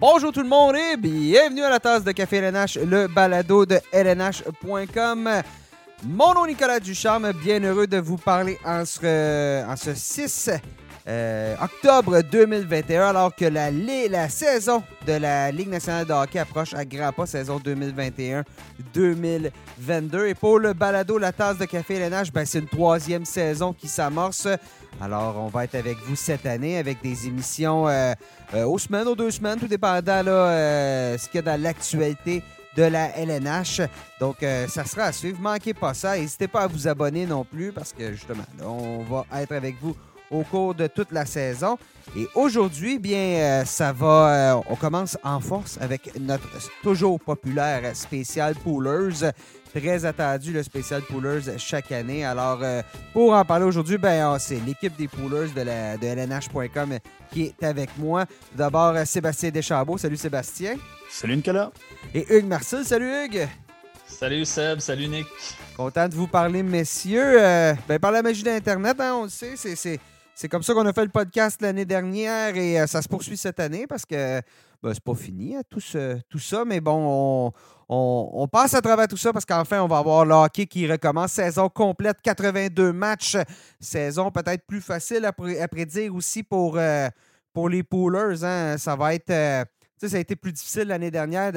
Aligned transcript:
Bonjour 0.00 0.32
tout 0.32 0.40
le 0.40 0.48
monde 0.48 0.76
et 0.76 0.96
bienvenue 0.96 1.62
à 1.62 1.68
la 1.68 1.78
tasse 1.78 2.02
de 2.02 2.12
café 2.12 2.38
LNH, 2.38 2.78
le 2.86 3.06
balado 3.06 3.66
de 3.66 3.78
LNH.com. 3.92 5.28
Mon 6.04 6.32
nom 6.32 6.46
Nicolas 6.46 6.80
Ducharme, 6.80 7.32
bien 7.32 7.62
heureux 7.62 7.86
de 7.86 7.98
vous 7.98 8.16
parler 8.16 8.58
en 8.64 8.86
ce, 8.86 9.70
en 9.70 9.76
ce 9.76 9.94
6 9.94 10.52
euh, 11.06 11.56
octobre 11.60 12.22
2021, 12.22 13.08
alors 13.08 13.34
que 13.34 13.46
la, 13.46 13.70
la 13.70 14.28
saison 14.28 14.82
de 15.06 15.14
la 15.14 15.50
Ligue 15.50 15.68
nationale 15.68 16.06
de 16.06 16.12
hockey 16.12 16.38
approche 16.38 16.72
à 16.72 16.84
grands 16.84 17.12
pas, 17.12 17.26
saison 17.26 17.58
2021-2022. 17.58 20.28
Et 20.28 20.34
pour 20.34 20.58
le 20.58 20.72
balado 20.72 21.18
La 21.18 21.32
tasse 21.32 21.58
de 21.58 21.64
café 21.64 21.94
LNH, 21.94 22.32
ben, 22.32 22.46
c'est 22.46 22.60
une 22.60 22.68
troisième 22.68 23.24
saison 23.24 23.72
qui 23.72 23.88
s'amorce. 23.88 24.46
Alors, 25.00 25.36
on 25.38 25.48
va 25.48 25.64
être 25.64 25.74
avec 25.74 25.98
vous 26.04 26.16
cette 26.16 26.46
année 26.46 26.78
avec 26.78 27.02
des 27.02 27.26
émissions 27.26 27.88
euh, 27.88 28.12
euh, 28.54 28.64
aux 28.64 28.78
semaines, 28.78 29.08
aux 29.08 29.16
deux 29.16 29.30
semaines, 29.30 29.58
tout 29.58 29.68
dépendant 29.68 30.22
là, 30.22 31.16
ce 31.18 31.26
qu'il 31.28 31.36
y 31.36 31.38
a 31.38 31.42
dans 31.42 31.60
l'actualité 31.60 32.42
de 32.76 32.84
la 32.84 33.16
LNH. 33.16 33.82
Donc, 34.20 34.36
ça 34.68 34.84
sera 34.84 35.04
à 35.04 35.12
suivre. 35.12 35.40
Manquez 35.40 35.74
pas 35.74 35.92
ça. 35.92 36.16
N'hésitez 36.16 36.48
pas 36.48 36.62
à 36.62 36.66
vous 36.66 36.86
abonner 36.86 37.26
non 37.26 37.44
plus 37.44 37.72
parce 37.72 37.92
que 37.92 38.12
justement, 38.12 38.44
on 38.64 39.02
va 39.02 39.26
être 39.40 39.52
avec 39.52 39.76
vous 39.80 39.96
au 40.30 40.42
cours 40.42 40.74
de 40.74 40.86
toute 40.86 41.10
la 41.12 41.26
saison. 41.26 41.76
Et 42.16 42.26
aujourd'hui, 42.34 42.98
bien, 42.98 43.16
euh, 43.16 43.64
ça 43.64 43.92
va. 43.92 44.54
Euh, 44.56 44.60
on 44.68 44.76
commence 44.76 45.16
en 45.22 45.40
force 45.40 45.78
avec 45.80 46.18
notre 46.18 46.48
toujours 46.82 47.20
populaire 47.20 47.94
spécial 47.94 48.54
Poolers. 48.54 49.30
Très 49.74 50.04
attendu 50.04 50.52
le 50.52 50.62
spécial 50.62 51.02
Poolers 51.02 51.58
chaque 51.58 51.92
année. 51.92 52.24
Alors, 52.24 52.58
euh, 52.62 52.82
pour 53.12 53.32
en 53.32 53.44
parler 53.44 53.64
aujourd'hui, 53.64 53.98
ben, 53.98 54.38
c'est 54.38 54.58
l'équipe 54.66 54.96
des 54.96 55.06
Poolers 55.06 55.50
de, 55.54 55.62
la, 55.62 55.96
de 55.96 56.06
LNH.com 56.06 56.98
qui 57.30 57.42
est 57.42 57.62
avec 57.62 57.96
moi. 57.96 58.26
D'abord, 58.54 58.96
Sébastien 59.06 59.50
Deschambault. 59.50 59.98
Salut 59.98 60.16
Sébastien. 60.16 60.76
Salut 61.08 61.36
Nicolas. 61.36 61.70
Et 62.14 62.26
Hugues 62.34 62.48
Marcel. 62.48 62.84
Salut 62.84 63.10
Hugues. 63.24 63.48
Salut 64.06 64.44
Seb, 64.44 64.80
salut 64.80 65.06
Nick. 65.06 65.26
Content 65.76 66.08
de 66.08 66.14
vous 66.14 66.26
parler, 66.26 66.64
messieurs. 66.64 67.36
ben, 67.88 67.98
par 68.00 68.10
la 68.10 68.22
magie 68.22 68.42
d'Internet, 68.42 68.96
hein, 69.00 69.14
on 69.20 69.22
le 69.24 69.28
sait, 69.28 69.54
c'est 69.56 70.00
c'est 70.40 70.48
comme 70.48 70.62
ça 70.62 70.72
qu'on 70.72 70.86
a 70.86 70.94
fait 70.94 71.04
le 71.04 71.10
podcast 71.10 71.60
l'année 71.60 71.84
dernière 71.84 72.56
et 72.56 72.80
euh, 72.80 72.86
ça 72.86 73.02
se 73.02 73.08
poursuit 73.08 73.36
cette 73.36 73.60
année 73.60 73.86
parce 73.86 74.06
que 74.06 74.40
ben, 74.82 74.94
c'est 74.94 75.04
pas 75.04 75.14
fini 75.14 75.54
hein, 75.54 75.60
tout, 75.68 75.82
tout, 76.30 76.38
ça, 76.38 76.64
mais 76.64 76.80
bon, 76.80 76.96
on, 76.96 77.52
passe 78.50 78.74
à 78.74 78.80
travers 78.80 79.08
tout 79.08 79.16
ça 79.16 79.32
parce 79.32 79.44
qu'enfin, 79.44 79.82
on 79.82 79.88
va 79.88 79.98
avoir 79.98 80.24
le 80.24 80.34
hockey 80.34 80.66
qui 80.66 80.90
recommence. 80.90 81.32
Saison 81.32 81.68
complète, 81.68 82.18
82 82.22 82.92
matchs. 82.92 83.36
Saison 83.78 84.30
peut-être 84.30 84.66
plus 84.66 84.80
facile 84.80 85.24
à, 85.24 85.32
prédire 85.32 86.14
aussi 86.14 86.42
pour, 86.42 86.76
euh, 86.76 87.08
pour 87.52 87.68
les 87.68 87.82
poolers. 87.82 88.44
Hein. 88.44 88.76
Ça 88.78 88.96
va 88.96 89.14
être. 89.14 89.30
Euh, 89.30 89.64
ça 90.02 90.16
a 90.16 90.18
été 90.20 90.34
plus 90.34 90.52
difficile 90.52 90.84
l'année 90.84 91.10
dernière 91.10 91.52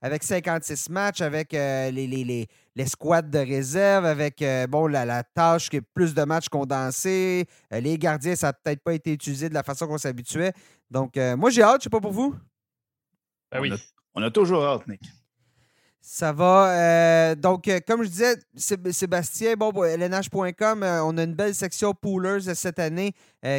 avec 0.00 0.22
56 0.22 0.88
matchs, 0.88 1.20
avec 1.20 1.50
les, 1.50 1.90
les, 1.90 2.46
les 2.78 2.86
squats 2.86 3.22
de 3.22 3.38
réserve 3.38 4.04
avec 4.04 4.40
euh, 4.40 4.68
bon, 4.68 4.86
la, 4.86 5.24
tâche 5.24 5.68
qui 5.68 5.78
est 5.78 5.80
plus 5.80 6.14
de 6.14 6.22
matchs 6.22 6.48
condensés. 6.48 7.44
Euh, 7.72 7.80
les 7.80 7.98
gardiens, 7.98 8.36
ça 8.36 8.48
n'a 8.48 8.52
peut-être 8.52 8.82
pas 8.84 8.94
été 8.94 9.12
utilisé 9.12 9.48
de 9.48 9.54
la 9.54 9.64
façon 9.64 9.88
qu'on 9.88 9.98
s'habituait. 9.98 10.52
Donc, 10.88 11.16
euh, 11.16 11.36
moi, 11.36 11.50
j'ai 11.50 11.62
hâte, 11.62 11.72
je 11.72 11.76
ne 11.76 11.82
sais 11.82 11.90
pas 11.90 12.00
pour 12.00 12.12
vous. 12.12 12.36
Ben 13.50 13.60
oui. 13.60 13.72
On 14.14 14.22
a, 14.22 14.30
toujours 14.30 14.64
hâte, 14.64 14.86
Nick. 14.86 15.00
Ça 16.00 16.32
va. 16.32 17.34
donc, 17.34 17.70
comme 17.86 18.02
je 18.02 18.08
disais, 18.08 18.36
Sébastien, 18.56 19.54
bon, 19.56 19.72
LNH.com, 19.84 20.82
on 20.82 21.18
a 21.18 21.22
une 21.22 21.34
belle 21.34 21.54
section 21.54 21.92
poolers 21.92 22.54
cette 22.54 22.78
année 22.78 23.12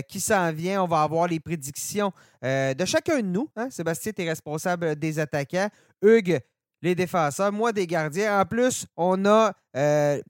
qui 0.08 0.20
s'en 0.20 0.52
vient. 0.52 0.84
On 0.84 0.88
va 0.88 1.04
avoir 1.04 1.28
les 1.28 1.40
prédictions 1.40 2.12
de 2.42 2.86
chacun 2.86 3.18
de 3.18 3.28
nous. 3.28 3.48
Hein. 3.56 3.70
Sébastien, 3.70 4.14
tu 4.14 4.24
es 4.24 4.30
responsable 4.30 4.96
des 4.96 5.20
attaquants. 5.20 5.70
Hugues, 6.02 6.40
les 6.82 6.96
défenseurs, 6.96 7.52
moi 7.52 7.72
des 7.72 7.88
gardiens. 7.88 8.40
En 8.40 8.46
plus, 8.46 8.86
on 8.96 9.26
a 9.26 9.54
euh, 9.76 10.22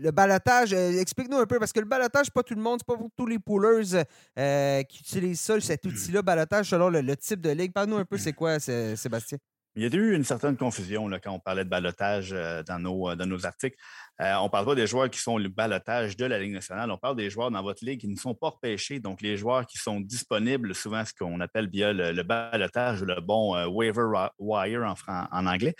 le 0.00 0.10
balotage. 0.10 0.72
Euh, 0.72 1.00
explique-nous 1.00 1.38
un 1.38 1.46
peu, 1.46 1.58
parce 1.58 1.72
que 1.72 1.80
le 1.80 1.86
balotage, 1.86 2.30
pas 2.30 2.42
tout 2.42 2.54
le 2.54 2.62
monde, 2.62 2.80
c'est 2.80 2.86
pas 2.86 2.96
pour 2.96 3.10
tous 3.16 3.26
les 3.26 3.38
poolers 3.38 4.04
euh, 4.38 4.82
qui 4.84 5.00
utilisent 5.00 5.40
ça, 5.40 5.60
cet 5.60 5.84
outil-là, 5.84 6.22
balotage, 6.22 6.70
selon 6.70 6.88
le, 6.88 7.00
le 7.00 7.16
type 7.16 7.40
de 7.40 7.50
ligue. 7.50 7.72
Parle-nous 7.72 7.96
un 7.96 8.04
peu, 8.04 8.18
c'est 8.18 8.32
quoi, 8.32 8.58
Sébastien? 8.60 9.38
Il 9.76 9.82
y 9.82 9.86
a 9.86 9.96
eu 9.96 10.14
une 10.14 10.24
certaine 10.24 10.56
confusion 10.56 11.08
quand 11.22 11.30
on 11.30 11.38
parlait 11.38 11.64
de 11.64 11.68
balotage 11.68 12.30
euh, 12.32 12.62
dans, 12.64 12.80
nos, 12.80 13.10
euh, 13.10 13.16
dans 13.16 13.26
nos 13.26 13.46
articles. 13.46 13.76
Euh, 14.20 14.34
on 14.40 14.44
ne 14.44 14.48
parle 14.48 14.66
pas 14.66 14.74
des 14.74 14.88
joueurs 14.88 15.08
qui 15.08 15.20
sont 15.20 15.38
le 15.38 15.48
balotage 15.48 16.16
de 16.16 16.24
la 16.24 16.40
Ligue 16.40 16.52
nationale. 16.52 16.90
On 16.90 16.96
parle 16.96 17.14
des 17.14 17.30
joueurs 17.30 17.52
dans 17.52 17.62
votre 17.62 17.84
ligue 17.84 18.00
qui 18.00 18.08
ne 18.08 18.16
sont 18.16 18.34
pas 18.34 18.48
repêchés. 18.48 18.98
Donc, 18.98 19.20
les 19.20 19.36
joueurs 19.36 19.66
qui 19.66 19.78
sont 19.78 20.00
disponibles, 20.00 20.74
souvent 20.74 21.04
ce 21.04 21.12
qu'on 21.14 21.38
appelle 21.38 21.68
via 21.68 21.92
le, 21.92 22.10
le 22.10 22.22
balotage, 22.24 23.04
le 23.04 23.20
bon 23.20 23.54
waiver 23.68 24.06
wire 24.40 24.82
en, 24.82 24.94
en 25.30 25.46
anglais. 25.46 25.76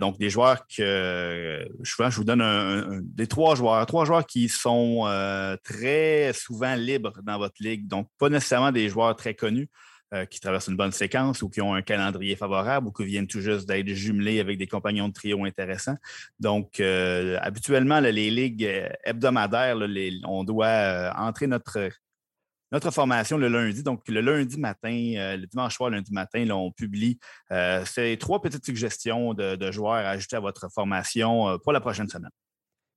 donc, 0.00 0.18
des 0.18 0.30
joueurs 0.30 0.66
que 0.66 1.64
souvent, 1.84 2.10
je 2.10 2.16
vous 2.16 2.24
donne 2.24 2.40
un, 2.40 3.00
des 3.02 3.28
trois 3.28 3.54
joueurs, 3.54 3.86
trois 3.86 4.04
joueurs 4.04 4.26
qui 4.26 4.48
sont 4.48 5.04
très 5.62 6.32
souvent 6.32 6.74
libres 6.74 7.12
dans 7.22 7.38
votre 7.38 7.62
ligue. 7.62 7.86
Donc, 7.86 8.08
pas 8.18 8.28
nécessairement 8.28 8.72
des 8.72 8.88
joueurs 8.88 9.14
très 9.14 9.34
connus. 9.34 9.68
Euh, 10.12 10.24
qui 10.24 10.40
traversent 10.40 10.66
une 10.66 10.76
bonne 10.76 10.90
séquence 10.90 11.40
ou 11.40 11.48
qui 11.48 11.60
ont 11.60 11.72
un 11.72 11.82
calendrier 11.82 12.34
favorable 12.34 12.88
ou 12.88 12.90
qui 12.90 13.04
viennent 13.04 13.28
tout 13.28 13.40
juste 13.40 13.68
d'être 13.68 13.86
jumelés 13.90 14.40
avec 14.40 14.58
des 14.58 14.66
compagnons 14.66 15.06
de 15.06 15.12
trio 15.12 15.44
intéressants. 15.44 15.94
Donc, 16.40 16.80
euh, 16.80 17.38
habituellement, 17.40 18.00
les 18.00 18.28
ligues 18.28 18.64
euh, 18.64 18.88
hebdomadaires, 19.04 19.76
on 20.24 20.42
doit 20.42 21.12
entrer 21.16 21.46
notre, 21.46 21.90
formation 22.90 23.38
le 23.38 23.46
lundi. 23.46 23.84
Donc, 23.84 24.08
le 24.08 24.20
lundi 24.20 24.58
matin, 24.58 24.90
le 25.36 25.46
dimanche 25.46 25.76
soir, 25.76 25.90
lundi 25.90 26.12
matin, 26.12 26.44
on 26.50 26.72
publie 26.72 27.20
ces 27.84 28.16
trois 28.18 28.42
petites 28.42 28.66
suggestions 28.66 29.32
de, 29.32 29.70
joueurs 29.70 29.92
à 29.92 30.10
ajouter 30.10 30.34
à 30.34 30.40
votre 30.40 30.68
formation 30.72 31.56
pour 31.62 31.72
la 31.72 31.80
prochaine 31.80 32.08
semaine. 32.08 32.32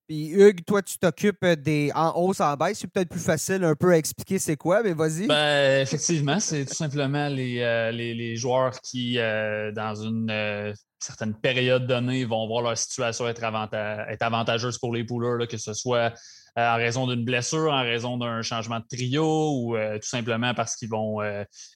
Puis 0.08 0.32
Hugues, 0.32 0.66
toi, 0.66 0.82
tu 0.82 0.98
t'occupes 0.98 1.46
des 1.46 1.90
en 1.96 2.12
hausse, 2.16 2.42
en 2.42 2.56
baisse. 2.58 2.80
C'est 2.80 2.92
peut-être 2.92 3.10
plus 3.10 3.24
facile 3.24 3.64
un 3.64 3.76
peu 3.76 3.92
à 3.92 3.98
expliquer 3.98 4.38
c'est 4.38 4.58
quoi, 4.58 4.84
mais 4.84 4.94
vas-y. 4.94 5.28
Ben, 5.28 5.82
effectivement, 5.82 6.40
c'est 6.42 6.66
tout 6.66 6.74
simplement 6.74 7.30
les, 7.30 7.60
euh, 7.62 7.92
les, 7.92 8.36
joueurs 8.36 8.82
qui, 8.82 9.18
euh, 9.18 9.72
dans 9.72 9.96
une 9.96 10.30
euh, 10.30 10.74
certaine 11.00 11.34
période 11.34 11.88
donnée, 11.88 12.26
vont 12.26 12.48
voir 12.48 12.64
leur 12.64 12.78
situation 12.78 13.30
être, 13.30 13.44
avantageuse 13.44 14.78
pour 14.78 14.94
les 14.94 15.06
pouleurs, 15.06 15.48
que 15.48 15.58
ce 15.58 15.74
soit 15.74 16.14
en 16.58 16.76
raison 16.76 17.08
d'une 17.08 17.24
blessure, 17.24 17.72
en 17.72 17.82
raison 17.82 18.18
d'un 18.18 18.42
changement 18.42 18.80
de 18.80 18.86
trio 18.88 19.58
ou 19.58 19.76
tout 19.76 20.08
simplement 20.08 20.54
parce 20.54 20.76
qu'ils 20.76 20.90
vont 20.90 21.18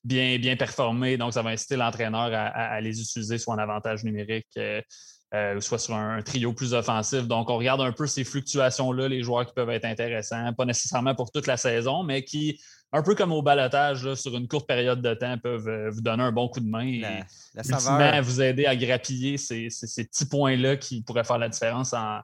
bien, 0.04 0.38
bien 0.38 0.56
performer. 0.56 1.18
Donc, 1.18 1.34
ça 1.34 1.42
va 1.42 1.50
inciter 1.50 1.78
l'entraîneur 1.78 2.32
à, 2.32 2.48
à, 2.48 2.80
les 2.80 3.02
utiliser 3.02 3.40
soit 3.40 3.56
en 3.56 3.58
avantage 3.58 4.04
numérique 4.04 4.48
euh, 5.34 5.60
soit 5.60 5.78
sur 5.78 5.94
un, 5.94 6.22
trio 6.22 6.54
plus 6.54 6.74
offensif. 6.74 7.28
Donc, 7.28 7.50
on 7.50 7.58
regarde 7.58 7.82
un 7.82 7.92
peu 7.92 8.08
ces 8.08 8.24
fluctuations-là, 8.24 9.10
les 9.10 9.24
joueurs 9.24 9.46
qui 9.46 9.54
peuvent 9.54 9.70
être 9.70 9.84
intéressants, 9.84 10.54
pas 10.54 10.64
nécessairement 10.64 11.16
pour 11.16 11.32
toute 11.32 11.48
la 11.48 11.58
saison, 11.58 12.04
mais 12.04 12.24
qui, 12.24 12.62
un 12.94 13.04
peu 13.04 13.14
comme 13.14 13.34
au 13.34 13.42
balotage, 13.42 14.14
sur 14.14 14.38
une 14.38 14.48
courte 14.48 14.66
période 14.68 15.02
de 15.02 15.14
temps, 15.16 15.38
peuvent 15.38 15.68
euh, 15.68 15.90
vous 15.90 16.00
donner 16.00 16.24
un 16.24 16.32
bon 16.32 16.48
coup 16.48 16.62
de 16.62 16.70
main 16.70 16.88
et 16.88 18.22
vous 18.22 18.42
aider 18.42 18.66
à 18.66 18.76
grappiller 18.78 19.38
ces, 19.38 19.68
petits 19.70 20.26
points-là 20.28 20.78
qui 20.78 21.02
pourraient 21.02 21.26
faire 21.26 21.40
la 21.40 21.50
différence 21.50 21.94
à 21.94 22.24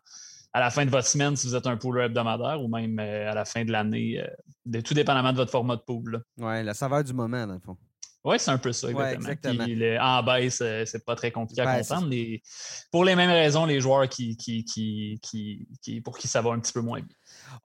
la 0.54 0.70
fin 0.70 0.86
de 0.86 0.90
votre 0.90 1.08
semaine 1.08 1.36
si 1.36 1.46
vous 1.48 1.56
êtes 1.58 1.68
un 1.68 1.76
pooler 1.76 2.06
hebdomadaire 2.06 2.62
ou 2.62 2.70
même 2.70 2.98
euh, 3.00 3.30
à 3.30 3.36
la 3.36 3.44
fin 3.44 3.66
de 3.66 3.72
l'année, 3.74 4.24
tout 4.86 4.94
dépendamment 4.94 5.34
de 5.34 5.38
votre 5.38 5.52
format 5.52 5.76
de 5.76 5.82
pool. 5.82 6.24
Oui, 6.38 6.64
la 6.64 6.74
saveur 6.74 7.04
du 7.04 7.12
moment, 7.12 7.46
dans 7.46 7.56
le 7.56 7.60
fond. 7.60 7.76
Oui, 8.26 8.38
c'est 8.40 8.52
un 8.52 8.58
peu 8.58 8.72
ça, 8.72 8.90
exactement. 8.90 9.66
en 10.00 10.24
baisse, 10.24 10.60
euh, 10.62 10.86
c'est 10.86 11.04
pas 11.04 11.16
très 11.16 11.32
compliqué 11.32 11.62
à 11.62 11.80
comprendre. 11.80 12.10
pour 12.90 13.04
les 13.04 13.16
mêmes 13.16 13.30
raisons, 13.30 13.66
les 13.66 13.82
joueurs 13.82 14.08
qui, 14.08 14.38
qui, 14.38 14.64
qui, 14.64 16.02
pour 16.02 16.18
qui 16.18 16.30
ça 16.30 16.42
va 16.42 16.52
un 16.52 16.60
petit 16.60 16.72
peu 16.72 16.80
moins 16.80 17.02
bien. 17.02 17.16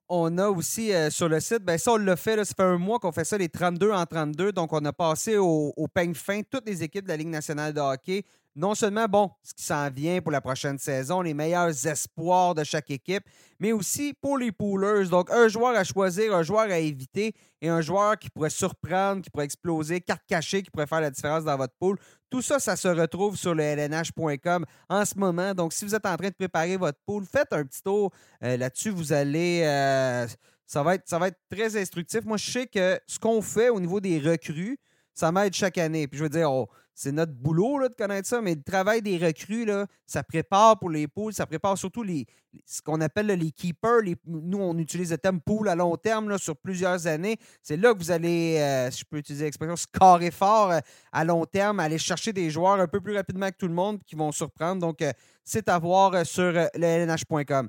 On 0.09 0.37
a 0.39 0.49
aussi 0.49 0.93
euh, 0.93 1.11
sur 1.11 1.29
le 1.29 1.39
site, 1.39 1.63
ben 1.63 1.79
ça, 1.79 1.93
on 1.93 1.97
l'a 1.97 2.17
fait, 2.17 2.35
là, 2.35 2.45
ça 2.45 2.55
fait 2.57 2.65
un 2.65 2.79
mois 2.79 2.99
qu'on 2.99 3.13
fait 3.13 3.25
ça, 3.25 3.39
les 3.39 3.49
32 3.49 3.93
en 3.93 4.05
32. 4.05 4.53
Donc, 4.53 4.73
on 4.73 4.85
a 4.85 4.93
passé 4.93 5.37
au, 5.37 5.73
au 5.77 5.87
peigne 5.87 6.15
fin 6.15 6.41
toutes 6.43 6.67
les 6.67 6.83
équipes 6.83 7.05
de 7.05 7.11
la 7.11 7.17
Ligue 7.17 7.29
nationale 7.29 7.73
de 7.73 7.81
hockey 7.81 8.25
non 8.57 8.75
seulement, 8.75 9.07
bon, 9.07 9.31
ce 9.43 9.55
qui 9.55 9.63
s'en 9.63 9.89
vient 9.91 10.21
pour 10.21 10.33
la 10.33 10.41
prochaine 10.41 10.79
saison, 10.79 11.23
les 11.23 11.35
meilleurs 11.35 11.87
espoirs 11.87 12.55
de 12.55 12.65
chaque 12.65 12.91
équipe, 12.91 13.23
mais 13.61 13.73
aussi 13.73 14.15
pour 14.21 14.37
les 14.37 14.51
poolers. 14.51 15.09
Donc, 15.09 15.31
un 15.31 15.49
joueur 15.49 15.77
à 15.77 15.85
choisir, 15.85 16.35
un 16.35 16.43
joueur 16.43 16.71
à 16.71 16.79
éviter 16.79 17.35
et 17.61 17.69
un 17.69 17.81
joueur 17.81 18.19
qui 18.19 18.31
pourrait 18.31 18.51
surprendre, 18.51 19.23
qui 19.23 19.31
pourrait 19.31 19.45
exploser, 19.45 20.01
carte 20.01 20.23
cachée, 20.27 20.63
qui 20.63 20.71
pourrait 20.71 20.87
faire 20.87 21.01
la 21.01 21.11
différence 21.11 21.45
dans 21.45 21.57
votre 21.57 21.75
pool. 21.79 21.99
Tout 22.31 22.43
ça, 22.43 22.59
ça 22.59 22.77
se 22.77 22.89
retrouve 22.89 23.37
sur 23.37 23.55
le 23.55 23.63
lnh.com 23.63 24.67
en 24.89 25.05
ce 25.05 25.19
moment. 25.19 25.55
Donc, 25.55 25.73
si 25.73 25.85
vous 25.85 25.95
êtes 25.95 26.07
en 26.07 26.17
train 26.17 26.29
de 26.29 26.35
préparer 26.35 26.77
votre 26.77 26.99
pool, 27.07 27.25
faites 27.25 27.53
un 27.53 27.65
petit 27.65 27.83
tour 27.83 28.11
euh, 28.43 28.57
là-dessus. 28.57 28.91
Vous 28.91 29.13
allez. 29.13 29.63
Euh, 29.65 30.27
ça, 30.67 30.83
va 30.83 30.97
être, 30.97 31.09
ça 31.09 31.19
va 31.19 31.29
être 31.29 31.39
très 31.51 31.81
instructif. 31.81 32.25
Moi, 32.25 32.37
je 32.37 32.51
sais 32.51 32.67
que 32.67 32.99
ce 33.07 33.19
qu'on 33.19 33.41
fait 33.41 33.71
au 33.71 33.81
niveau 33.81 34.01
des 34.01 34.19
recrues, 34.19 34.79
ça 35.15 35.33
m'aide 35.33 35.55
chaque 35.55 35.79
année. 35.79 36.07
Puis 36.07 36.19
je 36.19 36.25
veux 36.25 36.29
dire, 36.29 36.51
c'est 36.99 37.13
notre 37.13 37.33
boulot 37.33 37.79
là, 37.79 37.89
de 37.89 37.95
connaître 37.95 38.27
ça, 38.27 38.41
mais 38.41 38.57
le 38.57 38.63
travail 38.63 39.03
des 39.03 39.19
recrues, 39.19 39.71
ça 40.05 40.25
prépare 40.25 40.81
pour 40.81 40.91
les 40.91 41.07
poules, 41.07 41.33
ça 41.33 41.47
prépare 41.47 41.79
surtout 41.79 42.05
ce 42.67 42.83
qu'on 42.83 43.01
appelle 43.01 43.27
les 43.27 43.53
keepers. 43.53 44.01
nous, 44.27 44.59
on 44.59 44.77
utilise 44.79 45.13
le 45.13 45.19
terme 45.19 45.41
pool 45.41 45.69
à 45.69 45.77
long 45.77 45.97
terme 45.97 46.37
sur 46.39 46.57
plusieurs 46.57 47.07
années. 47.07 47.37
C'est 47.63 47.77
là 47.77 47.95
que 47.95 47.99
vous 48.01 48.11
allez, 48.11 48.57
euh, 48.59 48.91
si 48.91 49.01
je 49.01 49.05
peux 49.05 49.19
utiliser 49.19 49.45
l'expression, 49.45 49.77
scorer 49.77 50.33
fort 50.33 50.73
euh, 50.73 50.81
à 51.13 51.25
long 51.25 51.45
terme, 51.45 51.79
aller 51.79 51.99
chercher 51.99 52.33
des 52.33 52.51
joueurs 52.51 52.81
un 52.81 52.89
peu 52.89 53.01
plus 53.01 53.15
rapidement 53.15 53.49
que 53.49 53.57
tout 53.57 53.69
le 53.69 53.75
monde 53.75 54.03
qui 54.05 54.17
vont 54.17 54.33
surprendre. 54.33 54.81
Donc, 54.81 55.01
euh, 55.01 55.13
c'est 55.45 55.69
à 55.69 55.79
voir 55.79 56.27
sur 56.27 56.51
le 56.53 56.69
lnh.com. 56.75 57.69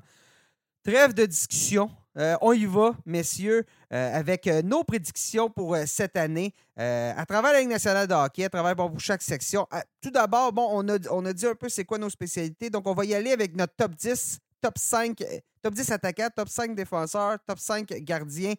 Trêve 0.82 1.14
de 1.14 1.26
discussion. 1.26 1.88
Euh, 2.18 2.36
on 2.40 2.52
y 2.52 2.66
va, 2.66 2.92
messieurs, 3.06 3.64
euh, 3.92 4.18
avec 4.18 4.46
euh, 4.46 4.62
nos 4.62 4.82
prédictions 4.82 5.48
pour 5.48 5.76
cette 5.86 6.16
année 6.16 6.54
à 6.76 7.26
travers 7.26 7.52
la 7.52 7.60
Ligue 7.60 7.68
nationale 7.68 8.06
de 8.06 8.14
hockey, 8.14 8.44
à 8.44 8.48
travers 8.48 8.74
chaque 8.98 9.20
section. 9.20 9.66
tout 10.00 10.10
d'abord, 10.10 10.50
bon, 10.50 10.66
on 10.72 10.88
a, 10.88 10.96
on 11.10 11.26
a 11.26 11.32
dit 11.34 11.46
un 11.46 11.54
peu 11.54 11.68
c'est 11.68 11.84
quoi 11.84 11.98
nos 11.98 12.08
spécialités. 12.08 12.70
Donc, 12.70 12.86
on 12.86 12.94
va 12.94 13.04
y 13.04 13.14
aller 13.14 13.32
avec 13.32 13.54
notre 13.54 13.74
top 13.76 13.94
10, 13.94 14.38
top 14.62 14.78
5, 14.78 15.22
top 15.60 15.74
10 15.74 15.92
attaquants, 15.92 16.30
top 16.34 16.48
5 16.48 16.74
défenseurs, 16.74 17.36
top 17.46 17.58
5 17.58 17.86
gardiens 18.02 18.54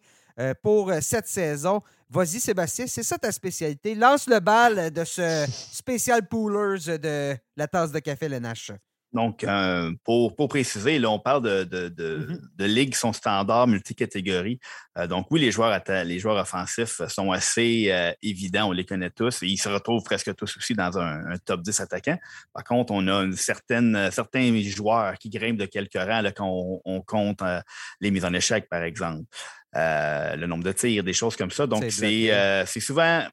pour 0.62 0.92
cette 1.00 1.26
saison. 1.26 1.82
Vas-y, 2.08 2.38
Sébastien, 2.38 2.86
c'est 2.86 3.02
ça 3.02 3.18
ta 3.18 3.32
spécialité. 3.32 3.96
Lance 3.96 4.28
le 4.28 4.38
bal 4.38 4.92
de 4.92 5.02
ce 5.02 5.44
spécial 5.48 6.28
poolers 6.28 6.98
de 7.00 7.36
la 7.56 7.66
tasse 7.66 7.90
de 7.90 7.98
café 7.98 8.26
LNH. 8.26 8.70
Donc, 9.12 9.44
euh, 9.44 9.92
pour, 10.04 10.34
préciser, 10.48 10.98
là, 10.98 11.10
on 11.10 11.18
parle 11.18 11.42
de, 11.42 11.64
de, 11.64 11.88
de, 11.88 12.40
mm-hmm. 12.58 12.64
ligues 12.64 12.92
qui 12.92 12.98
sont 12.98 13.12
standards, 13.12 13.66
multicatégories. 13.66 14.58
Euh, 14.96 15.06
donc, 15.06 15.26
oui, 15.30 15.40
les 15.40 15.50
joueurs, 15.50 15.78
les 16.04 16.18
joueurs 16.18 16.36
offensifs 16.36 17.02
sont 17.08 17.30
assez 17.30 17.88
euh, 17.90 18.12
évidents, 18.22 18.68
on 18.68 18.72
les 18.72 18.86
connaît 18.86 19.10
tous 19.10 19.42
et 19.42 19.46
ils 19.46 19.58
se 19.58 19.68
retrouvent 19.68 20.02
presque 20.02 20.34
tous 20.34 20.56
aussi 20.56 20.74
dans 20.74 20.98
un, 20.98 21.36
top 21.44 21.60
10 21.60 21.80
attaquant. 21.80 22.18
Par 22.54 22.64
contre, 22.64 22.92
on 22.92 23.06
a 23.08 23.22
une 23.22 23.36
certaine, 23.36 24.10
certains 24.10 24.58
joueurs 24.62 25.18
qui 25.18 25.28
grimpent 25.28 25.58
de 25.58 25.66
quelques 25.66 25.94
rangs 25.94 26.22
là, 26.22 26.32
quand 26.32 26.80
on, 26.84 27.02
compte 27.02 27.42
les 28.00 28.10
mises 28.10 28.24
en 28.24 28.32
échec, 28.32 28.68
par 28.68 28.82
exemple. 28.82 29.24
le 29.74 30.46
nombre 30.46 30.64
de 30.64 30.72
tirs, 30.72 31.04
des 31.04 31.12
choses 31.12 31.36
comme 31.36 31.50
ça. 31.50 31.66
Donc, 31.66 31.84
c'est 31.90 32.80
souvent 32.80 33.24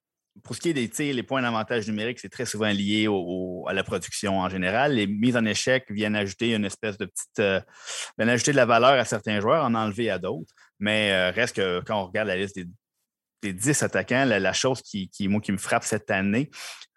pour 0.43 0.55
ce 0.55 0.61
qui 0.61 0.69
est 0.69 0.73
des 0.73 0.89
tirs, 0.89 1.13
les 1.13 1.23
points 1.23 1.41
d'avantage 1.41 1.87
numérique, 1.87 2.19
c'est 2.19 2.29
très 2.29 2.45
souvent 2.45 2.69
lié 2.69 3.07
à 3.67 3.73
la 3.73 3.83
production 3.83 4.39
en 4.39 4.49
général. 4.49 4.93
Les 4.93 5.07
mises 5.07 5.37
en 5.37 5.45
échec 5.45 5.85
viennent 5.89 6.15
ajouter 6.15 6.53
une 6.53 6.65
espèce 6.65 6.97
de 6.97 7.05
petite. 7.05 7.39
Euh, 7.39 7.61
viennent 8.17 8.29
ajouter 8.29 8.51
de 8.51 8.57
la 8.57 8.65
valeur 8.65 8.93
à 8.93 9.05
certains 9.05 9.39
joueurs, 9.39 9.63
en 9.65 9.75
enlever 9.75 10.09
à 10.09 10.19
d'autres. 10.19 10.53
Mais 10.79 11.11
euh, 11.11 11.31
reste 11.31 11.55
que 11.55 11.81
quand 11.85 12.01
on 12.01 12.05
regarde 12.05 12.27
la 12.27 12.37
liste 12.37 12.55
des 12.55 12.65
des 13.41 13.53
10 13.53 13.83
attaquants, 13.83 14.25
la, 14.25 14.53
chose 14.53 14.81
qui, 14.81 15.09
qui, 15.09 15.29
qui 15.41 15.51
me 15.51 15.57
frappe 15.57 15.83
cette 15.83 16.11
année, 16.11 16.49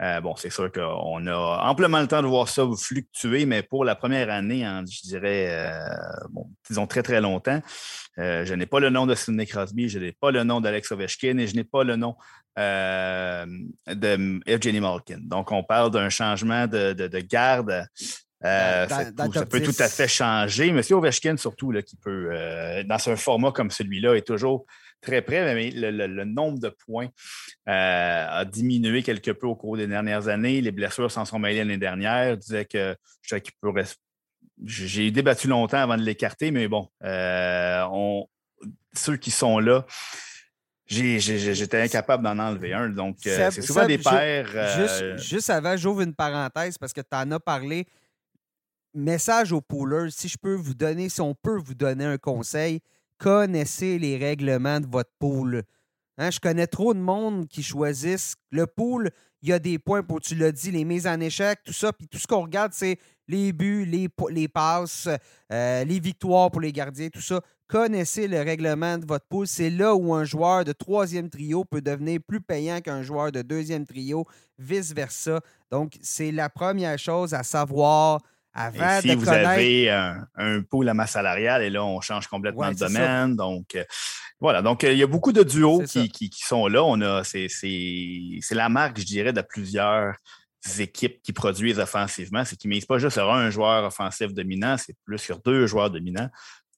euh, 0.03 0.21
bon, 0.21 0.35
c'est 0.37 0.51
sûr 0.51 0.71
qu'on 0.73 1.27
a 1.27 1.63
amplement 1.65 2.01
le 2.01 2.09
temps 2.09 2.23
de 2.23 2.27
voir 2.27 2.49
ça 2.49 2.65
fluctuer, 2.77 3.47
mais 3.47 3.63
pour 3.63 3.85
la 3.85 3.95
première 3.95 4.31
année, 4.31 4.67
je 4.91 5.03
dirais, 5.03 5.47
euh, 5.51 5.95
bon, 6.31 6.51
disons 6.69 6.89
très, 6.89 7.03
très 7.03 7.21
longtemps, 7.21 7.61
euh, 8.19 8.45
je 8.45 8.55
n'ai 8.55 8.67
pas 8.67 8.81
le 8.81 8.91
nom 8.91 9.07
de 9.07 9.15
Sidney 9.15 9.47
Crosby, 9.47 9.89
je 9.89 10.01
n'ai 10.01 10.13
pas 10.13 10.33
le 10.33 10.43
nom 10.43 10.61
d'Alex 10.61 10.91
Ovechkin 10.91 11.39
et 11.39 11.47
je 11.47 11.55
n'ai 11.55 11.65
pas 11.65 11.85
le 11.85 11.95
nom 11.95 12.17
de 12.57 14.41
Evgeny 14.51 14.81
Malkin. 14.81 15.21
Donc, 15.23 15.53
on 15.53 15.63
parle 15.63 15.93
d'un 15.93 16.11
changement 16.11 16.67
de, 16.67 16.93
de, 16.93 17.21
garde. 17.21 17.87
ça, 18.43 19.47
peut 19.49 19.63
tout 19.63 19.71
à 19.79 19.89
fait 19.89 20.09
changer. 20.09 20.73
Monsieur 20.73 20.97
Ovechkin, 20.97 21.37
surtout, 21.37 21.71
là, 21.71 21.81
qui 21.81 21.97
peut, 21.97 22.83
dans 22.85 23.09
un 23.09 23.17
format 23.17 23.53
comme 23.53 23.71
celui-là, 23.71 24.17
est 24.17 24.27
toujours 24.27 24.67
très 25.03 25.21
près, 25.21 25.55
mais 25.55 25.71
le, 25.71 26.25
nombre 26.25 26.59
de 26.59 26.69
points 26.69 27.09
euh, 27.69 28.27
a 28.29 28.45
diminué 28.45 29.03
quelque 29.03 29.33
peu 29.33 29.47
au 29.47 29.55
cours 29.55 29.77
des 29.77 29.87
dernières 29.87 30.29
années. 30.29 30.61
Les 30.61 30.73
blessures 30.73 31.11
s'en 31.11 31.25
sont 31.25 31.39
mêlées 31.39 31.59
l'année 31.59 31.77
dernière. 31.77 32.35
Je 32.35 32.41
disais 32.41 32.65
que 32.65 32.97
j'ai 34.65 35.11
débattu 35.11 35.49
longtemps 35.49 35.79
avant 35.79 35.97
de 35.97 36.03
l'écarter, 36.03 36.51
mais 36.51 36.69
bon, 36.69 36.89
euh, 37.05 37.85
ceux 38.95 39.17
qui 39.17 39.31
sont 39.31 39.59
là, 39.59 39.85
j'étais 40.87 41.81
incapable 41.81 42.23
d'en 42.23 42.39
enlever 42.39 42.73
un. 42.73 42.89
Donc, 42.89 43.19
euh, 43.27 43.51
c'est 43.51 43.63
souvent 43.63 43.87
des 43.87 43.99
paires. 43.99 44.79
Juste, 44.79 45.17
juste, 45.19 45.51
avant, 45.51 45.77
j'ouvre 45.77 46.03
une 46.03 46.15
parenthèse 46.15 46.79
parce 46.79 46.93
que 46.93 47.01
tu 47.01 47.15
en 47.17 47.31
as 47.33 47.41
parlé. 47.41 47.87
Message 48.95 49.53
aux 49.53 49.63
poolers, 49.63 50.11
si 50.11 50.29
je 50.29 50.37
peux 50.37 50.55
vous 50.55 50.75
donner, 50.75 51.09
si 51.09 51.23
on 51.23 51.35
peut 51.35 51.57
vous 51.57 51.75
donner 51.75 52.05
un 52.05 52.19
conseil, 52.19 52.83
connaissez 53.23 54.01
les 54.01 54.19
règlements 54.19 54.81
de 54.81 54.87
votre 54.87 55.13
pool. 55.21 55.63
Hein, 56.19 56.31
je 56.33 56.41
connais 56.41 56.67
trop 56.67 56.93
de 56.93 56.99
monde 56.99 57.47
qui 57.47 57.63
choisissent 57.63 58.35
le 58.51 58.67
pool. 58.67 59.11
Il 59.43 59.49
y 59.49 59.53
a 59.53 59.61
des 59.61 59.79
points 59.79 60.03
pour, 60.03 60.21
tu 60.21 60.35
l'as 60.35 60.51
dit, 60.51 60.73
les 60.73 60.85
mises 60.85 61.07
en 61.07 61.21
échec, 61.21 61.61
tout 61.65 61.73
ça. 61.73 61.93
Puis 61.93 62.09
tout 62.09 62.19
ce 62.19 62.27
qu'on 62.27 62.43
regarde, 62.43 62.73
c'est 62.75 62.99
les 63.29 63.53
buts, 63.53 63.85
les, 63.85 64.49
passes, 64.49 65.09
euh, 65.53 65.85
les 65.85 66.01
victoires 66.01 66.51
pour 66.51 66.61
les 66.61 66.73
gardiens, 66.73 67.11
tout 67.11 67.21
ça. 67.21 67.41
Connaissez 67.69 68.27
le 68.27 68.41
règlement 68.41 68.99
de 68.99 69.07
votre 69.07 69.27
pool. 69.27 69.47
C'est 69.47 69.71
là 69.71 69.95
où 69.95 70.13
un 70.13 70.25
joueur 70.25 70.65
de 70.65 70.73
troisième 70.73 71.31
trio 71.31 71.65
peut 71.65 71.81
devenir 71.81 72.19
plus 72.27 72.41
payant 72.41 72.81
qu'un 72.81 73.03
joueur 73.03 73.31
de 73.31 73.43
deuxième 73.43 73.87
trio, 73.87 74.27
vice-versa. 74.59 75.41
Donc, 75.71 75.97
c'est 76.03 76.33
la 76.33 76.51
première 76.51 76.99
chose 76.99 77.35
à 77.35 77.45
savoir 77.45 78.21
si 79.01 79.15
vous 79.15 79.29
avez 79.29 79.91
un, 79.91 80.27
un, 80.37 80.63
pool 80.63 80.89
à 80.89 80.95
masse 80.95 81.13
salariale, 81.13 81.63
et 81.63 81.71
là, 81.71 81.85
on 81.85 82.01
change 82.01 82.27
complètement 82.27 82.71
de 82.71 82.77
domaine. 82.77 83.37
Donc, 83.37 83.75
euh, 83.75 83.85
voilà. 84.41 84.63
Donc, 84.63 84.85
euh, 84.85 84.93
il 84.93 84.99
y 84.99 85.03
a 85.03 85.07
beaucoup 85.07 85.33
de 85.33 85.43
duos 85.43 85.83
qui, 85.85 86.31
sont 86.35 86.67
là. 86.67 86.83
On 86.85 87.01
a, 87.01 87.23
c'est, 87.25 87.49
la 88.51 88.69
marque, 88.69 88.99
je 88.99 89.07
dirais, 89.07 89.33
de 89.33 89.41
plusieurs 89.41 90.15
équipes 90.79 91.21
qui 91.23 91.33
produisent 91.33 91.79
offensivement. 91.79 92.45
C'est 92.45 92.57
qu'ils 92.57 92.71
ne 92.71 92.75
misent 92.75 92.87
pas 92.87 92.99
juste 92.99 93.15
sur 93.15 93.33
un 93.33 93.51
joueur 93.51 93.85
offensif 93.85 94.33
dominant, 94.33 94.77
c'est 94.77 94.97
plus 95.05 95.19
sur 95.19 95.39
deux 95.41 95.67
joueurs 95.67 95.91
dominants. 95.91 96.29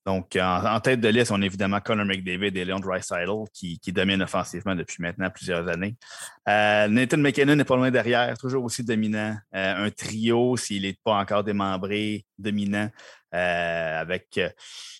Donc, 0.07 0.37
en, 0.37 0.81
tête 0.81 1.01
de 1.01 1.09
liste, 1.09 1.33
on 1.33 1.41
a 1.41 1.47
évidemment 1.47 1.81
Connor 1.81 2.05
McDavid 2.05 2.57
et 2.59 2.65
Leon 2.65 2.79
Dreisaitl 2.79 3.31
qui, 3.55 3.79
qui 3.79 3.91
dominent 3.91 4.23
offensivement 4.23 4.75
depuis 4.75 5.03
maintenant 5.03 5.31
plusieurs 5.31 5.67
années. 5.67 5.97
Euh, 6.47 6.89
Nathan 6.89 7.17
McKinnon 7.17 7.57
n'est 7.57 7.65
pas 7.65 7.77
loin 7.77 7.91
derrière, 7.91 8.37
toujours 8.37 8.65
aussi 8.65 8.85
dominant. 8.85 9.35
Euh, 9.55 9.87
un 9.87 9.91
trio, 9.91 10.59
s'il 10.59 10.83
n'est 10.83 10.99
pas 11.03 11.15
encore 11.15 11.43
démembré, 11.43 12.27
dominant. 12.39 12.91
Euh, 13.35 14.01
avec, 14.01 14.39
euh, 14.39 14.49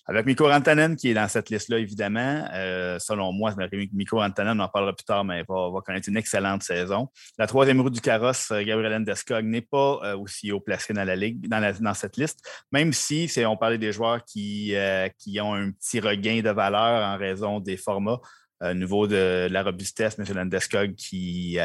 avec 0.07 0.25
Mikko 0.25 0.47
Rantanen 0.49 0.97
qui 0.97 1.09
est 1.09 1.13
dans 1.13 1.27
cette 1.29 1.49
liste-là, 1.49 1.79
évidemment. 1.79 2.45
Euh, 2.53 2.99
selon 2.99 3.31
moi, 3.31 3.53
Mikko 3.93 4.17
Rantanen, 4.17 4.59
on 4.59 4.63
en 4.63 4.67
parlera 4.67 4.93
plus 4.93 5.05
tard, 5.05 5.23
mais 5.23 5.39
il 5.39 5.45
va, 5.47 5.81
connaître 5.85 6.09
une 6.09 6.17
excellente 6.17 6.61
saison. 6.61 7.07
La 7.37 7.47
troisième 7.47 7.79
roue 7.79 7.89
du 7.89 8.01
carrosse, 8.01 8.51
Gabriel 8.51 8.91
Landeskog, 8.91 9.45
n'est 9.45 9.61
pas 9.61 10.15
aussi 10.17 10.51
haut 10.51 10.59
placé 10.59 10.93
dans 10.93 11.05
la 11.05 11.15
ligue, 11.15 11.47
dans 11.47 11.93
cette 11.93 12.17
liste, 12.17 12.45
même 12.73 12.91
si 12.91 13.31
on 13.47 13.55
parlait 13.55 13.77
des 13.77 13.93
joueurs 13.93 14.23
qui, 14.25 14.75
qui 15.17 15.39
ont 15.39 15.53
un 15.53 15.71
petit 15.71 16.01
regain 16.01 16.41
de 16.41 16.49
valeur 16.49 17.03
en 17.03 17.17
raison 17.17 17.59
des 17.61 17.77
formats. 17.77 18.19
au 18.61 18.73
niveau 18.73 19.07
de, 19.07 19.47
la 19.49 19.63
robustesse, 19.63 20.19
M. 20.19 20.25
Landeskog 20.35 20.95
qui 20.95 21.57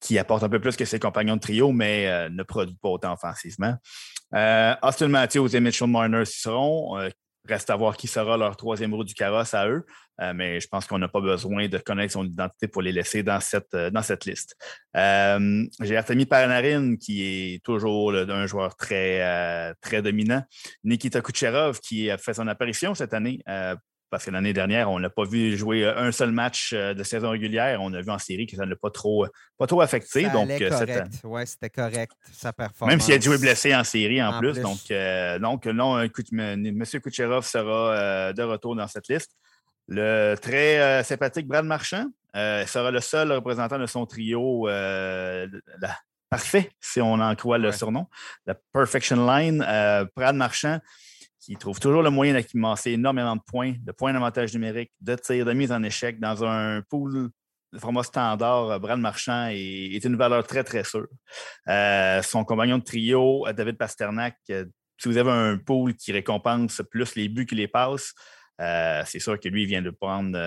qui 0.00 0.18
apporte 0.18 0.42
un 0.42 0.48
peu 0.48 0.60
plus 0.60 0.76
que 0.76 0.86
ses 0.86 0.98
compagnons 0.98 1.36
de 1.36 1.40
trio, 1.40 1.72
mais 1.72 2.30
ne 2.30 2.42
produit 2.42 2.76
pas 2.80 2.88
autant 2.88 3.12
offensivement. 3.12 3.76
Euh, 4.34 4.74
Austin 4.82 5.08
Matthews 5.08 5.54
et 5.54 5.60
Mitchell 5.60 5.88
Marner 5.88 6.24
seront. 6.24 6.98
Euh, 6.98 7.08
reste 7.48 7.70
à 7.70 7.76
voir 7.76 7.96
qui 7.96 8.06
sera 8.06 8.36
leur 8.36 8.54
troisième 8.56 8.94
roue 8.94 9.02
du 9.02 9.14
carrosse 9.14 9.54
à 9.54 9.66
eux. 9.66 9.84
Euh, 10.20 10.32
mais 10.34 10.60
je 10.60 10.68
pense 10.68 10.86
qu'on 10.86 10.98
n'a 10.98 11.08
pas 11.08 11.22
besoin 11.22 11.66
de 11.68 11.78
connaître 11.78 12.12
son 12.12 12.24
identité 12.24 12.68
pour 12.68 12.82
les 12.82 12.92
laisser 12.92 13.22
dans 13.22 13.40
cette, 13.40 13.74
dans 13.74 14.02
cette 14.02 14.26
liste. 14.26 14.54
J'ai 14.94 15.96
Artemi 15.96 16.26
Panarin, 16.26 16.96
qui 16.96 17.22
est 17.22 17.64
toujours 17.64 18.12
un 18.12 18.46
joueur 18.46 18.76
très, 18.76 19.74
très 19.80 20.02
dominant. 20.02 20.44
Nikita 20.84 21.22
Kucherov, 21.22 21.80
qui 21.80 22.10
a 22.10 22.18
fait 22.18 22.34
son 22.34 22.46
apparition 22.46 22.94
cette 22.94 23.14
année 23.14 23.42
parce 24.10 24.24
que 24.24 24.30
l'année 24.30 24.52
dernière, 24.52 24.90
on 24.90 24.98
n'a 24.98 25.08
pas 25.08 25.24
vu 25.24 25.56
jouer 25.56 25.84
euh, 25.84 25.96
un 25.96 26.12
seul 26.12 26.32
match 26.32 26.72
euh, 26.72 26.94
de 26.94 27.02
saison 27.04 27.30
régulière. 27.30 27.80
On 27.80 27.92
a 27.94 28.00
vu 28.02 28.10
en 28.10 28.18
série 28.18 28.46
que 28.46 28.56
ça 28.56 28.64
ne 28.64 28.70
l'a 28.70 28.76
pas 28.76 28.90
trop, 28.90 29.26
pas 29.56 29.66
trop 29.66 29.80
affecté. 29.80 30.24
Ça 30.24 30.30
donc, 30.30 30.48
correct. 30.48 31.12
Oui, 31.24 31.46
c'était 31.46 31.70
correct, 31.70 32.12
sa 32.32 32.52
performance. 32.52 32.92
Même 32.92 33.00
s'il 33.00 33.14
a 33.14 33.20
joué 33.20 33.38
blessé 33.38 33.74
en 33.74 33.84
série 33.84 34.22
en, 34.22 34.38
plus. 34.40 34.58
Donc, 34.60 34.78
donc, 35.40 35.66
non, 35.66 36.00
M. 36.00 36.86
Kucherov 37.02 37.46
sera 37.46 38.32
de 38.32 38.42
retour 38.42 38.74
dans 38.74 38.88
cette 38.88 39.08
liste. 39.08 39.36
Le 39.86 40.34
très 40.36 41.02
sympathique 41.04 41.46
Brad 41.46 41.64
Marchand 41.64 42.06
sera 42.34 42.90
le 42.90 43.00
seul 43.00 43.32
représentant 43.32 43.78
de 43.78 43.86
son 43.86 44.06
trio 44.06 44.68
parfait, 46.28 46.70
si 46.80 47.00
on 47.00 47.14
en 47.14 47.34
croit 47.34 47.58
le 47.58 47.72
surnom. 47.72 48.06
La 48.46 48.54
Perfection 48.72 49.26
Line. 49.26 49.58
Brad 50.16 50.34
Marchand 50.34 50.80
qui 51.40 51.56
trouve 51.56 51.80
toujours 51.80 52.02
le 52.02 52.10
moyen 52.10 52.34
d'accumuler 52.34 52.74
énormément 52.86 53.34
de 53.34 53.40
points, 53.40 53.74
de 53.80 53.92
points 53.92 54.12
d'avantage 54.12 54.52
numérique, 54.52 54.92
de 55.00 55.14
tirs, 55.14 55.46
de 55.46 55.52
mise 55.52 55.72
en 55.72 55.82
échec 55.82 56.20
dans 56.20 56.44
un 56.44 56.82
pool 56.82 57.30
de 57.72 57.78
format 57.78 58.02
standard. 58.02 58.70
Euh, 58.70 58.78
Brad 58.78 58.98
Marchand 58.98 59.48
est, 59.50 60.04
une 60.04 60.16
valeur 60.16 60.46
très, 60.46 60.64
très 60.64 60.84
sûre. 60.84 61.08
Euh, 61.68 62.22
son 62.22 62.44
compagnon 62.44 62.78
de 62.78 62.84
trio, 62.84 63.46
euh, 63.46 63.52
David 63.52 63.78
Pasternak, 63.78 64.36
si 64.46 65.08
vous 65.08 65.16
avez 65.16 65.30
un 65.30 65.56
pool 65.56 65.94
qui 65.94 66.12
récompense 66.12 66.82
plus 66.90 67.14
les 67.14 67.28
buts 67.28 67.46
que 67.46 67.54
les 67.54 67.68
passes, 67.68 68.12
Euh, 68.60 69.02
c'est 69.06 69.18
sûr 69.18 69.40
que 69.40 69.48
lui, 69.48 69.62
il 69.62 69.66
vient 69.66 69.82
de 69.82 69.90
prendre 69.90 70.38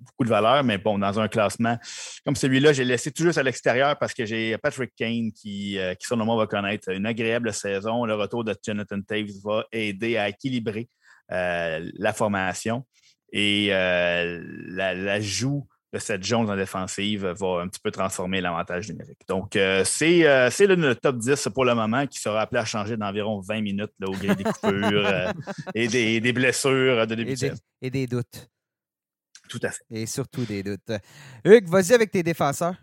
beaucoup 0.00 0.24
de 0.24 0.28
valeur, 0.28 0.62
mais 0.64 0.78
bon, 0.78 0.98
dans 0.98 1.18
un 1.18 1.28
classement 1.28 1.78
comme 2.24 2.36
celui-là, 2.36 2.72
j'ai 2.72 2.84
laissé 2.84 3.10
tout 3.10 3.22
juste 3.22 3.38
à 3.38 3.42
l'extérieur 3.42 3.98
parce 3.98 4.12
que 4.12 4.26
j'ai 4.26 4.58
Patrick 4.58 4.92
Kane 4.96 5.32
qui, 5.32 5.78
qui 5.98 6.06
selon 6.06 6.36
va 6.36 6.46
connaître 6.46 6.90
une 6.90 7.06
agréable 7.06 7.52
saison. 7.52 8.04
Le 8.04 8.14
retour 8.14 8.44
de 8.44 8.54
Jonathan 8.64 9.00
Taves 9.00 9.30
va 9.44 9.64
aider 9.72 10.16
à 10.16 10.28
équilibrer 10.28 10.88
la 11.28 12.12
formation 12.12 12.84
et 13.32 13.68
l'ajout 13.70 15.66
de 15.94 16.00
cette 16.00 16.24
Jones 16.24 16.50
en 16.50 16.56
défensive 16.56 17.24
va 17.24 17.60
un 17.62 17.68
petit 17.68 17.78
peu 17.80 17.92
transformer 17.92 18.40
l'avantage 18.40 18.88
numérique. 18.88 19.20
Donc, 19.28 19.54
euh, 19.54 19.84
euh, 20.02 20.50
c'est 20.50 20.66
le, 20.66 20.94
top 20.96 21.18
10 21.18 21.48
pour 21.54 21.64
le 21.64 21.74
moment 21.76 22.04
qui 22.08 22.18
sera 22.18 22.40
appelé 22.40 22.60
à 22.60 22.64
changer 22.64 22.96
d'environ 22.96 23.40
20 23.40 23.60
minutes 23.60 23.92
là, 24.00 24.08
au 24.08 24.12
gré 24.12 24.34
des 24.34 24.42
coupures 24.42 25.06
euh, 25.06 25.32
et, 25.74 25.86
des, 26.20 26.32
blessures 26.32 27.06
de 27.06 27.14
début 27.14 27.32
et 27.32 27.36
des, 27.36 27.52
et 27.80 27.90
des 27.90 28.06
doutes. 28.08 28.48
Tout 29.48 29.60
à 29.62 29.70
fait. 29.70 29.84
Et 29.88 30.06
surtout 30.06 30.44
des 30.44 30.64
doutes. 30.64 30.90
Hugues, 31.44 31.68
vas-y 31.68 31.92
avec 31.92 32.10
tes 32.10 32.24
défenseurs. 32.24 32.74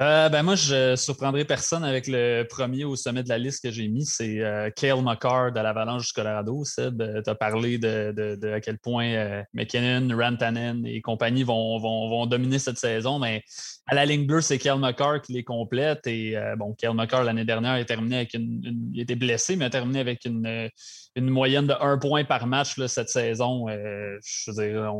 Euh, 0.00 0.28
ben 0.28 0.42
moi, 0.42 0.56
je 0.56 0.96
surprendrai 0.96 1.44
personne 1.44 1.84
avec 1.84 2.08
le 2.08 2.42
premier 2.50 2.82
au 2.84 2.96
sommet 2.96 3.22
de 3.22 3.28
la 3.28 3.38
liste 3.38 3.62
que 3.62 3.70
j'ai 3.70 3.86
mis. 3.86 4.04
C'est 4.04 4.40
euh, 4.40 4.68
Kale 4.74 5.02
McCarr 5.02 5.52
de 5.52 5.60
l'Avalanche 5.60 6.08
du 6.08 6.12
Colorado. 6.12 6.64
Euh, 6.80 7.22
tu 7.22 7.30
as 7.30 7.34
parlé 7.36 7.78
de, 7.78 8.52
à 8.52 8.60
quel 8.60 8.78
point 8.78 9.44
McKinnon, 9.52 10.08
Rantanen 10.16 10.84
et 10.84 11.00
compagnie 11.00 11.44
vont, 11.44 11.78
vont, 11.78 12.26
dominer 12.26 12.58
cette 12.58 12.78
saison, 12.78 13.20
mais 13.20 13.44
à 13.86 13.94
la 13.94 14.04
ligne 14.04 14.26
bleue, 14.26 14.40
c'est 14.40 14.58
Kale 14.58 14.80
McCarr 14.80 15.22
qui 15.22 15.32
les 15.32 15.44
complète. 15.44 16.04
Et 16.08 16.36
bon, 16.58 16.74
Kale 16.74 16.94
McCarr, 16.94 17.22
l'année 17.22 17.44
dernière, 17.44 17.74
a 17.74 17.84
terminé 17.84 18.16
avec 18.16 18.34
une, 18.34 18.90
il 18.92 19.00
était 19.00 19.14
blessé, 19.14 19.54
mais 19.54 19.66
a 19.66 19.70
terminé 19.70 20.00
avec 20.00 20.24
une, 20.24 20.70
moyenne 21.16 21.68
de 21.68 21.74
un 21.80 21.98
point 21.98 22.24
par 22.24 22.48
match 22.48 22.74
cette 22.88 23.10
saison. 23.10 23.68
je 23.68 24.50
veux 24.50 24.66
dire, 24.66 24.92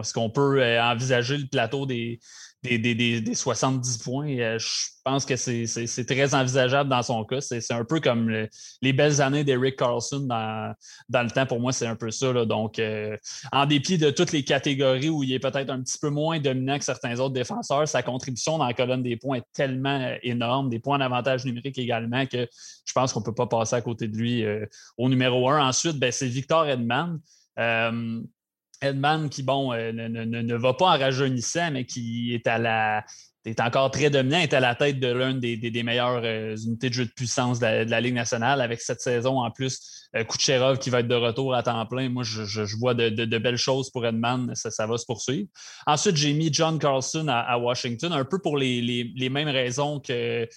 est-ce 0.00 0.12
qu'on 0.12 0.30
peut 0.30 0.62
envisager 0.78 1.38
le 1.38 1.46
plateau 1.46 1.86
des 1.86 2.20
des, 2.62 3.34
70 3.34 3.98
points. 3.98 4.38
Euh, 4.38 4.58
je 4.58 4.66
pense 5.04 5.24
que 5.24 5.36
c'est 5.36 6.04
très 6.06 6.34
envisageable 6.34 6.90
dans 6.90 7.02
son 7.02 7.24
cas. 7.24 7.40
C'est 7.40 7.72
un 7.72 7.84
peu 7.84 8.00
comme 8.00 8.46
les 8.82 8.92
belles 8.92 9.22
années 9.22 9.44
d'Eric 9.44 9.76
Carlson 9.76 10.20
dans, 10.20 10.74
dans, 11.08 11.22
le 11.22 11.30
temps. 11.30 11.46
Pour 11.46 11.60
moi, 11.60 11.72
c'est 11.72 11.86
un 11.86 11.96
peu 11.96 12.10
ça. 12.10 12.32
Donc, 12.44 12.78
euh, 12.78 13.16
en 13.52 13.64
dépit 13.64 13.96
de 13.96 14.10
toutes 14.10 14.32
les 14.32 14.44
catégories 14.44 15.08
où 15.08 15.22
il 15.22 15.32
est 15.32 15.38
peut-être 15.38 15.70
un 15.70 15.80
petit 15.80 15.98
peu 15.98 16.10
moins 16.10 16.38
dominant 16.38 16.78
que 16.78 16.84
certains 16.84 17.18
autres 17.18 17.34
défenseurs, 17.34 17.88
sa 17.88 18.02
contribution 18.02 18.58
dans 18.58 18.66
la 18.66 18.74
colonne 18.74 19.02
des 19.02 19.16
points 19.16 19.38
est 19.38 19.46
tellement 19.54 20.00
euh, 20.00 20.16
énorme, 20.22 20.68
des 20.68 20.80
points 20.80 20.98
d'avantage 20.98 21.44
numérique 21.46 21.78
également, 21.78 22.26
que 22.26 22.46
je 22.84 22.92
pense 22.92 23.12
qu'on 23.12 23.20
ne 23.20 23.24
peut 23.24 23.34
pas 23.34 23.46
passer 23.46 23.76
à 23.76 23.80
côté 23.80 24.06
de 24.06 24.16
lui 24.16 24.44
au 24.98 25.08
numéro 25.08 25.48
un. 25.48 25.66
Ensuite, 25.66 25.98
ben, 25.98 26.12
c'est 26.12 26.26
Victor 26.26 26.66
Edman. 26.66 27.18
Edman 28.80 29.28
qui, 29.28 29.42
bon, 29.42 29.72
euh, 29.72 29.92
ne, 29.92 30.56
va 30.56 30.74
pas 30.74 30.86
en 30.86 30.98
rajeunissant, 30.98 31.70
mais 31.72 31.84
qui 31.84 32.34
est 32.34 32.46
à 32.46 32.58
la. 32.58 33.04
est 33.44 33.60
encore 33.60 33.90
très 33.90 34.10
dominant, 34.10 34.38
est 34.38 34.54
à 34.54 34.60
la 34.60 34.74
tête 34.74 34.98
de 35.00 35.12
l'une 35.12 35.40
des, 35.40 35.82
meilleures 35.82 36.22
euh, 36.24 36.56
unités 36.56 36.88
de 36.88 36.94
jeu 36.94 37.04
de 37.04 37.10
puissance 37.10 37.58
de 37.58 37.66
la, 37.66 38.00
Ligue 38.00 38.14
nationale. 38.14 38.60
Avec 38.60 38.80
cette 38.80 39.00
saison 39.00 39.40
en 39.40 39.50
plus, 39.50 40.08
euh, 40.16 40.24
Kucherov 40.24 40.78
qui 40.78 40.90
va 40.90 41.00
être 41.00 41.08
de 41.08 41.14
retour 41.14 41.54
à 41.54 41.62
temps 41.62 41.84
plein. 41.86 42.08
Moi, 42.08 42.22
je, 42.24 42.76
vois 42.78 42.94
de, 42.94 43.38
belles 43.38 43.56
choses 43.56 43.90
pour 43.90 44.06
Edman. 44.06 44.54
Ça, 44.54 44.86
va 44.86 44.96
se 44.96 45.04
poursuivre. 45.04 45.48
Ensuite, 45.86 46.16
j'ai 46.16 46.32
mis 46.32 46.52
John 46.52 46.78
Carlson 46.78 47.26
à, 47.28 47.58
Washington, 47.58 48.12
un 48.12 48.24
peu 48.24 48.40
pour 48.40 48.56
les 48.56 49.28
mêmes 49.30 49.48
raisons 49.48 50.00
que 50.00 50.48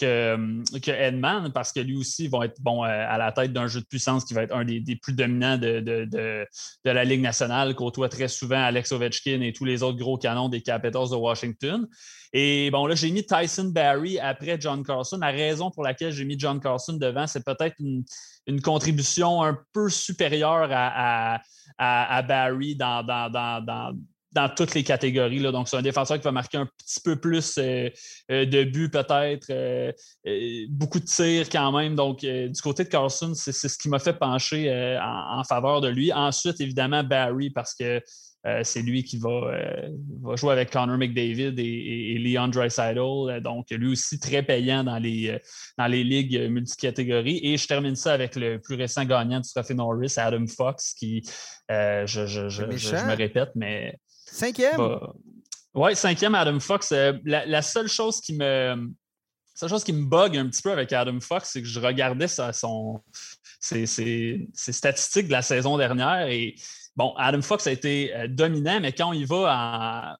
que, 0.00 0.90
Edman, 0.90 1.52
parce 1.52 1.72
que 1.72 1.80
lui 1.80 1.96
aussi 1.96 2.28
va 2.28 2.46
être 2.46 2.60
bon, 2.60 2.84
euh, 2.84 2.88
à 2.88 3.18
la 3.18 3.32
tête 3.32 3.52
d'un 3.52 3.66
jeu 3.66 3.80
de 3.80 3.86
puissance 3.86 4.24
qui 4.24 4.34
va 4.34 4.42
être 4.42 4.54
un 4.54 4.64
des, 4.64 4.96
plus 4.96 5.12
dominants 5.12 5.58
de, 5.58 6.46
la 6.84 7.04
Ligue 7.04 7.20
nationale, 7.20 7.74
côtoie 7.74 8.08
très 8.08 8.28
souvent 8.28 8.62
Alex 8.62 8.92
Ovechkin 8.92 9.40
et 9.42 9.52
tous 9.52 9.64
les 9.64 9.82
autres 9.82 9.98
gros 9.98 10.16
canons 10.16 10.48
des 10.48 10.62
Capitals 10.62 11.10
de 11.10 11.16
Washington. 11.16 11.86
Et 12.32 12.70
bon, 12.70 12.86
là, 12.86 12.94
j'ai 12.94 13.10
mis 13.10 13.24
Tyson 13.24 13.70
Barry 13.74 14.18
après 14.18 14.56
John 14.60 14.84
Carlson. 14.84 15.18
La 15.20 15.30
raison 15.30 15.70
pour 15.70 15.82
laquelle 15.82 16.12
j'ai 16.12 16.24
mis 16.24 16.38
John 16.38 16.60
Carlson 16.60 16.94
devant, 16.94 17.26
c'est 17.26 17.44
peut-être 17.44 17.76
une, 17.80 18.04
contribution 18.62 19.44
un 19.44 19.56
peu 19.72 19.88
supérieure 19.88 20.70
à, 20.72 22.22
Barry 22.22 22.74
dans, 22.74 23.04
dans 23.04 23.30
dans 23.30 23.94
toutes 24.56 24.74
les 24.74 24.84
catégories. 24.84 25.40
Là. 25.40 25.52
Donc, 25.52 25.68
c'est 25.68 25.76
un 25.76 25.82
défenseur 25.82 26.18
qui 26.18 26.24
va 26.24 26.32
marquer 26.32 26.58
un 26.58 26.66
petit 26.66 27.00
peu 27.00 27.16
plus 27.16 27.58
euh, 27.58 27.88
euh, 28.30 28.46
de 28.46 28.64
buts, 28.64 28.90
peut-être, 28.90 29.50
euh, 29.50 29.92
beaucoup 30.68 31.00
de 31.00 31.04
tirs 31.04 31.48
quand 31.48 31.72
même. 31.72 31.94
Donc, 31.94 32.20
du 32.20 32.60
côté 32.62 32.84
de 32.84 32.88
Carlson, 32.88 33.32
c'est 33.34 33.52
ce 33.52 33.78
qui 33.78 33.88
m'a 33.88 33.98
fait 33.98 34.18
pencher 34.18 34.98
en, 35.02 35.42
faveur 35.44 35.80
de 35.80 35.88
lui. 35.88 36.12
Ensuite, 36.12 36.60
évidemment, 36.60 37.02
Barry, 37.02 37.50
parce 37.50 37.74
que 37.74 38.00
c'est 38.62 38.80
lui 38.80 39.04
qui 39.04 39.18
va, 39.18 39.52
va, 40.22 40.36
jouer 40.36 40.52
avec 40.52 40.70
Connor 40.70 40.96
McDavid 40.96 41.54
et, 41.58 42.18
Leon 42.18 42.48
Dreisaitl. 42.48 43.40
Donc, 43.42 43.70
lui 43.70 43.92
aussi 43.92 44.18
très 44.18 44.42
payant 44.42 44.84
dans 44.84 44.98
les, 44.98 45.38
dans 45.76 45.86
les 45.86 46.04
ligues 46.04 46.48
multicatégories. 46.48 47.40
Et 47.42 47.56
je 47.56 47.66
termine 47.66 47.96
ça 47.96 48.12
avec 48.12 48.36
le 48.36 48.58
plus 48.58 48.76
récent 48.76 49.04
gagnant 49.04 49.40
du 49.40 49.48
Trophée 49.50 49.74
Norris, 49.74 50.14
Adam 50.16 50.46
Fox, 50.46 50.94
qui, 50.94 51.22
je, 51.68 52.04
je, 52.06 53.06
me 53.06 53.16
répète, 53.16 53.50
mais 53.54 53.98
Cinquième? 54.32 54.76
Bah, 54.76 55.12
oui, 55.74 55.94
cinquième, 55.94 56.34
Adam 56.34 56.58
Fox. 56.58 56.92
Euh, 56.92 57.12
la, 57.24 57.62
seule 57.62 57.88
chose 57.88 58.20
qui 58.20 58.34
me. 58.34 58.90
seule 59.54 59.68
chose 59.68 59.84
qui 59.84 59.92
me 59.92 60.04
bug 60.04 60.36
un 60.36 60.48
petit 60.48 60.62
peu 60.62 60.72
avec 60.72 60.92
Adam 60.92 61.20
Fox, 61.20 61.50
c'est 61.52 61.62
que 61.62 61.68
je 61.68 61.78
regardais 61.78 62.28
son, 62.28 63.00
ses, 63.60 64.48
statistiques 64.54 65.26
de 65.26 65.32
la 65.32 65.42
saison 65.42 65.76
dernière 65.76 66.26
et 66.28 66.54
bon, 66.96 67.14
Adam 67.16 67.42
Fox 67.42 67.66
a 67.66 67.72
été 67.72 68.14
euh, 68.14 68.26
dominant, 68.28 68.80
mais 68.80 68.92
quand 68.92 69.12
il 69.12 69.26
va 69.26 70.16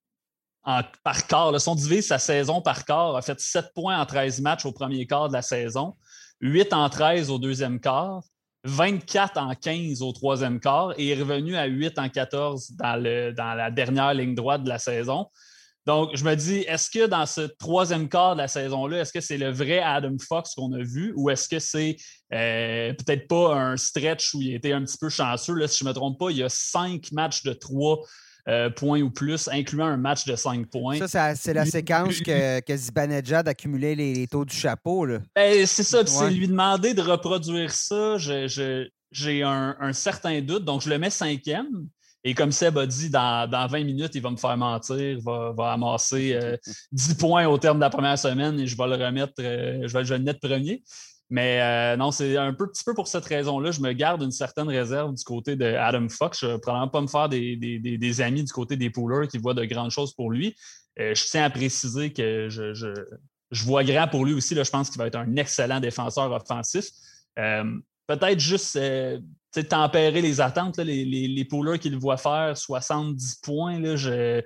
en, 0.63 0.81
par 1.03 1.27
quart, 1.27 1.59
son 1.59 1.75
divise 1.75 2.07
sa 2.07 2.19
saison 2.19 2.61
par 2.61 2.85
quart, 2.85 3.15
a 3.15 3.21
fait 3.21 3.39
7 3.39 3.73
points 3.73 3.99
en 3.99 4.05
13 4.05 4.41
matchs 4.41 4.65
au 4.65 4.71
premier 4.71 5.05
quart 5.07 5.27
de 5.27 5.33
la 5.33 5.41
saison, 5.41 5.95
8 6.41 6.73
en 6.73 6.89
13 6.89 7.29
au 7.29 7.39
deuxième 7.39 7.79
quart, 7.79 8.21
24 8.63 9.37
en 9.37 9.55
15 9.55 10.01
au 10.01 10.11
troisième 10.11 10.59
quart 10.59 10.93
et 10.97 11.09
est 11.09 11.19
revenu 11.19 11.55
à 11.55 11.65
8 11.65 11.97
en 11.97 12.09
14 12.09 12.71
dans, 12.71 13.01
le, 13.01 13.31
dans 13.31 13.53
la 13.53 13.71
dernière 13.71 14.13
ligne 14.13 14.35
droite 14.35 14.63
de 14.63 14.69
la 14.69 14.79
saison. 14.79 15.27
Donc, 15.87 16.15
je 16.15 16.23
me 16.23 16.35
dis, 16.35 16.59
est-ce 16.67 16.91
que 16.91 17.07
dans 17.07 17.25
ce 17.25 17.41
troisième 17.41 18.07
quart 18.07 18.35
de 18.35 18.41
la 18.41 18.47
saison-là, 18.47 18.99
est-ce 18.99 19.11
que 19.11 19.19
c'est 19.19 19.39
le 19.39 19.49
vrai 19.49 19.79
Adam 19.79 20.15
Fox 20.19 20.53
qu'on 20.53 20.71
a 20.73 20.83
vu 20.83 21.11
ou 21.15 21.31
est-ce 21.31 21.49
que 21.49 21.57
c'est 21.57 21.95
euh, 22.33 22.93
peut-être 22.93 23.27
pas 23.27 23.55
un 23.55 23.77
stretch 23.77 24.35
où 24.35 24.41
il 24.41 24.53
était 24.53 24.73
un 24.73 24.83
petit 24.83 24.97
peu 24.99 25.09
chanceux? 25.09 25.55
Là, 25.55 25.67
si 25.67 25.79
je 25.79 25.83
ne 25.85 25.89
me 25.89 25.93
trompe 25.95 26.19
pas, 26.19 26.29
il 26.29 26.37
y 26.37 26.43
a 26.43 26.49
cinq 26.49 27.11
matchs 27.11 27.41
de 27.43 27.53
trois 27.53 27.99
euh, 28.47 28.69
points 28.69 29.01
ou 29.01 29.09
plus, 29.09 29.47
incluant 29.51 29.85
un 29.85 29.97
match 29.97 30.25
de 30.25 30.35
5 30.35 30.67
points. 30.67 31.07
Ça, 31.07 31.35
c'est 31.35 31.53
la 31.53 31.65
séquence 31.65 32.19
que, 32.19 32.59
que 32.61 32.75
Zibanejad 32.75 33.47
accumulait 33.47 33.95
les, 33.95 34.13
les, 34.13 34.27
taux 34.27 34.45
du 34.45 34.55
chapeau. 34.55 35.07
Ben, 35.35 35.65
c'est 35.65 35.83
ça, 35.83 36.05
c'est 36.05 36.29
lui 36.31 36.47
demander 36.47 36.93
de 36.93 37.01
reproduire 37.01 37.71
ça. 37.71 38.17
J'ai 38.17 39.43
un, 39.43 39.93
certain 39.93 40.41
doute, 40.41 40.65
donc 40.65 40.81
je 40.81 40.89
le 40.89 40.97
mets 40.97 41.09
cinquième. 41.09 41.87
Et 42.23 42.35
comme 42.35 42.51
Seb 42.51 42.77
a 42.77 42.85
dit, 42.85 43.09
dans, 43.09 43.67
20 43.67 43.83
minutes, 43.83 44.11
il 44.13 44.21
va 44.21 44.29
me 44.29 44.37
faire 44.37 44.55
mentir, 44.55 45.19
va, 45.21 45.53
va 45.57 45.71
amasser 45.71 46.39
10 46.91 47.11
euh, 47.11 47.15
points 47.15 47.47
au 47.47 47.57
terme 47.57 47.77
de 47.77 47.81
la 47.81 47.89
première 47.89 48.17
semaine 48.19 48.59
et 48.59 48.67
je 48.67 48.77
vais 48.77 48.87
le 48.95 49.03
remettre, 49.03 49.33
euh, 49.39 49.87
je, 49.87 49.97
vais, 49.97 50.05
je 50.05 50.13
vais 50.13 50.19
le 50.19 50.25
mettre 50.25 50.39
premier. 50.39 50.83
Mais 51.31 51.61
euh, 51.61 51.95
non, 51.95 52.11
c'est 52.11 52.35
un 52.35 52.53
peu, 52.53 52.69
petit 52.69 52.83
peu 52.83 52.93
pour 52.93 53.07
cette 53.07 53.23
raison-là. 53.23 53.71
Je 53.71 53.79
me 53.79 53.93
garde 53.93 54.21
une 54.21 54.31
certaine 54.31 54.67
réserve 54.67 55.13
du 55.13 55.23
côté 55.23 55.55
de 55.55 55.63
Adam 55.63 56.09
Fox. 56.09 56.41
Je 56.41 56.45
ne 56.45 56.51
vais 56.51 56.59
probablement 56.59 56.89
pas 56.89 56.99
me 56.99 57.07
faire 57.07 57.29
des, 57.29 58.21
amis 58.21 58.43
du 58.43 58.51
côté 58.51 58.75
des 58.75 58.89
poolers 58.89 59.29
qui 59.29 59.37
voient 59.37 59.53
de 59.53 59.63
grandes 59.63 59.91
choses 59.91 60.13
pour 60.13 60.29
lui. 60.29 60.53
Euh, 60.99 61.15
je 61.15 61.23
tiens 61.23 61.45
à 61.45 61.49
préciser 61.49 62.11
que 62.11 62.49
je, 62.49 63.63
vois 63.63 63.85
grand 63.85 64.09
pour 64.09 64.25
lui 64.25 64.33
aussi. 64.33 64.55
Là, 64.55 64.63
je 64.63 64.71
pense 64.71 64.89
qu'il 64.89 64.99
va 64.99 65.07
être 65.07 65.15
un 65.15 65.37
excellent 65.37 65.79
défenseur 65.79 66.29
offensif. 66.33 66.87
Euh, 67.39 67.63
peut-être 68.07 68.39
juste 68.39 68.77
tempérer 69.69 70.21
les 70.21 70.41
attentes. 70.41 70.79
les, 70.79 71.05
les, 71.05 71.45
poolers 71.45 71.79
qui 71.79 71.89
le 71.89 71.97
voient 71.97 72.17
faire 72.17 72.57
70 72.57 73.35
points. 73.35 73.79
Là, 73.79 73.95
je 73.95 74.41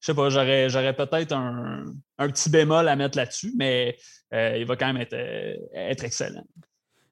je 0.00 0.06
sais 0.06 0.14
pas, 0.14 0.30
j'aurais, 0.30 0.94
peut-être 0.94 1.32
un, 1.32 1.84
petit 2.18 2.50
bémol 2.50 2.88
à 2.88 2.96
mettre 2.96 3.16
là-dessus, 3.16 3.52
mais 3.56 3.96
euh, 4.32 4.56
il 4.58 4.66
va 4.66 4.76
quand 4.76 4.86
même 4.86 4.98
être, 4.98 5.14
euh, 5.14 5.54
être 5.74 6.04
excellent. 6.04 6.44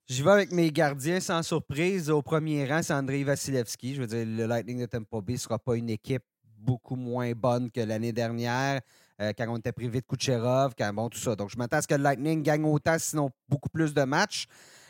J'y 0.08 0.22
vais 0.22 0.30
avec 0.30 0.52
mes 0.52 0.70
gardiens 0.70 1.18
sans 1.18 1.42
surprise. 1.42 2.10
Au 2.10 2.22
premier 2.22 2.64
rang, 2.64 2.80
c'est 2.80 2.92
Andrei 2.92 3.24
Vasilevski. 3.24 3.96
Je 3.96 4.02
veux 4.02 4.06
dire, 4.06 4.24
le 4.24 4.46
Lightning 4.46 4.80
de 4.80 4.86
Tampa 4.86 5.20
Bay 5.20 5.32
ne 5.32 5.38
sera 5.38 5.58
pas 5.58 5.74
une 5.74 5.90
équipe 5.90 6.22
beaucoup 6.56 6.94
moins 6.94 7.32
bonne 7.32 7.70
que 7.72 7.80
l'année 7.80 8.12
dernière, 8.12 8.80
euh, 9.20 9.32
quand 9.36 9.46
on 9.48 9.56
était 9.56 9.72
privé 9.72 10.00
de 10.00 10.06
Kucherov, 10.06 10.74
quand 10.78 10.92
bon, 10.92 11.08
tout 11.08 11.18
ça. 11.18 11.34
Donc, 11.34 11.50
je 11.50 11.56
m'attends 11.56 11.78
à 11.78 11.82
ce 11.82 11.88
que 11.88 11.94
le 11.94 12.02
Lightning 12.02 12.42
gagne 12.42 12.64
autant, 12.64 12.96
sinon 12.98 13.30
beaucoup 13.48 13.68
plus 13.68 13.92
de 13.92 14.02
matchs. 14.02 14.46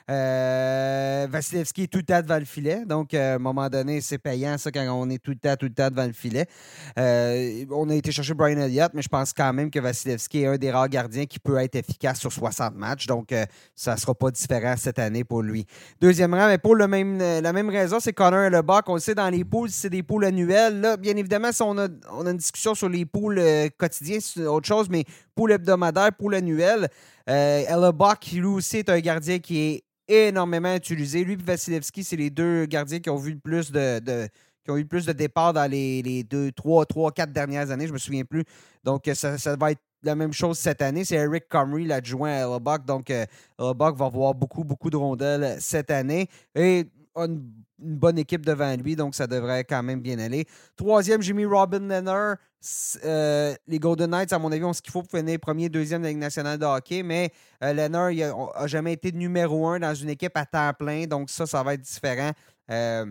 Euh, 0.08 1.26
Vasilevski 1.28 1.84
est 1.84 1.86
tout 1.88 1.98
le 1.98 2.04
temps 2.04 2.22
devant 2.22 2.38
le 2.38 2.44
filet. 2.44 2.84
Donc, 2.86 3.12
à 3.14 3.34
un 3.34 3.38
moment 3.38 3.68
donné, 3.68 4.00
c'est 4.00 4.18
payant, 4.18 4.56
ça, 4.56 4.70
quand 4.70 4.86
on 4.88 5.10
est 5.10 5.18
tout 5.18 5.32
le 5.32 5.36
temps, 5.36 5.56
tout 5.56 5.66
le 5.66 5.74
temps 5.74 5.90
devant 5.90 6.06
le 6.06 6.12
filet. 6.12 6.46
Euh, 6.98 7.64
on 7.70 7.90
a 7.90 7.94
été 7.94 8.12
chercher 8.12 8.34
Brian 8.34 8.58
Elliott, 8.58 8.92
mais 8.94 9.02
je 9.02 9.08
pense 9.08 9.32
quand 9.32 9.52
même 9.52 9.70
que 9.70 9.80
Vasilevski 9.80 10.42
est 10.42 10.46
un 10.46 10.56
des 10.56 10.70
rares 10.70 10.88
gardiens 10.88 11.26
qui 11.26 11.38
peut 11.40 11.56
être 11.58 11.74
efficace 11.74 12.20
sur 12.20 12.32
60 12.32 12.76
matchs. 12.76 13.06
Donc, 13.06 13.32
euh, 13.32 13.44
ça 13.74 13.94
ne 13.94 13.98
sera 13.98 14.14
pas 14.14 14.30
différent 14.30 14.74
cette 14.76 14.98
année 14.98 15.24
pour 15.24 15.42
lui. 15.42 15.66
Deuxième 16.00 16.34
rang, 16.34 16.46
mais 16.46 16.58
pour 16.58 16.76
même, 16.76 17.18
la 17.18 17.52
même 17.52 17.70
raison, 17.70 17.98
c'est 17.98 18.12
Connor 18.12 18.50
Lebuck. 18.50 18.88
On 18.88 18.94
le 18.94 19.00
sait, 19.00 19.14
dans 19.14 19.28
les 19.28 19.44
poules, 19.44 19.70
c'est 19.70 19.90
des 19.90 20.04
poules 20.04 20.24
annuelles. 20.24 20.80
Là, 20.80 20.96
bien 20.96 21.16
évidemment, 21.16 21.50
si 21.50 21.62
on 21.62 21.76
a, 21.78 21.88
on 22.12 22.26
a 22.26 22.30
une 22.30 22.36
discussion 22.36 22.74
sur 22.74 22.88
les 22.88 23.04
poules 23.04 23.42
quotidiennes, 23.76 24.20
c'est 24.20 24.46
autre 24.46 24.68
chose, 24.68 24.88
mais 24.88 25.04
poules 25.34 25.52
hebdomadaires, 25.52 26.12
poules 26.12 26.36
annuelles, 26.36 26.88
euh, 27.28 27.62
lui 28.32 28.46
aussi, 28.46 28.78
est 28.78 28.88
un 28.88 29.00
gardien 29.00 29.38
qui 29.38 29.58
est 29.58 29.84
énormément 30.08 30.74
utilisé. 30.74 31.24
Lui 31.24 31.34
et 31.34 31.36
Vasilevski, 31.36 32.04
c'est 32.04 32.16
les 32.16 32.30
deux 32.30 32.66
gardiens 32.66 33.00
qui 33.00 33.10
ont 33.10 33.16
vu 33.16 33.32
le 33.32 33.38
plus 33.38 33.72
de, 33.72 34.28
qui 34.64 34.70
ont 34.70 34.76
eu 34.76 34.84
plus 34.84 35.06
de 35.06 35.12
départs 35.12 35.52
dans 35.52 35.70
les, 35.70 36.24
deux, 36.24 36.50
trois, 36.52 36.84
trois, 36.86 37.12
quatre 37.12 37.32
dernières 37.32 37.70
années, 37.70 37.86
je 37.86 37.92
me 37.92 37.98
souviens 37.98 38.24
plus. 38.24 38.44
Donc, 38.84 39.08
ça, 39.14 39.56
va 39.56 39.70
être 39.70 39.80
la 40.02 40.14
même 40.14 40.32
chose 40.32 40.58
cette 40.58 40.82
année. 40.82 41.04
C'est 41.04 41.16
Eric 41.16 41.48
Comrie, 41.48 41.86
l'adjoint 41.86 42.30
à 42.30 42.46
Hellebuck. 42.46 42.84
Donc, 42.84 43.10
euh, 43.10 43.24
va 43.58 43.86
avoir 43.86 44.34
beaucoup, 44.34 44.64
beaucoup 44.64 44.90
de 44.90 44.96
rondelles 44.96 45.56
cette 45.60 45.90
année. 45.90 46.28
Et 46.54 46.86
une, 47.16 47.42
bonne 47.78 48.18
équipe 48.18 48.44
devant 48.44 48.74
lui, 48.76 48.96
donc 48.96 49.14
ça 49.14 49.26
devrait 49.26 49.64
quand 49.64 49.82
même 49.82 50.00
bien 50.00 50.18
aller. 50.18 50.46
Troisième, 50.76 51.20
j'ai 51.20 51.32
mis 51.32 51.44
Robin 51.44 51.80
Leonard. 51.80 52.36
Euh, 53.04 53.54
les 53.66 53.78
Golden 53.78 54.10
Knights, 54.10 54.32
à 54.32 54.38
mon 54.38 54.50
avis, 54.50 54.64
ont 54.64 54.72
ce 54.72 54.80
qu'il 54.82 54.92
faut 54.92 55.02
pour 55.02 55.18
finir 55.18 55.38
premier, 55.38 55.68
deuxième 55.68 56.00
de 56.00 56.06
la 56.06 56.10
Ligue 56.10 56.20
nationale 56.20 56.58
de 56.58 56.64
hockey, 56.64 57.02
mais 57.02 57.30
euh, 57.62 57.88
n'a 57.88 58.66
jamais 58.66 58.94
été 58.94 59.12
numéro 59.12 59.68
un 59.68 59.78
dans 59.80 59.94
une 59.94 60.08
équipe 60.08 60.36
à 60.36 60.46
temps 60.46 60.72
plein, 60.78 61.06
donc 61.06 61.30
ça, 61.30 61.46
ça 61.46 61.62
va 61.62 61.74
être 61.74 61.82
différent. 61.82 62.30
Euh, 62.70 63.06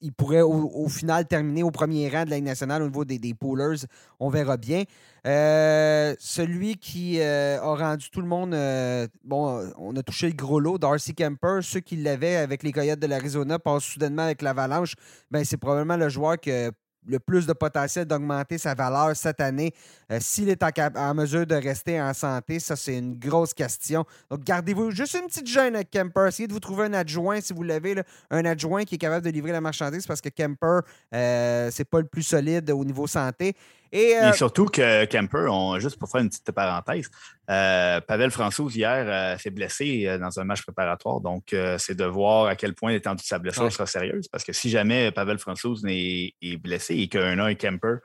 il 0.00 0.12
pourrait 0.12 0.42
au, 0.42 0.88
final 0.88 1.26
terminer 1.26 1.62
au 1.62 1.70
premier 1.70 2.08
rang 2.08 2.24
de 2.24 2.30
la 2.30 2.40
nationale 2.40 2.82
au 2.82 2.86
niveau 2.86 3.04
des, 3.04 3.18
des 3.18 3.34
poolers. 3.34 3.86
On 4.20 4.28
verra 4.28 4.56
bien. 4.56 4.84
Euh, 5.26 6.14
celui 6.18 6.76
qui 6.76 7.20
a 7.20 7.60
rendu 7.60 8.10
tout 8.10 8.20
le 8.20 8.28
monde. 8.28 8.50
bon, 9.24 9.72
on 9.78 9.96
a 9.96 10.02
touché 10.02 10.28
le 10.28 10.34
gros 10.34 10.60
lot, 10.60 10.78
Darcy 10.78 11.14
Kemper. 11.14 11.60
Ceux 11.62 11.80
qui 11.80 11.96
l'avaient 11.96 12.36
avec 12.36 12.62
les 12.62 12.72
Coyotes 12.72 13.00
de 13.00 13.06
l'Arizona 13.06 13.58
passent 13.58 13.84
soudainement 13.84 14.22
avec 14.22 14.42
l'Avalanche. 14.42 14.94
Ben, 15.30 15.44
c'est 15.44 15.56
probablement 15.56 15.96
le 15.96 16.08
joueur 16.08 16.40
que 16.40 16.70
le 17.06 17.18
plus 17.18 17.46
de 17.46 17.52
potentiel 17.52 18.06
d'augmenter 18.06 18.58
sa 18.58 18.74
valeur 18.74 19.16
cette 19.16 19.40
année. 19.40 19.72
Euh, 20.10 20.18
s'il 20.20 20.48
est 20.48 20.62
en, 20.62 21.14
mesure 21.14 21.46
de 21.46 21.54
rester 21.54 22.00
en 22.00 22.12
santé, 22.14 22.58
ça, 22.58 22.76
c'est 22.76 22.98
une 22.98 23.18
grosse 23.18 23.54
question. 23.54 24.04
Donc, 24.30 24.44
gardez-vous 24.44 24.90
juste 24.90 25.14
une 25.14 25.26
petite 25.26 25.46
gêne 25.46 25.74
avec 25.74 25.90
Kemper. 25.90 26.28
Essayez 26.28 26.48
de 26.48 26.52
vous 26.52 26.60
trouver 26.60 26.84
un 26.84 26.94
adjoint, 26.94 27.40
si 27.40 27.52
vous 27.52 27.62
l'avez, 27.62 28.02
un 28.30 28.44
adjoint 28.44 28.84
qui 28.84 28.96
est 28.96 28.98
capable 28.98 29.24
de 29.24 29.30
livrer 29.30 29.52
la 29.52 29.60
marchandise 29.60 30.06
parce 30.06 30.20
que 30.20 30.28
Kemper, 30.28 30.80
euh, 31.14 31.70
c'est 31.72 31.84
pas 31.84 32.00
le 32.00 32.06
plus 32.06 32.22
solide 32.22 32.70
au 32.70 32.84
niveau 32.84 33.06
santé. 33.06 33.54
Et, 33.92 34.16
euh, 34.16 34.32
surtout 34.32 34.66
que 34.66 35.04
Kemper, 35.04 35.48
juste 35.78 35.98
pour 35.98 36.10
faire 36.10 36.20
une 36.20 36.28
petite 36.28 36.50
parenthèse, 36.52 37.08
euh, 37.50 38.00
Pavel 38.00 38.30
François 38.30 38.70
hier 38.70 39.04
euh, 39.06 39.38
s'est 39.38 39.50
blessé 39.50 40.18
dans 40.18 40.40
un 40.40 40.44
match 40.44 40.62
préparatoire. 40.62 41.20
Donc, 41.20 41.54
c'est 41.78 41.96
de 41.96 42.04
voir 42.04 42.46
à 42.46 42.56
quel 42.56 42.74
point 42.74 42.92
l'étendue 42.92 43.22
de 43.22 43.26
sa 43.26 43.38
blessure 43.38 43.70
sera 43.72 43.86
sérieuse. 43.86 44.28
Parce 44.28 44.44
que 44.44 44.52
si 44.52 44.70
jamais 44.70 45.10
Pavel 45.10 45.38
François 45.38 45.74
est, 45.88 46.34
est, 46.42 46.56
blessé 46.56 46.96
et 46.96 47.08
qu'un 47.08 47.38
a 47.38 47.44
un 47.44 47.54
Kemper, 47.54 47.98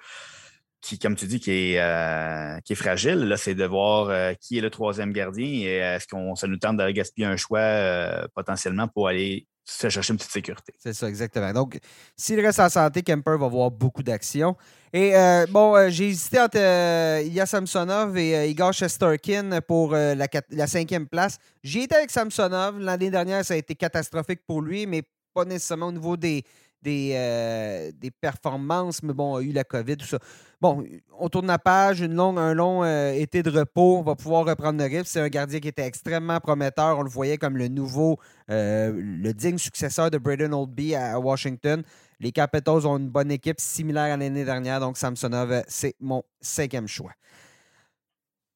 qui, 0.82 0.98
comme 0.98 1.16
tu 1.16 1.26
dis, 1.26 1.40
qui 1.40 1.52
est, 1.52 2.64
qui 2.64 2.74
est 2.74 2.76
fragile, 2.76 3.20
là, 3.20 3.36
c'est 3.36 3.56
de 3.56 3.66
voir 3.66 4.36
qui 4.40 4.58
est 4.58 4.62
le 4.62 4.70
troisième 4.70 5.12
gardien 5.12 5.46
et 5.46 5.76
est-ce 5.78 6.08
qu'on 6.08 6.36
ça 6.36 6.48
nous 6.48 6.58
tente 6.58 6.78
de 6.78 6.90
gaspiller 6.92 7.28
un 7.28 7.38
choix 7.38 8.28
potentiellement 8.34 8.88
pour 8.88 9.08
aller 9.08 9.48
se 9.70 9.90
chercher 9.90 10.14
une 10.14 10.18
petite 10.18 10.32
sécurité. 10.32 10.74
C'est 10.78 10.94
ça, 10.94 11.08
exactement. 11.08 11.54
Donc, 11.54 11.80
s'il 12.16 12.40
reste 12.40 12.60
en 12.60 12.70
santé, 12.70 13.04
Kemper 13.04 13.38
va 13.38 13.46
avoir 13.46 13.72
beaucoup 13.72 14.04
d'actions. 14.04 14.56
Et 14.92 15.16
euh, 15.16 15.46
bon, 15.50 15.76
euh, 15.76 15.90
j'ai 15.90 16.08
hésité 16.08 16.40
entre 16.40 16.58
euh, 16.58 17.22
Ilya 17.24 17.46
Samsonov 17.46 18.18
et 18.18 18.50
Igor 18.50 18.74
Shesterkin 18.74 19.62
pour 19.62 19.92
la, 19.92 20.68
cinquième 20.68 21.08
place. 21.08 21.38
J'ai 21.64 21.84
été 21.84 21.96
avec 21.96 22.10
Samsonov. 22.10 22.80
L'année 22.80 23.12
dernière, 23.12 23.46
ça 23.46 23.54
a 23.54 23.58
été 23.58 23.76
catastrophique 23.76 24.42
pour 24.48 24.62
lui, 24.62 24.88
mais 24.88 25.04
pas 25.34 25.46
nécessairement 25.46 25.88
au 25.88 25.92
niveau 25.92 26.18
des, 26.18 26.44
des, 26.82 27.92
des 27.96 28.12
performances. 28.12 29.04
Mais 29.04 29.14
bon, 29.14 29.40
il 29.40 29.48
a 29.48 29.50
eu 29.52 29.54
la 29.54 29.64
COVID, 29.64 29.98
tout 29.98 30.08
ça. 30.08 30.20
Bon, 30.62 30.84
on 31.18 31.30
tourne 31.30 31.48
la 31.48 31.58
page, 31.58 32.02
une 32.02 32.16
longue, 32.16 32.38
un 32.38 32.54
long 32.54 32.84
été 33.14 33.44
de 33.44 33.50
repos. 33.50 33.98
On 34.00 34.04
va 34.04 34.16
pouvoir 34.16 34.46
reprendre 34.46 34.78
le 34.78 34.86
rythme. 34.86 35.06
C'est 35.06 35.22
un 35.22 35.30
gardien 35.30 35.60
qui 35.60 35.70
était 35.70 35.86
extrêmement 35.86 36.40
prometteur. 36.40 36.98
On 36.98 37.04
le 37.04 37.10
voyait 37.10 37.38
comme 37.38 37.56
le 37.56 37.70
nouveau, 37.70 38.20
le 38.50 39.32
digne 39.32 39.58
successeur 39.58 40.12
de 40.12 40.18
Braden 40.18 40.54
Oldby 40.54 40.96
à 40.96 41.18
Washington. 41.18 41.82
Les 42.20 42.34
Capitals 42.34 42.86
ont 42.86 42.98
une 42.98 43.10
bonne 43.10 43.32
équipe 43.32 43.62
similaire 43.62 44.14
à 44.14 44.18
l'année 44.18 44.44
dernière, 44.44 44.82
donc 44.82 44.98
Samsonov, 44.98 45.64
c'est 45.70 45.96
mon 46.02 46.24
cinquième 46.42 46.88
choix. 46.88 47.14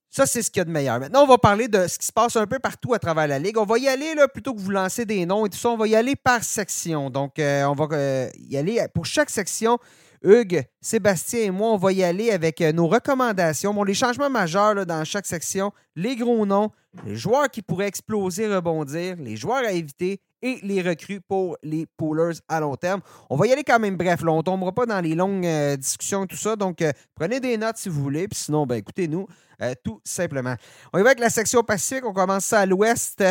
Ça, 0.10 0.28
c'est 0.28 0.43
ce 0.43 0.51
qu'il 0.51 0.60
y 0.60 0.62
a 0.62 0.65
de 0.65 0.69
meilleur. 0.69 0.99
Maintenant, 0.99 1.23
on 1.23 1.28
va 1.28 1.39
parler 1.39 1.67
de 1.67 1.88
ce 1.88 1.97
qui 1.97 2.06
se 2.06 2.12
passe 2.12 2.36
un 2.36 2.45
peu 2.45 2.60
partout 2.60 2.93
à 2.93 2.99
travers 2.99 3.25
la 3.25 3.39
Ligue. 3.39 3.58
On 3.58 3.65
va 3.65 3.80
y 3.80 3.88
aller, 3.88 4.13
plutôt 4.32 4.54
que 4.54 4.60
vous 4.60 4.69
lancer 4.69 5.06
des 5.06 5.25
noms 5.25 5.45
et 5.45 5.49
tout 5.49 5.58
ça, 5.58 5.69
on 5.69 5.78
va 5.78 5.88
y 5.88 5.95
aller 5.95 6.15
par 6.15 6.43
section. 6.43 7.10
Donc, 7.10 7.39
euh, 7.39 7.63
on 7.63 7.73
va 7.73 7.88
euh, 7.93 8.30
y 8.38 8.56
aller 8.56 8.86
pour 8.93 9.06
chaque 9.08 9.32
section. 9.32 9.80
Hugues, 10.23 10.65
Sébastien 10.81 11.41
et 11.41 11.51
moi, 11.51 11.69
on 11.71 11.77
va 11.77 11.91
y 11.91 12.03
aller 12.03 12.31
avec 12.31 12.62
euh, 12.62 12.71
nos 12.71 12.88
recommandations. 12.88 13.73
Bon, 13.73 13.83
les 13.83 13.93
changements 13.93 14.29
majeurs 14.29 14.86
dans 14.86 15.03
chaque 15.03 15.25
section, 15.25 15.71
les 15.95 16.15
gros 16.15 16.45
noms, 16.45 16.71
les 17.05 17.15
joueurs 17.15 17.49
qui 17.49 17.62
pourraient 17.62 17.88
exploser, 17.88 18.53
rebondir, 18.53 19.17
les 19.17 19.36
joueurs 19.36 19.65
à 19.65 19.71
éviter 19.71 20.21
et 20.43 20.59
les 20.62 20.81
recrues 20.81 21.21
pour 21.21 21.57
les 21.63 21.88
poolers 21.97 22.33
à 22.49 22.59
long 22.59 22.75
terme. 22.75 23.01
On 23.29 23.38
va 23.38 23.47
y 23.47 23.53
aller 23.53 23.63
quand 23.63 23.79
même 23.79 23.95
bref. 23.95 24.21
Là, 24.21 24.33
on 24.33 24.38
ne 24.38 24.41
tombera 24.41 24.73
pas 24.73 24.86
dans 24.86 24.99
les 24.99 25.15
longues 25.15 25.45
euh, 25.45 25.77
discussions 25.77 26.27
tout 26.27 26.36
ça. 26.36 26.55
Donc, 26.55 26.81
euh, 26.81 26.91
prenez 27.15 27.39
des 27.39 27.57
notes 27.57 27.77
si 27.77 27.89
vous 27.89 28.03
voulez. 28.03 28.27
Puis 28.27 28.39
sinon, 28.39 28.67
ben, 28.67 28.75
écoutez-nous. 28.75 29.25
Euh, 29.62 29.73
tout 29.83 30.01
simplement. 30.03 30.55
On 30.91 30.99
y 30.99 31.03
va 31.03 31.09
avec 31.09 31.19
la 31.19 31.29
section 31.29 31.63
Pacifique. 31.63 32.05
On 32.05 32.12
commence 32.12 32.51
à 32.51 32.65
l'ouest 32.65 33.23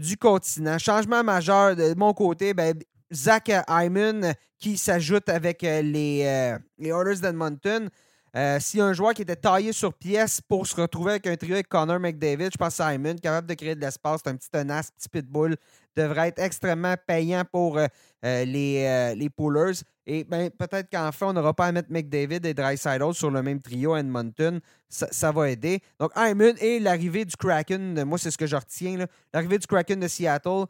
du 0.00 0.16
continent. 0.16 0.78
Changement 0.78 1.22
majeur 1.22 1.76
de 1.76 1.94
mon 1.94 2.14
côté, 2.14 2.54
ben, 2.54 2.74
Zach 3.12 3.50
Hyman 3.68 4.34
qui 4.58 4.78
s'ajoute 4.78 5.28
avec 5.28 5.62
les, 5.62 5.82
les 6.78 6.88
Oilers 6.88 7.20
d'Edmonton. 7.20 7.88
S'il 8.60 8.78
y 8.78 8.82
a 8.82 8.86
un 8.86 8.92
joueur 8.92 9.12
qui 9.12 9.22
était 9.22 9.36
taillé 9.36 9.72
sur 9.72 9.92
pièce 9.92 10.40
pour 10.40 10.66
se 10.66 10.74
retrouver 10.80 11.12
avec 11.12 11.26
un 11.26 11.36
trio 11.36 11.54
avec 11.54 11.68
Connor 11.68 12.00
McDavid, 12.00 12.48
je 12.52 12.56
pense 12.56 12.80
à 12.80 12.94
Hyman, 12.94 13.20
capable 13.20 13.46
de 13.48 13.54
créer 13.54 13.74
de 13.74 13.80
l'espace, 13.80 14.20
c'est 14.24 14.30
un 14.30 14.36
petit 14.36 14.48
tenace, 14.48 14.90
petit 14.90 15.08
pitbull, 15.08 15.56
devrait 15.96 16.28
être 16.28 16.38
extrêmement 16.38 16.94
payant 17.06 17.44
pour 17.50 17.78
euh, 17.78 17.86
euh, 18.24 18.44
les, 18.44 18.84
euh, 18.86 19.28
poolers. 19.36 19.82
Et 20.06 20.24
ben, 20.24 20.50
peut-être 20.50 20.88
qu'enfin, 20.90 21.28
on 21.28 21.32
n'aura 21.32 21.54
pas 21.54 21.66
à 21.66 21.72
mettre 21.72 21.90
McDavid 21.90 22.44
et 22.44 22.54
Dreisaitl 22.54 23.14
sur 23.14 23.30
le 23.30 23.42
même 23.42 23.60
trio 23.60 23.96
Edmonton. 23.96 24.60
Ça, 24.88 25.30
va 25.30 25.50
aider. 25.50 25.80
Donc, 25.98 26.10
Hyman 26.16 26.54
et 26.60 26.80
l'arrivée 26.80 27.24
du 27.24 27.36
Kraken, 27.36 28.04
moi, 28.04 28.18
c'est 28.18 28.30
ce 28.30 28.38
que 28.38 28.46
je 28.46 28.56
retiens. 28.56 29.06
L'arrivée 29.32 29.58
du 29.58 29.66
Kraken 29.66 30.00
de 30.00 30.08
Seattle, 30.08 30.64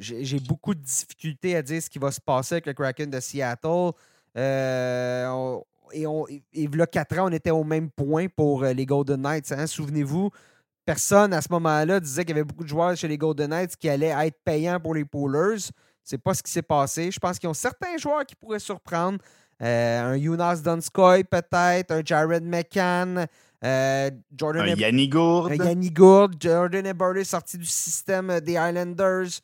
j'ai 0.00 0.40
beaucoup 0.40 0.74
de 0.74 0.80
difficultés 0.80 1.56
à 1.56 1.62
dire 1.62 1.82
ce 1.82 1.90
qui 1.90 1.98
va 1.98 2.10
se 2.10 2.20
passer 2.20 2.56
avec 2.56 2.66
le 2.66 2.74
Kraken 2.74 3.10
de 3.10 3.20
Seattle. 3.20 3.92
et, 4.36 6.06
on, 6.06 6.26
et, 6.52 6.68
a 6.80 6.86
quatre 6.86 7.18
ans, 7.18 7.28
on 7.28 7.32
était 7.32 7.50
au 7.50 7.64
même 7.64 7.90
point 7.90 8.26
pour 8.28 8.64
les 8.64 8.86
Golden 8.86 9.22
Knights. 9.22 9.52
Hein. 9.52 9.66
Souvenez-vous, 9.66 10.30
personne 10.84 11.34
à 11.34 11.42
ce 11.42 11.48
moment-là 11.50 12.00
disait 12.00 12.24
qu'il 12.24 12.36
y 12.36 12.38
avait 12.38 12.44
beaucoup 12.44 12.64
de 12.64 12.68
joueurs 12.68 12.96
chez 12.96 13.08
les 13.08 13.18
Golden 13.18 13.50
Knights 13.50 13.76
qui 13.76 13.88
allaient 13.88 14.14
être 14.26 14.38
payants 14.44 14.80
pour 14.80 14.94
les 14.94 15.04
poolers. 15.04 15.70
C'est 16.02 16.16
pas 16.16 16.32
ce 16.32 16.42
qui 16.42 16.50
s'est 16.50 16.62
passé. 16.62 17.10
Je 17.10 17.18
pense 17.18 17.38
qu'ils 17.38 17.50
ont 17.50 17.54
certains 17.54 17.98
joueurs 17.98 18.24
qui 18.24 18.34
pourraient 18.34 18.58
surprendre. 18.58 19.18
Euh, 19.60 20.14
un 20.14 20.18
Jonas 20.18 20.62
Donskoy, 20.64 21.24
peut-être, 21.24 21.90
un 21.90 22.00
Jared 22.02 22.44
McCann, 22.44 23.26
euh, 23.64 24.10
Jordan 24.34 24.62
un 24.62 24.74
Yanni 24.74 25.08
Gourde. 25.08 25.52
Un 25.52 25.64
Yanni 25.64 25.90
Gourde, 25.90 26.36
Jordan 26.40 26.86
Eberle 26.86 27.24
sorti 27.24 27.58
du 27.58 27.66
système 27.66 28.40
des 28.40 28.52
Islanders. 28.52 29.40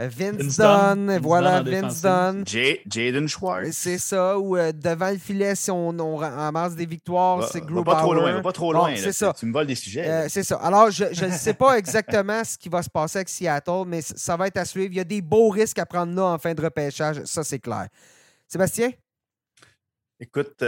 Euh, 0.00 0.08
Vince, 0.08 0.56
Dunn, 0.56 1.18
voilà, 1.18 1.60
Vince 1.62 2.02
Dunn. 2.02 2.44
Jaden 2.46 3.26
Schwartz. 3.26 3.72
C'est 3.72 3.98
ça, 3.98 4.38
ou 4.38 4.56
euh, 4.56 4.70
devant 4.70 5.10
le 5.10 5.18
filet, 5.18 5.56
si 5.56 5.72
on, 5.72 5.88
on 5.88 6.16
ramasse 6.16 6.76
des 6.76 6.86
victoires, 6.86 7.48
c'est 7.48 7.60
Grubauer. 7.60 7.84
pas 7.84 8.00
trop 8.00 8.14
loin, 8.14 8.40
pas 8.40 8.52
trop 8.52 8.72
loin. 8.72 8.94
c'est 8.94 9.12
ça. 9.12 9.34
Tu 9.36 9.46
me 9.46 9.52
voles 9.52 9.66
des 9.66 9.74
sujets. 9.74 10.08
Euh, 10.08 10.26
c'est 10.28 10.44
ça. 10.44 10.56
Alors, 10.56 10.90
je 10.90 11.24
ne 11.24 11.32
sais 11.32 11.54
pas 11.54 11.76
exactement 11.78 12.44
ce 12.44 12.56
qui 12.56 12.68
va 12.68 12.82
se 12.82 12.90
passer 12.90 13.18
avec 13.18 13.28
Seattle, 13.28 13.84
mais 13.86 14.00
ça 14.02 14.36
va 14.36 14.46
être 14.46 14.58
à 14.58 14.64
suivre. 14.64 14.92
Il 14.92 14.96
y 14.96 15.00
a 15.00 15.04
des 15.04 15.20
beaux 15.20 15.48
risques 15.48 15.78
à 15.78 15.86
prendre 15.86 16.14
là 16.14 16.26
en 16.26 16.38
fin 16.38 16.54
de 16.54 16.62
repêchage, 16.62 17.24
ça 17.24 17.42
c'est 17.42 17.58
clair. 17.58 17.88
Sébastien? 18.46 18.90
Écoute, 20.20 20.62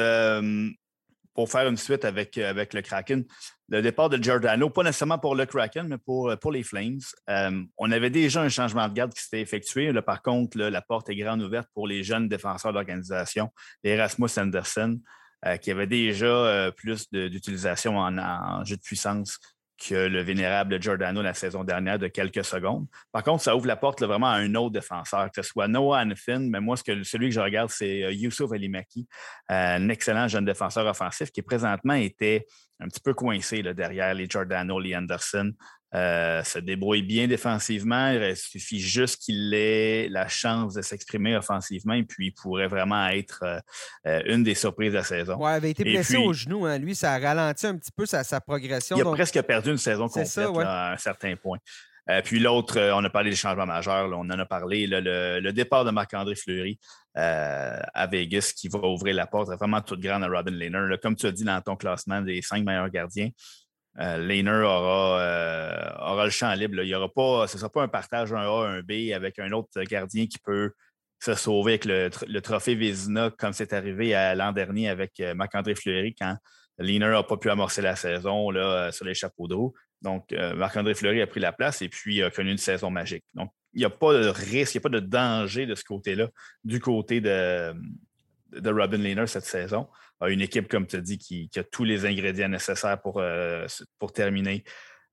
pour 1.35 1.51
faire 1.51 1.69
une 1.69 1.77
suite 1.77 2.05
avec, 2.05 2.37
avec 2.39 2.75
le 2.75 2.83
Kraken, 2.83 3.25
le 3.69 3.83
départ 3.83 4.09
de 4.09 4.17
Giordano, 4.17 4.69
pas 4.69 4.83
nécessairement 4.83 5.19
pour 5.19 5.35
le 5.37 5.47
Kraken, 5.47 5.87
mais 5.87 5.99
pour, 5.99 6.37
pour 6.41 6.51
les 6.51 6.65
Flames. 6.65 6.99
Euh, 7.29 7.63
on 7.79 7.93
avait 7.93 8.11
déjà 8.11 8.43
un 8.43 8.49
changement 8.49 8.89
de 8.89 8.95
garde 8.95 9.15
qui 9.15 9.23
s'était 9.23 9.41
effectué. 9.41 9.93
Par 10.03 10.23
contre, 10.23 10.59
la 10.59 10.83
porte 10.83 11.09
est 11.09 11.17
grande 11.17 11.43
ouverte 11.43 11.69
pour 11.73 11.87
les 11.87 12.03
jeunes 12.03 12.29
défenseurs 12.29 12.73
d'organisation, 12.73 13.51
Erasmus 13.85 14.31
Anderson, 14.37 15.01
euh, 15.47 15.57
qui 15.57 15.71
avait 15.71 15.87
déjà 15.87 16.27
euh, 16.27 16.71
plus 16.71 17.09
d'utilisation 17.11 17.97
en, 17.97 18.65
jeu 18.65 18.77
de 18.77 18.83
puissance 18.83 19.39
que 19.81 19.95
le 19.95 20.23
vénérable 20.23 20.81
Giordano 20.81 21.23
la 21.23 21.35
saison 21.35 21.65
dernière 21.65 21.99
de 21.99 22.07
quelques 22.07 22.45
secondes. 22.45 22.87
Par 23.13 23.23
contre, 23.23 23.43
ça 23.43 23.57
ouvre 23.57 23.67
la 23.67 23.77
porte 23.77 24.03
vraiment 24.03 24.29
à 24.29 24.37
un 24.37 24.55
autre 24.55 24.73
défenseur, 24.73 25.31
que 25.31 25.43
ce 25.43 25.49
soit 25.49 25.69
Noah 25.69 26.03
Hanfin, 26.05 26.41
mais 26.51 26.61
moi, 26.61 26.77
ce 26.77 26.85
que, 26.85 27.03
celui 27.03 27.29
que 27.29 27.35
je 27.35 27.41
regarde, 27.41 27.71
c'est 27.71 28.05
euh, 28.05 28.13
Youssouf 28.13 28.53
Alimaki, 28.53 29.09
euh, 29.51 29.77
un 29.77 29.89
excellent 29.89 30.29
jeune 30.29 30.45
défenseur 30.45 30.87
offensif 30.87 31.31
qui 31.31 31.43
présentement 31.43 31.95
était 31.95 32.47
un 32.79 32.89
petit 32.89 33.01
peu 33.01 33.15
coincé 33.15 33.63
derrière 33.63 34.15
les 34.15 34.27
Giordano, 34.27 34.79
les 34.79 34.97
Anderson. 34.97 35.53
Euh, 35.93 36.45
se 36.45 36.61
débrouille 36.61 37.03
bien 37.03 37.27
défensivement. 37.27 38.11
Il 38.13 38.37
suffit 38.37 38.79
juste 38.79 39.23
qu'il 39.23 39.53
ait 39.55 40.09
la 40.09 40.29
chance 40.29 40.75
de 40.75 40.83
s'exprimer 40.83 41.37
offensivement 41.37 41.95
et 41.95 42.05
puis 42.05 42.29
il 42.29 42.31
pourrait 42.33 42.69
vraiment 42.69 43.09
être 43.09 43.43
une 44.05 44.45
des 44.45 44.55
surprises 44.55 44.93
de 44.93 44.99
la 44.99 45.05
saison. 45.05 45.37
Oui, 45.39 45.51
il 45.51 45.55
avait 45.55 45.71
été 45.71 45.83
blessé 45.83 46.17
au 46.17 46.33
genou. 46.33 46.65
Hein. 46.65 46.79
Lui, 46.79 46.95
ça 46.95 47.15
a 47.15 47.19
ralenti 47.19 47.67
un 47.67 47.77
petit 47.77 47.91
peu 47.91 48.07
sa, 48.07 48.41
progression. 48.41 48.97
Il 48.97 49.03
a 49.03 49.11
presque 49.11 49.43
perdu 49.43 49.71
une 49.71 49.79
saison 49.79 50.09
complète 50.09 50.39
à 50.39 50.93
un 50.93 50.97
certain 50.97 51.35
point. 51.35 51.59
Euh, 52.11 52.23
puis 52.23 52.41
l'autre, 52.41 52.79
euh, 52.79 52.95
on 52.95 53.05
a 53.05 53.11
parlé 53.11 53.31
des 53.31 53.37
changements 53.37 53.67
majeurs, 53.67 54.11
on 54.13 54.29
en 54.31 54.39
a 54.39 54.47
parlé, 54.47 54.87
le, 54.89 55.51
départ 55.53 55.85
de 55.85 55.91
Marc-André 55.91 56.35
Fleury 56.35 56.79
euh, 57.17 57.79
à 57.95 58.07
Vegas 58.07 58.53
qui 58.57 58.69
va 58.69 58.81
ouvrir 58.81 59.15
la 59.15 59.27
porte 59.27 59.51
vraiment 59.51 59.81
toute 59.81 60.01
grande 60.01 60.25
à 60.25 60.29
Robin 60.29 60.53
Lehner. 60.53 60.97
comme 61.03 61.15
tu 61.15 61.27
as 61.27 61.33
dit 61.33 61.45
dans 61.45 61.61
ton 61.61 61.77
classement 61.77 62.21
des 62.21 62.43
cinq 62.43 62.65
meilleurs 62.65 62.89
gardiens, 62.89 63.31
Lehner 63.97 64.63
aura, 64.63 66.13
aura, 66.13 66.25
le 66.25 66.31
champ 66.31 66.53
libre. 66.55 66.77
Ce 66.77 67.57
ne 67.57 67.59
sera 67.59 67.69
pas 67.71 67.83
un 67.83 67.89
partage 67.89 68.33
un 68.33 68.43
A, 68.43 68.69
un 68.69 68.83
B 68.83 69.13
avec 69.15 69.39
un 69.39 69.51
autre 69.53 69.83
gardien 69.83 70.27
qui 70.27 70.39
peut 70.39 70.71
se 71.19 71.35
sauver 71.35 71.73
avec 71.73 71.85
le, 71.85 72.41
trophée 72.41 72.75
Vézina 72.75 73.31
comme 73.37 73.53
c'est 73.53 73.73
arrivé 73.73 74.13
l'an 74.37 74.53
dernier 74.53 74.89
avec 74.89 75.21
Marc-André 75.35 75.75
Fleury 75.75 76.15
quand 76.15 76.37
Lehner 76.79 77.11
n'a 77.11 77.23
pas 77.23 77.37
pu 77.37 77.51
amorcer 77.51 77.83
la 77.83 77.97
saison 77.97 78.51
sur 78.93 79.05
les 79.05 79.15
chapeaux 79.15 79.49
d'eau. 79.49 79.75
Donc, 80.03 80.33
euh, 80.33 80.55
Marc-André 80.55 80.95
Fleury 80.95 81.21
a 81.21 81.27
pris 81.27 81.41
la 81.41 81.53
place 81.53 81.83
et 81.83 81.89
puis 81.89 82.23
a 82.23 82.31
connu 82.31 82.51
une 82.51 82.59
saison 82.59 82.91
magique. 82.91 83.25
Donc, 83.35 83.51
il 83.75 83.81
n'y 83.81 83.85
a 83.85 83.91
pas 83.91 84.15
de 84.15 84.29
risque, 84.29 84.75
il 84.75 84.79
n'y 84.79 84.81
a 84.81 84.89
pas 84.89 85.01
de 85.01 85.01
danger 85.01 85.67
de 85.67 85.75
ce 85.75 85.85
côté-là, 85.85 86.29
du 86.65 86.81
côté 86.81 87.21
de, 87.21 87.75
de 88.53 88.71
Robin 88.71 88.99
Lehner 88.99 89.27
cette 89.27 89.45
saison. 89.45 89.89
Une 90.29 90.41
équipe, 90.43 90.69
comme 90.69 90.87
tu 90.87 90.97
as 90.97 91.01
dit, 91.01 91.19
qui, 91.19 91.51
a 91.57 91.65
tous 91.65 91.85
les 91.85 92.05
ingrédients 92.05 92.49
nécessaires 92.49 93.01
pour, 93.01 93.21
euh, 93.21 93.67
pour 93.99 94.13
terminer 94.13 94.65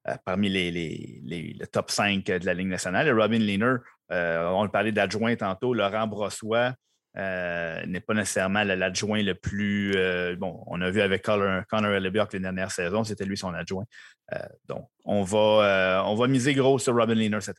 euh, 0.07 0.15
parmi 0.25 0.49
les, 0.49 0.71
les, 0.71 1.57
top 1.71 1.91
5 1.91 2.25
de 2.25 2.45
la 2.45 2.53
Ligue 2.53 2.67
nationale. 2.67 3.07
Et 3.07 3.11
Robin 3.11 3.39
Lehner, 3.39 3.75
on 4.09 4.63
le 4.63 4.69
parlait 4.69 4.91
d'adjoint 4.91 5.35
tantôt, 5.35 5.73
Laurent 5.73 6.07
Brossois, 6.07 6.73
euh, 7.17 7.83
n'est 7.87 7.99
pas 7.99 8.13
nécessairement 8.13 8.63
l'adjoint 8.63 9.23
le 9.23 9.33
plus. 9.33 9.93
Euh, 9.95 10.35
bon, 10.35 10.63
on 10.67 10.79
a 10.81 10.91
vu 10.91 11.01
avec 11.01 11.23
Connor, 11.23 11.65
Connor 11.67 11.93
Elliott 11.93 12.31
les 12.31 12.39
dernières 12.39 12.69
saisons, 12.71 13.03
c'était 13.03 13.25
lui 13.25 13.35
son 13.35 13.55
adjoint. 13.55 13.85
Euh, 14.33 14.39
donc, 14.65 14.87
on 15.03 15.23
va, 15.23 16.03
on 16.05 16.15
va 16.15 16.27
miser 16.27 16.53
gros 16.53 16.77
sur 16.77 16.95
Robin 16.95 17.15
Lehner 17.15 17.41
cette 17.41 17.57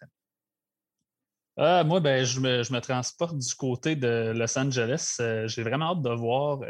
année. 1.56 1.84
moi, 1.84 1.98
ben, 1.98 2.24
je, 2.24 2.38
me, 2.38 2.62
je, 2.62 2.72
me, 2.72 2.80
transporte 2.80 3.36
du 3.36 3.54
côté 3.54 3.96
de 3.96 4.32
Los 4.32 4.56
Angeles. 4.56 5.16
J'ai 5.46 5.62
vraiment 5.64 5.92
hâte 5.92 6.02
de 6.02 6.10
voir 6.10 6.60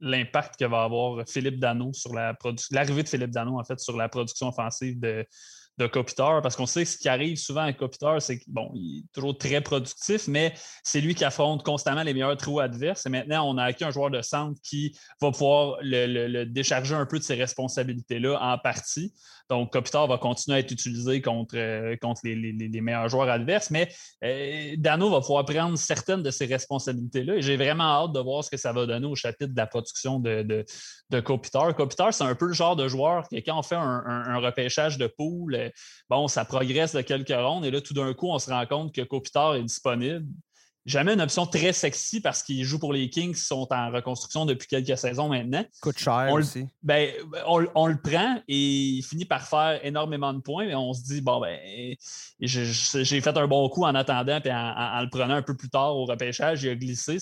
l'impact 0.00 0.58
que 0.58 0.64
va 0.64 0.84
avoir 0.84 1.26
Philippe 1.28 1.58
Dano 1.58 1.92
sur 1.92 2.14
la 2.14 2.36
l'arrivée 2.70 3.02
de 3.02 3.08
Philippe 3.08 3.30
Dano, 3.30 3.58
en 3.58 3.64
fait, 3.64 3.78
sur 3.80 3.96
la 3.96 4.08
production 4.08 4.48
offensive 4.48 5.00
de, 5.00 5.26
de 5.78 5.86
Kopitar, 5.86 6.42
parce 6.42 6.56
qu'on 6.56 6.66
sait 6.66 6.84
que 6.84 6.90
ce 6.90 6.96
qui 6.96 7.08
arrive 7.08 7.36
souvent 7.36 7.62
à 7.62 7.72
Kopitar, 7.72 8.20
c'est 8.22 8.38
qu'il 8.38 8.52
bon, 8.52 8.72
est 8.74 9.04
toujours 9.12 9.36
très 9.36 9.60
productif, 9.60 10.26
mais 10.28 10.54
c'est 10.82 11.00
lui 11.00 11.14
qui 11.14 11.24
affronte 11.24 11.64
constamment 11.64 12.02
les 12.02 12.14
meilleurs 12.14 12.36
trous 12.36 12.60
adverses. 12.60 13.04
Et 13.06 13.10
maintenant, 13.10 13.48
on 13.48 13.58
a 13.58 13.64
acquis 13.64 13.84
un 13.84 13.90
joueur 13.90 14.10
de 14.10 14.22
centre 14.22 14.58
qui 14.62 14.96
va 15.20 15.30
pouvoir 15.30 15.78
le 15.82 16.44
décharger 16.44 16.94
un 16.94 17.06
peu 17.06 17.18
de 17.18 17.24
ses 17.24 17.34
responsabilités-là 17.34 18.38
en 18.40 18.58
partie. 18.58 19.12
Donc, 19.48 19.72
Kopitar 19.72 20.08
va 20.08 20.18
continuer 20.18 20.56
à 20.56 20.60
être 20.60 20.72
utilisé 20.72 21.22
contre, 21.22 21.56
euh, 21.56 21.96
contre 22.00 22.22
les, 22.24 22.80
meilleurs 22.80 23.08
joueurs 23.08 23.28
adverses, 23.28 23.70
mais 23.70 23.88
euh, 24.24 24.74
Dano 24.76 25.10
va 25.10 25.20
pouvoir 25.20 25.44
prendre 25.44 25.78
certaines 25.78 26.22
de 26.22 26.30
ses 26.30 26.46
responsabilités-là. 26.46 27.36
Et 27.36 27.42
j'ai 27.42 27.56
vraiment 27.56 27.84
hâte 27.84 28.12
de 28.12 28.20
voir 28.20 28.42
ce 28.42 28.50
que 28.50 28.56
ça 28.56 28.72
va 28.72 28.86
donner 28.86 29.06
au 29.06 29.14
chapitre 29.14 29.52
de 29.52 29.56
la 29.56 29.66
production 29.66 30.18
de, 30.18 30.42
de, 30.42 30.64
de 31.10 31.22
c'est 32.10 32.22
un 32.22 32.34
peu 32.34 32.46
le 32.46 32.52
genre 32.52 32.76
de 32.76 32.88
joueur 32.88 33.28
que 33.28 33.36
quand 33.36 33.58
on 33.58 33.62
fait 33.62 33.76
un, 33.76 34.38
repêchage 34.38 34.98
de 34.98 35.06
poule, 35.06 35.65
bon, 36.08 36.28
ça 36.28 36.44
progresse 36.44 36.94
de 36.94 37.00
quelques 37.00 37.28
rondes 37.28 37.64
et 37.64 37.70
là, 37.70 37.80
tout 37.80 37.94
d'un 37.94 38.12
coup, 38.14 38.28
on 38.28 38.38
se 38.38 38.50
rend 38.50 38.66
compte 38.66 38.94
que 38.94 39.02
Kopitar 39.02 39.56
est 39.56 39.62
disponible 39.62 40.26
jamais 40.86 41.14
une 41.14 41.20
option 41.20 41.46
très 41.46 41.72
sexy 41.72 42.20
parce 42.20 42.42
qu'il 42.42 42.64
joue 42.64 42.78
pour 42.78 42.92
les 42.92 43.10
Kings 43.10 43.34
qui 43.34 43.40
sont 43.40 43.66
en 43.70 43.90
reconstruction 43.90 44.46
depuis 44.46 44.68
quelques 44.68 44.96
saisons 44.96 45.28
maintenant. 45.28 45.64
Coûte 45.82 45.98
cher 45.98 46.28
on 46.30 46.38
aussi. 46.38 46.64
Ben, 46.82 47.10
on, 47.46 47.86
le 47.86 48.00
prend 48.00 48.40
et 48.46 48.56
il 48.56 49.02
finit 49.02 49.24
par 49.24 49.42
faire 49.42 49.84
énormément 49.84 50.32
de 50.32 50.38
points, 50.38 50.66
mais 50.66 50.74
on 50.76 50.92
se 50.92 51.02
dit, 51.02 51.20
bon, 51.20 51.40
ben, 51.40 51.58
j'ai 52.40 53.20
fait 53.20 53.36
un 53.36 53.46
bon 53.48 53.68
coup 53.68 53.84
en 53.84 53.94
attendant 53.94 54.38
et 54.44 54.52
en, 54.52 55.00
le 55.02 55.10
prenant 55.10 55.34
un 55.34 55.42
peu 55.42 55.56
plus 55.56 55.68
tard 55.68 55.96
au 55.96 56.04
repêchage, 56.04 56.62
il 56.62 56.70
a 56.70 56.76
glissé. 56.76 57.18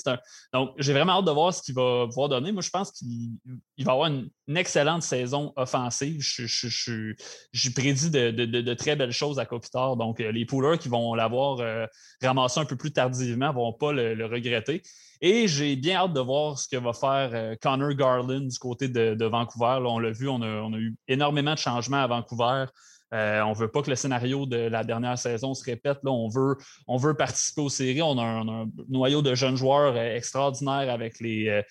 Donc, 0.53 0.73
j'ai 0.79 0.93
vraiment 0.93 1.19
hâte 1.19 1.25
de 1.25 1.31
voir 1.31 1.55
ce 1.55 1.63
qu'il 1.63 1.75
va 1.75 2.07
pouvoir 2.07 2.29
donner. 2.29 2.53
Moi, 2.53 2.63
je 2.63 2.71
pense 2.71 2.93
qu'il 2.93 3.39
va 3.79 3.93
avoir 3.93 4.09
une, 4.09 4.29
excellente 4.57 5.03
saison 5.03 5.55
offensive. 5.57 6.21
Je, 6.21 7.71
prédis 7.71 8.11
de, 8.11 8.75
très 8.75 8.95
belles 8.95 9.11
choses 9.11 9.39
à 9.39 9.47
Kopitar. 9.47 9.97
Donc, 9.97 10.21
euh, 10.21 10.31
les 10.33 10.45
poolers 10.45 10.79
qui 10.79 10.91
vont 10.91 11.15
l'avoir 11.15 11.61
euh, 11.61 11.87
ramassé 12.23 12.61
un 12.61 12.67
peu 12.67 12.77
plus 12.77 12.93
tardivement 12.93 13.54
vont 13.55 13.73
pas 13.73 13.93
le, 13.93 14.27
regretter. 14.27 14.83
Et 15.21 15.49
j'ai 15.49 15.77
bien 15.77 16.01
hâte 16.01 16.13
de 16.13 16.21
voir 16.21 16.59
ce 16.59 16.69
que 16.69 16.77
va 16.77 16.93
faire 16.93 17.31
euh, 17.33 17.55
Connor 17.61 17.95
Garland 17.95 18.41
du 18.41 18.59
côté 18.59 18.89
de, 18.89 19.25
Vancouver. 19.25 19.79
on 19.87 19.99
l'a 19.99 20.11
vu, 20.11 20.29
on 20.29 20.43
a, 20.43 20.79
eu 20.79 20.95
énormément 21.09 21.55
de 21.55 21.59
changements 21.59 22.03
à 22.03 22.07
Vancouver. 22.07 22.67
Euh, 23.13 23.43
on 23.43 23.51
ne 23.51 23.55
veut 23.55 23.69
pas 23.69 23.81
que 23.81 23.91
le 23.91 23.97
scénario 23.97 24.45
de 24.45 24.57
la 24.57 24.83
dernière 24.83 25.17
saison 25.17 25.55
se 25.55 25.63
répète. 25.65 25.99
Là, 26.03 26.11
on, 26.11 26.29
veut, 26.29 27.15
participer 27.15 27.61
aux 27.61 27.69
séries. 27.69 28.03
On 28.03 28.19
a 28.19 28.25
un, 28.25 28.67
noyau 28.89 29.23
de 29.23 29.35
jeunes 29.35 29.57
joueurs 29.57 29.95
euh, 29.95 30.17
extraordinaires 30.17 30.93
avec 30.93 31.21
les 31.21 31.63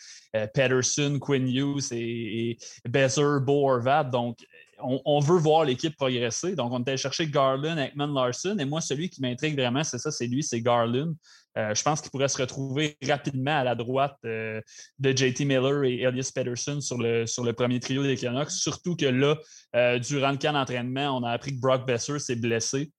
Pedersen, 0.53 1.19
Quinn 1.19 1.47
Hughes 1.47 1.91
et, 1.91 2.51
et 2.51 2.57
Bezer, 2.87 3.41
Bo 3.41 3.69
Horvat. 3.69 4.05
Donc, 4.05 4.37
on, 4.83 5.19
veut 5.19 5.37
voir 5.37 5.65
l'équipe 5.65 5.95
progresser. 5.95 6.55
Donc, 6.55 6.71
on 6.71 6.79
était 6.79 6.97
chercher 6.97 7.27
Garland, 7.27 7.77
Ekman, 7.77 8.13
Larson. 8.13 8.57
Et 8.59 8.65
moi, 8.65 8.81
celui 8.81 9.09
qui 9.09 9.21
m'intrigue 9.21 9.55
vraiment, 9.55 9.83
c'est 9.83 9.97
ça, 9.97 10.11
c'est 10.11 10.27
lui, 10.27 10.43
c'est 10.43 10.61
Garland. 10.61 11.13
Euh, 11.57 11.75
je 11.75 11.83
pense 11.83 12.01
qu'il 12.01 12.09
pourrait 12.09 12.27
se 12.27 12.41
retrouver 12.41 12.97
rapidement 13.03 13.59
à 13.59 13.63
la 13.63 13.75
droite 13.75 14.17
euh, 14.25 14.59
de 14.99 15.15
JT 15.15 15.45
Miller 15.45 15.83
et 15.83 16.01
Elias 16.01 16.31
Peterson 16.33 16.81
sur 16.81 16.97
le, 16.97 17.27
sur 17.27 17.43
le 17.43 17.53
premier 17.53 17.79
trio 17.79 18.03
des 18.03 18.17
Canucks. 18.17 18.51
Surtout 18.51 18.95
que 18.95 19.05
là, 19.05 19.37
euh, 19.75 19.99
durant 19.99 20.31
le 20.31 20.37
camp 20.37 20.53
d'entraînement, 20.53 21.17
on 21.17 21.23
a 21.23 21.31
appris 21.31 21.51
que 21.55 21.59
Brock 21.59 21.85
Besser 21.85 22.17
s'est 22.19 22.35
blessé 22.35 22.91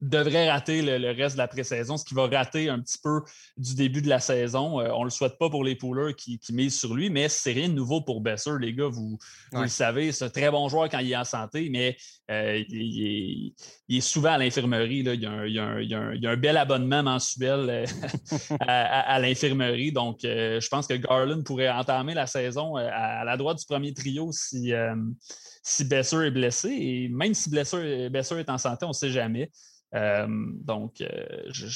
devrait 0.00 0.50
rater 0.50 0.80
le, 0.82 1.10
reste 1.10 1.34
de 1.34 1.38
la 1.38 1.48
pré-saison, 1.48 1.96
ce 1.96 2.04
qui 2.04 2.14
va 2.14 2.26
rater 2.26 2.68
un 2.68 2.78
petit 2.78 2.98
peu 3.02 3.22
du 3.56 3.74
début 3.74 4.00
de 4.00 4.08
la 4.08 4.20
saison. 4.20 4.80
Euh, 4.80 4.90
on 4.94 5.00
ne 5.00 5.04
le 5.04 5.10
souhaite 5.10 5.38
pas 5.38 5.50
pour 5.50 5.64
les 5.64 5.74
poolers 5.74 6.14
qui, 6.14 6.40
misent 6.50 6.78
sur 6.78 6.94
lui, 6.94 7.10
mais 7.10 7.28
c'est 7.28 7.52
rien 7.52 7.68
de 7.68 7.74
nouveau 7.74 8.00
pour 8.00 8.20
Besser, 8.20 8.52
les 8.60 8.72
gars. 8.72 8.88
Vous, 8.88 9.18
le 9.52 9.66
savez, 9.66 10.12
c'est 10.12 10.26
un 10.26 10.30
très 10.30 10.50
bon 10.50 10.68
joueur 10.68 10.88
quand 10.88 11.00
il 11.00 11.10
est 11.10 11.16
en 11.16 11.24
santé, 11.24 11.68
mais 11.70 11.96
euh, 12.30 12.62
il, 12.68 13.52
est, 13.88 14.00
souvent 14.00 14.32
à 14.32 14.38
l'infirmerie. 14.38 15.00
Il, 15.00 15.20
y 15.20 15.96
a 16.26 16.30
un 16.30 16.36
bel 16.36 16.56
abonnement 16.56 17.02
mensuel 17.02 17.68
euh, 17.68 17.86
à, 18.60 19.18
l'infirmerie. 19.18 19.90
Donc, 19.90 20.20
je 20.22 20.68
pense 20.68 20.86
que 20.86 20.94
Garland 20.94 21.42
pourrait 21.42 21.70
entamer 21.70 22.14
la 22.14 22.26
saison 22.26 22.76
à, 22.76 23.24
la 23.24 23.36
droite 23.36 23.58
du 23.58 23.66
premier 23.66 23.92
trio 23.92 24.30
si, 24.30 24.72
si 25.62 25.84
Besser 25.84 26.26
est 26.26 26.30
blessé. 26.30 26.68
Et 26.70 27.08
même 27.08 27.34
si 27.34 27.50
Besser, 27.50 28.08
Besser 28.10 28.38
est 28.38 28.48
en 28.48 28.58
santé, 28.58 28.84
on 28.84 28.88
ne 28.88 28.92
sait 28.92 29.10
jamais. 29.10 29.50
Euh, 29.94 30.26
donc, 30.28 31.00
euh, 31.00 31.06
je, 31.48 31.66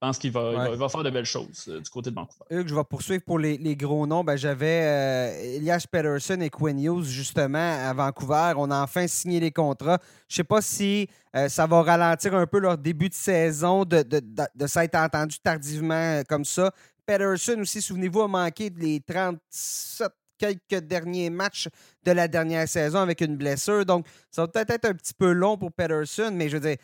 pense 0.00 0.18
qu'il 0.18 0.32
va, 0.32 0.74
va, 0.74 0.88
faire 0.88 1.02
de 1.04 1.10
belles 1.10 1.24
choses 1.24 1.66
euh, 1.68 1.80
du 1.80 1.88
côté 1.88 2.10
de 2.10 2.16
Vancouver. 2.16 2.44
Hugues, 2.50 2.68
je 2.68 2.74
vais 2.74 2.84
poursuivre 2.84 3.22
pour 3.24 3.38
les, 3.38 3.76
gros 3.76 4.06
noms. 4.06 4.24
Ben, 4.24 4.36
J'avais 4.36 5.56
Elias 5.56 5.84
Peterson 5.90 6.40
et 6.40 6.50
Quinn 6.50 6.78
Hughes 6.78 7.04
justement 7.04 7.88
à 7.88 7.92
Vancouver. 7.92 8.54
On 8.56 8.70
a 8.70 8.82
enfin 8.82 9.06
signé 9.06 9.38
les 9.38 9.52
contrats. 9.52 9.98
Je 10.28 10.34
ne 10.34 10.36
sais 10.36 10.44
pas 10.44 10.60
si 10.60 11.08
ça 11.48 11.66
va 11.66 11.82
ralentir 11.82 12.34
un 12.34 12.46
peu 12.46 12.58
leur 12.58 12.78
début 12.78 13.08
de 13.08 13.14
saison 13.14 13.84
de, 13.84 14.02
de, 14.02 14.20
de, 14.54 14.66
s'être 14.66 14.96
entendu 14.96 15.38
tardivement 15.38 16.22
comme 16.28 16.44
ça. 16.44 16.72
Peterson 17.06 17.60
aussi, 17.60 17.80
souvenez-vous, 17.80 18.22
a 18.22 18.28
manqué 18.28 18.72
les 18.76 19.00
37 19.00 20.12
quelques 20.42 20.84
derniers 20.84 21.30
matchs 21.30 21.68
de 22.04 22.12
la 22.12 22.26
dernière 22.26 22.68
saison 22.68 22.98
avec 22.98 23.20
une 23.20 23.36
blessure. 23.36 23.86
Donc, 23.86 24.06
ça 24.30 24.42
va 24.42 24.48
peut-être 24.48 24.70
être 24.70 24.84
un 24.86 24.94
petit 24.94 25.14
peu 25.14 25.32
long 25.32 25.56
pour 25.56 25.72
Peterson, 25.72 26.30
mais 26.32 26.48
je 26.48 26.56
veux 26.56 26.68
dire, 26.68 26.76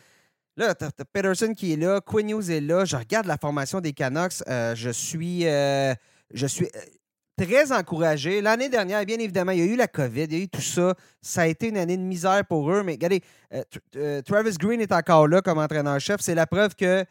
Là, 0.59 0.75
tu 0.75 0.85
Peterson 1.13 1.53
qui 1.53 1.71
est 1.71 1.77
là, 1.77 2.01
Quinn 2.01 2.29
Hughes 2.29 2.49
est 2.49 2.59
là. 2.59 2.83
Je 2.83 2.97
regarde 2.97 3.27
la 3.27 3.37
formation 3.37 3.79
des 3.79 3.93
Canucks. 3.93 4.43
Euh, 4.49 4.75
je 4.75 4.89
suis, 4.89 5.47
euh, 5.47 5.93
je 6.33 6.45
suis 6.47 6.65
euh, 6.65 6.79
très 7.37 7.71
encouragé. 7.71 8.41
L'année 8.41 8.67
dernière, 8.67 9.05
bien 9.05 9.19
évidemment, 9.19 9.53
il 9.53 9.59
y 9.59 9.61
a 9.61 9.65
eu 9.65 9.77
la 9.77 9.87
COVID, 9.87 10.25
il 10.25 10.33
y 10.33 10.41
a 10.41 10.43
eu 10.43 10.49
tout 10.49 10.59
ça. 10.59 10.95
Ça 11.21 11.43
a 11.43 11.47
été 11.47 11.69
une 11.69 11.77
année 11.77 11.95
de 11.95 12.01
misère 12.01 12.43
pour 12.45 12.69
eux. 12.69 12.83
Mais 12.83 12.91
regardez, 12.91 13.23
Travis 14.25 14.57
Green 14.59 14.81
est 14.81 14.91
encore 14.91 15.29
là 15.29 15.41
comme 15.41 15.59
entraîneur-chef. 15.59 16.19
C'est 16.19 16.35
la 16.35 16.45
preuve 16.45 16.75
que 16.75 17.05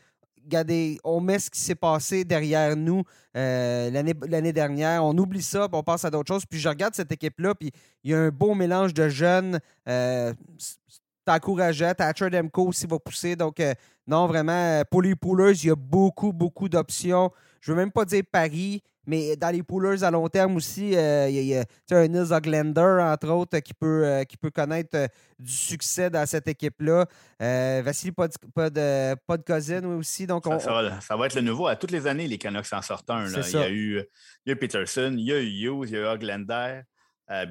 regardez, 0.44 0.98
on 1.02 1.20
met 1.20 1.38
ce 1.38 1.48
qui 1.48 1.60
s'est 1.60 1.74
passé 1.74 2.24
derrière 2.24 2.76
nous 2.76 3.02
l'année 3.32 4.52
dernière. 4.52 5.02
On 5.02 5.16
oublie 5.16 5.42
ça, 5.42 5.70
puis 5.70 5.78
on 5.78 5.82
passe 5.82 6.04
à 6.04 6.10
d'autres 6.10 6.34
choses. 6.34 6.44
Puis 6.44 6.60
je 6.60 6.68
regarde 6.68 6.94
cette 6.94 7.12
équipe-là, 7.12 7.54
puis 7.54 7.72
il 8.04 8.10
y 8.10 8.14
a 8.14 8.18
un 8.18 8.28
beau 8.28 8.54
mélange 8.54 8.92
de 8.92 9.08
jeunes. 9.08 9.58
Euh, 11.28 11.32
T'as 11.32 11.36
encourageant. 11.36 11.92
Thatcher 11.94 12.30
Demko 12.30 12.68
aussi 12.68 12.86
va 12.86 12.98
pousser. 12.98 13.36
Donc, 13.36 13.60
euh, 13.60 13.74
non, 14.06 14.26
vraiment, 14.26 14.82
pour 14.90 15.02
les 15.02 15.14
poolers, 15.14 15.52
il 15.62 15.68
y 15.68 15.70
a 15.70 15.76
beaucoup, 15.76 16.32
beaucoup 16.32 16.68
d'options. 16.68 17.30
Je 17.60 17.70
ne 17.70 17.76
veux 17.76 17.82
même 17.82 17.92
pas 17.92 18.04
dire 18.04 18.22
Paris, 18.30 18.82
mais 19.08 19.36
dans 19.36 19.48
les 19.48 19.62
poolers 19.62 20.04
à 20.04 20.10
long 20.10 20.28
terme 20.28 20.56
aussi, 20.56 20.94
euh, 20.94 21.30
il 21.30 21.42
y 21.42 21.56
a, 21.56 21.64
un 21.90 22.08
Nils 22.08 22.30
Oglander, 22.30 22.98
entre 23.00 23.28
autres, 23.30 23.58
qui 23.60 23.72
peut, 23.72 24.04
euh, 24.04 24.24
qui 24.24 24.36
peut 24.36 24.50
connaître 24.50 24.96
euh, 24.96 25.08
du 25.38 25.50
succès 25.50 26.10
dans 26.10 26.26
cette 26.26 26.46
équipe-là. 26.46 27.06
Vassili 27.40 28.12
Podkozin 28.12 29.84
oui, 29.84 29.94
aussi. 29.94 30.26
Donc 30.26 30.44
ça, 30.44 31.00
ça, 31.00 31.16
va, 31.16 31.26
être 31.26 31.36
le 31.36 31.40
nouveau. 31.40 31.68
À 31.68 31.76
toutes 31.76 31.90
les 31.90 32.06
années, 32.06 32.28
les 32.28 32.36
Canucks 32.36 32.66
s'en 32.66 32.82
sortent 32.82 33.08
un. 33.08 33.26
Il, 33.26 33.50
y 33.52 33.56
a 33.56 33.70
eu, 33.70 34.02
il 34.44 34.50
y 34.50 34.52
a 34.52 34.56
Peterson, 34.56 35.14
il 35.16 35.24
y 35.24 35.32
a 35.32 35.40
eu 35.40 35.46
Hughes, 35.46 35.88
il 35.88 35.94
y 35.94 35.96
a 35.96 36.00
eu 36.00 36.06
Oglander, 36.06 36.82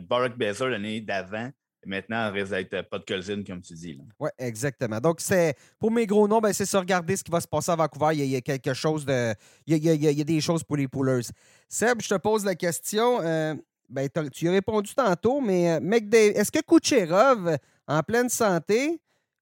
Barack 0.08 0.38
Bezer 0.38 0.70
l'année 0.70 1.02
d'avant. 1.02 1.50
Maintenant, 1.86 2.34
il 2.34 2.42
risque 2.42 2.70
d'être 2.70 2.90
pas 2.90 3.00
de 3.00 3.06
Colzine, 3.06 3.44
comme 3.44 3.62
tu 3.62 3.74
dis. 3.74 4.00
Oui, 4.20 4.30
exactement. 4.38 5.00
Donc, 5.00 5.22
c'est 5.22 5.56
pour 5.80 5.92
mes 5.92 6.06
gros 6.06 6.28
noms, 6.28 6.40
ben, 6.40 6.52
c'est 6.52 6.66
ça, 6.66 6.80
regarder 6.80 7.16
ce 7.16 7.24
qui 7.24 7.32
va 7.32 7.40
se 7.40 7.48
passer 7.48 7.72
à 7.72 7.76
Vancouver. 7.76 8.16
Il 8.16 8.26
y 8.26 8.36
a, 8.36 8.42
quelque 8.42 8.74
chose 8.74 9.06
de. 9.06 9.34
Il 9.66 9.78
y, 9.78 9.90
a, 9.90 9.94
il 9.94 10.04
y, 10.04 10.22
a, 10.22 10.24
des 10.24 10.42
choses 10.42 10.64
pour 10.64 10.78
les 10.78 10.88
poolers. 10.88 11.22
Seb, 11.70 12.02
je 12.02 12.10
te 12.10 12.16
pose 12.16 12.44
la 12.44 12.56
question. 12.56 13.22
Euh, 13.22 13.56
ben, 13.90 14.10
tu 14.34 14.48
as 14.48 14.52
répondu 14.52 14.94
tantôt, 14.94 15.40
mais 15.40 15.80
euh, 15.80 16.12
est-ce 16.12 16.52
que 16.52 16.60
Kucherov, 16.60 17.58
en 17.88 18.04
pleine 18.04 18.30
santé, 18.30 19.00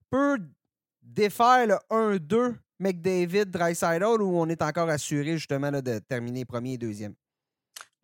peut 0.09 0.37
défaire 1.01 1.67
le 1.67 1.77
1-2 1.89 2.55
McDavid, 2.79 3.45
Dreisaitl, 3.45 4.21
ou 4.21 4.37
on 4.37 4.47
est 4.49 4.61
encore 4.61 4.89
assuré 4.89 5.37
justement 5.37 5.71
de 5.71 5.99
terminer 5.99 6.45
premier 6.45 6.73
et 6.73 6.77
deuxième? 6.77 7.15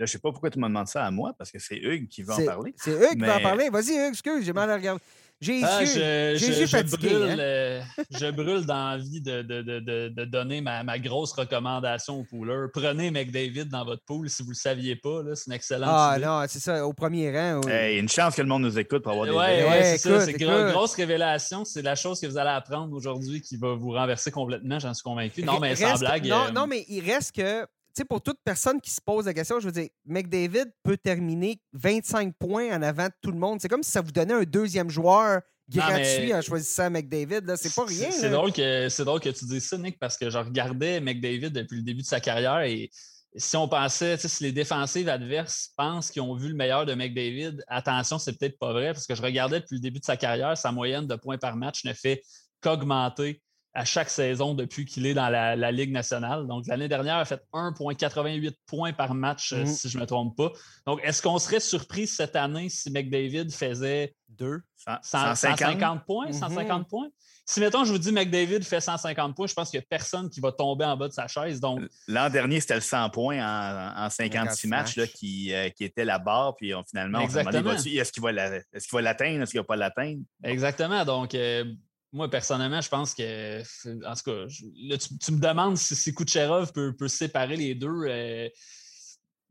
Je 0.05 0.11
ne 0.11 0.13
sais 0.13 0.19
pas 0.19 0.31
pourquoi 0.31 0.49
tu 0.49 0.59
me 0.59 0.67
demandes 0.67 0.87
ça 0.87 1.05
à 1.05 1.11
moi, 1.11 1.33
parce 1.37 1.51
que 1.51 1.59
c'est 1.59 1.77
Hugues 1.77 2.07
qui 2.07 2.23
va 2.23 2.35
en 2.35 2.45
parler. 2.45 2.73
C'est 2.77 2.91
Hugues 2.91 3.19
qui 3.19 3.25
va 3.25 3.37
en 3.37 3.41
parler. 3.41 3.69
Vas-y, 3.69 3.91
Hugues, 3.91 4.13
excuse, 4.13 4.43
j'ai 4.43 4.53
mal 4.53 4.69
à 4.69 4.75
regarder. 4.75 5.01
J'ai 5.41 5.61
ah, 5.63 5.83
je, 5.83 6.35
je, 6.37 6.67
fatigué, 6.67 7.09
brûle, 7.09 7.31
hein. 7.31 7.39
euh, 7.39 7.81
je 8.11 8.29
brûle 8.29 8.63
dans 8.67 8.91
l'envie 8.91 9.21
de, 9.21 9.41
de, 9.41 9.63
de, 9.63 10.09
de, 10.09 10.25
donner 10.25 10.61
ma, 10.61 10.83
ma, 10.83 10.99
grosse 10.99 11.33
recommandation 11.33 12.19
au 12.19 12.23
pooler. 12.23 12.67
Prenez 12.71 13.09
McDavid 13.09 13.65
dans 13.65 13.83
votre 13.83 14.03
pool 14.05 14.29
si 14.29 14.43
vous 14.43 14.49
ne 14.49 14.53
le 14.53 14.59
saviez 14.59 14.95
pas. 14.95 15.23
C'est 15.33 15.47
une 15.47 15.53
excellente 15.53 15.89
Ah 15.91 16.13
idée. 16.15 16.25
non, 16.27 16.43
c'est 16.47 16.59
ça, 16.59 16.85
au 16.85 16.93
premier 16.93 17.35
rang. 17.35 17.61
Oui. 17.65 17.97
une 17.97 18.07
chance 18.07 18.35
que 18.35 18.43
le 18.43 18.47
monde 18.47 18.61
nous 18.61 18.77
écoute 18.77 19.01
pour 19.01 19.13
avoir 19.13 19.25
des 19.25 19.31
Oui, 19.31 19.67
ouais, 19.67 19.83
c'est 19.83 19.97
ça. 19.97 20.25
C'est 20.27 20.39
une 20.39 20.71
grosse 20.71 20.93
révélation. 20.93 21.65
C'est 21.65 21.81
la 21.81 21.95
chose 21.95 22.21
que 22.21 22.27
vous 22.27 22.37
allez 22.37 22.51
apprendre 22.51 22.95
aujourd'hui 22.95 23.41
qui 23.41 23.57
va 23.57 23.73
vous 23.73 23.93
renverser 23.93 24.29
complètement, 24.29 24.77
j'en 24.77 24.93
suis 24.93 25.03
convaincu. 25.03 25.41
Non, 25.41 25.59
mais 25.59 25.75
sans 25.75 25.97
blague. 25.97 26.27
Non, 26.27 26.49
euh, 26.49 26.51
non, 26.51 26.67
mais 26.67 26.85
il 26.87 27.03
reste 27.03 27.35
que 27.35 27.65
sais, 27.95 28.05
pour 28.05 28.21
toute 28.21 28.39
personne 28.43 28.79
qui 28.79 28.91
se 28.91 29.01
pose 29.01 29.25
la 29.25 29.33
question, 29.33 29.59
je 29.59 29.65
veux 29.65 29.71
dire, 29.71 29.89
McDavid 30.05 30.65
peut 30.83 30.97
terminer 30.97 31.61
25 31.73 32.35
points 32.37 32.75
en 32.75 32.81
avant 32.81 33.05
de 33.05 33.13
tout 33.21 33.31
le 33.31 33.37
monde. 33.37 33.59
C'est 33.61 33.69
comme 33.69 33.83
si 33.83 33.91
ça 33.91 34.01
vous 34.01 34.11
donnait 34.11 34.33
un 34.33 34.43
deuxième 34.43 34.89
joueur 34.89 35.41
gratuit 35.69 36.33
en 36.33 36.41
choisissant 36.41 36.89
McDavid. 36.89 37.41
C'est 37.55 37.73
pas 37.73 37.85
rien. 37.85 38.11
C'est 38.11 38.29
drôle, 38.29 38.51
que, 38.51 39.03
drôle 39.03 39.19
que 39.19 39.29
tu 39.29 39.45
dises 39.45 39.67
ça, 39.67 39.77
Nick, 39.77 39.99
parce 39.99 40.17
que 40.17 40.29
je 40.29 40.37
regardais 40.37 40.99
McDavid 40.99 41.51
depuis 41.51 41.77
le 41.77 41.83
début 41.83 42.01
de 42.01 42.07
sa 42.07 42.19
carrière 42.19 42.61
et 42.61 42.89
si 43.35 43.55
on 43.55 43.67
pensait, 43.67 44.17
si 44.17 44.43
les 44.43 44.51
défensives 44.51 45.07
adverses 45.07 45.71
pensent 45.77 46.11
qu'ils 46.11 46.21
ont 46.21 46.35
vu 46.35 46.49
le 46.49 46.55
meilleur 46.55 46.85
de 46.85 46.93
McDavid, 46.93 47.63
attention, 47.67 48.19
c'est 48.19 48.37
peut-être 48.37 48.59
pas 48.59 48.73
vrai, 48.73 48.93
parce 48.93 49.07
que 49.07 49.15
je 49.15 49.21
regardais 49.21 49.61
depuis 49.61 49.75
le 49.75 49.81
début 49.81 49.99
de 49.99 50.05
sa 50.05 50.17
carrière, 50.17 50.57
sa 50.57 50.71
moyenne 50.71 51.07
de 51.07 51.15
points 51.15 51.37
par 51.37 51.55
match 51.55 51.85
ne 51.85 51.93
fait 51.93 52.21
qu'augmenter 52.61 53.41
à 53.73 53.85
chaque 53.85 54.09
saison 54.09 54.53
depuis 54.53 54.85
qu'il 54.85 55.05
est 55.05 55.13
dans 55.13 55.29
la, 55.29 55.71
Ligue 55.71 55.91
nationale. 55.91 56.45
Donc, 56.47 56.67
l'année 56.67 56.89
dernière, 56.89 57.17
il 57.17 57.21
a 57.21 57.25
fait 57.25 57.41
1,88 57.53 58.53
points 58.65 58.91
par 58.91 59.13
match, 59.13 59.53
euh, 59.53 59.63
mm. 59.63 59.67
si 59.67 59.89
je 59.89 59.97
ne 59.97 60.01
me 60.01 60.07
trompe 60.07 60.35
pas. 60.35 60.51
Donc, 60.85 60.99
est-ce 61.03 61.21
qu'on 61.21 61.39
serait 61.39 61.61
surpris 61.61 62.07
cette 62.07 62.35
année 62.35 62.67
si 62.67 62.91
McDavid 62.91 63.49
faisait 63.51 64.13
2, 64.29 64.61
150 65.01 66.05
points? 66.05 66.31
150 66.31 66.81
mm-hmm. 66.81 66.89
points? 66.89 67.07
Si, 67.45 67.59
mettons, 67.59 67.85
je 67.85 67.91
vous 67.91 67.97
dis 67.97 68.11
McDavid 68.11 68.63
fait 68.63 68.81
150 68.81 69.35
points, 69.35 69.47
je 69.47 69.53
pense 69.53 69.69
qu'il 69.69 69.79
n'y 69.79 69.83
a 69.83 69.87
personne 69.89 70.29
qui 70.29 70.39
va 70.39 70.51
tomber 70.51 70.85
en 70.85 70.95
bas 70.95 71.07
de 71.07 71.13
sa 71.13 71.27
chaise. 71.27 71.59
Donc... 71.59 71.81
L'an 72.07 72.29
dernier, 72.29 72.59
c'était 72.59 72.75
le 72.75 72.81
100 72.81 73.09
points 73.09 73.39
en, 73.41 74.09
56 74.09 74.67
matchs 74.67 74.97
là, 74.97 75.07
qui, 75.07 75.53
euh, 75.53 75.69
qui, 75.69 75.85
était 75.85 76.05
la 76.05 76.19
barre. 76.19 76.55
Puis 76.55 76.73
finalement, 76.89 77.19
on 77.23 77.29
s'est 77.29 77.43
demandé 77.43 77.97
est-ce 77.97 78.11
qu'il 78.11 78.21
va 78.21 78.31
l'atteindre, 78.31 79.41
est-ce 79.41 79.51
qu'il 79.51 79.59
ne 79.59 79.63
va 79.63 79.67
pas 79.67 79.75
l'atteindre? 79.75 80.21
Exactement. 80.43 81.03
Donc, 81.03 81.33
euh, 81.35 81.65
moi, 82.13 82.29
personnellement, 82.29 82.81
je 82.81 82.89
pense 82.89 83.13
que. 83.13 83.61
En 84.05 84.13
tout 84.15 84.23
cas, 84.25 84.47
tu, 84.47 85.31
me 85.31 85.39
demandes 85.39 85.77
si, 85.77 85.95
si 85.95 86.13
peut, 86.13 87.07
séparer 87.07 87.55
les 87.55 87.75
deux. 87.75 88.03
Euh, 88.07 88.49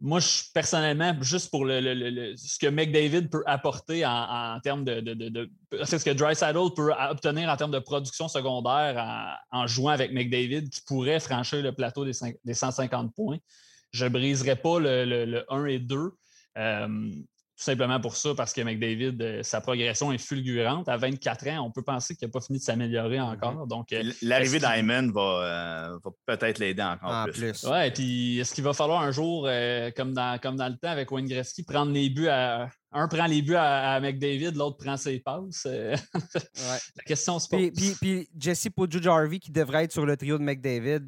moi, 0.03 0.21
personnellement, 0.55 1.15
juste 1.21 1.51
pour 1.51 1.67
ce 1.67 2.59
que 2.59 2.67
McDavid 2.69 3.29
peut 3.29 3.43
apporter 3.47 4.05
en, 4.07 4.59
termes 4.63 4.85
de, 4.85 5.01
de, 5.01 5.51
Ce 5.85 5.97
que 5.97 6.11
Dry 6.11 6.35
peut 6.75 6.93
obtenir 7.11 7.51
en 7.51 7.57
termes 7.57 7.71
de 7.71 7.79
production 7.79 8.27
secondaire 8.29 9.39
en, 9.51 9.67
jouant 9.67 9.91
avec 9.91 10.13
McDavid, 10.13 10.71
qui 10.71 10.81
pourrait 10.87 11.21
franchir 11.21 11.63
le 11.63 11.73
plateau 11.73 12.07
des, 12.07 12.13
des 12.45 12.55
150 12.55 13.15
points, 13.15 13.39
je 13.93 14.05
ne 14.05 14.11
briserais 14.11 14.57
pas 14.57 14.79
le, 14.81 15.45
1 15.51 15.67
et 15.67 15.79
2. 15.79 16.13
Tout 17.61 17.65
simplement 17.65 18.01
pour 18.01 18.17
ça, 18.17 18.35
parce 18.35 18.55
que 18.55 18.63
McDavid, 18.63 19.19
euh, 19.21 19.43
sa 19.43 19.61
progression 19.61 20.11
est 20.13 20.19
fulgurante. 20.19 20.89
À 20.89 20.97
24 20.97 21.47
ans, 21.49 21.67
on 21.67 21.71
peut 21.71 21.83
penser 21.83 22.17
qu'il 22.17 22.27
n'a 22.27 22.33
pas 22.33 22.41
fini 22.41 22.59
de 22.59 22.65
s'améliorer 22.65 23.19
mm-hmm. 23.19 23.35
encore. 23.35 23.67
Donc, 23.67 23.93
euh, 23.93 24.03
L'arrivée 24.23 24.61
d'Hyman 24.61 25.13
va, 25.13 25.21
euh, 25.21 25.99
va 26.03 26.11
peut-être 26.25 26.59
l'aider 26.59 26.83
encore 26.83 27.27
plus. 27.31 27.67
Oui, 27.71 27.87
et 27.87 27.91
puis 27.91 28.39
est-ce 28.39 28.55
qu'il 28.55 28.65
va 28.65 28.73
falloir 28.73 29.03
un 29.03 29.11
jour, 29.11 29.47
comme, 29.95 30.15
dans, 30.15 30.41
comme 30.41 30.57
dans 30.57 30.69
le 30.69 30.79
temps 30.79 30.89
avec 30.89 31.13
Wayne 31.13 31.27
Gretzky, 31.27 31.63
prendre 31.63 31.93
les 31.93 32.09
buts 32.09 32.29
à. 32.29 32.71
Un 32.93 33.07
prend 33.09 33.27
les 33.27 33.43
buts 33.43 33.55
à, 33.57 34.01
McDavid, 34.01 34.53
l'autre 34.53 34.79
prend 34.79 34.97
ses 34.97 35.21
passes? 35.21 35.65
La 35.67 37.05
question 37.05 37.39
se 37.39 37.47
pose. 37.47 37.71
Puis, 37.77 37.95
puis, 38.01 38.29
Jesse 38.37 38.69
Pujol-Jarvie 38.75 39.39
qui 39.39 39.53
devrait 39.53 39.85
être 39.85 39.93
sur 39.93 40.07
le 40.07 40.17
trio 40.17 40.39
de 40.39 40.43
McDavid, 40.43 41.03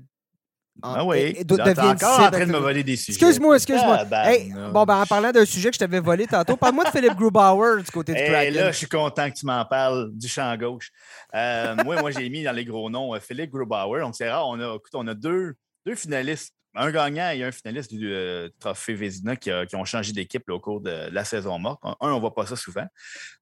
ah 0.80 1.04
oui, 1.04 1.34
tu 1.46 1.54
es 1.54 1.80
encore 1.80 2.20
en 2.20 2.30
train 2.30 2.46
de 2.46 2.52
me 2.52 2.58
voler 2.58 2.82
des 2.82 2.96
sujets. 2.96 3.12
Excuse-moi, 3.12 3.56
excuse-moi. 3.56 4.04
bon, 4.04 4.84
ben, 4.84 5.02
en 5.02 5.06
parlant 5.06 5.30
d'un 5.30 5.44
sujet 5.44 5.68
que 5.68 5.74
je 5.74 5.78
t'avais 5.78 6.00
volé 6.00 6.26
tantôt, 6.26 6.56
parle-moi 6.56 6.84
de 6.84 6.90
Philippe 6.90 7.14
Grubauer 7.14 7.82
du 7.82 7.90
côté 7.90 8.14
du 8.14 8.18
hey, 8.18 8.50
Là, 8.52 8.72
je 8.72 8.78
suis 8.78 8.88
content 8.88 9.30
que 9.30 9.36
tu 9.36 9.46
m'en 9.46 9.64
parles 9.64 10.10
du 10.12 10.28
champ 10.28 10.56
gauche. 10.56 10.90
Euh, 11.34 11.76
moi, 11.84 12.00
moi 12.00 12.10
j'ai 12.10 12.28
mis 12.28 12.42
dans 12.42 12.52
les 12.52 12.64
gros 12.64 12.88
noms 12.88 13.14
euh, 13.14 13.20
Philippe 13.20 13.50
Grubauer. 13.50 14.00
Donc, 14.00 14.14
c'est 14.16 14.30
rare. 14.30 14.48
On 14.48 14.58
a, 14.60 14.76
écoute, 14.76 14.94
on 14.94 15.06
a 15.06 15.14
deux, 15.14 15.54
deux 15.86 15.94
finalistes, 15.94 16.54
un 16.74 16.90
gagnant 16.90 17.30
et 17.30 17.44
un 17.44 17.52
finaliste 17.52 17.92
du 17.92 18.12
euh, 18.12 18.48
Trophée 18.58 18.94
Vézina 18.94 19.36
qui, 19.36 19.50
qui, 19.68 19.76
ont 19.76 19.84
changé 19.84 20.12
d'équipe 20.12 20.48
au 20.48 20.58
cours 20.58 20.80
de, 20.80 21.10
la 21.12 21.24
saison 21.24 21.58
morte. 21.58 21.80
Un, 21.84 21.94
on 22.00 22.14
ne 22.14 22.20
voit 22.20 22.34
pas 22.34 22.46
ça 22.46 22.56
souvent. 22.56 22.86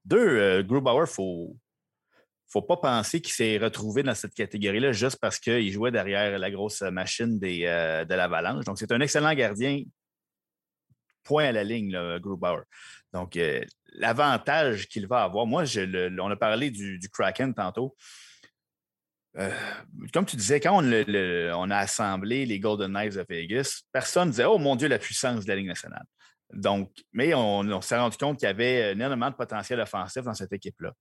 Deux, 0.04 0.62
Grubauer, 0.62 1.04
il 1.08 1.12
faut 1.12 1.56
faut 2.50 2.62
pas 2.62 2.76
penser 2.76 3.20
qu'il 3.20 3.32
s'est 3.32 3.58
retrouvé 3.58 4.02
dans 4.02 4.14
cette 4.14 4.34
catégorie-là 4.34 4.92
juste 4.92 5.18
parce 5.20 5.38
qu'il 5.38 5.70
jouait 5.70 5.92
derrière 5.92 6.36
la 6.38 6.50
grosse 6.50 6.82
machine 6.82 7.38
euh, 7.42 8.04
de 8.04 8.14
l'Avalanche. 8.14 8.64
Donc, 8.64 8.78
c'est 8.78 8.90
un 8.90 9.00
excellent 9.00 9.32
gardien. 9.34 9.82
Point 11.22 11.44
à 11.44 11.52
la 11.52 11.62
ligne, 11.62 11.92
là, 11.92 12.18
Grubauer. 12.18 12.62
Donc, 13.12 13.36
euh, 13.36 13.62
l'avantage 13.92 14.88
qu'il 14.88 15.06
va 15.06 15.22
avoir, 15.22 15.46
moi, 15.46 15.64
on 16.18 16.30
a 16.30 16.36
parlé 16.36 16.70
du, 16.70 16.98
Kraken 17.12 17.54
tantôt. 17.54 17.94
Euh, 19.38 19.54
comme 20.12 20.26
tu 20.26 20.36
disais, 20.36 20.58
quand 20.58 20.82
on, 20.82 21.70
a 21.70 21.76
assemblé 21.76 22.46
les 22.46 22.58
Golden 22.58 22.90
Knights 22.90 23.14
de 23.14 23.24
Vegas, 23.28 23.82
personne 23.92 24.28
ne 24.28 24.30
disait 24.32 24.44
Oh 24.44 24.58
mon 24.58 24.74
Dieu, 24.74 24.88
la 24.88 24.98
puissance 24.98 25.44
de 25.44 25.48
la 25.48 25.56
Ligue 25.56 25.68
nationale. 25.68 26.04
Donc, 26.52 26.90
mais 27.12 27.32
on, 27.32 27.80
s'est 27.80 27.96
rendu 27.96 28.16
compte 28.16 28.38
qu'il 28.38 28.46
y 28.46 28.50
avait 28.50 28.92
énormément 28.92 29.30
de 29.30 29.36
potentiel 29.36 29.78
offensif 29.78 30.24
dans 30.24 30.34
cette 30.34 30.52
équipe-là. 30.52 30.92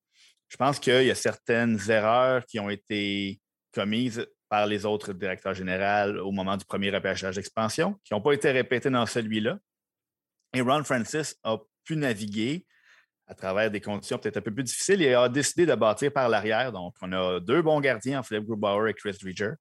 Je 0.50 0.58
pense 0.58 0.80
qu'il 0.80 1.04
y 1.04 1.12
a 1.12 1.16
certaines 1.16 1.80
erreurs 1.90 2.46
qui 2.46 2.60
ont 2.60 2.70
été 2.70 3.40
commises 3.72 4.26
par 4.50 4.66
les 4.66 4.86
autres 4.86 5.14
directeurs 5.14 5.54
généraux 5.54 6.20
au 6.22 6.32
moment 6.32 6.58
du 6.58 6.66
premier 6.66 6.90
repêchage 6.90 7.36
d'expansion, 7.36 8.00
qui 8.04 8.14
n'ont 8.14 8.22
pas 8.22 8.34
été 8.34 8.52
répétées 8.52 8.90
dans 8.90 9.06
celui-là. 9.06 9.60
Et 10.54 10.62
Ron 10.62 10.84
Francis 10.84 11.36
a 11.44 11.58
pu 11.84 11.96
naviguer 11.96 12.66
à 13.28 13.36
travers 13.36 13.70
des 13.70 13.80
conditions 13.80 14.18
peut-être 14.18 14.38
un 14.38 14.42
peu 14.42 14.52
plus 14.52 14.64
difficiles 14.64 15.04
et 15.04 15.14
a 15.14 15.30
décidé 15.30 15.68
de 15.68 15.76
bâtir 15.76 16.12
par 16.12 16.28
l'arrière. 16.28 16.72
Donc, 16.72 16.96
on 17.02 17.14
a 17.14 17.40
deux 17.40 17.62
bons 17.62 17.80
gardiens, 17.80 18.24
Philippe 18.24 18.46
Grubauer 18.46 18.90
et 18.90 18.94
Chris 18.96 19.16
Drieger. 19.22 19.52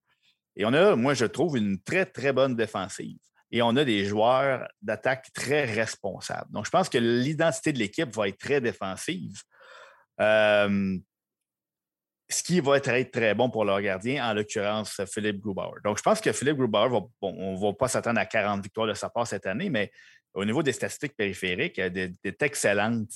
Et 0.57 0.65
on 0.65 0.73
a, 0.73 0.97
moi, 0.97 1.13
je 1.13 1.27
trouve, 1.27 1.59
une 1.59 1.79
très, 1.83 2.07
très 2.07 2.33
bonne 2.33 2.57
défensive. 2.57 3.19
Et 3.51 3.61
on 3.61 3.77
a 3.77 3.85
des 3.85 4.07
joueurs 4.07 4.67
d'attaque 4.81 5.31
très 5.35 5.67
responsables. 5.67 6.51
Donc, 6.51 6.65
je 6.65 6.71
pense 6.71 6.89
que 6.89 6.97
l'identité 6.97 7.75
de 7.75 7.79
l'équipe 7.79 8.15
va 8.15 8.29
être 8.29 8.39
très 8.39 8.63
défensive. 8.63 9.39
Euh, 10.21 10.99
ce 12.31 12.43
qui 12.43 12.61
va 12.61 12.77
être 12.77 13.11
très 13.11 13.35
bon 13.35 13.49
pour 13.49 13.65
leur 13.65 13.81
gardien, 13.81 14.29
en 14.29 14.35
l'occurrence 14.35 15.01
Philippe 15.11 15.41
Grubauer. 15.41 15.81
Donc, 15.83 15.97
je 15.97 16.03
pense 16.03 16.21
que 16.21 16.31
Philippe 16.33 16.59
Grubauer, 16.59 16.91
va, 16.91 17.01
on 17.23 17.55
ne 17.55 17.59
va 17.59 17.73
pas 17.73 17.89
s'attendre 17.89 18.21
à 18.21 18.27
40 18.27 18.63
victoires 18.63 18.87
de 18.87 18.95
sa 18.95 19.09
part 19.09 19.27
cette 19.27 19.47
année, 19.47 19.71
mais 19.71 19.91
au 20.35 20.45
niveau 20.45 20.63
des 20.63 20.73
statistiques 20.73 21.17
périphériques, 21.17 21.79
il 21.79 21.81
y 21.81 21.85
a 21.85 21.91
des, 21.91 22.13
excellentes, 22.41 23.13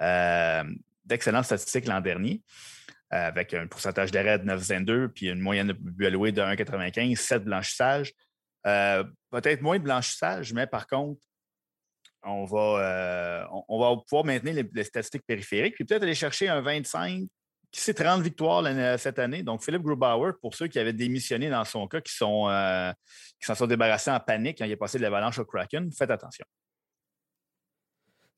euh, 0.00 0.62
d'excellentes 1.04 1.46
statistiques 1.46 1.86
l'an 1.86 2.00
dernier. 2.00 2.40
avec 3.10 3.52
un 3.52 3.66
pourcentage 3.66 4.10
d'arrêt 4.10 4.38
de 4.38 4.44
9,22 4.44 5.08
puis 5.08 5.26
une 5.28 5.40
moyenne 5.40 5.66
de 5.66 5.72
but 5.72 6.10
de 6.10 6.40
1,95, 6.40 7.16
7 7.16 7.44
blanchissages. 7.44 8.12
Peut-être 8.62 9.60
moins 9.60 9.78
de 9.78 9.82
blanchissage, 9.82 10.52
mais 10.52 10.68
par 10.68 10.86
contre, 10.86 11.20
on 12.24 12.44
va, 12.44 13.48
on, 13.68 13.80
va 13.80 14.00
pouvoir 14.08 14.24
maintenir 14.24 14.64
les, 14.72 14.84
statistiques 14.84 15.26
périphériques, 15.26 15.74
puis 15.74 15.84
peut-être 15.84 16.02
aller 16.02 16.14
chercher 16.14 16.48
un 16.48 16.60
25, 16.60 17.22
qui 17.70 17.80
s'est 17.80 17.94
30 17.94 18.22
victoires 18.22 18.62
cette 18.98 19.18
année. 19.18 19.42
Donc, 19.42 19.64
Philippe 19.64 19.82
Grubauer, 19.82 20.32
pour 20.40 20.54
ceux 20.54 20.68
qui 20.68 20.78
avaient 20.78 20.92
démissionné 20.92 21.48
dans 21.48 21.64
son 21.64 21.88
cas, 21.88 22.00
qui 22.00 22.14
sont 22.14 22.48
qui 23.40 23.46
s'en 23.46 23.54
sont 23.54 23.66
débarrassés 23.66 24.10
en 24.10 24.20
panique 24.20 24.58
quand 24.58 24.66
il 24.66 24.70
est 24.70 24.76
passé 24.76 24.98
de 24.98 25.02
l'avalanche 25.02 25.38
au 25.38 25.44
Kraken, 25.44 25.90
faites 25.90 26.10
attention. 26.10 26.44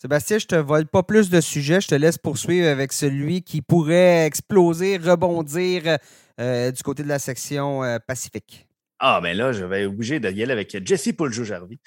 Sébastien, 0.05 0.39
je 0.39 0.47
te 0.47 0.55
vole 0.55 0.87
pas 0.87 1.03
plus 1.03 1.31
de 1.31 1.41
sujets. 1.41 1.81
Je 1.81 1.89
te 1.89 1.95
laisse 1.95 2.19
poursuivre 2.19 2.69
avec 2.69 2.93
celui 2.93 3.43
qui 3.43 3.63
pourrait 3.63 4.27
exploser, 4.27 4.99
rebondir 4.99 5.97
euh, 6.39 6.71
du 6.71 6.83
côté 6.83 7.03
de 7.03 7.09
la 7.09 7.19
section 7.19 7.83
euh, 7.83 7.99
Pacifique. 8.07 8.69
Ah, 8.99 9.21
ben 9.21 9.37
là, 9.37 9.53
je 9.53 9.65
vais 9.65 9.87
obligé 9.87 10.21
de 10.21 10.31
y 10.31 10.43
aller 10.43 10.53
avec 10.53 10.87
Jesse 10.87 11.13
Pouljo-Jarvie. 11.13 11.81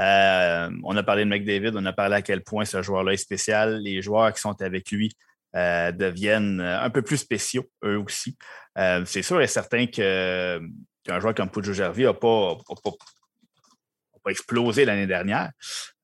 Euh, 0.00 0.70
on 0.82 0.96
a 0.96 1.02
parlé 1.02 1.24
de 1.24 1.30
McDavid, 1.30 1.72
on 1.74 1.84
a 1.86 1.92
parlé 1.92 2.16
à 2.16 2.22
quel 2.22 2.42
point 2.42 2.64
ce 2.64 2.82
joueur-là 2.82 3.12
est 3.12 3.18
spécial. 3.18 3.80
Les 3.82 4.02
joueurs 4.02 4.32
qui 4.32 4.40
sont 4.40 4.60
avec 4.60 4.90
lui 4.90 5.14
deviennent 5.54 6.60
un 6.60 6.90
peu 6.90 7.02
plus 7.02 7.18
spéciaux, 7.18 7.70
eux 7.84 7.98
aussi. 7.98 8.36
C'est 9.04 9.22
sûr 9.22 9.40
et 9.40 9.46
certain 9.46 9.86
qu'un 9.86 11.20
joueur 11.20 11.34
comme 11.34 11.50
Pouljo-Jarvie 11.50 12.04
n'a 12.04 12.14
pas, 12.14 12.56
explosé 14.30 14.84
l'année 14.84 15.06
dernière. 15.06 15.50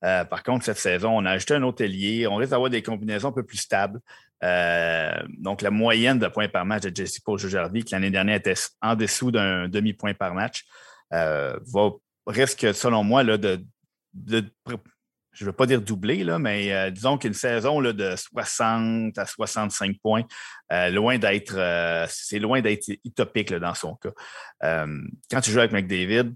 Euh, 0.03 0.25
par 0.25 0.43
contre, 0.43 0.65
cette 0.65 0.77
saison, 0.77 1.17
on 1.17 1.25
a 1.25 1.31
ajouté 1.31 1.55
un 1.55 1.63
autre 1.63 1.83
ailier. 1.83 2.27
On 2.27 2.35
risque 2.35 2.51
d'avoir 2.51 2.69
des 2.69 2.81
combinaisons 2.81 3.29
un 3.29 3.33
peu 3.33 3.43
plus 3.43 3.57
stables. 3.57 3.99
Euh, 4.43 5.11
donc, 5.37 5.61
la 5.61 5.71
moyenne 5.71 6.19
de 6.19 6.27
points 6.27 6.47
par 6.47 6.65
match 6.65 6.83
de 6.83 6.95
Jesse 6.95 7.19
Paul 7.19 7.37
Jardy, 7.37 7.83
qui 7.83 7.93
l'année 7.93 8.09
dernière 8.09 8.35
était 8.35 8.55
en 8.81 8.95
dessous 8.95 9.31
d'un 9.31 9.67
demi-point 9.67 10.13
par 10.13 10.33
match, 10.33 10.65
euh, 11.13 11.57
va, 11.73 11.91
risque, 12.27 12.73
selon 12.73 13.03
moi, 13.03 13.23
là, 13.23 13.37
de, 13.37 13.63
je 15.33 15.45
ne 15.45 15.45
veux 15.45 15.53
pas 15.53 15.65
dire 15.65 15.81
doubler, 15.81 16.23
là, 16.23 16.39
mais 16.39 16.91
disons 16.91 17.17
qu'une 17.17 17.33
saison 17.33 17.79
là, 17.79 17.93
de 17.93 18.15
60 18.15 19.17
à 19.17 19.25
65 19.25 19.97
points, 20.03 20.23
loin 20.89 21.17
d'être, 21.17 22.07
c'est 22.09 22.39
loin 22.39 22.61
d'être 22.61 22.89
utopique 23.05 23.53
dans 23.53 23.73
son 23.73 23.95
cas. 23.95 24.11
quand 24.61 25.41
tu 25.41 25.51
joues 25.51 25.59
avec 25.59 25.71
McDavid, 25.71 26.33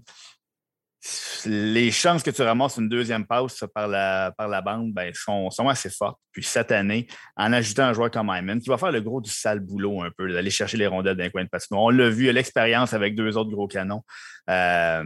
les 1.46 1.90
chances 1.90 2.22
que 2.22 2.30
tu 2.30 2.42
ramasses 2.42 2.76
une 2.76 2.88
deuxième 2.88 3.26
passe 3.26 3.64
par 3.74 3.88
la, 3.88 4.32
par 4.36 4.48
la 4.48 4.60
bande 4.60 4.92
ben, 4.92 5.12
sont, 5.14 5.50
sont, 5.50 5.68
assez 5.68 5.90
fortes. 5.90 6.18
Puis 6.32 6.42
cette 6.42 6.72
année, 6.72 7.06
en 7.36 7.52
ajoutant 7.52 7.84
un 7.84 7.92
joueur 7.92 8.10
comme 8.10 8.32
Hyman, 8.34 8.60
qui 8.60 8.68
va 8.68 8.78
faire 8.78 8.92
le 8.92 9.00
gros 9.00 9.20
du 9.20 9.30
sale 9.30 9.60
boulot 9.60 10.02
un 10.02 10.10
peu, 10.16 10.32
d'aller 10.32 10.50
chercher 10.50 10.76
les 10.76 10.86
rondelles 10.86 11.16
d'un 11.16 11.30
coin 11.30 11.44
de 11.44 11.48
patinoire. 11.48 11.84
On 11.84 11.90
l'a 11.90 12.08
vu, 12.08 12.28
à 12.28 12.32
l'expérience 12.32 12.92
avec 12.92 13.14
deux 13.14 13.36
autres 13.36 13.50
gros 13.50 13.68
canons 13.68 14.02
euh, 14.50 15.04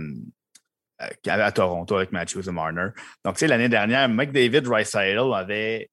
à 1.27 1.53
Toronto 1.53 1.97
avec 1.97 2.13
Matthews 2.13 2.49
et 2.49 2.53
Marner. 2.53 2.89
Donc, 3.25 3.35
tu 3.35 3.41
sais, 3.41 3.47
l'année 3.47 3.69
dernière, 3.69 4.09
McDavid 4.09 4.67
Rice-Idle 4.67 5.35
avait 5.35 5.91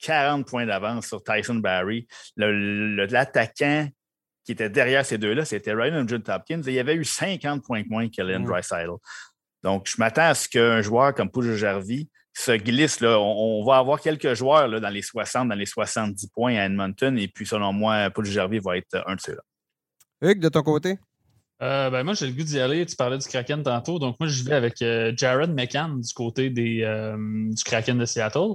40 0.00 0.46
points 0.46 0.66
d'avance 0.66 1.06
sur 1.06 1.22
Tyson 1.22 1.56
Barry. 1.56 2.06
L'attaquant 2.36 3.88
qui 4.48 4.52
était 4.52 4.70
derrière 4.70 5.04
ces 5.04 5.18
deux-là, 5.18 5.44
c'était 5.44 5.74
Ryan 5.74 6.06
John 6.08 6.22
Topkins. 6.22 6.62
Et 6.62 6.68
il 6.68 6.74
y 6.74 6.78
avait 6.78 6.94
eu 6.94 7.04
50 7.04 7.62
points 7.62 7.82
de 7.82 7.88
moins 7.88 8.08
qu'Ellen 8.08 8.44
mmh. 8.44 8.62
Donc, 9.62 9.88
je 9.88 9.96
m'attends 9.98 10.28
à 10.28 10.34
ce 10.34 10.48
qu'un 10.48 10.82
joueur 10.82 11.14
comme 11.14 11.30
Pouge 11.30 11.56
Jarvie 11.56 12.08
se 12.32 12.52
glisse. 12.52 13.00
Là. 13.00 13.18
On, 13.18 13.64
va 13.64 13.78
avoir 13.78 14.00
quelques 14.00 14.34
joueurs 14.34 14.68
là, 14.68 14.80
dans 14.80 14.88
les 14.88 15.02
60, 15.02 15.48
dans 15.48 15.54
les 15.54 15.66
70 15.66 16.28
points 16.28 16.56
à 16.56 16.66
Edmonton. 16.66 17.18
Et 17.18 17.28
puis, 17.28 17.46
selon 17.46 17.72
moi, 17.72 18.10
Pouge 18.10 18.30
Jarvie 18.30 18.60
va 18.60 18.76
être 18.76 19.02
un 19.06 19.16
de 19.16 19.20
ceux-là. 19.20 19.42
Hugues, 20.22 20.40
de 20.40 20.48
ton 20.48 20.62
côté? 20.62 20.98
Euh, 21.60 21.90
ben 21.90 22.04
moi, 22.04 22.14
j'ai 22.14 22.26
le 22.26 22.32
goût 22.32 22.44
d'y 22.44 22.60
aller. 22.60 22.86
Tu 22.86 22.94
parlais 22.94 23.18
du 23.18 23.26
Kraken 23.26 23.62
tantôt. 23.62 23.98
Donc, 23.98 24.16
moi, 24.20 24.28
je 24.28 24.44
vais 24.44 24.54
avec 24.54 24.80
euh, 24.80 25.12
Jared 25.16 25.52
McCann 25.52 26.00
du 26.00 26.14
côté 26.14 26.50
des, 26.50 26.82
euh, 26.82 27.16
du 27.16 27.64
Kraken 27.64 27.98
de 27.98 28.04
Seattle. 28.04 28.54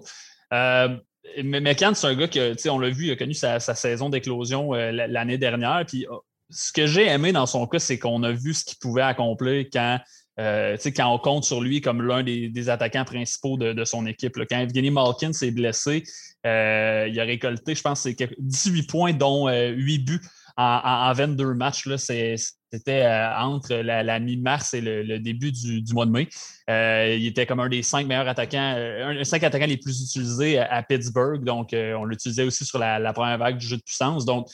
mais 0.52 1.60
McCann, 1.60 1.96
c'est 1.96 2.08
un 2.08 2.16
gars 2.16 2.28
qui, 2.28 2.70
on 2.70 2.80
l'a 2.80 2.90
vu, 2.90 3.08
il 3.08 3.12
a 3.12 3.16
connu 3.18 3.34
sa, 3.34 3.60
saison 3.60 4.10
d'éclosion 4.10 4.72
l'année 4.72 5.38
dernière. 5.38 5.84
Puis, 5.86 6.06
ce 6.50 6.72
que 6.72 6.86
j'ai 6.86 7.08
aimé 7.08 7.32
dans 7.34 7.46
son 7.46 7.68
cas, 7.68 7.80
c'est 7.80 8.00
qu'on 8.00 8.24
a 8.24 8.32
vu 8.32 8.54
ce 8.54 8.64
qu'il 8.64 8.78
pouvait 8.78 9.02
accomplir 9.02 9.66
quand 9.72 10.00
euh, 10.40 10.78
quand 10.96 11.14
on 11.14 11.20
compte 11.20 11.44
sur 11.44 11.62
lui 11.62 11.82
comme 11.82 12.02
l'un 12.02 12.24
des, 12.24 12.70
attaquants 12.70 13.06
principaux 13.06 13.58
de, 13.58 13.84
son 13.84 14.06
équipe. 14.06 14.38
Quand 14.50 14.60
Evgeny 14.60 14.90
Malkin 14.90 15.34
s'est 15.34 15.52
blessé, 15.52 16.04
euh, 16.46 17.08
il 17.10 17.20
a 17.20 17.24
récolté, 17.24 17.76
je 17.76 17.82
pense, 17.82 18.08
18 18.08 18.84
points, 18.88 19.14
dont 19.14 19.48
8 19.48 19.52
euh, 19.52 20.04
buts 20.04 20.22
en, 20.58 21.14
22 21.14 21.54
matchs. 21.54 21.88
C'était 21.98 23.06
entre 23.38 23.76
la, 23.76 24.20
mi-mars 24.20 24.74
et 24.74 24.82
le, 24.82 25.20
début 25.20 25.52
du, 25.52 25.84
mois 25.94 26.08
de 26.08 26.12
mai. 26.12 26.28
il 26.68 27.28
était 27.28 27.46
comme 27.46 27.60
un 27.60 27.70
des 27.70 27.84
cinq 27.84 28.08
meilleurs 28.08 28.28
attaquants, 28.28 28.76
un 28.76 29.14
des 29.14 29.26
cinq 29.26 29.44
attaquants 29.44 29.68
les 29.68 29.78
plus 29.78 30.02
utilisés 30.02 30.58
à, 30.58 30.82
Pittsburgh. 30.82 31.44
Donc, 31.44 31.70
on 31.74 32.06
l'utilisait 32.06 32.44
aussi 32.44 32.66
sur 32.66 32.80
la, 32.80 33.14
première 33.14 33.38
vague 33.38 33.58
du 33.58 33.68
jeu 33.68 33.78
de 33.78 33.84
puissance. 33.84 34.26
Donc, 34.26 34.48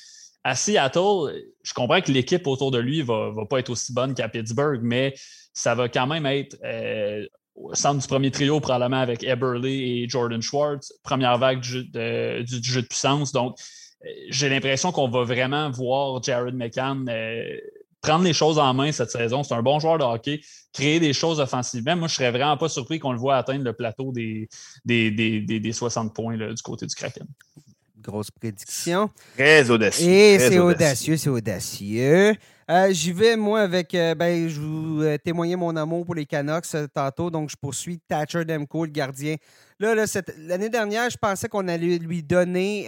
à 0.43 0.55
Seattle, 0.55 1.33
je 1.63 1.73
comprends 1.73 1.99
que 1.99 2.11
l'équipe 2.11 2.47
autour 2.47 2.71
de 2.71 2.79
lui 2.79 2.99
ne 2.99 3.03
va, 3.03 3.29
va, 3.31 3.45
pas 3.45 3.59
être 3.59 3.69
aussi 3.69 3.93
bonne 3.93 4.13
qu'à 4.13 4.29
Pittsburgh, 4.29 4.79
mais 4.81 5.13
ça 5.53 5.75
va 5.75 5.89
quand 5.89 6.07
même 6.07 6.25
être 6.25 6.57
euh, 6.63 7.25
au 7.55 7.75
centre 7.75 8.01
du 8.01 8.07
premier 8.07 8.31
trio, 8.31 8.59
probablement 8.59 9.01
avec 9.01 9.23
Eberly 9.23 10.03
et 10.03 10.09
Jordan 10.09 10.41
Schwartz, 10.41 10.93
première 11.03 11.37
vague 11.37 11.59
du, 11.59 11.69
jeu 11.69 11.83
de 12.81 12.87
puissance. 12.87 13.31
Donc, 13.31 13.57
euh, 14.05 14.07
j'ai 14.29 14.49
l'impression 14.49 14.91
qu'on 14.91 15.09
va 15.09 15.23
vraiment 15.23 15.69
voir 15.69 16.23
Jared 16.23 16.55
McCann 16.55 17.05
euh, 17.09 17.43
prendre 18.01 18.23
les 18.23 18.33
choses 18.33 18.57
en 18.57 18.73
main 18.73 18.91
cette 18.91 19.11
saison. 19.11 19.43
C'est 19.43 19.53
un 19.53 19.61
bon 19.61 19.79
joueur 19.79 19.97
de 19.97 20.03
hockey, 20.03 20.41
créer 20.71 20.99
des 20.99 21.13
choses 21.13 21.39
offensivement. 21.39 21.97
Moi, 21.97 22.07
je 22.07 22.15
serais 22.15 22.31
vraiment 22.31 22.57
pas 22.57 22.69
surpris 22.69 22.99
qu'on 22.99 23.11
le 23.11 23.19
voit 23.19 23.35
atteindre 23.35 23.63
le 23.65 23.73
plateau 23.73 24.13
des, 24.13 24.47
des, 24.85 25.71
60 25.71 26.15
points 26.15 26.37
du 26.37 26.61
côté 26.63 26.85
du 26.85 26.95
Kraken. 26.95 27.27
Grosse 28.01 28.31
prédiction. 28.31 29.09
Très 29.35 29.69
audacieux. 29.69 30.07
Et 30.07 30.39
c'est 30.39 30.59
audacieux, 30.59 31.17
c'est 31.17 31.29
audacieux. 31.29 32.33
Euh, 32.69 32.91
j'y 32.91 33.11
vais, 33.11 33.35
moi, 33.35 33.61
avec. 33.61 33.95
Euh, 33.95 34.13
ben, 34.13 34.47
je 34.47 34.59
vous 34.59 35.01
euh, 35.01 35.17
témoignais 35.17 35.55
mon 35.55 35.75
amour 35.75 36.05
pour 36.05 36.13
les 36.13 36.27
Canucks 36.27 36.67
tantôt, 36.93 37.31
donc 37.31 37.49
je 37.49 37.55
poursuis 37.55 37.99
Thatcher 38.07 38.45
Demko, 38.45 38.85
le 38.85 38.91
gardien. 38.91 39.37
Là, 39.79 39.95
l'année 40.37 40.69
dernière, 40.69 41.09
je 41.09 41.17
pensais 41.17 41.47
qu'on 41.47 41.67
allait 41.67 41.97
lui 41.97 42.21
donner 42.21 42.83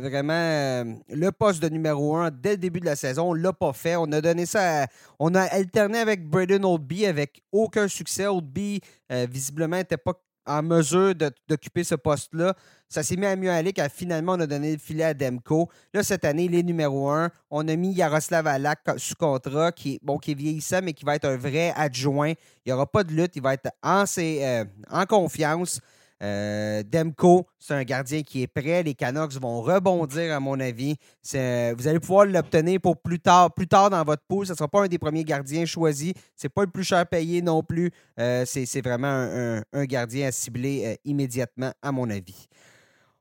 vraiment 0.00 0.84
le 1.08 1.30
poste 1.32 1.60
de 1.60 1.68
numéro 1.68 2.16
un 2.16 2.30
dès 2.30 2.52
le 2.52 2.56
début 2.56 2.78
de 2.78 2.84
la 2.86 2.94
saison. 2.94 3.30
On 3.32 3.34
ne 3.34 3.42
l'a 3.42 3.52
pas 3.52 3.72
fait. 3.72 3.96
On 3.96 4.10
a 4.12 4.20
donné 4.20 4.46
ça 4.46 4.86
On 5.18 5.34
a 5.34 5.42
alterné 5.42 5.98
avec 5.98 6.24
Braden 6.24 6.64
Oldby 6.64 7.04
avec 7.04 7.42
aucun 7.50 7.88
succès. 7.88 8.28
Oldby, 8.28 8.80
visiblement, 9.10 9.76
n'était 9.76 9.96
pas 9.96 10.14
en 10.46 10.62
mesure 10.62 11.14
d'occuper 11.48 11.84
ce 11.84 11.94
poste-là. 11.94 12.54
Ça 12.88 13.02
s'est 13.02 13.16
mis 13.16 13.26
à 13.26 13.34
mieux 13.34 13.50
aller 13.50 13.72
car 13.72 13.88
finalement, 13.90 14.34
on 14.34 14.40
a 14.40 14.46
donné 14.46 14.72
le 14.72 14.78
filet 14.78 15.04
à 15.04 15.14
Demko. 15.14 15.68
Là, 15.92 16.02
cette 16.02 16.24
année, 16.24 16.44
il 16.44 16.54
est 16.54 16.62
numéro 16.62 17.10
un. 17.10 17.30
On 17.50 17.66
a 17.66 17.74
mis 17.76 17.92
Yaroslav 17.92 18.46
Alak 18.46 18.80
sous 18.96 19.16
contrat, 19.16 19.72
qui 19.72 19.94
est, 19.94 20.00
bon, 20.02 20.18
qui 20.18 20.34
vieillissant, 20.34 20.80
mais 20.82 20.92
qui 20.92 21.04
va 21.04 21.16
être 21.16 21.24
un 21.24 21.36
vrai 21.36 21.72
adjoint. 21.76 22.30
Il 22.30 22.68
n'y 22.68 22.72
aura 22.72 22.86
pas 22.86 23.02
de 23.02 23.12
lutte. 23.12 23.34
Il 23.34 23.42
va 23.42 23.54
être 23.54 23.70
en, 23.82 24.04
euh, 24.18 24.64
en 24.90 25.04
confiance. 25.06 25.80
Euh, 26.22 26.82
Demko, 26.82 27.46
c'est 27.58 27.74
un 27.74 27.84
gardien 27.84 28.22
qui 28.22 28.42
est 28.42 28.46
prêt. 28.46 28.82
Les 28.82 28.94
Canucks 28.94 29.34
vont 29.34 29.60
rebondir, 29.60 30.34
à 30.34 30.40
mon 30.40 30.58
avis. 30.60 30.96
Vous 31.32 31.88
allez 31.88 32.00
pouvoir 32.00 32.26
l'obtenir 32.26 32.80
pour 32.80 32.96
plus 32.96 33.20
tard, 33.20 33.52
plus 33.52 33.68
tard 33.68 33.90
dans 33.90 34.02
votre 34.04 34.22
pool. 34.26 34.46
Ce 34.46 34.52
ne 34.52 34.56
sera 34.56 34.68
pas 34.68 34.84
un 34.84 34.88
des 34.88 34.98
premiers 34.98 35.24
gardiens 35.24 35.66
choisis. 35.66 36.12
Ce 36.36 36.46
n'est 36.46 36.50
pas 36.50 36.62
le 36.62 36.70
plus 36.70 36.84
cher 36.84 37.06
payé 37.06 37.42
non 37.42 37.62
plus. 37.62 37.90
Euh, 38.18 38.44
c'est 38.46 38.80
vraiment 38.80 39.62
un, 39.72 39.84
gardien 39.84 40.28
à 40.28 40.32
cibler 40.32 40.82
euh, 40.86 40.94
immédiatement, 41.04 41.72
à 41.82 41.92
mon 41.92 42.08
avis. 42.08 42.46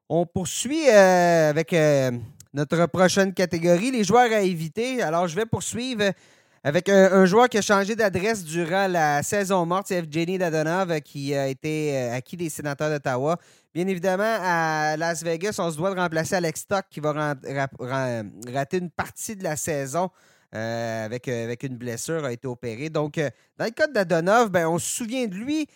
On 0.07 0.25
poursuit 0.25 0.87
avec 0.87 1.75
notre 2.53 2.85
prochaine 2.85 3.33
catégorie, 3.33 3.91
les 3.91 4.03
joueurs 4.03 4.31
à 4.31 4.41
éviter. 4.41 5.01
Alors, 5.01 5.27
je 5.27 5.35
vais 5.35 5.45
poursuivre 5.45 6.11
avec 6.65 6.89
un, 6.89 7.25
joueur 7.25 7.47
qui 7.47 7.59
a 7.59 7.61
changé 7.61 7.95
d'adresse 7.95 8.43
durant 8.43 8.87
la 8.87 9.21
saison 9.21 9.67
morte, 9.67 9.85
c'est 9.89 9.97
Evgeny 9.97 10.39
Dadonov 10.39 10.99
qui 11.01 11.35
a 11.35 11.47
été 11.47 11.95
euh, 11.95 12.15
acquis 12.15 12.37
des 12.37 12.49
sénateurs 12.49 12.89
d'Ottawa. 12.89 13.37
Bien 13.71 13.85
évidemment, 13.85 14.39
à 14.41 14.97
Las 14.97 15.23
Vegas, 15.23 15.57
on 15.59 15.69
se 15.69 15.77
doit 15.77 15.93
de 15.93 15.99
remplacer 15.99 16.33
Alex 16.33 16.61
Stock 16.61 16.85
qui 16.89 17.01
va 17.01 17.35
rater 18.51 18.77
une 18.77 18.89
partie 18.89 19.35
de 19.35 19.43
la 19.43 19.55
saison. 19.55 20.09
Euh, 20.55 21.05
avec, 21.05 21.27
euh, 21.27 21.43
avec 21.43 21.61
une 21.61 21.77
blessure, 21.77 22.25
a 22.25 22.31
été 22.31 22.47
opéré. 22.47 22.89
Donc, 22.89 23.21
dans 23.59 23.65
le 23.65 23.71
cas 23.71 23.85
Dadonov, 23.85 24.49
ben, 24.49 24.67
on 24.67 24.79
se 24.79 24.89
souvient 24.89 25.27
de 25.27 25.35
lui. 25.35 25.67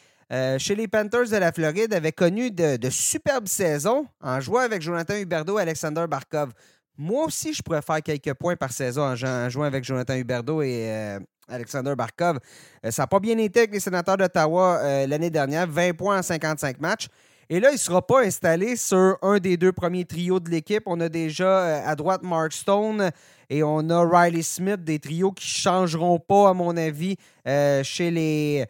chez 0.57 0.73
les 0.73 0.87
Panthers 0.87 1.29
de 1.29 1.37
la 1.37 1.51
Floride, 1.51 1.93
avait 1.93 2.13
connu 2.13 2.49
de, 2.49 2.77
de 2.77 2.89
superbes 2.89 3.47
saisons 3.47 4.07
en 4.21 4.39
jouant 4.39 4.61
avec 4.61 4.81
Jonathan 4.81 5.17
Huberdeau 5.17 5.59
et 5.59 5.61
Alexander 5.61 6.05
Barkov. 6.09 6.51
Moi 7.01 7.27
aussi, 7.27 7.53
je 7.53 7.61
pourrais 7.61 7.81
faire 7.81 8.03
quelques 8.03 8.33
points 8.33 8.57
par 8.57 8.73
saison 8.73 9.03
en, 9.03 9.15
jouant 9.49 9.63
avec 9.63 9.85
Jonathan 9.85 10.15
Huberdeau 10.15 10.61
et 10.61 10.83
euh, 10.89 11.19
Alexander 11.47 11.95
Barkov. 11.95 12.39
Euh, 12.85 12.91
ça 12.91 13.03
n'a 13.03 13.07
pas 13.07 13.21
bien 13.21 13.37
été 13.37 13.61
avec 13.61 13.71
les 13.71 13.79
sénateurs 13.79 14.17
d'Ottawa 14.17 14.79
euh, 14.79 15.07
l'année 15.07 15.29
dernière, 15.29 15.65
20 15.65 15.93
points 15.93 16.19
en 16.19 16.21
55 16.21 16.81
matchs. 16.81 17.07
Et 17.49 17.61
là, 17.61 17.69
il 17.69 17.75
ne 17.75 17.79
sera 17.79 18.05
pas 18.05 18.23
installé 18.25 18.75
sur 18.75 19.17
un 19.21 19.37
des 19.37 19.55
deux 19.55 19.71
premiers 19.71 20.03
trios 20.03 20.41
de 20.41 20.49
l'équipe. 20.49 20.83
On 20.87 20.99
a 20.99 21.07
déjà 21.07 21.87
à 21.87 21.95
droite 21.95 22.21
Mark 22.21 22.51
Stone 22.51 23.11
et 23.49 23.63
on 23.63 23.89
a 23.89 24.05
Riley 24.05 24.41
Smith, 24.41 24.83
des 24.83 24.99
trios 24.99 25.31
qui 25.31 25.47
ne 25.47 25.61
changeront 25.61 26.19
pas, 26.19 26.49
à 26.49 26.53
mon 26.53 26.75
avis, 26.75 27.15
chez 27.45 28.11
les 28.11 28.65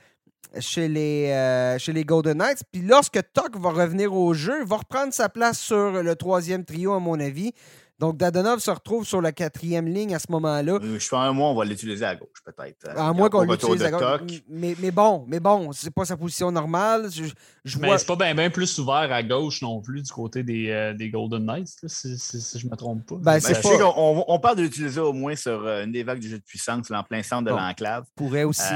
chez 0.60 0.88
les, 0.88 1.78
chez 1.80 1.94
les 1.94 2.06
Golden 2.06 2.38
Knights. 2.38 2.64
Puis 2.72 2.82
lorsque 2.84 3.20
Tuck 3.34 3.60
va 3.60 3.72
revenir 3.72 4.14
au 4.14 4.34
jeu, 4.34 4.62
il 4.62 4.68
va 4.68 4.78
reprendre 4.78 5.14
sa 5.14 5.30
place 5.30 5.60
sur 5.60 6.02
le 6.02 6.16
troisième 6.16 6.64
trio, 6.64 6.94
à 6.94 7.00
mon 7.00 7.20
avis. 7.20 7.54
Donc, 8.00 8.16
Dadonov 8.16 8.60
se 8.60 8.72
retrouve 8.72 9.06
sur 9.06 9.22
la 9.22 9.34
quatrième 9.34 9.86
ligne 9.86 10.16
à 10.16 10.20
ce 10.20 10.28
moment-là. 10.30 10.80
Euh, 10.82 10.98
je 10.98 11.10
pense 11.10 11.20
un 11.20 11.34
mois, 11.34 11.50
on 11.50 11.56
va 11.56 11.66
l'utiliser 11.66 12.06
à 12.06 12.16
gauche, 12.16 12.40
peut-être. 12.46 12.88
Euh, 12.88 12.98
à 12.98 13.12
moins 13.12 13.30
qu'on 13.30 13.42
l'utilise 13.42 13.84
à 13.84 13.92
gauche. 13.92 14.22
Mais, 14.48 14.74
mais, 14.80 14.92
bon, 14.92 15.26
mais 15.28 15.42
bon, 15.42 15.74
c'est 15.74 15.94
pas 15.94 16.06
sa 16.06 16.16
position 16.16 16.50
normale. 16.50 17.10
Je, 17.12 17.78
mais 17.78 17.98
c'est 17.98 18.08
pas 18.08 18.16
bien 18.34 18.50
plus 18.50 18.80
ouvert 18.80 19.12
à 19.12 19.22
gauche 19.22 19.62
non 19.62 19.82
plus 19.82 20.02
du 20.02 20.12
côté 20.12 20.44
des, 20.44 20.70
euh, 20.70 20.94
des 20.94 21.10
Golden 21.10 21.46
Knights, 21.46 21.76
si, 21.88 22.16
je 22.58 22.66
ne 22.66 22.72
me 22.72 22.78
trompe 22.78 23.06
pas. 23.06 23.16
Ben, 23.16 23.40
ben, 23.40 23.82
on, 23.98 24.24
on, 24.28 24.40
parle 24.40 24.56
de 24.56 24.62
l'utiliser 24.62 25.02
au 25.02 25.12
moins 25.12 25.36
sur 25.36 25.68
une 25.68 25.92
des 25.92 26.04
vagues 26.04 26.20
du 26.20 26.30
jeu 26.30 26.38
de 26.38 26.44
puissance, 26.44 26.90
en 26.92 27.04
plein 27.04 27.22
centre 27.22 27.44
de 27.44 27.52
l'enclave. 27.52 28.06
Pourrait 28.16 28.46
aussi. 28.46 28.74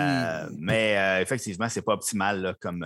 mais 0.60 1.22
effectivement, 1.22 1.70
c'est 1.70 1.82
pas 1.82 1.94
optimal 1.94 2.58
comme. 2.60 2.86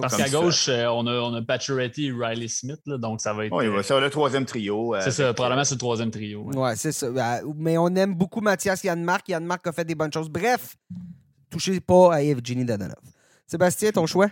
Parce 0.00 0.16
qu'à 0.16 0.28
gauche, 0.28 0.68
on 0.68 1.06
a, 1.08 1.12
on 1.18 1.34
a 1.34 1.42
Pacioretty 1.42 2.06
et 2.06 2.12
Riley 2.12 2.46
Smith, 2.46 2.80
donc 2.86 3.20
ça 3.20 3.32
va 3.32 3.46
être. 3.46 3.52
Oui, 3.52 3.66
ça 3.82 3.94
va 3.94 4.00
le 4.00 4.10
troisième 4.10 4.44
trio. 4.44 4.94
c'est 5.00 5.10
ça 5.10 5.34
probablement 5.40 5.64
sur 5.64 5.74
le 5.74 5.78
troisième 5.78 6.10
trio. 6.10 6.42
Ouais, 6.54 6.76
c'est 6.76 6.92
ça. 6.92 7.10
Ben, 7.10 7.40
mais 7.56 7.78
on 7.78 7.88
aime 7.88 8.14
beaucoup 8.14 8.40
Mathias 8.40 8.84
Yann-Marc. 8.84 9.28
Yann-Marc 9.28 9.66
a 9.66 9.72
fait 9.72 9.84
des 9.84 9.94
bonnes 9.94 10.12
choses. 10.12 10.28
Bref, 10.28 10.76
touchez 11.48 11.80
pas 11.80 12.14
à 12.14 12.22
Evgeny 12.22 12.64
Dadonov. 12.64 12.96
Sébastien, 13.46 13.90
ton 13.90 14.06
choix? 14.06 14.28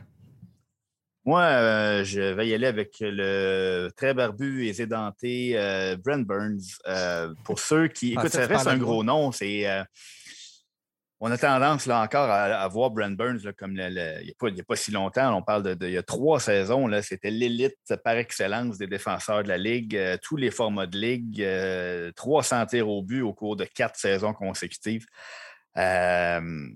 Moi, 1.24 1.42
euh, 1.42 2.04
je 2.04 2.20
vais 2.20 2.48
y 2.48 2.54
aller 2.54 2.66
avec 2.66 2.96
le 3.00 3.90
très 3.96 4.14
barbu 4.14 4.66
et 4.66 4.72
zédenté 4.72 5.52
euh, 5.56 5.96
Brent 5.96 6.24
Burns. 6.24 6.78
Euh, 6.86 7.34
pour 7.44 7.59
ceux 7.59 7.88
qui. 7.88 8.14
Ah, 8.16 8.20
écoute, 8.20 8.32
ça, 8.32 8.46
reste 8.46 8.66
un 8.66 8.78
gros 8.78 9.04
nom. 9.04 9.32
C'est 9.32 9.66
on 11.21 11.31
a 11.31 11.39
tendance 11.39 11.87
là 11.87 12.01
encore 12.01 12.31
à, 12.31 12.66
voir 12.69 12.91
Brent 12.91 13.16
Burns 13.16 13.53
comme 13.59 13.73
il 13.77 13.93
n'y 13.93 14.61
a, 14.61 14.64
pas 14.64 14.77
si 14.77 14.93
longtemps. 14.93 15.35
On 15.37 15.43
parle 15.43 15.75
de, 15.75 15.87
il 15.87 15.93
y 15.93 15.99
a 15.99 16.03
trois 16.03 16.39
saisons. 16.39 16.89
C'était 17.03 17.31
l'élite 17.31 17.97
par 18.05 18.14
excellence 18.14 18.79
des 18.79 18.87
défenseurs 18.87 19.43
de 19.43 19.49
la 19.49 19.59
Ligue, 19.59 19.97
euh, 19.97 20.16
tous 20.23 20.37
les 20.37 20.53
formats 20.53 20.87
de 20.87 20.97
Ligue, 20.97 21.43
euh, 21.43 22.12
300 22.12 22.66
tirs 22.66 22.89
au 22.89 23.03
but 23.03 23.23
au 23.23 23.33
cours 23.33 23.57
de 23.57 23.64
quatre 23.64 23.97
saisons 23.97 24.33
consécutives. 24.33 25.07
Euh, 25.77 26.69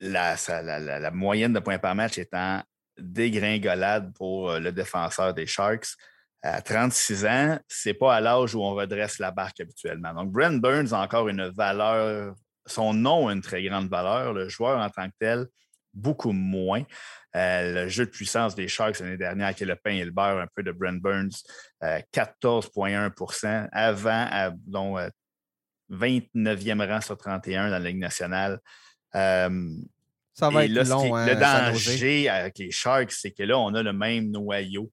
la, 0.00 1.10
moyenne 1.12 1.52
de 1.52 1.60
points 1.60 1.78
par 1.78 1.94
match 1.94 2.18
étant 2.18 2.62
dégringolade 2.98 4.12
pour 4.14 4.50
euh, 4.50 4.60
le 4.60 4.72
défenseur 4.72 5.34
des 5.34 5.46
Sharks. 5.46 5.88
À 6.42 6.62
36 6.62 7.26
ans, 7.26 7.58
ce 7.68 7.88
n'est 7.88 7.94
pas 7.94 8.16
à 8.16 8.20
l'âge 8.20 8.54
où 8.54 8.62
on 8.62 8.74
redresse 8.74 9.18
la 9.18 9.30
barque 9.30 9.60
habituellement. 9.60 10.14
Donc, 10.14 10.30
Brent 10.30 10.58
Burns 10.58 10.92
a 10.92 11.02
encore 11.02 11.28
une 11.28 11.48
valeur 11.48 12.34
son 12.66 12.94
nom 12.94 13.28
a 13.28 13.32
une 13.32 13.40
très 13.40 13.62
grande 13.62 13.88
valeur, 13.88 14.32
le 14.32 14.48
joueur 14.48 14.78
en 14.78 14.90
tant 14.90 15.08
que 15.08 15.14
tel, 15.18 15.46
beaucoup 15.92 16.32
moins. 16.32 16.84
Euh, 17.36 17.84
le 17.84 17.88
jeu 17.88 18.06
de 18.06 18.10
puissance 18.10 18.54
des 18.54 18.66
Sharks 18.68 18.98
l'année 18.98 19.16
dernière, 19.16 19.54
qui 19.54 19.62
est 19.62 19.66
le 19.66 19.76
pain 19.76 19.92
et 19.92 20.04
le 20.04 20.10
beurre 20.10 20.40
un 20.40 20.48
peu 20.54 20.62
de 20.62 20.72
Brent 20.72 21.00
Burns, 21.00 21.42
14,1% 21.82 23.46
euh, 23.46 23.68
avant, 23.72 24.56
dont 24.66 24.96
29e 25.90 26.86
rang 26.88 27.00
sur 27.00 27.16
31 27.16 27.70
dans 27.70 27.70
la 27.70 27.78
Ligue 27.78 27.98
nationale. 27.98 28.58
Euh, 29.14 29.76
ça 30.34 30.50
va 30.50 30.64
être 30.64 30.88
long, 30.88 31.14
Le 31.14 31.34
danger 31.34 32.28
avec 32.28 32.58
les 32.58 32.70
Sharks, 32.70 33.12
c'est 33.12 33.32
que 33.32 33.42
là, 33.42 33.58
on 33.58 33.74
a 33.74 33.82
le 33.82 33.92
même 33.92 34.30
noyau. 34.30 34.90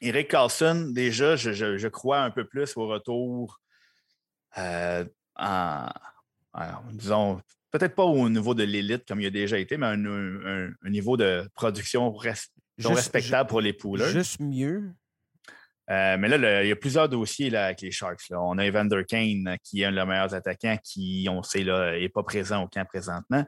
Eric 0.00 0.28
Carlson, 0.28 0.90
déjà, 0.92 1.34
je, 1.34 1.88
crois 1.88 2.20
un 2.20 2.30
peu 2.30 2.46
plus 2.46 2.76
au 2.76 2.86
retour 2.86 3.60
en, 4.56 5.88
disons, 6.92 7.40
peut-être 7.70 7.94
pas 7.94 8.04
au 8.04 8.28
niveau 8.28 8.54
de 8.54 8.64
l'élite 8.64 9.06
comme 9.06 9.20
il 9.20 9.26
a 9.26 9.30
déjà 9.30 9.58
été, 9.58 9.76
mais 9.76 9.86
un, 9.86 10.70
niveau 10.90 11.16
de 11.16 11.48
production 11.54 12.14
respectable 12.78 13.48
pour 13.48 13.60
les 13.60 13.72
pouleurs. 13.72 14.08
Juste 14.08 14.40
mieux? 14.40 14.92
Euh, 15.90 16.18
mais 16.18 16.28
là, 16.28 16.62
il 16.62 16.68
y 16.68 16.72
a 16.72 16.76
plusieurs 16.76 17.08
dossiers 17.08 17.48
là, 17.48 17.66
avec 17.66 17.80
les 17.80 17.90
Sharks. 17.90 18.24
On 18.30 18.58
a 18.58 18.66
Evander 18.66 19.04
Kane, 19.08 19.56
qui 19.64 19.80
est 19.80 19.86
un 19.86 19.90
de 19.90 19.96
leurs 19.96 20.06
meilleurs 20.06 20.34
attaquants, 20.34 20.76
qui, 20.84 21.26
on 21.30 21.42
sait, 21.42 21.64
n'est 21.64 22.08
pas 22.10 22.22
présent 22.22 22.62
au 22.62 22.68
camp 22.68 22.84
présentement. 22.84 23.44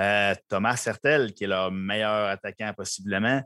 Euh, 0.00 0.34
Thomas 0.48 0.76
Sertel, 0.76 1.32
qui 1.34 1.44
est 1.44 1.46
leur 1.46 1.70
meilleur 1.70 2.28
attaquant 2.28 2.72
possiblement. 2.76 3.42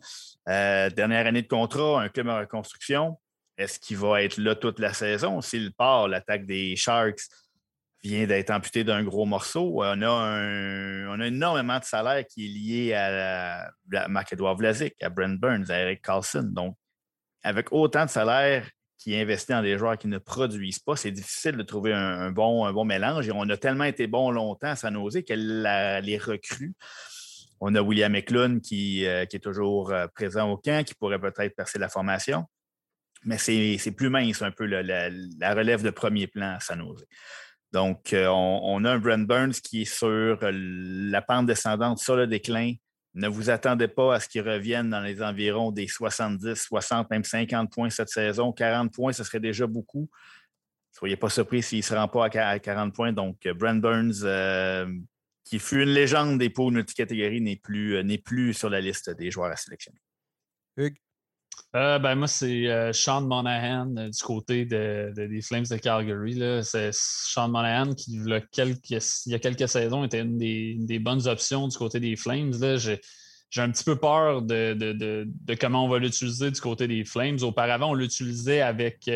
Euh, 0.49 0.89
dernière 0.89 1.27
année 1.27 1.43
de 1.43 1.49
contrat, 1.49 2.01
un 2.01 2.09
club 2.09 2.29
en 2.29 2.39
reconstruction. 2.39 3.19
Est-ce 3.59 3.79
qu'il 3.79 3.99
va 3.99 4.23
être 4.23 4.39
là 4.39 4.55
toute 4.55 4.79
la 4.79 4.95
saison? 4.95 5.43
S'il 5.43 5.75
part, 5.75 6.09
l'attaque 6.09 6.47
des 6.47 6.75
Sharks, 6.75 7.21
vient 8.03 8.27
d'être 8.27 8.51
amputé 8.51 8.85
d'un 8.85 9.03
gros 9.03 9.27
morceau. 9.27 9.83
On 9.83 10.03
a, 10.03 11.09
on 11.09 11.21
a 11.21 11.27
énormément 11.27 11.79
de 11.79 11.85
salaire 11.85 12.25
qui 12.27 12.47
est 12.47 12.49
lié 12.49 12.95
à, 12.95 13.71
Marc-Edouard 14.09 14.57
Vlasic, 14.57 14.95
à 15.03 15.09
Brent 15.09 15.39
Burns, 15.39 15.71
à 15.71 15.81
Eric 15.81 16.03
Carlson. 16.03 16.45
Donc, 16.45 16.77
avec 17.43 17.73
autant 17.73 18.05
de 18.05 18.11
salaire 18.11 18.69
qui 18.99 19.17
investit 19.17 19.53
dans 19.53 19.63
des 19.63 19.79
joueurs 19.79 19.97
qui 19.97 20.09
ne 20.09 20.19
produisent 20.19 20.81
pas, 20.81 20.97
c'est 20.97 21.13
difficile 21.13 21.57
de 21.57 21.63
trouver 21.63 21.93
un, 21.93 22.31
bon, 22.31 22.67
un 22.67 22.73
bon 22.73 22.85
mélange. 22.85 23.29
Et 23.29 23.33
on 23.33 23.49
a 23.49 23.57
tellement 23.57 23.85
été 23.85 24.07
bon 24.07 24.31
longtemps 24.31 24.69
à 24.69 24.77
San 24.77 24.95
Jose 24.95 25.23
qu'elle 25.27 25.63
les 26.03 26.19
recrues. 26.19 26.75
On 27.61 27.75
a 27.75 27.81
William 27.81 28.15
Eklund 28.15 28.61
qui, 28.61 29.05
euh, 29.07 29.25
qui 29.25 29.37
est 29.37 29.41
toujours 29.41 29.91
euh, 29.91 30.07
présent 30.09 30.49
au 30.49 30.57
camp, 30.57 30.85
qui 30.85 30.95
pourrait 30.95 31.19
peut-être 31.19 31.57
percer 31.57 31.79
la 31.79 31.89
formation. 31.89 32.45
Mais 33.25 33.37
c'est 33.37 33.91
plus 33.97 34.11
mince 34.11 34.43
un 34.43 34.53
peu 34.53 34.65
la, 34.65 34.83
la, 35.11 35.55
relève 35.55 35.83
de 35.83 35.91
premier 35.91 36.29
plan 36.29 36.55
à 36.55 36.61
San 36.61 36.79
Jose. 36.79 37.05
Donc, 37.73 38.13
euh, 38.13 38.27
on, 38.29 38.85
a 38.85 38.93
un 38.93 38.99
Brent 38.99 39.27
Burns 39.27 39.53
qui 39.53 39.83
est 39.83 39.85
sur 39.85 40.09
euh, 40.09 40.51
la 40.53 41.21
pente 41.21 41.47
descendante, 41.47 41.99
sur 41.99 42.17
le 42.17 42.27
déclin. 42.27 42.75
Ne 43.15 43.29
vous 43.29 43.51
attendez 43.51 43.89
pas 43.89 44.15
à 44.15 44.21
ce 44.21 44.29
qu'il 44.29 44.49
revienne 44.49 44.91
dans 44.91 45.01
les 45.01 45.23
environs 45.23 45.71
des 45.71 45.87
70, 45.87 46.55
60, 46.55 47.11
même 47.11 47.25
50 47.25 47.71
points 47.71 47.91
cette 47.91 48.09
saison. 48.09 48.53
40 48.53 48.93
points, 48.93 49.13
ce 49.13 49.25
serait 49.25 49.41
déjà 49.41 49.67
beaucoup. 49.67 50.09
Soyez 50.93 51.17
pas 51.17 51.29
surpris 51.29 51.63
s'il 51.63 51.79
ne 51.79 51.83
se 51.83 51.95
rend 51.95 52.09
pas 52.09 52.27
à 52.27 52.59
40 52.59 52.95
points. 52.95 53.13
Donc, 53.13 53.45
euh, 53.45 53.55
Brent 53.55 53.81
Burns, 53.81 54.25
qui 55.45 55.59
fut 55.59 55.83
une 55.83 55.91
légende 55.91 56.39
des 56.39 56.51
pots 56.51 56.71
multicatégories, 56.71 57.41
n'est 57.41 57.57
plus, 57.57 58.03
n'est 58.03 58.19
plus 58.19 58.55
sur 58.55 58.71
la 58.71 58.81
liste 58.81 59.11
des 59.11 59.31
joueurs 59.31 59.53
à 59.53 59.57
sélectionner. 59.57 60.01
Euh, 61.77 61.99
ben, 61.99 62.15
moi, 62.15 62.29
c'est 62.29 62.67
euh, 62.67 62.95
Sean 62.95 63.21
Monahan 63.23 63.95
euh, 63.99 64.09
du 64.09 64.23
côté 64.23 64.65
des 64.65 65.41
Flames 65.43 65.67
de 65.71 65.77
Calgary. 65.77 66.41
C'est 66.65 66.91
Sean 66.93 67.49
Monahan 67.49 67.93
qui, 67.95 68.13
il 68.15 68.27
y, 68.27 68.33
a 68.33 68.41
quelques, 69.39 69.69
saisons, 69.69 70.05
était 70.05 70.21
une 70.21 70.39
des, 70.39 70.99
bonnes 70.99 71.27
options 71.29 71.69
du 71.69 71.77
côté 71.77 72.01
des 72.01 72.17
Flames. 72.17 72.55
J'ai 73.51 73.63
un 73.63 73.71
petit 73.71 73.85
peu 73.85 73.97
peur 73.97 74.43
de, 74.43 75.27
comment 75.61 75.85
on 75.85 75.89
va 75.89 75.99
l'utiliser 75.99 76.51
du 76.51 76.61
côté 76.61 76.89
des 76.89 77.05
Flames. 77.05 77.39
Auparavant, 77.43 77.91
on 77.91 77.95
l'utilisait 77.95 78.63
avec 78.63 79.11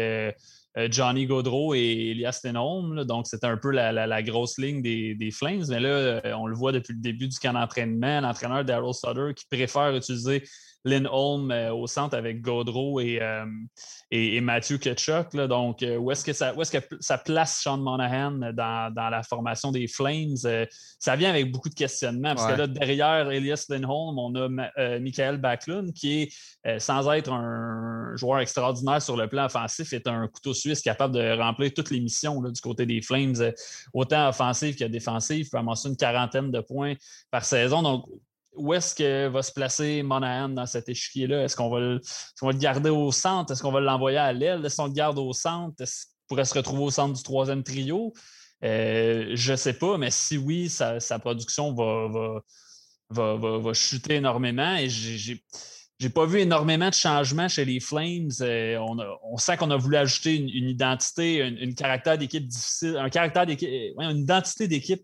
Johnny 0.91 1.27
Gaudreau 1.27 1.75
et 1.75 2.11
Elias 2.11 2.41
Lindholm. 2.45 3.05
donc, 3.05 3.29
c'était 3.29 3.47
un 3.47 3.57
peu 3.57 3.71
la, 3.71 4.23
grosse 4.23 4.59
ligne 4.59 4.83
des, 4.83 5.15
des, 5.15 5.31
Flames. 5.31 5.65
Mais 5.71 5.81
là, 5.81 6.21
on 6.39 6.47
le 6.47 6.55
voit 6.55 6.73
depuis 6.73 6.93
le 6.93 7.01
début 7.01 7.29
du 7.29 7.39
camp 7.39 7.55
d'entraînement. 7.55 8.21
L'entraîneur 8.21 8.63
Daryl 8.63 8.93
Sutter 8.93 9.33
qui 9.35 9.47
préfère 9.47 9.97
utiliser 9.97 10.45
Lindholm 10.85 11.51
euh, 11.51 11.73
au 11.73 11.87
centre 11.87 12.17
avec 12.17 12.43
Gaudreau 12.43 13.01
et, 13.01 13.21
euh, 13.23 13.45
et, 14.11 14.41
Matthew 14.41 14.79
Ketchuk. 14.79 15.35
donc, 15.37 15.83
euh, 15.83 15.97
où 15.97 16.11
est-ce 16.11 16.25
que, 16.25 16.33
ça, 16.33 16.53
est 16.53 16.73
que 16.73 16.97
ça 17.01 17.19
place 17.19 17.61
Sean 17.63 17.79
Monahan 17.79 18.53
dans, 18.53 18.93
la 18.95 19.23
formation 19.23 19.71
des 19.71 19.87
Flames? 19.87 20.37
ça 20.99 21.17
vient 21.17 21.31
avec 21.31 21.51
beaucoup 21.53 21.69
de 21.69 21.75
questionnements. 21.75 22.35
Parce 22.35 22.53
que 22.53 22.59
là, 22.59 22.67
derrière 22.67 23.31
Elias 23.31 23.67
Lindholm, 23.69 24.19
on 24.19 24.35
a 24.35 24.99
Michael 24.99 25.39
Backlund 25.39 25.93
qui 25.93 26.23
est, 26.65 26.79
sans 26.79 27.11
être 27.13 27.33
un 27.33 28.15
joueur 28.17 28.41
extraordinaire 28.41 29.01
sur 29.01 29.17
le 29.17 29.29
plan 29.29 29.47
offensif, 29.47 29.93
est 29.93 30.07
un 30.07 30.27
couteau 30.29 30.55
suisse 30.55 30.83
capable 30.83 31.15
de 31.15 31.39
remplir 31.39 31.73
toutes 31.75 31.91
les 31.91 32.01
missions 32.01 32.41
du 32.41 32.61
côté 32.61 32.87
des 32.87 33.01
Flames, 33.03 33.53
autant 33.93 34.29
offensif 34.29 34.77
que 34.77 34.85
défensif. 34.85 35.47
Il 35.47 35.51
peut 35.51 35.59
amasser 35.59 35.89
une 35.89 35.97
quarantaine 35.97 36.51
de 36.51 36.61
points 36.61 36.95
par 37.31 37.45
saison. 37.45 37.83
Donc, 37.83 38.07
où 38.55 38.75
est-ce 38.75 38.95
que 38.95 39.29
va 39.29 39.43
se 39.43 39.53
placer 39.53 40.03
Monahan 40.03 40.51
dans 40.51 40.67
cet 40.67 40.89
échiquier-là? 40.89 41.45
Est-ce 41.45 41.57
qu'on 41.57 41.71
va, 41.71 41.81
le 41.81 42.01
garder 42.59 42.91
au 42.91 43.11
centre? 43.13 43.53
Est-ce 43.53 43.63
qu'on 43.63 43.73
va 43.73 43.81
l'envoyer 43.81 44.19
à 44.19 44.33
l'aile? 44.33 44.65
Est-ce 44.65 44.77
qu'on 44.77 44.87
le 44.87 44.93
garde 44.93 45.19
au 45.19 45.33
centre? 45.33 45.81
Est-ce 45.81 46.07
qu'il 46.07 46.15
pourrait 46.29 46.45
se 46.45 46.55
retrouver 46.55 46.83
au 46.85 46.91
centre 46.91 47.15
du 47.15 47.23
troisième 47.23 47.63
trio? 47.63 48.13
Euh, 48.65 49.33
je 49.35 49.53
ne 49.53 49.57
sais 49.57 49.73
pas, 49.73 49.99
mais 49.99 50.11
si 50.11 50.37
oui, 50.37 50.69
sa, 50.69 51.01
production 51.19 51.75
va, 51.75 52.43
va, 53.11 53.73
chuter 53.73 54.17
énormément. 54.17 54.77
Et 54.77 54.89
j'ai 54.89 55.43
n'ai 56.01 56.11
pas 56.11 56.27
vu 56.27 56.41
énormément 56.41 56.89
de 56.89 56.95
changements 56.95 57.49
chez 57.49 57.65
les 57.65 57.81
Flames. 57.81 58.31
Euh, 58.41 58.79
on, 59.23 59.37
sent 59.37 59.57
qu'on 59.57 59.71
a 59.71 59.77
voulu 59.77 59.97
ajouter 59.97 60.37
une, 60.37 60.69
identité, 60.69 61.39
une, 61.39 61.75
caractère 61.75 62.19
d'équipe 62.19 62.47
difficile, 62.47 62.97
un 62.99 63.09
caractère 63.09 63.47
d'équipe, 63.47 63.71
une 63.99 64.19
identité 64.19 64.69
d'équipe 64.69 65.03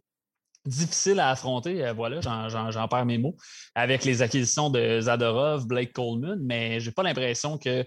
difficile 0.68 1.20
à 1.20 1.30
affronter. 1.30 1.92
voilà, 1.96 2.20
j'en 2.20 2.88
perds 2.88 3.06
mes 3.06 3.18
mots. 3.18 3.36
Avec 3.74 4.04
les 4.04 4.22
acquisitions 4.22 4.70
de 4.70 5.00
Zadorov, 5.00 5.66
Blake 5.66 5.92
Coleman, 5.92 6.38
mais 6.42 6.80
j'ai 6.80 6.92
pas 6.92 7.02
l'impression 7.02 7.58
que 7.58 7.84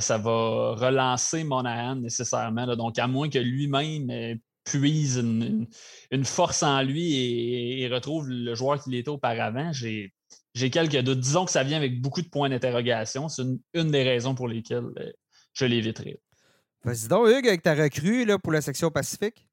ça 0.00 0.18
va 0.18 0.74
relancer 0.74 1.44
Monahan 1.44 1.96
nécessairement. 1.96 2.74
Donc, 2.76 2.98
à 2.98 3.06
moins 3.06 3.28
que 3.28 3.38
lui-même 3.38 4.38
puise 4.64 5.16
une, 5.16 6.24
force 6.24 6.62
en 6.62 6.82
lui 6.82 7.82
et, 7.82 7.88
retrouve 7.88 8.28
le 8.28 8.54
joueur 8.54 8.82
qu'il 8.82 8.94
était 8.94 9.10
auparavant, 9.10 9.72
j'ai 9.72 10.70
quelques 10.70 11.00
doutes. 11.02 11.20
Disons 11.20 11.44
que 11.44 11.50
ça 11.50 11.62
vient 11.62 11.76
avec 11.76 12.00
beaucoup 12.00 12.22
de 12.22 12.28
points 12.28 12.48
d'interrogation. 12.48 13.28
C'est 13.28 13.42
une, 13.74 13.90
des 13.90 14.02
raisons 14.02 14.34
pour 14.34 14.48
lesquelles 14.48 14.90
euh, 14.98 15.12
je 15.52 15.66
l'éviterai. 15.66 16.18
Vas-y 16.82 17.08
donc, 17.08 17.28
Hugues, 17.28 17.48
avec 17.48 17.62
ta 17.62 17.74
recrue 17.74 18.24
là, 18.24 18.38
pour 18.38 18.52
la 18.52 18.60
section 18.60 18.90
Pacifique. 18.90 19.46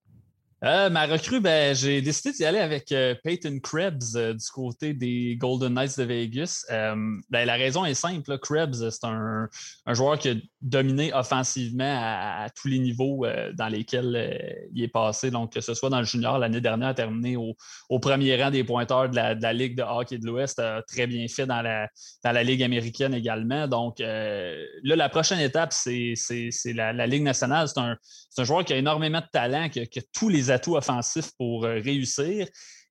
Euh, 0.64 0.91
ma 0.91 1.07
recrue, 1.07 1.39
ben, 1.39 1.74
j'ai 1.74 2.03
décidé 2.03 2.34
d'y 2.34 2.45
aller 2.45 2.59
avec 2.59 2.91
euh, 2.91 3.16
Peyton 3.24 3.59
Krebs 3.64 4.16
euh, 4.16 4.36
du 4.36 4.45
côté 4.53 4.93
des 4.93 5.36
Golden 5.36 5.74
Knights 5.74 5.97
de 5.97 6.03
Vegas. 6.03 6.66
Ben, 6.70 7.22
la 7.32 7.55
raison 7.55 7.84
est 7.84 7.95
simple. 7.95 8.38
Krebs, 8.38 8.89
c'est 8.91 9.07
un, 9.07 9.49
joueur 9.88 10.20
qui 10.20 10.30
a 10.30 10.34
dominé 10.62 11.12
offensivement 11.14 11.99
à, 11.99 12.47
tous 12.55 12.68
les 12.68 12.78
niveaux 12.78 13.26
dans 13.53 13.68
lesquels 13.68 14.68
il 14.74 14.84
est 14.84 14.88
passé. 14.88 15.32
Donc, 15.32 15.53
que 15.53 15.62
ce 15.62 15.74
soit 15.74 15.89
dans 15.89 15.99
le 15.99 16.05
junior, 16.05 16.38
l'année 16.38 16.62
dernière, 16.62 16.93
terminé 16.93 17.36
au, 17.36 17.99
premier 17.99 18.41
rang 18.41 18.51
des 18.51 18.64
pointeurs 18.64 19.09
de 19.09 19.16
la, 19.16 19.53
Ligue 19.53 19.76
de 19.76 19.84
hockey 19.84 20.18
de 20.18 20.26
l'Ouest, 20.26 20.59
a 20.59 20.82
très 20.84 21.07
bien 21.07 21.28
fait 21.28 21.45
dans 21.45 21.62
la, 21.62 21.88
dans 22.24 22.32
la 22.32 22.43
Ligue 22.43 22.62
américaine 22.64 23.14
également. 23.14 23.68
Donc, 23.68 23.99
là, 23.99 24.55
la 24.84 25.09
prochaine 25.09 25.39
étape, 25.39 25.74
c'est 25.74 26.14
la, 26.66 27.07
Ligue 27.07 27.24
nationale. 27.24 27.68
C'est 27.68 27.80
un, 27.80 27.97
un, 28.38 28.43
joueur 28.43 28.64
qui 28.64 28.74
a 28.74 28.78
énormément 28.78 29.20
de 29.20 29.30
talent, 29.32 29.70
qui 29.70 29.80
a 29.80 30.01
tous 30.14 30.30
les 30.30 30.51
atouts 30.52 30.76
offensifs 30.76 31.32
pour 31.38 31.66
euh, 31.66 31.80
réussir. 31.84 32.47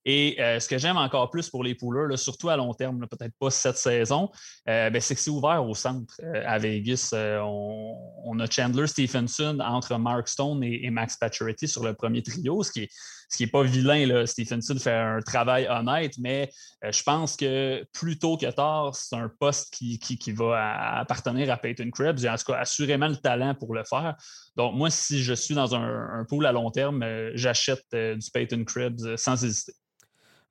Et 0.06 0.40
euh, 0.40 0.58
ce 0.58 0.66
que 0.66 0.78
j'aime 0.78 0.96
encore 0.96 1.30
plus 1.30 1.50
pour 1.50 1.62
les 1.62 1.74
pouleurs, 1.74 2.18
surtout 2.18 2.48
à 2.48 2.56
long 2.56 2.72
terme, 2.72 3.06
peut-être 3.06 3.34
pas 3.38 3.50
cette 3.50 3.76
saison, 3.76 4.30
euh, 4.66 4.88
ben, 4.88 4.98
c'est 4.98 5.14
que 5.14 5.20
c'est 5.20 5.30
ouvert 5.30 5.62
au 5.62 5.74
centre 5.74 6.18
à 6.46 6.58
Vegas. 6.58 7.10
On, 7.12 8.40
a 8.40 8.48
Chandler 8.48 8.86
Stephenson 8.86 9.58
entre 9.60 9.98
Mark 9.98 10.26
Stone 10.26 10.64
et, 10.64 10.88
Max 10.88 11.18
Pacioretty 11.18 11.68
sur 11.68 11.84
le 11.84 11.92
premier 11.92 12.22
trio, 12.22 12.62
ce 12.62 12.72
qui 12.72 12.84
est, 12.84 12.90
ce 13.30 13.36
qui 13.36 13.44
n'est 13.44 13.50
pas 13.50 13.62
vilain. 13.62 14.06
Là. 14.06 14.26
Stephenson 14.26 14.76
fait 14.76 14.92
un 14.92 15.20
travail 15.20 15.66
honnête, 15.68 16.14
mais 16.18 16.50
je 16.82 17.02
pense 17.02 17.36
que 17.36 17.86
plus 17.92 18.18
tôt 18.18 18.36
que 18.36 18.50
tard, 18.50 18.94
c'est 18.94 19.16
un 19.16 19.30
poste 19.38 19.72
qui, 19.72 19.98
va 20.32 20.98
appartenir 20.98 21.50
à 21.50 21.56
Peyton 21.56 21.90
Krebs. 21.90 22.20
Il 22.20 22.28
a 22.28 22.34
en 22.34 22.36
tout 22.36 22.52
cas 22.52 22.58
assurément 22.58 23.08
le 23.08 23.16
talent 23.16 23.54
pour 23.54 23.74
le 23.74 23.84
faire. 23.84 24.16
Donc, 24.56 24.74
moi, 24.74 24.90
si 24.90 25.22
je 25.22 25.32
suis 25.32 25.54
dans 25.54 25.74
un, 25.74 26.24
pool 26.28 26.46
à 26.46 26.52
long 26.52 26.70
terme, 26.70 27.02
euh, 27.02 27.30
j'achète 27.34 27.84
euh, 27.94 28.16
du 28.16 28.30
Peyton 28.30 28.64
Krebs 28.64 29.06
euh, 29.06 29.16
sans 29.16 29.42
hésiter. 29.42 29.72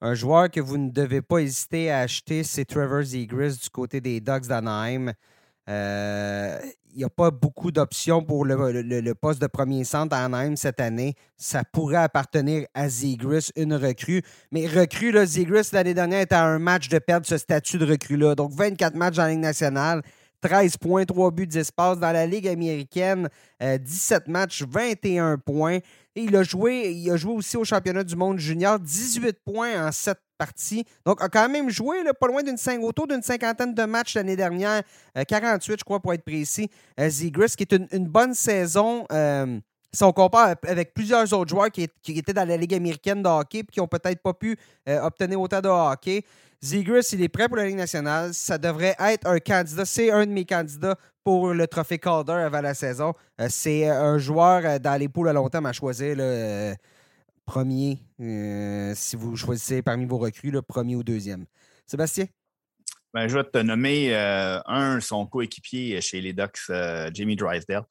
Un 0.02 0.14
joueur 0.14 0.50
que 0.50 0.60
vous 0.60 0.78
ne 0.78 0.90
devez 0.90 1.22
pas 1.22 1.40
hésiter 1.40 1.92
à 1.92 2.00
acheter, 2.00 2.44
c'est 2.44 2.66
Trevor 2.66 3.04
Zegris 3.04 3.60
du 3.62 3.70
côté 3.70 4.00
des 4.00 4.22
Ducks 4.22 4.48
d'Anaheim. 4.48 5.14
Il 5.70 6.98
n'y 6.98 7.04
a 7.04 7.10
pas 7.10 7.30
beaucoup 7.30 7.72
d'options 7.72 8.24
pour 8.24 8.46
le, 8.46 9.14
poste 9.14 9.42
de 9.42 9.48
premier 9.48 9.84
centre 9.84 10.16
à 10.16 10.26
Anaheim 10.26 10.56
cette 10.56 10.80
année. 10.80 11.14
Ça 11.38 11.64
pourrait 11.64 11.98
appartenir 11.98 12.66
à 12.74 12.90
Zegris, 12.90 13.52
une 13.56 13.76
recrue. 13.76 14.24
Mais 14.52 14.66
recrue, 14.68 15.12
là, 15.12 15.24
l'année 15.72 15.94
dernière, 15.94 16.22
était 16.22 16.36
à 16.36 16.46
un 16.46 16.58
match 16.58 16.90
de 16.90 16.98
perdre 16.98 17.28
ce 17.28 17.38
statut 17.38 17.78
de 17.78 17.86
recrue-là. 17.86 18.34
Donc, 18.34 18.52
24 18.54 18.96
matchs 18.96 19.20
en 19.20 19.28
Ligue 19.28 19.40
nationale. 19.40 20.02
13 20.42 20.78
points, 20.78 21.06
3 21.06 21.32
buts 21.32 21.48
d'espace. 21.48 22.00
Dans 22.00 22.12
la 22.12 22.26
Ligue 22.26 22.48
américaine, 22.48 23.30
17 23.62 24.24
euh, 24.28 24.32
matchs, 24.32 24.64
21 24.64 25.38
points. 25.38 25.80
Il 26.22 26.36
a 26.36 26.44
joué, 26.44 26.92
il 26.92 27.10
a 27.12 27.16
joué 27.16 27.34
aussi 27.34 27.56
au 27.56 27.64
championnat 27.64 28.04
du 28.04 28.16
monde 28.16 28.40
junior, 28.40 28.80
18 28.80 29.40
points 29.46 29.88
en 29.88 29.92
7 29.92 30.18
parties. 30.38 30.86
Donc, 31.06 31.22
a 31.22 31.30
quand 31.30 31.48
même 31.48 31.70
joué 31.70 31.98
pas 32.20 32.28
loin 32.28 32.44
d'une 32.44 32.58
autour 32.84 33.08
d'une 33.08 33.22
cinquantaine 33.22 33.74
de 33.74 33.84
matchs 33.84 34.16
l'année 34.16 34.36
dernière, 34.36 34.84
48, 35.28 35.72
euh, 35.72 35.76
je 35.80 35.84
crois, 35.84 36.00
pour 36.00 36.14
être 36.14 36.24
précis. 36.24 36.70
Euh, 37.00 37.10
Zigris, 37.10 37.54
qui 37.58 37.64
est 37.64 37.74
une, 37.74 38.08
bonne 38.08 38.34
saison. 38.34 39.06
si 39.92 40.04
on 40.04 40.12
compare 40.12 40.56
avec 40.68 40.94
plusieurs 40.94 41.32
autres 41.34 41.50
joueurs 41.50 41.72
qui, 41.72 41.90
étaient 42.08 42.34
dans 42.34 42.48
la 42.48 42.58
Ligue 42.58 42.74
américaine 42.74 43.24
de 43.24 43.28
hockey 43.28 43.60
et 43.60 43.64
qui 43.64 43.80
n'ont 43.80 43.88
peut-être 43.88 44.22
pas 44.22 44.34
pu 44.34 44.58
obtenir 44.88 45.40
autant 45.40 45.62
de 45.62 45.70
hockey, 45.70 46.24
Zegers, 46.62 47.14
il 47.14 47.22
est 47.22 47.30
prêt 47.30 47.48
pour 47.48 47.58
la 47.58 47.66
Ligue 47.66 47.78
nationale. 47.78 48.34
Ça 48.34 48.58
devrait 48.58 48.96
être 49.00 49.26
un 49.28 49.40
candidat. 49.40 49.86
C'est 49.86 50.12
un 50.12 50.26
de 50.26 50.32
mes 50.32 50.46
candidats 50.46 50.98
pour 51.24 51.54
le 51.54 51.68
trophée 51.68 52.00
Calder 52.00 52.34
avant 52.34 52.62
la 52.62 52.74
saison. 52.74 53.14
Euh, 53.40 53.48
c'est 53.50 53.88
un 53.88 54.18
joueur 54.18 54.66
euh, 54.66 54.80
dans 54.80 55.00
les 55.00 55.08
poules 55.08 55.30
à 55.30 55.34
long 55.34 55.48
terme 55.48 55.68
à 55.68 55.74
choisir. 55.74 56.16
le 56.16 56.24
euh, 56.24 56.74
premier, 57.46 57.98
si 58.96 59.16
vous 59.16 59.36
choisissez 59.36 59.82
parmi 59.82 60.06
vos 60.06 60.20
recrues, 60.20 60.52
le 60.52 60.62
premier 60.62 60.96
ou 60.96 61.04
deuxième. 61.04 61.46
Sébastien? 61.86 62.26
Ben, 63.12 63.28
je 63.28 63.38
vais 63.38 63.44
te 63.44 63.58
nommer 63.58 64.14
un, 64.16 65.00
son 65.00 65.26
coéquipier 65.26 66.00
chez 66.00 66.22
les 66.22 66.32
Ducks, 66.32 66.70
Jamie 67.12 67.36
Drysdale, 67.36 67.86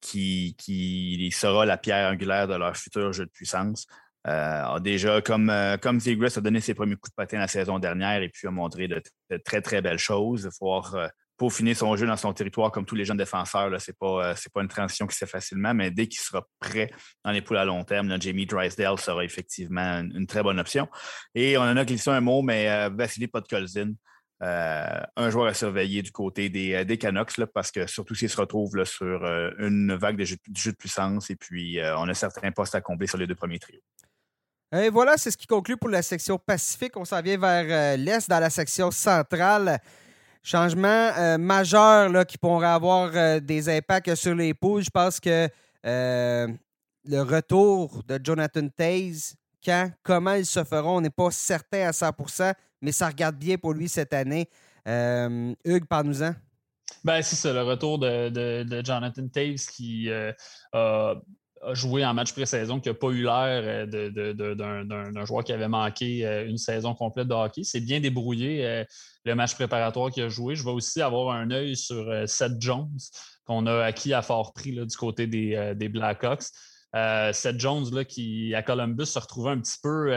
qui, 0.00 0.56
qui 0.58 1.30
sera 1.32 1.64
la 1.64 1.76
pierre 1.76 2.10
angulaire 2.10 2.48
de 2.48 2.54
leur 2.54 2.76
futur 2.76 3.12
jeu 3.12 3.26
de 3.26 3.30
puissance. 3.30 3.86
Euh, 4.26 4.80
déjà, 4.80 5.20
comme, 5.20 5.50
euh, 5.50 5.76
comme 5.76 5.98
a 5.98 6.40
donné 6.40 6.60
ses 6.60 6.74
premiers 6.74 6.96
coups 6.96 7.10
de 7.10 7.14
patin 7.14 7.38
la 7.38 7.48
saison 7.48 7.78
dernière 7.78 8.22
et 8.22 8.28
puis 8.28 8.48
a 8.48 8.50
montré 8.50 8.88
de, 8.88 9.02
très, 9.44 9.60
très 9.60 9.80
belles 9.80 9.98
choses. 9.98 10.48
Il 10.50 10.56
faut 10.58 10.82
euh, 10.96 11.08
peaufiner 11.36 11.74
son 11.74 11.94
jeu 11.96 12.06
dans 12.06 12.16
son 12.16 12.32
territoire 12.32 12.72
comme 12.72 12.84
tous 12.84 12.96
les 12.96 13.04
jeunes 13.04 13.18
défenseurs. 13.18 13.80
Ce 13.80 13.90
n'est 13.90 13.96
pas, 13.98 14.34
pas 14.52 14.62
une 14.62 14.68
transition 14.68 15.06
qui 15.06 15.14
se 15.14 15.24
fait 15.24 15.30
facilement, 15.30 15.74
mais 15.74 15.90
dès 15.90 16.08
qu'il 16.08 16.20
sera 16.20 16.44
prêt 16.58 16.90
dans 17.24 17.30
les 17.30 17.40
poules 17.40 17.58
à 17.58 17.64
long 17.64 17.84
terme, 17.84 18.20
Jamie 18.20 18.46
Drysdale 18.46 18.98
sera 18.98 19.24
effectivement 19.24 20.00
une, 20.00 20.26
très 20.26 20.42
bonne 20.42 20.58
option. 20.58 20.88
Et 21.34 21.56
on 21.56 21.62
en 21.62 21.76
a 21.76 21.84
glissé 21.84 22.10
un 22.10 22.20
mot, 22.20 22.42
mais 22.42 22.88
Vassili 22.90 23.28
Podkolzin, 23.28 23.92
un 24.40 25.30
joueur 25.30 25.46
à 25.46 25.54
surveiller 25.54 26.02
du 26.02 26.10
côté 26.10 26.48
des, 26.48 26.84
des 26.84 26.98
Canucks, 26.98 27.44
parce 27.54 27.70
que 27.70 27.86
surtout 27.86 28.14
s'il 28.14 28.30
se 28.30 28.40
retrouve 28.40 28.82
sur 28.84 29.22
une 29.58 29.94
vague 29.94 30.16
de 30.16 30.24
jeu, 30.24 30.36
de 30.46 30.76
puissance, 30.76 31.30
et 31.30 31.36
puis 31.36 31.78
on 31.98 32.08
a 32.08 32.14
certains 32.14 32.50
postes 32.50 32.74
à 32.74 32.80
combler 32.80 33.06
sur 33.06 33.18
les 33.18 33.26
deux 33.26 33.34
premiers 33.34 33.58
trios. 33.58 33.82
Et 34.72 34.88
voilà, 34.90 35.16
c'est 35.16 35.30
ce 35.30 35.36
qui 35.36 35.46
conclut 35.46 35.76
pour 35.76 35.88
la 35.88 36.02
section 36.02 36.38
Pacifique. 36.38 36.96
On 36.96 37.04
s'en 37.04 37.22
vient 37.22 37.38
vers 37.38 37.66
euh, 37.68 37.96
l'Est, 37.96 38.28
dans 38.28 38.40
la 38.40 38.50
section 38.50 38.90
centrale. 38.90 39.78
Changement 40.42 41.12
euh, 41.16 41.38
majeur 41.38 42.08
là, 42.08 42.24
qui 42.24 42.36
pourrait 42.36 42.66
avoir 42.66 43.10
euh, 43.14 43.38
des 43.38 43.68
impacts 43.68 44.14
sur 44.16 44.34
les 44.34 44.54
poules. 44.54 44.82
Je 44.82 44.90
pense 44.90 45.20
que 45.20 45.48
le 45.84 47.22
retour 47.22 48.02
de 48.08 48.18
Jonathan 48.22 48.68
Taze, 48.68 49.36
quand, 49.64 49.92
comment 50.02 50.34
ils 50.34 50.46
se 50.46 50.64
feront, 50.64 50.96
on 50.96 51.00
n'est 51.00 51.10
pas 51.10 51.30
certain 51.30 51.88
à 51.88 51.90
100% 51.92 52.52
mais 52.82 52.92
ça 52.92 53.06
regarde 53.08 53.36
bien 53.36 53.56
pour 53.56 53.72
lui 53.72 53.88
cette 53.88 54.12
année. 54.12 54.48
Hugues, 54.84 55.86
parle-nous-en. 55.88 56.34
Ben, 57.02 57.22
c'est 57.22 57.36
ça, 57.36 57.52
le 57.52 57.62
retour 57.62 57.98
de, 57.98 58.82
Jonathan 58.84 59.28
Taves 59.28 59.66
qui 59.72 60.10
a 60.10 61.14
joué 61.74 62.04
en 62.04 62.14
match 62.14 62.32
pré-saison 62.32 62.80
qui 62.80 62.88
n'a 62.88 62.94
pas 62.94 63.08
eu 63.08 63.22
l'air 63.22 63.86
euh, 63.92 64.54
d'un 64.54 65.24
joueur 65.24 65.44
qui 65.44 65.52
avait 65.52 65.68
manqué 65.68 66.26
euh, 66.26 66.46
une 66.46 66.58
saison 66.58 66.94
complète 66.94 67.28
de 67.28 67.34
hockey. 67.34 67.64
C'est 67.64 67.80
bien 67.80 68.00
débrouillé 68.00 68.64
euh, 68.64 68.84
le 69.24 69.34
match 69.34 69.54
préparatoire 69.54 70.10
qu'il 70.10 70.22
a 70.22 70.28
joué. 70.28 70.54
Je 70.54 70.64
vais 70.64 70.70
aussi 70.70 71.00
avoir 71.02 71.34
un 71.34 71.50
œil 71.50 71.76
sur 71.76 72.06
Seth 72.26 72.60
Jones, 72.60 72.98
qu'on 73.44 73.66
a 73.66 73.84
acquis 73.84 74.14
à 74.14 74.22
fort 74.22 74.52
prix 74.52 74.72
du 74.72 74.96
côté 74.96 75.26
des, 75.26 75.88
Blackhawks. 75.88 76.44
Seth 77.32 77.58
Jones, 77.58 77.86
là, 77.92 78.04
qui 78.04 78.54
à 78.54 78.62
Columbus 78.62 79.06
se 79.06 79.18
retrouvait 79.18 79.50
un 79.50 79.58
petit 79.58 79.78
peu 79.82 80.14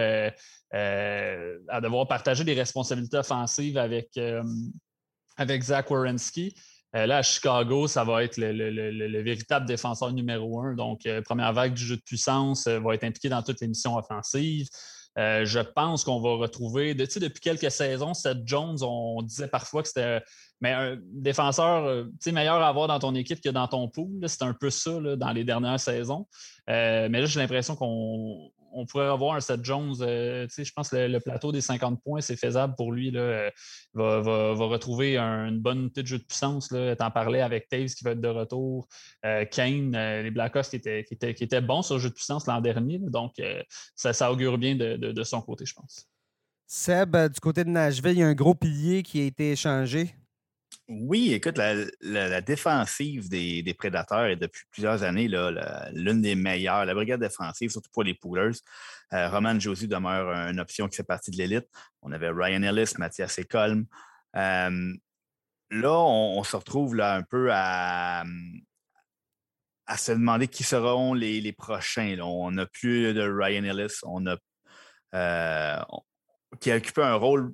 à 0.71 1.81
devoir 1.81 2.07
partager 2.07 2.43
des 2.43 2.53
responsabilités 2.53 3.17
offensives 3.17 3.79
avec, 3.79 4.19
avec 5.37 5.63
Zach 5.63 5.89
Wierenski. 5.89 6.53
Euh, 6.95 7.05
là, 7.05 7.17
à 7.17 7.21
Chicago, 7.21 7.87
ça 7.87 8.03
va 8.03 8.23
être 8.23 8.37
le, 8.37 9.21
véritable 9.21 9.65
défenseur 9.65 10.11
numéro 10.11 10.61
un. 10.61 10.73
Donc, 10.73 11.05
euh, 11.05 11.21
première 11.21 11.53
vague 11.53 11.73
du 11.73 11.83
jeu 11.83 11.97
de 11.97 12.01
puissance 12.01 12.65
euh, 12.67 12.79
va 12.79 12.95
être 12.95 13.03
impliqué 13.03 13.29
dans 13.29 13.43
toutes 13.43 13.61
les 13.61 13.67
missions 13.67 13.95
offensives. 13.95 14.67
je 15.15 15.59
pense 15.59 16.03
qu'on 16.03 16.19
va 16.21 16.35
retrouver, 16.35 16.95
depuis 16.95 17.41
quelques 17.41 17.69
saisons, 17.69 18.13
Seth 18.13 18.39
Jones, 18.45 18.77
on 18.81 19.21
disait 19.21 19.47
parfois 19.47 19.83
que 19.83 19.89
c'était 19.89 20.21
un 20.63 20.97
défenseur 21.13 22.07
meilleur 22.31 22.61
à 22.61 22.69
avoir 22.69 22.87
dans 22.87 22.99
ton 22.99 23.13
équipe 23.15 23.41
que 23.41 23.49
dans 23.49 23.67
ton 23.67 23.87
pool. 23.89 24.27
C'est 24.27 24.43
un 24.43 24.53
peu 24.53 24.69
ça 24.69 24.91
dans 25.17 25.31
les 25.31 25.43
dernières 25.43 25.79
saisons. 25.79 26.25
mais 26.67 27.09
là, 27.09 27.25
j'ai 27.25 27.39
l'impression 27.39 27.75
qu'on 27.75 28.51
on 28.73 28.85
pourrait 28.85 29.07
avoir 29.07 29.35
un 29.35 29.39
Seth 29.39 29.63
Jones. 29.63 29.95
Euh, 30.01 30.47
je 30.49 30.71
pense 30.71 30.89
que 30.89 30.95
le, 30.95 31.19
plateau 31.19 31.51
des 31.51 31.61
50 31.61 32.01
points, 32.03 32.21
c'est 32.21 32.35
faisable 32.35 32.75
pour 32.75 32.91
lui. 32.91 33.11
Là, 33.11 33.21
euh, 33.21 33.51
va, 33.93 34.65
retrouver 34.65 35.17
une 35.17 35.59
bonne 35.59 35.89
petite 35.89 36.07
jeu 36.07 36.17
de 36.19 36.23
puissance. 36.23 36.69
T'en 36.69 37.11
parlais 37.11 37.41
avec 37.41 37.67
Taves 37.69 37.89
qui 37.89 38.03
va 38.03 38.11
être 38.11 38.21
de 38.21 38.27
retour. 38.27 38.87
Euh, 39.25 39.45
Kane, 39.45 39.91
les 39.91 40.31
Blackhawks 40.31 40.69
qui 40.69 40.75
étaient, 40.77 41.03
qui, 41.03 41.13
étaient, 41.13 41.33
qui 41.33 41.47
bons 41.61 41.81
sur 41.81 41.95
le 41.95 42.01
jeu 42.01 42.09
de 42.09 42.13
puissance 42.13 42.47
l'an 42.47 42.61
dernier. 42.61 42.99
donc, 42.99 43.33
ça, 43.95 44.13
ça, 44.13 44.31
augure 44.31 44.57
bien 44.57 44.75
de, 44.75 44.95
de, 44.95 45.23
son 45.23 45.41
côté, 45.41 45.65
je 45.65 45.73
pense. 45.73 46.07
Seb, 46.67 47.15
du 47.15 47.39
côté 47.39 47.63
de 47.63 47.69
Nashville, 47.69 48.11
il 48.11 48.19
y 48.19 48.23
a 48.23 48.27
un 48.27 48.35
gros 48.35 48.53
pilier 48.53 49.03
qui 49.03 49.21
a 49.21 49.25
été 49.25 49.51
échangé. 49.51 50.15
Oui, 50.91 51.33
écoute, 51.33 51.59
la, 52.01 52.41
défensive 52.41 53.29
des, 53.29 53.75
Prédateurs 53.77 54.25
est 54.25 54.35
depuis 54.37 54.63
plusieurs 54.71 55.03
années 55.03 55.27
l'une 55.27 56.21
des 56.23 56.33
meilleures. 56.33 56.83
La 56.85 56.95
brigade 56.95 57.19
défensive, 57.19 57.69
surtout 57.69 57.91
pour 57.91 58.01
les 58.01 58.15
Poolers. 58.15 58.55
Euh, 59.13 59.29
Roman 59.29 59.59
Josie 59.59 59.87
demeure 59.87 60.29
une 60.49 60.59
option 60.59 60.87
qui 60.87 60.95
fait 60.97 61.03
partie 61.03 61.29
de 61.29 61.37
l'élite. 61.37 61.67
On 62.01 62.11
avait 62.11 62.31
Ryan 62.31 62.63
Ellis, 62.63 62.93
Mathias 62.97 63.37
Ecolm. 63.37 63.85
Euh, 64.35 64.93
là, 65.69 65.93
on, 65.93 66.43
se 66.43 66.55
retrouve 66.55 66.95
là 66.95 67.13
un 67.17 67.21
peu 67.21 67.49
à, 67.51 68.23
se 69.95 70.11
demander 70.11 70.47
qui 70.47 70.63
seront 70.63 71.13
les, 71.13 71.53
prochains. 71.53 72.17
On 72.19 72.49
n'a 72.49 72.65
plus 72.65 73.13
de 73.13 73.21
Ryan 73.21 73.63
Ellis, 73.63 73.99
on 74.01 74.25
a 74.25 74.37
euh, 75.13 75.83
qui 76.59 76.71
a 76.71 76.77
occupé 76.77 77.03
un 77.03 77.15
rôle 77.15 77.53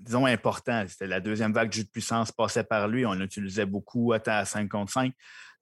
disons, 0.00 0.26
important. 0.26 0.84
C'était 0.88 1.06
la 1.06 1.20
deuxième 1.20 1.52
vague 1.52 1.68
de 1.68 1.74
jeu 1.74 1.84
de 1.84 1.88
puissance 1.88 2.32
passait 2.32 2.64
par 2.64 2.88
lui. 2.88 3.06
On 3.06 3.12
l'utilisait 3.12 3.66
beaucoup 3.66 4.12
à 4.12 4.44
5 4.44 4.68
contre 4.68 4.92
5. 4.92 5.12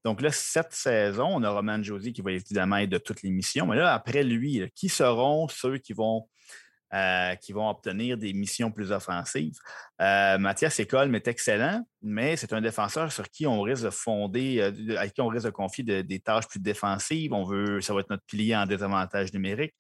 Donc 0.05 0.21
là, 0.23 0.31
cette 0.31 0.73
saison, 0.73 1.29
on 1.35 1.43
a 1.43 1.51
Roman 1.51 1.83
Josie 1.83 2.13
qui 2.13 2.23
va 2.23 2.33
évidemment 2.33 2.77
être 2.77 2.91
de 2.91 2.99
toutes 2.99 3.23
les 3.23 3.31
missions. 3.31 3.67
Mais 3.67 3.77
là, 3.77 3.93
après 3.93 4.23
lui, 4.23 4.63
qui 4.75 4.89
seront 4.89 5.49
ceux 5.49 5.79
qui 5.79 5.93
vont, 5.93 6.29
euh, 6.95 7.35
qui 7.35 7.53
vont 7.53 7.69
obtenir 7.69 8.17
des 8.17 8.33
missions 8.33 8.71
plus 8.71 8.93
offensives? 8.93 9.59
Euh, 10.01 10.39
Mathias 10.39 10.79
École 10.79 11.15
est 11.17 11.27
excellent, 11.27 11.85
mais 12.01 12.37
c'est 12.37 12.53
un 12.53 12.61
défenseur 12.61 13.11
sur 13.11 13.29
qui 13.29 13.47
on 13.47 13.61
risque 13.61 13.83
de 13.83 13.91
fonder, 13.91 14.61
euh, 14.61 14.99
à 14.99 15.09
qui 15.09 15.21
on 15.21 15.27
risque 15.27 15.47
de 15.47 15.51
confier 15.51 15.85
des 15.85 16.21
tâches 16.21 16.47
plus 16.47 16.61
défensives. 16.61 17.33
On 17.33 17.45
veut, 17.45 17.81
ça 17.81 17.93
va 17.93 18.01
être 18.01 18.11
notre 18.11 18.25
pilier 18.25 18.55
en 18.55 18.67
désavantage 18.67 19.33
numérique. 19.33 19.75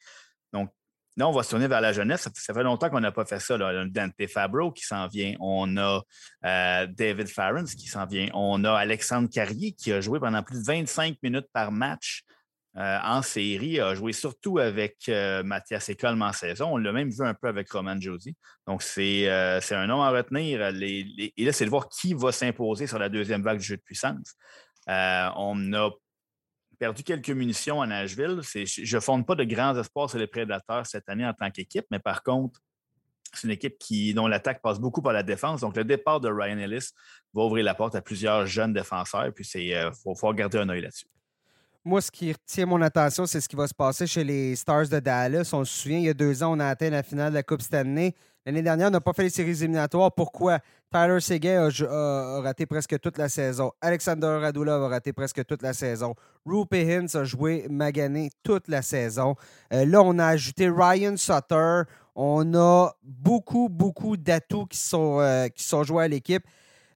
Donc, 0.52 0.70
Là, 1.18 1.28
on 1.28 1.32
va 1.32 1.42
se 1.42 1.50
tourner 1.50 1.66
vers 1.66 1.80
la 1.80 1.92
jeunesse. 1.92 2.28
Ça, 2.32 2.54
fait 2.54 2.62
longtemps 2.62 2.90
qu'on 2.90 3.00
n'a 3.00 3.10
pas 3.10 3.24
fait 3.24 3.40
ça. 3.40 3.58
Là. 3.58 3.72
On 3.74 3.80
a 3.80 3.84
Dante 3.86 4.26
Fabro 4.28 4.70
qui 4.70 4.84
s'en 4.84 5.08
vient. 5.08 5.34
On 5.40 5.76
a 5.76 6.00
euh, 6.44 6.86
David 6.86 7.26
Farrens 7.26 7.74
qui 7.74 7.88
s'en 7.88 8.06
vient. 8.06 8.28
On 8.34 8.62
a 8.62 8.72
Alexandre 8.72 9.28
Carrier 9.28 9.72
qui 9.72 9.92
a 9.92 10.00
joué 10.00 10.20
pendant 10.20 10.44
plus 10.44 10.60
de 10.60 10.64
25 10.64 11.16
minutes 11.24 11.48
par 11.52 11.72
match 11.72 12.22
euh, 12.76 12.98
en 13.02 13.22
série. 13.22 13.70
Il 13.70 13.80
a 13.80 13.96
joué 13.96 14.12
surtout 14.12 14.58
avec 14.58 15.08
euh, 15.08 15.42
Mathias 15.42 15.90
en 16.04 16.32
saison. 16.32 16.74
On 16.74 16.76
l'a 16.76 16.92
même 16.92 17.10
vu 17.10 17.24
un 17.24 17.34
peu 17.34 17.48
avec 17.48 17.68
Roman 17.72 18.00
Josie. 18.00 18.36
Donc, 18.68 18.84
c'est 18.84 19.28
un 19.28 19.86
nom 19.88 20.00
à 20.04 20.10
retenir. 20.10 20.68
et 20.68 21.32
là, 21.36 21.50
c'est 21.50 21.64
de 21.64 21.70
voir 21.70 21.88
qui 21.88 22.14
va 22.14 22.30
s'imposer 22.30 22.86
sur 22.86 23.00
la 23.00 23.08
deuxième 23.08 23.42
vague 23.42 23.58
du 23.58 23.66
jeu 23.66 23.76
de 23.76 23.82
puissance. 23.82 24.36
on 24.86 25.72
a 25.72 25.90
perdu 26.78 27.02
quelques 27.02 27.30
munitions 27.30 27.82
à 27.82 27.86
Nashville. 27.86 28.40
Je 28.42 28.96
ne 28.96 29.00
fonde 29.00 29.26
pas 29.26 29.34
de 29.34 29.44
grands 29.44 29.76
espoirs 29.76 30.08
sur 30.08 30.18
les 30.18 30.26
Prédateurs 30.26 30.86
cette 30.86 31.08
année 31.08 31.26
en 31.26 31.34
tant 31.34 31.50
qu'équipe, 31.50 31.86
mais 31.90 31.98
par 31.98 32.22
contre, 32.22 32.60
c'est 33.34 33.46
une 33.46 33.52
équipe 33.52 33.78
qui, 33.78 34.14
dont 34.14 34.26
l'attaque 34.26 34.62
passe 34.62 34.80
beaucoup 34.80 35.02
par 35.02 35.12
la 35.12 35.22
défense. 35.22 35.60
Donc, 35.60 35.76
le 35.76 35.84
départ 35.84 36.20
de 36.20 36.28
Ryan 36.28 36.58
Ellis 36.58 36.90
va 37.34 37.42
ouvrir 37.42 37.64
la 37.64 37.74
porte 37.74 37.94
à 37.94 38.00
plusieurs 38.00 38.46
jeunes 38.46 38.72
défenseurs. 38.72 39.32
Puis, 39.34 39.48
il 39.54 39.74
euh, 39.74 39.90
faut, 39.92 40.32
garder 40.32 40.58
un 40.58 40.68
œil 40.68 40.80
là-dessus. 40.82 41.06
Moi, 41.84 42.00
ce 42.00 42.10
qui 42.10 42.32
retient 42.32 42.66
mon 42.66 42.80
attention, 42.82 43.26
c'est 43.26 43.40
ce 43.40 43.48
qui 43.48 43.56
va 43.56 43.66
se 43.66 43.74
passer 43.74 44.06
chez 44.06 44.24
les 44.24 44.56
Stars 44.56 44.88
de 44.88 44.98
Dallas. 44.98 45.50
On 45.52 45.64
se 45.64 45.82
souvient, 45.82 45.98
il 45.98 46.04
y 46.04 46.08
a 46.08 46.14
deux 46.14 46.42
ans, 46.42 46.56
on 46.56 46.60
a 46.60 46.66
atteint 46.66 46.90
la 46.90 47.02
finale 47.02 47.30
de 47.30 47.34
la 47.34 47.42
Coupe 47.42 47.62
Stanley. 47.62 48.14
L'année 48.48 48.62
dernière, 48.62 48.88
on 48.88 48.92
n'a 48.92 49.02
pas 49.02 49.12
fait 49.12 49.24
les 49.24 49.28
séries 49.28 49.62
éliminatoires. 49.62 50.10
Pourquoi? 50.10 50.60
Tyler 50.90 51.20
Seguin 51.20 51.68
a, 51.68 52.40
raté 52.40 52.64
presque 52.64 52.98
toute 52.98 53.18
la 53.18 53.28
saison. 53.28 53.72
Alexander 53.82 54.38
Radulov 54.40 54.84
a 54.84 54.88
raté 54.88 55.12
presque 55.12 55.44
toute 55.44 55.60
la 55.60 55.74
saison. 55.74 56.14
Rupe 56.46 56.72
Hintz 56.72 57.14
a 57.14 57.24
joué 57.24 57.66
magané 57.68 58.30
toute 58.42 58.68
la 58.68 58.80
saison. 58.80 59.34
Euh, 59.70 59.84
là, 59.84 60.00
on 60.02 60.18
a 60.18 60.28
ajouté 60.28 60.70
Ryan 60.70 61.18
Sutter. 61.18 61.82
On 62.14 62.54
a 62.54 62.96
beaucoup, 63.02 63.68
beaucoup 63.68 64.16
d'atouts 64.16 64.64
qui, 64.64 64.78
sont, 64.78 65.20
euh, 65.20 65.48
joués 65.82 66.04
à 66.04 66.08
l'équipe. 66.08 66.42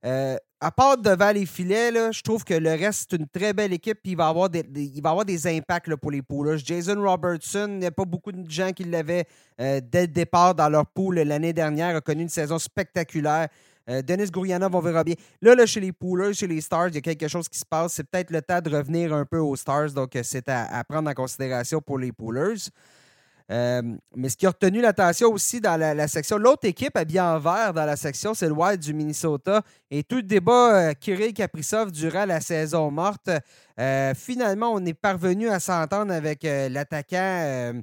Euh, 0.06 0.38
à 0.62 0.70
part 0.70 0.96
devant 0.96 1.32
les 1.32 1.44
filets, 1.44 1.90
je 2.12 2.22
trouve 2.22 2.44
que 2.44 2.54
le 2.54 2.70
reste, 2.70 3.08
c'est 3.10 3.16
une 3.16 3.26
très 3.26 3.52
belle 3.52 3.72
équipe. 3.72 3.98
il 4.04 4.16
va 4.16 4.28
avoir 4.28 4.48
des, 4.48 4.64
il 4.76 5.02
va 5.02 5.10
avoir 5.10 5.24
des 5.24 5.44
impacts 5.48 5.94
pour 5.96 6.12
les 6.12 6.22
poules. 6.22 6.56
Jason 6.56 7.02
Robertson, 7.02 7.66
il 7.68 7.78
n'y 7.78 7.86
a 7.86 7.90
pas 7.90 8.04
beaucoup 8.04 8.30
de 8.30 8.48
gens 8.48 8.70
qui 8.70 8.84
l'avaient 8.84 9.26
euh, 9.60 9.80
dès 9.82 10.02
le 10.02 10.06
départ 10.06 10.54
dans 10.54 10.68
leur 10.68 10.86
poule 10.86 11.16
l'année 11.16 11.52
dernière, 11.52 11.96
a 11.96 12.00
connu 12.00 12.22
une 12.22 12.28
saison 12.28 12.60
spectaculaire. 12.60 13.48
Euh, 13.90 14.02
Denis 14.02 14.30
Gourianov, 14.30 14.72
on 14.76 14.80
verra 14.80 15.02
bien. 15.02 15.16
Là, 15.40 15.56
là, 15.56 15.66
chez 15.66 15.80
les 15.80 15.90
Poolers, 15.90 16.32
chez 16.32 16.46
les 16.46 16.60
Stars, 16.60 16.90
il 16.90 16.94
y 16.94 16.98
a 16.98 17.00
quelque 17.00 17.26
chose 17.26 17.48
qui 17.48 17.58
se 17.58 17.66
passe. 17.66 17.94
C'est 17.94 18.04
peut-être 18.08 18.30
le 18.30 18.40
temps 18.40 18.60
de 18.60 18.70
revenir 18.70 19.12
un 19.12 19.24
peu 19.24 19.38
aux 19.38 19.56
Stars. 19.56 19.90
Donc, 19.90 20.14
euh, 20.14 20.22
c'est 20.22 20.48
à, 20.48 20.78
à, 20.78 20.84
prendre 20.84 21.10
en 21.10 21.14
considération 21.14 21.80
pour 21.80 21.98
les 21.98 22.12
Poolers. 22.12 22.70
Euh, 23.50 23.82
mais 24.14 24.28
ce 24.28 24.36
qui 24.36 24.46
a 24.46 24.50
retenu 24.50 24.80
l'attention 24.80 25.32
aussi 25.32 25.60
dans 25.60 25.78
la, 25.78 26.08
section, 26.08 26.38
l'autre 26.38 26.66
équipe 26.66 26.96
habillée 26.96 27.20
en 27.20 27.38
vert 27.38 27.72
dans 27.74 27.84
la 27.84 27.96
section, 27.96 28.34
c'est 28.34 28.46
le 28.46 28.52
Wild 28.52 28.80
du 28.80 28.94
Minnesota. 28.94 29.62
Et 29.90 30.04
tout 30.04 30.16
le 30.16 30.22
débat 30.22 30.90
euh, 30.90 30.92
Kirill 30.94 31.34
Kaprizov 31.34 31.90
durant 31.90 32.24
la 32.24 32.40
saison 32.40 32.90
morte, 32.90 33.30
euh, 33.78 34.14
finalement, 34.14 34.72
on 34.72 34.84
est 34.84 34.94
parvenu 34.94 35.48
à 35.48 35.60
s'entendre 35.60 36.12
avec 36.12 36.42
l'attaquant, 36.44 37.82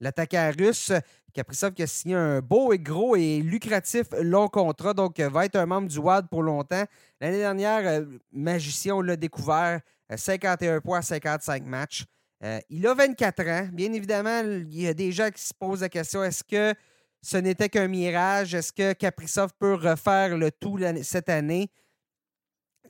l'attaquant 0.00 0.52
russe. 0.58 0.92
Kaprizov 1.32 1.72
qui 1.72 1.82
a 1.82 1.86
signé 1.86 2.14
un 2.14 2.40
beau 2.40 2.74
et 2.74 2.78
gros 2.78 3.16
et 3.16 3.40
lucratif 3.40 4.08
long 4.20 4.48
contrat, 4.48 4.92
donc 4.92 5.18
va 5.18 5.46
être 5.46 5.56
un 5.56 5.64
membre 5.64 5.88
du 5.88 5.98
Wild 5.98 6.28
pour 6.28 6.42
longtemps. 6.42 6.84
L'année 7.20 7.38
dernière, 7.38 8.04
Magicien, 8.32 8.96
on 8.96 9.00
l'a 9.00 9.16
découvert, 9.16 9.80
51 10.14 10.80
points 10.80 10.98
à 10.98 11.02
55 11.02 11.64
matchs. 11.64 12.04
Euh, 12.44 12.60
il 12.70 12.86
a 12.86 12.94
24 12.94 13.40
ans. 13.48 13.68
Bien 13.72 13.92
évidemment, 13.92 14.40
il 14.42 14.80
y 14.80 14.88
a 14.88 14.94
des 14.94 15.12
gens 15.12 15.30
qui 15.30 15.42
se 15.42 15.54
posent 15.54 15.82
la 15.82 15.88
question 15.88 16.24
est-ce 16.24 16.42
que 16.42 16.74
ce 17.20 17.36
n'était 17.36 17.68
qu'un 17.68 17.86
mirage? 17.86 18.54
Est-ce 18.54 18.72
que 18.72 18.92
Kaprizov 18.94 19.50
peut 19.58 19.74
refaire 19.74 20.36
le 20.36 20.50
tout 20.50 20.78
cette 21.02 21.28
année? 21.28 21.70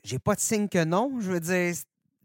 J'ai 0.03 0.19
pas 0.19 0.33
de 0.35 0.39
signe 0.39 0.67
que 0.67 0.83
non. 0.83 1.19
Je 1.19 1.31
veux 1.31 1.39
dire, 1.39 1.75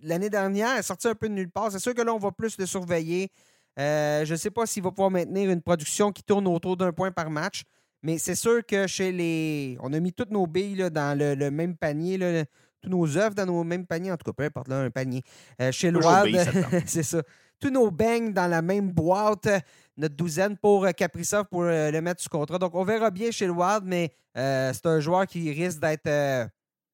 l'année 0.02 0.30
dernière, 0.30 0.74
il 0.76 0.78
est 0.78 0.82
sorti 0.82 1.06
un 1.06 1.14
peu 1.14 1.28
de 1.28 1.34
nulle 1.34 1.50
part. 1.50 1.70
C'est 1.70 1.78
sûr 1.78 1.94
que 1.94 2.00
là, 2.00 2.14
on 2.14 2.18
va 2.18 2.32
plus 2.32 2.56
le 2.58 2.64
surveiller. 2.64 3.30
Euh, 3.78 4.24
je 4.24 4.32
ne 4.32 4.38
sais 4.38 4.50
pas 4.50 4.66
s'il 4.66 4.82
va 4.82 4.90
pouvoir 4.90 5.10
maintenir 5.10 5.50
une 5.50 5.60
production 5.60 6.10
qui 6.12 6.22
tourne 6.22 6.48
autour 6.48 6.76
d'un 6.76 6.92
point 6.92 7.12
par 7.12 7.30
match. 7.30 7.62
Mais 8.02 8.16
c'est 8.16 8.34
sûr 8.34 8.64
que 8.64 8.86
chez 8.86 9.12
les. 9.12 9.76
On 9.80 9.92
a 9.92 10.00
mis 10.00 10.12
toutes 10.12 10.30
nos 10.30 10.46
billes 10.46 10.88
dans 10.90 11.18
le, 11.18 11.50
même 11.50 11.76
panier. 11.76 12.16
Là 12.16 12.44
tous 12.80 12.88
nos 12.88 13.16
œufs 13.16 13.34
dans 13.34 13.46
nos 13.46 13.64
mêmes 13.64 13.86
paniers, 13.86 14.12
en 14.12 14.16
tout 14.16 14.24
cas, 14.24 14.32
peu 14.32 14.44
importe, 14.44 14.68
là, 14.68 14.80
un 14.80 14.90
panier. 14.90 15.22
Euh, 15.60 15.72
chez 15.72 15.90
le 15.90 16.00
c'est 16.86 17.02
ça. 17.02 17.22
Tous 17.60 17.70
nos 17.70 17.90
bangs 17.90 18.30
dans 18.32 18.46
la 18.46 18.62
même 18.62 18.90
boîte, 18.90 19.48
notre 19.96 20.14
douzaine 20.14 20.56
pour 20.56 20.84
euh, 20.84 20.92
Caprisov 20.92 21.46
pour 21.46 21.62
euh, 21.62 21.90
le 21.90 22.00
mettre 22.00 22.22
sous 22.22 22.28
contrat. 22.28 22.58
Donc, 22.58 22.74
on 22.74 22.84
verra 22.84 23.10
bien 23.10 23.30
chez 23.30 23.46
le 23.46 23.52
Wild, 23.52 23.82
mais 23.84 24.12
c'est 24.34 24.86
un 24.86 25.00
joueur 25.00 25.26
qui 25.26 25.50
risque 25.52 25.80
d'être 25.80 26.48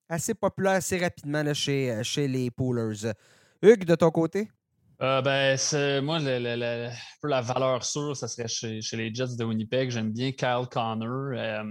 assez 0.08 0.34
populaire 0.34 0.74
assez 0.74 0.98
rapidement 0.98 1.42
là, 1.42 1.52
chez, 1.52 2.00
chez 2.02 2.26
les 2.26 2.50
Poolers. 2.50 3.12
Hugues, 3.62 3.84
de 3.84 3.94
ton 3.94 4.10
côté? 4.10 4.48
ben, 4.98 5.58
moi, 6.02 6.18
peu 7.20 7.28
la 7.28 7.40
valeur 7.40 7.84
sûre, 7.84 8.16
ça 8.16 8.28
serait 8.28 8.48
chez, 8.48 8.80
chez, 8.80 8.96
les 8.96 9.14
Jets 9.14 9.36
de 9.36 9.44
Winnipeg. 9.44 9.90
J'aime 9.90 10.12
bien 10.12 10.32
Kyle 10.32 10.66
Connor. 10.70 11.32
Euh, 11.34 11.64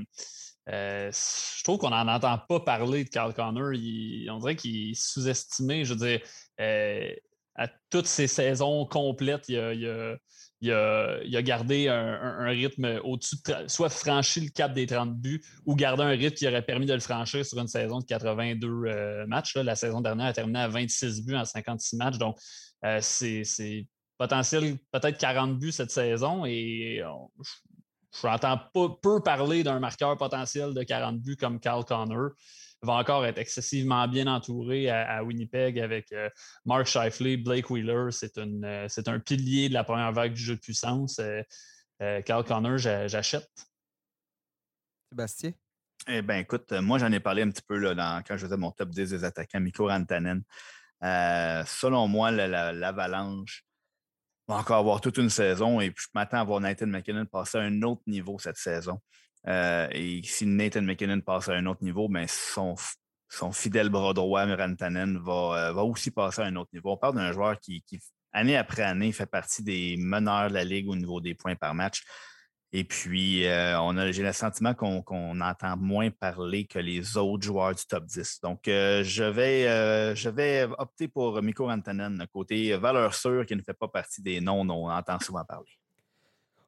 je 0.68 1.64
trouve 1.64 1.78
qu'on 1.78 1.89
n'en 1.89 2.07
entend 2.07 2.38
pas 2.38 2.59
parler 2.59 3.03
de 3.03 3.09
Carl 3.09 3.34
Connor. 3.34 3.72
on 3.74 4.38
dirait 4.39 4.55
qu'il 4.55 4.91
est 4.91 4.93
sous-estimé. 4.93 5.86
Je 5.86 5.93
veux 5.93 6.07
dire, 6.07 6.22
euh, 6.59 7.11
à 7.55 7.68
toutes 7.89 8.07
ses 8.07 8.28
saisons 8.28 8.86
complètes, 8.86 9.49
il 9.49 9.57
a, 9.59 11.41
gardé 11.41 11.88
un, 11.89 12.47
rythme 12.47 12.99
au-dessus 13.03 13.36
de, 13.45 13.68
soit 13.68 13.89
franchi 13.89 14.41
le 14.41 14.49
cap 14.49 14.74
des 14.74 14.88
30 14.88 15.16
buts 15.16 15.43
ou 15.66 15.76
gardé 15.76 16.03
un 16.03 16.09
rythme 16.09 16.36
qui 16.36 16.47
aurait 16.47 16.66
permis 16.66 16.86
de 16.86 16.93
le 16.93 16.99
franchir 16.99 17.45
sur 17.45 17.59
une 17.59 17.68
saison 17.68 17.99
de 17.99 18.05
82 18.05 18.68
euh, 18.68 19.28
matchs. 19.28 19.55
La 19.55 19.76
saison 19.76 20.01
dernière 20.01 20.28
a 20.28 20.34
terminé 20.34 20.59
à 20.59 20.68
26 20.68 21.26
buts 21.26 21.36
en 21.36 21.45
56 21.45 21.97
matchs. 21.97 22.18
Donc, 22.18 22.38
c'est 23.01 23.88
potentiel 24.18 24.78
peut-être 24.91 25.18
40 25.18 25.59
buts 25.59 25.72
cette 25.72 25.91
saison 25.91 26.45
et 26.45 27.01
je 28.22 28.28
n'entends 28.28 28.59
peu 28.74 29.22
parler 29.22 29.64
d'un 29.64 29.80
marqueur 29.80 30.18
potentiel 30.18 30.74
de 30.74 30.84
40 30.84 31.20
buts 31.20 31.38
comme 31.38 31.59
Carl 31.59 31.84
Connor. 31.84 32.32
Il 32.84 32.88
va 32.88 32.93
encore 32.93 33.26
être 33.26 33.38
excessivement 33.38 34.07
bien 34.07 34.28
entouré 34.28 34.89
à, 34.89 35.24
Winnipeg 35.24 35.80
avec 35.80 36.11
euh, 36.11 36.30
Mark 36.66 36.86
Shifley, 36.86 37.38
Blake 37.38 37.70
Wheeler. 37.70 38.09
Euh, 38.38 38.86
c'est 38.89 39.07
un 39.07 39.20
pilier 39.20 39.70
de 39.70 39.74
la 39.74 39.86
première 39.86 40.11
vague 40.11 40.34
du 40.34 40.41
jeu 40.41 40.55
de 40.55 40.59
puissance. 40.59 41.20
Euh, 41.20 42.22
Carl 42.24 42.43
Connor, 42.43 42.78
j'achète. 42.78 43.49
Sébastien? 45.09 45.53
Eh 46.07 46.22
bien, 46.22 46.39
écoute, 46.39 46.74
moi, 46.74 46.99
j'en 46.99 47.11
ai 47.14 47.22
parlé 47.22 47.43
un 47.43 47.49
petit 47.49 47.64
peu 47.66 47.78
là, 47.78 48.22
quand 48.28 48.36
je 48.36 48.45
faisais 48.45 48.57
mon 48.57 48.72
top 48.72 48.89
10 48.89 49.11
des 49.11 49.24
attaquants, 49.24 49.61
Mikko 49.61 49.88
Rantanen. 49.88 50.43
selon 51.01 52.09
moi, 52.09 52.32
l'avalanche 52.32 53.64
va 54.48 54.56
encore 54.56 54.78
avoir 54.78 55.02
toute 55.02 55.18
une 55.18 55.30
saison 55.30 55.80
et 55.80 55.94
je 55.96 56.08
m'attends 56.14 56.39
à 56.39 56.44
voir 56.44 56.60
Nathan 56.60 56.88
McKinnon 56.88 57.26
passer 57.26 57.58
à 57.58 57.62
un 57.62 57.82
autre 57.84 58.02
niveau 58.08 58.38
cette 58.39 58.58
saison. 58.58 59.00
Euh, 59.48 59.88
et 59.91 60.22
si 60.24 60.46
Nathan 60.46 60.82
McKinnon 60.82 61.22
passe 61.22 61.50
à 61.50 61.54
un 61.54 61.66
autre 61.66 61.84
niveau, 61.84 62.08
ben 62.08 62.26
son, 62.28 62.76
son 63.30 63.52
fidèle 63.52 63.89
bras 63.89 64.14
droit, 64.14 64.46
Rantanen, 64.46 65.18
va, 65.18 65.70
euh, 65.70 65.74
va 65.74 65.84
aussi 65.84 66.12
passer 66.12 66.41
à 66.41 66.46
un 66.46 66.56
autre 66.56 66.70
niveau. 66.74 66.91
On 66.91 66.98
parle 66.98 67.16
d'un 67.16 67.32
joueur 67.32 67.60
qui, 67.60 67.84
année 68.32 68.58
après 68.58 68.84
année, 68.84 69.12
fait 69.12 69.26
partie 69.26 69.64
des 69.64 69.96
meneurs 69.98 70.50
de 70.50 70.54
la 70.54 70.64
Ligue 70.64 70.89
au 70.89 70.96
niveau 70.96 71.20
des 71.20 71.36
points 71.36 71.56
par 71.56 71.74
match. 71.74 72.04
Et 72.76 72.84
puis, 72.84 73.46
euh, 73.46 73.80
on 73.80 73.96
a, 73.98 74.12
j'ai 74.12 74.24
le 74.24 74.34
sentiment 74.34 74.74
qu'on, 74.74 75.40
entend 75.42 75.78
moins 75.78 76.10
parler 76.10 76.66
que 76.66 76.80
les 76.80 77.18
autres 77.18 77.44
joueurs 77.44 77.76
du 77.76 77.86
top 77.86 78.06
10. 78.06 78.40
Donc, 78.42 78.68
euh, 78.68 79.04
je, 79.04 79.24
vais, 79.24 80.16
je 80.16 80.30
vais 80.30 80.68
opter 80.80 81.08
pour 81.08 81.40
Mikko 81.42 81.68
Rantanen, 81.68 82.26
côté 82.34 82.76
valeur 82.76 83.14
sûre 83.14 83.46
qui 83.46 83.56
ne 83.56 83.62
fait 83.62 83.76
pas 83.76 83.88
partie 83.88 84.24
des 84.24 84.42
noms 84.42 84.66
dont 84.66 84.88
on 84.88 84.92
entend 84.92 85.20
souvent 85.20 85.46
parler 85.46 85.70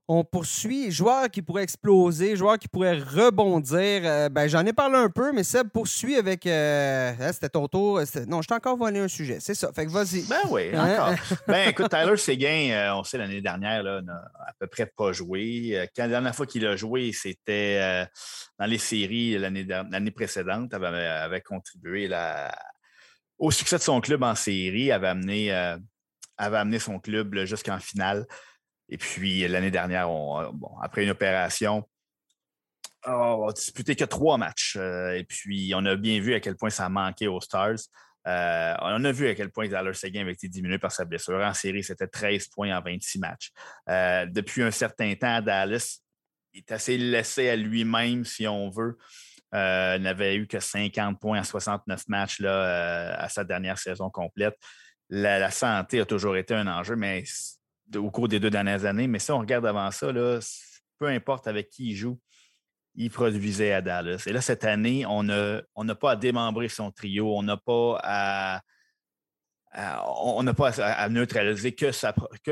on 0.08 0.24
poursuit. 0.24 0.91
Joueur 0.91 1.30
qui 1.30 1.41
pourrait 1.41 1.64
exploser, 1.64 2.36
joueur 2.36 2.60
qui 2.60 2.68
pourrait 2.68 2.99
rebondir. 2.99 4.01
Euh, 4.03 4.30
ben, 4.30 4.47
J'en 4.47 4.66
ai 4.66 4.74
parlé 4.74 4.97
un 4.97 5.10
peu, 5.10 5.32
mais 5.32 5.43
Seb 5.43 5.70
poursuit 5.70 6.16
avec. 6.16 6.45
Euh, 6.45 7.12
hein, 7.20 7.34
c'était 7.34 7.49
ton 7.49 7.68
tour. 7.68 8.01
Non, 8.28 8.41
je 8.41 8.47
t'ai 8.47 8.53
encore 8.53 8.78
volé 8.78 8.99
un 8.99 9.08
sujet. 9.08 9.39
C'est 9.39 9.56
ça. 9.56 9.72
Fait 9.74 9.86
que 9.86 9.91
vas-y. 9.91 10.28
Ben 10.28 10.41
oui, 10.49 10.70
hein? 10.74 10.93
encore. 10.93 11.38
ben 11.47 11.70
écoute, 11.70 11.89
Tyler 11.89 12.18
Seguin, 12.18 12.70
euh, 12.72 12.95
on 12.95 13.03
sait 13.03 13.18
l'année 13.18 13.41
dernière, 13.41 13.82
là, 13.82 14.01
n'a 14.01 14.32
à 14.47 14.53
peu 14.60 14.68
près 14.68 14.86
pas 14.86 15.12
joué. 15.12 15.89
Quand 15.95 16.03
la 16.03 16.10
dernière 16.10 16.36
fois 16.36 16.45
qu'il 16.45 16.66
a 16.68 16.76
joué, 16.76 17.12
c'était 17.12 18.06
dans 18.60 18.66
les 18.66 18.78
séries 18.78 19.38
l'année 19.38 20.12
précédente. 20.12 20.70
Il 20.72 20.76
avait, 20.76 21.06
avait, 21.06 21.41
contribué 21.41 22.10
au 23.38 23.51
succès 23.51 23.78
de 23.78 23.82
son 23.82 23.99
club 24.01 24.24
en 24.24 24.36
série, 24.36 24.91
avait 24.91 25.08
amené, 25.08 25.51
avait 26.38 26.58
amené 26.58 26.80
son 26.80 26.99
club 26.99 27.36
jusqu'en 27.45 27.80
finale. 27.80 28.28
Et 28.89 28.97
puis 28.97 29.47
l'année 29.47 29.71
dernière, 29.71 30.09
euh, 30.09 30.51
après 30.81 31.03
une 31.03 31.09
opération, 31.09 31.88
on 33.05 33.47
a 33.47 33.53
disputé 33.53 33.95
que 33.95 34.05
trois 34.05 34.38
matchs. 34.38 34.77
Euh, 34.79 35.13
et 35.13 35.23
puis 35.23 35.73
on 35.75 35.86
a 35.86 35.95
bien 35.95 36.19
vu 36.19 36.33
à 36.33 36.39
quel 36.39 36.55
point 36.55 36.69
ça 36.69 36.86
a 36.86 36.89
manqué 36.89 37.27
aux 37.27 37.41
Stars. 37.41 37.77
Euh, 38.27 38.75
on 38.81 39.03
a 39.05 39.11
vu 39.11 39.27
à 39.27 39.36
quel 39.36 39.51
point 39.51 39.67
Tyler 39.67 39.93
Seguin 39.93 40.21
avait 40.21 40.31
été 40.31 40.47
diminué 40.47 40.79
par 40.79 40.91
sa 40.91 41.05
blessure. 41.05 41.39
En 41.43 41.53
série, 41.53 41.83
c'était 41.83 42.07
13 42.07 42.47
points 42.47 42.75
en 42.75 42.81
26 42.81 43.19
matchs. 43.19 43.51
depuis 44.31 44.63
un 44.63 44.71
certain 44.71 45.13
temps, 45.15 45.41
Dallas 45.41 45.99
est 46.53 46.71
assez 46.71 46.97
laissé 46.97 47.49
à 47.49 47.55
lui-même, 47.55 48.25
si 48.25 48.47
on 48.47 48.71
veut. 48.71 48.97
il 49.53 50.01
n'avait 50.01 50.38
eu 50.38 50.47
que 50.47 50.59
50 50.59 51.19
points 51.19 51.39
en 51.39 51.43
69 51.43 52.07
matchs 52.07 52.39
là, 52.39 53.15
à 53.15 53.29
sa 53.29 53.43
dernière 53.43 53.77
saison 53.77 54.09
complète. 54.09 54.55
la, 55.09 55.51
santé 55.51 55.99
a 55.99 56.05
toujours 56.05 56.36
été 56.36 56.55
un 56.55 56.65
enjeu, 56.65 56.95
mais 56.95 57.23
au 57.95 58.11
cours 58.11 58.27
des 58.27 58.39
deux 58.39 58.49
dernières 58.49 58.86
années. 58.86 59.07
Mais 59.07 59.19
si 59.19 59.31
on 59.31 59.39
regarde 59.39 59.65
avant 59.65 59.91
ça, 59.91 60.11
peu 60.97 61.07
importe 61.07 61.47
avec 61.47 61.69
qui 61.69 61.89
il 61.89 61.95
joue, 61.95 62.19
il 62.95 63.09
produisait 63.09 63.73
à 63.73 63.81
Dallas. 63.81 64.23
Et 64.25 64.33
là, 64.33 64.41
cette 64.41 64.63
année, 64.63 65.05
on 65.05 65.23
n'a 65.23 65.95
pas 65.95 66.11
à 66.11 66.15
démembrer 66.15 66.69
son 66.69 66.91
trio, 66.91 67.38
on 67.38 67.43
n'a 67.43 67.57
pas 67.57 67.99
à, 68.03 68.61
neutraliser 71.09 71.73
que, 71.73 71.91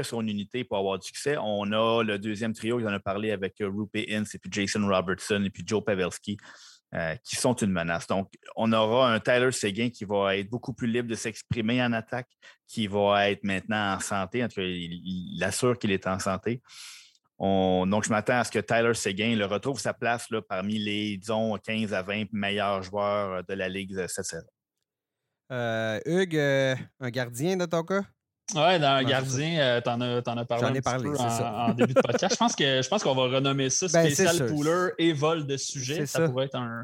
son 0.03 0.27
unité 0.27 0.63
pour 0.63 0.77
avoir 0.77 0.99
du 0.99 1.07
succès. 1.07 1.37
On 1.37 1.71
a 1.71 2.03
le 2.03 2.19
deuxième 2.19 2.53
trio, 2.53 2.79
il 2.79 2.87
en 2.87 2.93
a 2.93 2.99
parlé 2.99 3.31
avec 3.31 3.55
Rupe 3.59 3.95
Ince 4.09 4.35
et 4.35 4.39
puis 4.39 4.51
Jason 4.51 4.85
Robertson 4.87 5.41
et 5.45 5.49
puis 5.49 5.63
Joe 5.65 5.83
Pavelski. 5.83 6.37
Euh, 6.93 7.15
qui 7.23 7.37
sont 7.37 7.55
une 7.55 7.71
menace. 7.71 8.05
Donc, 8.05 8.31
on 8.55 8.71
aura 8.71 9.11
un 9.11 9.19
Tyler 9.19 9.51
Seguin 9.51 9.89
qui 9.89 10.05
va 10.05 10.37
être 10.37 10.47
beaucoup 10.47 10.73
plus 10.73 10.87
libre 10.87 11.09
de 11.09 11.15
s'exprimer 11.15 11.81
en 11.83 11.91
attaque, 11.91 12.29
qui 12.67 12.85
va 12.85 13.31
être 13.31 13.43
maintenant 13.43 13.95
en 13.95 13.99
santé. 13.99 14.43
En 14.43 14.47
tout 14.47 14.57
cas, 14.57 14.61
il, 14.61 15.43
assure 15.43 15.79
qu'il 15.79 15.89
est 15.91 16.05
en 16.05 16.19
santé. 16.19 16.61
donc, 17.39 18.03
je 18.03 18.09
m'attends 18.11 18.37
à 18.37 18.43
ce 18.43 18.51
que 18.51 18.59
Tyler 18.59 18.93
Seguin 18.93 19.35
le 19.35 19.45
retrouve 19.45 19.79
sa 19.79 19.95
place 19.95 20.29
là, 20.29 20.43
parmi 20.43 20.77
les, 20.77 21.17
disons, 21.17 21.57
15 21.57 21.95
à 21.95 22.03
20 22.03 22.31
meilleurs 22.31 22.83
joueurs 22.83 23.43
de 23.43 23.53
la 23.55 23.67
Ligue 23.69 24.05
cette 24.05 24.25
saison. 24.25 24.47
Euh, 25.51 25.99
Hugues, 26.05 26.37
euh, 26.37 26.75
un 26.99 27.09
gardien 27.09 27.57
de 27.57 27.65
ton 27.65 27.83
cas? 27.83 28.03
Oui, 28.55 28.79
dans 28.79 28.87
un 28.87 29.03
gardien, 29.03 29.59
euh, 29.59 29.81
t'en 29.81 29.99
as, 30.01 30.17
as, 30.17 30.21
parlé 30.21 30.77
un 30.77 30.81
parlé, 30.81 31.09
peu 31.09 31.17
en, 31.17 31.73
début 31.73 31.93
de 31.93 32.01
podcast. 32.01 32.35
je 32.35 32.37
pense 32.37 32.55
que 32.55 32.81
je 32.81 32.87
pense 32.89 33.01
qu'on 33.01 33.15
va 33.15 33.23
renommer 33.23 33.69
ça 33.69 33.87
ben, 33.87 34.05
spécial 34.05 34.47
pooler 34.47 34.89
et 34.97 35.13
vol 35.13 35.47
de 35.47 35.55
sujet. 35.57 36.05
Ça, 36.05 36.27
pourrait 36.27 36.45
être 36.45 36.55
un, 36.55 36.83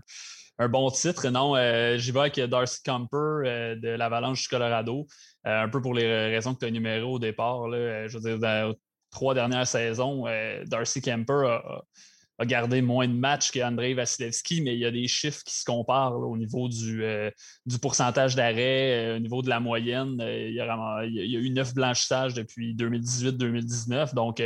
un, 0.58 0.70
bon 0.70 0.90
titre. 0.90 1.28
Non, 1.28 1.56
euh, 1.56 1.98
j'y 1.98 2.12
vais 2.12 2.22
avec 2.22 2.40
Darcy 2.40 2.82
Camper 2.84 3.18
euh, 3.18 3.76
de 3.76 3.90
l'Avalanche 3.90 4.44
du 4.44 4.48
Colorado. 4.48 5.06
un 5.44 5.70
peu 5.70 5.82
pour 5.82 5.94
les 5.94 6.08
raisons 6.34 6.54
que 6.54 6.60
tu 6.60 6.66
as 6.66 6.70
énumérées 6.70 7.02
au 7.02 7.20
départ. 7.20 7.68
Là, 7.68 8.08
je 8.08 8.18
veux 8.18 8.24
dire, 8.24 8.40
dans 8.40 8.70
les 8.70 8.76
trois 9.12 9.34
dernières 9.34 9.68
saisons, 9.68 10.26
Darcy 10.66 11.02
Camper 11.02 11.46
a, 11.46 11.84
a 12.40 12.46
gardé 12.46 12.82
moins 12.82 13.08
de 13.08 13.14
matchs 13.14 13.52
qu'Andrei 13.52 13.94
Vasilevski, 13.94 14.62
mais 14.62 14.74
il 14.74 14.80
y 14.80 14.86
a 14.86 14.92
des 14.92 15.08
chiffres 15.08 15.44
qui 15.46 15.54
se 15.54 15.66
comparent 15.66 16.16
au 16.16 16.38
niveau 16.38 16.70
du, 16.70 17.04
euh, 17.04 17.30
du 17.66 17.78
pourcentage 17.80 18.36
d'arrêt, 18.36 19.08
euh, 19.08 19.18
au 19.18 19.20
niveau 19.20 19.42
de 19.42 19.50
la 19.50 19.60
moyenne. 19.60 20.22
Euh, 20.22 20.48
il, 20.48 20.56
y 20.56 20.62
a, 20.62 21.40
eu 21.40 21.50
neuf 21.50 21.74
blanchissages 21.74 22.34
depuis 22.34 22.74
2018-2019. 22.76 24.16
Donc, 24.16 24.42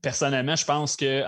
personnellement, 0.00 0.56
je 0.56 0.64
pense 0.64 0.96
que 0.96 1.22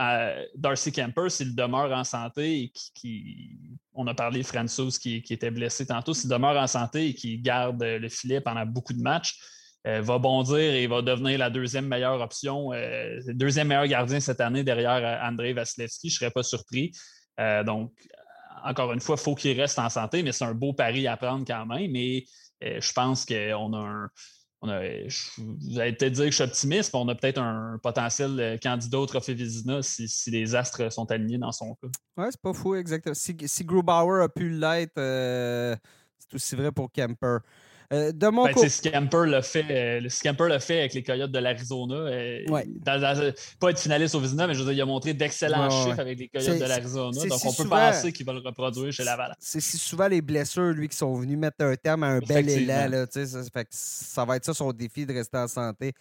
Darcy 0.57 0.91
Kemper, 0.91 1.31
s'il 1.31 1.55
demeure 1.55 1.93
en 1.93 2.05
santé 2.05 2.63
et 2.63 2.73
qui, 2.95 3.59
on 3.93 4.07
a 4.07 4.15
parlé 4.15 4.41
de 4.41 4.47
François 4.47 4.89
qui, 4.91 5.21
qui, 5.23 5.35
était 5.35 5.51
blessé 5.51 5.87
tantôt, 5.87 6.15
s'il 6.15 6.31
demeure 6.31 6.57
en 6.57 6.67
santé 6.67 7.09
et 7.09 7.15
qui 7.15 7.39
garde 7.39 7.83
le 7.83 8.09
filet 8.09 8.41
pendant 8.41 8.65
beaucoup 8.65 8.95
de 8.95 9.03
matchs, 9.03 9.39
euh, 9.87 10.03
va 10.03 10.19
bondir 10.19 10.59
et 10.59 10.87
va 10.89 11.03
devenir 11.03 11.39
la 11.39 11.51
deuxième 11.51 11.87
meilleure 11.87 12.21
option, 12.21 12.73
euh, 12.73 13.21
deuxième 13.29 13.69
meilleur 13.69 13.87
gardien 13.87 14.19
cette 14.19 14.41
année 14.41 14.65
derrière 14.65 14.97
euh, 14.97 15.29
André 15.29 15.53
Vasilevski. 15.53 16.11
Je 16.11 16.15
ne 16.15 16.19
serais 16.19 16.31
pas 16.31 16.43
surpris. 16.43 16.93
donc, 17.65 17.93
encore 18.65 18.93
une 18.93 19.01
fois, 19.01 19.15
il 19.17 19.23
faut 19.23 19.37
qu'il 19.37 19.59
reste 19.59 19.79
en 19.79 19.89
santé, 19.89 20.25
mais 20.25 20.33
c'est 20.33 20.45
un 20.45 20.55
beau 20.55 20.73
pari 20.73 21.07
à 21.07 21.17
prendre 21.17 21.45
quand 21.47 21.65
même. 21.65 21.91
Mais 21.93 22.25
je 22.61 22.93
pense 22.93 23.25
qu'on 23.25 23.73
a 23.73 23.79
un. 23.79 24.11
vous 25.39 25.79
allez 25.79 25.93
peut-être 25.93 26.15
dire 26.15 26.25
que 26.25 26.31
je 26.33 26.35
suis 26.35 26.45
optimiste, 26.45 26.93
mais 26.93 26.99
on 26.99 27.09
a 27.09 27.15
peut-être 27.15 27.39
un 27.39 27.79
potentiel 27.81 28.59
candidat 28.61 28.99
au 28.99 29.07
Trophée 29.07 29.35
Vizina 29.35 29.81
si, 29.83 30.09
les 30.33 30.57
astres 30.57 30.93
sont 30.93 31.09
alignés 31.13 31.39
dans 31.39 31.53
son 31.53 31.77
cas. 31.77 31.89
Oui, 32.17 32.27
c'est 32.31 32.41
pas 32.43 32.53
fou, 32.53 32.75
exactement. 32.75 33.15
Si, 33.15 33.37
si 33.47 33.65
Grubauer 33.65 34.25
a 34.25 34.29
pu 34.29 34.51
l'être, 34.51 34.97
c'est 34.97 36.35
aussi 36.35 36.57
vrai 36.57 36.73
pour 36.73 36.91
Kemper. 36.91 37.39
Euh, 37.91 38.13
de 38.13 38.27
mon 38.29 38.45
ben, 38.45 38.53
côté. 38.53 38.69
Scamper 38.69 39.27
l'a 39.27 39.41
fait, 39.41 39.65
euh, 39.71 40.09
Scamper 40.11 40.49
l'a 40.49 40.61
fait 40.61 40.81
avec 40.81 40.95
les 40.95 41.03
Coyotes 41.03 41.31
de 41.31 41.39
l'Arizona. 41.39 41.95
Euh, 41.95 42.45
pas 43.59 43.71
être 43.71 43.81
finaliste 43.81 44.15
au 44.15 44.21
Vizina, 44.21 44.47
mais 44.47 44.55
je 44.55 44.59
veux 44.59 44.67
dire, 44.67 44.75
il 44.75 44.81
a 44.83 44.87
montré 44.87 45.15
d'excellents 45.15 45.71
chiffres 45.71 45.99
avec 45.99 46.19
les 46.19 46.29
Coyotes 46.29 46.59
de 46.59 46.65
l'Arizona. 46.65 47.27
Donc, 47.27 47.45
on 47.45 47.53
peut 47.53 47.69
penser 47.69 48.13
qu'il 48.13 48.27
va 48.27 48.35
le 48.35 48.41
reproduire 48.41 48.93
chez 48.93 49.05
Laval. 49.05 49.35
C'est 49.39 49.61
si 49.61 49.79
souvent 49.79 50.09
les 50.09 50.21
blessures, 50.21 50.73
lui, 50.73 50.89
qui 50.89 50.97
sont 50.97 51.15
venus 51.15 51.39
mettre 51.39 51.57
un 51.61 51.77
terme 51.77 52.03
à 52.03 52.09
un 52.09 52.19
bel 52.19 52.49
élan. 52.49 52.89
Là, 52.89 53.07
ça, 53.11 53.25
ça 53.71 54.25
va 54.25 54.37
être 54.37 54.45
ça 54.45 54.53
son 54.53 54.73
défi 54.73 55.07
de 55.07 55.15
rester 55.15 55.39
en 55.39 55.49
santé. 55.49 55.95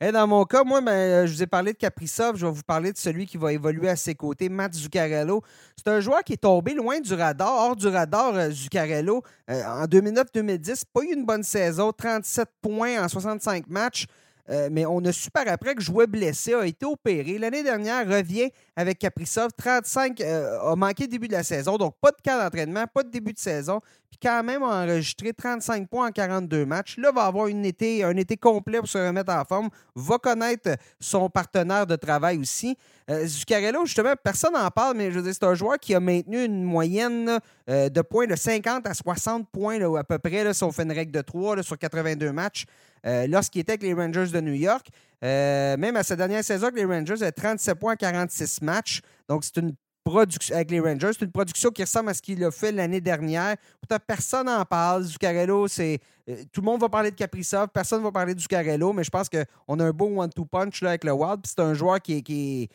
Et 0.00 0.12
dans 0.12 0.28
mon 0.28 0.44
cas, 0.44 0.62
moi, 0.62 0.80
ben, 0.80 0.92
euh, 0.92 1.26
je 1.26 1.32
vous 1.32 1.42
ai 1.42 1.46
parlé 1.48 1.72
de 1.72 1.76
Kaprizov. 1.76 2.36
Je 2.36 2.46
vais 2.46 2.52
vous 2.52 2.62
parler 2.62 2.92
de 2.92 2.98
celui 2.98 3.26
qui 3.26 3.36
va 3.36 3.52
évoluer 3.52 3.88
à 3.88 3.96
ses 3.96 4.14
côtés, 4.14 4.48
Matt 4.48 4.72
Zuccarello. 4.72 5.42
C'est 5.76 5.88
un 5.88 5.98
joueur 5.98 6.22
qui 6.22 6.34
est 6.34 6.42
tombé 6.42 6.72
loin 6.72 7.00
du 7.00 7.12
radar, 7.14 7.52
hors 7.52 7.74
du 7.74 7.88
radar, 7.88 8.32
euh, 8.36 8.50
Zuccarello. 8.50 9.24
Euh, 9.50 9.64
en 9.64 9.86
2009-2010, 9.86 10.84
pas 10.92 11.02
eu 11.02 11.14
une 11.14 11.26
bonne 11.26 11.42
saison, 11.42 11.92
37 11.92 12.48
points 12.62 13.02
en 13.02 13.08
65 13.08 13.66
matchs. 13.66 14.06
Euh, 14.50 14.68
mais 14.70 14.86
on 14.86 15.04
a 15.04 15.12
su 15.12 15.30
par 15.30 15.46
après 15.48 15.74
que 15.74 15.82
jouait 15.82 16.06
blessé, 16.06 16.54
a 16.54 16.64
été 16.64 16.86
opéré. 16.86 17.36
L'année 17.38 17.62
dernière, 17.62 18.08
revient 18.08 18.50
avec 18.78 19.00
Kaprizov. 19.00 19.50
35 19.56 20.20
euh, 20.20 20.60
a 20.60 20.76
manqué 20.76 21.08
début 21.08 21.26
de 21.26 21.32
la 21.32 21.42
saison, 21.42 21.76
donc 21.76 21.96
pas 22.00 22.12
de 22.12 22.22
cas 22.22 22.40
d'entraînement, 22.40 22.84
pas 22.86 23.02
de 23.02 23.10
début 23.10 23.32
de 23.32 23.38
saison. 23.38 23.80
Puis 24.08 24.20
quand 24.22 24.44
même, 24.44 24.62
a 24.62 24.84
enregistré 24.84 25.32
35 25.32 25.88
points 25.88 26.06
en 26.06 26.12
42 26.12 26.64
matchs. 26.64 26.96
Là, 26.96 27.10
va 27.10 27.24
avoir 27.24 27.48
été, 27.48 28.04
un 28.04 28.16
été 28.16 28.36
complet 28.36 28.78
pour 28.78 28.86
se 28.86 28.96
remettre 28.96 29.32
en 29.32 29.44
forme. 29.44 29.68
Va 29.96 30.18
connaître 30.18 30.76
son 31.00 31.28
partenaire 31.28 31.88
de 31.88 31.96
travail 31.96 32.38
aussi. 32.38 32.78
Euh, 33.10 33.26
Zuccarello, 33.26 33.84
justement, 33.84 34.14
personne 34.22 34.52
n'en 34.52 34.70
parle, 34.70 34.96
mais 34.96 35.10
je 35.10 35.16
veux 35.16 35.22
dire, 35.24 35.34
c'est 35.34 35.44
un 35.44 35.54
joueur 35.54 35.78
qui 35.80 35.92
a 35.96 36.00
maintenu 36.00 36.44
une 36.44 36.62
moyenne 36.62 37.40
de 37.66 38.00
points 38.00 38.26
de 38.26 38.36
50 38.36 38.86
à 38.86 38.94
60 38.94 39.50
points 39.50 39.78
à 39.96 40.04
peu 40.04 40.18
près, 40.18 40.54
si 40.54 40.62
on 40.62 40.70
fait 40.70 40.84
une 40.84 40.92
règle 40.92 41.12
de 41.12 41.20
3 41.20 41.62
sur 41.64 41.76
82 41.76 42.32
matchs. 42.32 42.64
Euh, 43.06 43.26
lorsqu'il 43.26 43.60
était 43.60 43.72
avec 43.72 43.82
les 43.82 43.94
Rangers 43.94 44.28
de 44.32 44.40
New 44.40 44.54
York. 44.54 44.88
Euh, 45.24 45.76
même 45.76 45.96
à 45.96 46.02
sa 46.02 46.16
dernière 46.16 46.44
saison 46.44 46.70
les 46.74 46.84
Rangers, 46.84 47.14
il 47.16 47.24
a 47.24 47.32
37 47.32 47.78
points 47.78 47.94
en 47.94 47.96
46 47.96 48.62
matchs. 48.62 49.00
Donc, 49.28 49.44
c'est 49.44 49.56
une 49.56 49.74
production 50.04 50.54
avec 50.54 50.70
les 50.70 50.80
Rangers. 50.80 51.10
C'est 51.12 51.24
une 51.24 51.32
production 51.32 51.70
qui 51.70 51.82
ressemble 51.82 52.10
à 52.10 52.14
ce 52.14 52.22
qu'il 52.22 52.42
a 52.44 52.50
fait 52.50 52.72
l'année 52.72 53.00
dernière. 53.00 53.56
Pourtant, 53.80 54.02
personne 54.06 54.46
n'en 54.46 54.64
parle. 54.64 55.04
Zuccarello, 55.04 55.68
c'est. 55.68 55.98
Euh, 56.28 56.36
tout 56.52 56.60
le 56.60 56.66
monde 56.66 56.80
va 56.80 56.88
parler 56.88 57.10
de 57.10 57.16
Kaprizov, 57.16 57.68
personne 57.68 58.00
ne 58.00 58.04
va 58.04 58.12
parler 58.12 58.34
de 58.34 58.40
Zuccarello, 58.40 58.92
mais 58.92 59.04
je 59.04 59.10
pense 59.10 59.28
qu'on 59.28 59.80
a 59.80 59.84
un 59.84 59.90
beau 59.90 60.06
one-two 60.20 60.44
punch 60.44 60.82
là, 60.82 60.90
avec 60.90 61.04
le 61.04 61.12
Wild. 61.12 61.40
C'est 61.44 61.60
un 61.60 61.74
joueur 61.74 62.00
qui, 62.00 62.22
qui, 62.22 62.68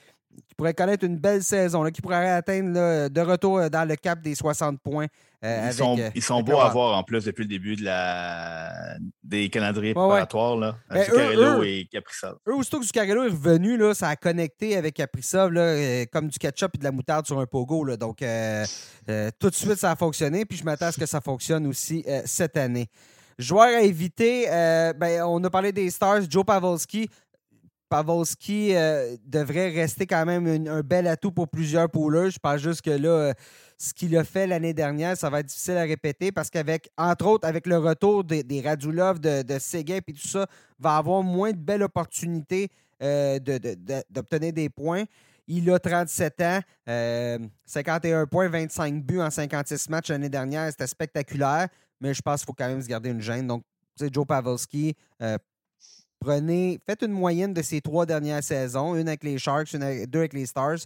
qui 0.47 0.55
pourrait 0.55 0.73
connaître 0.73 1.03
une 1.05 1.17
belle 1.17 1.43
saison, 1.43 1.84
là, 1.84 1.91
qui 1.91 2.01
pourrait 2.01 2.29
atteindre 2.29 3.09
de 3.09 3.21
retour 3.21 3.57
euh, 3.57 3.69
dans 3.69 3.88
le 3.88 3.95
cap 3.95 4.21
des 4.21 4.36
60 4.36 4.79
points. 4.81 5.07
Euh, 5.43 5.67
ils, 5.67 5.73
sont, 5.73 5.99
euh, 5.99 6.09
ils 6.15 6.23
sont 6.23 6.41
beaux 6.41 6.59
à 6.59 6.69
voir 6.69 6.97
en 6.97 7.03
plus 7.03 7.25
depuis 7.25 7.43
le 7.43 7.49
début 7.49 7.75
de 7.75 7.84
la... 7.84 8.95
des 9.23 9.49
calendriers 9.49 9.93
préparatoires. 9.93 10.55
Là, 10.55 10.77
ben, 10.89 11.03
Zuccarello 11.03 11.63
et 11.63 11.88
Caprisov. 11.91 12.38
Eux, 12.47 12.55
aussitôt 12.55 12.79
que 12.79 12.86
Zuccarello 12.86 13.23
est 13.23 13.29
revenu, 13.29 13.75
là, 13.75 13.93
ça 13.93 14.07
a 14.09 14.15
connecté 14.15 14.77
avec 14.77 14.93
Caprisov 14.95 15.51
là, 15.51 16.05
comme 16.05 16.29
du 16.29 16.39
ketchup 16.39 16.75
et 16.75 16.77
de 16.77 16.84
la 16.84 16.91
moutarde 16.91 17.25
sur 17.25 17.39
un 17.39 17.45
pogo. 17.45 17.84
Là. 17.84 17.97
Donc, 17.97 18.19
tout 18.19 19.49
de 19.49 19.55
suite, 19.55 19.75
ça 19.75 19.91
a 19.91 19.95
fonctionné. 19.97 20.45
Puis 20.45 20.59
je 20.59 20.63
m'attends 20.63 20.88
à 20.88 20.91
ce 20.93 20.99
que 20.99 21.05
ça 21.05 21.19
fonctionne 21.19 21.67
aussi 21.67 22.05
cette 22.25 22.55
année. 22.55 22.88
Joueur 23.38 23.67
à 23.67 23.81
éviter, 23.81 24.45
ben, 24.95 25.23
on 25.25 25.43
a 25.43 25.49
parlé 25.49 25.73
des 25.73 25.89
Stars, 25.89 26.21
Joe 26.29 26.45
Pavelski 26.45 27.09
Pavelski 27.94 28.74
devrait 29.24 29.70
rester 29.70 30.08
quand 30.08 30.26
même 30.26 30.68
un 30.68 30.82
bel 30.82 31.06
atout 31.06 31.32
pour 31.32 31.48
plusieurs 31.48 31.88
poolers. 31.88 32.32
Je 32.32 32.39
pense 32.39 32.60
juste 32.60 32.82
que 32.82 32.89
là, 32.89 33.36
ce 33.78 33.94
qu'il 33.94 34.18
a 34.18 34.24
fait 34.24 34.48
l'année 34.48 34.74
dernière, 34.74 35.16
ça 35.16 35.30
va 35.30 35.41
être 35.41 35.46
difficile 35.46 35.78
à 35.78 35.84
répéter 35.84 36.32
parce 36.32 36.50
qu'avec, 36.50 36.89
entre 36.98 37.28
autres, 37.28 37.48
avec 37.48 37.68
le 37.68 37.78
retour 37.78 38.24
des, 38.24 38.62
Radulov, 38.66 39.20
de, 39.20 39.44
de 39.44 39.60
Seguin 39.60 39.98
et 39.98 40.14
tout 40.14 40.28
ça, 40.28 40.48
va 40.80 40.98
avoir 40.98 41.22
moins 41.22 41.52
de 41.52 41.58
belles 41.58 41.84
opportunités 41.84 42.72
d'obtenir 43.00 44.54
des 44.54 44.70
points. 44.70 45.04
Il 45.48 45.70
a 45.70 45.78
37 45.78 46.41
ans, 46.41 46.60
51 47.66 48.26
points, 48.26 48.48
25 48.48 49.04
buts 49.04 49.20
en 49.20 49.30
56 49.30 49.89
matchs 49.89 50.10
l'année 50.10 50.30
dernière. 50.30 50.72
C'était 50.72 50.88
spectaculaire, 50.88 51.68
mais 52.02 52.16
je 52.16 52.24
pense 52.24 52.39
qu'il 52.39 52.48
faut 52.48 52.54
quand 52.54 52.70
même 52.70 52.82
se 52.82 52.88
garder 52.88 53.12
une 53.12 53.22
gêne. 53.22 53.46
Donc, 53.46 53.64
Joe 54.00 54.26
Pavelski, 54.26 54.96
euh, 55.22 55.38
prenez, 56.24 56.80
faites 56.86 57.01
une 57.01 57.11
moyenne 57.11 57.53
de 57.53 57.61
ces 57.61 57.82
trois 57.82 58.05
dernières 58.05 58.43
saisons, 58.43 58.95
une 58.95 59.07
avec 59.07 59.24
les 59.24 59.38
Sharks, 59.38 59.76
deux 59.76 60.19
avec 60.19 60.34
les 60.34 60.45
Stars. 60.45 60.78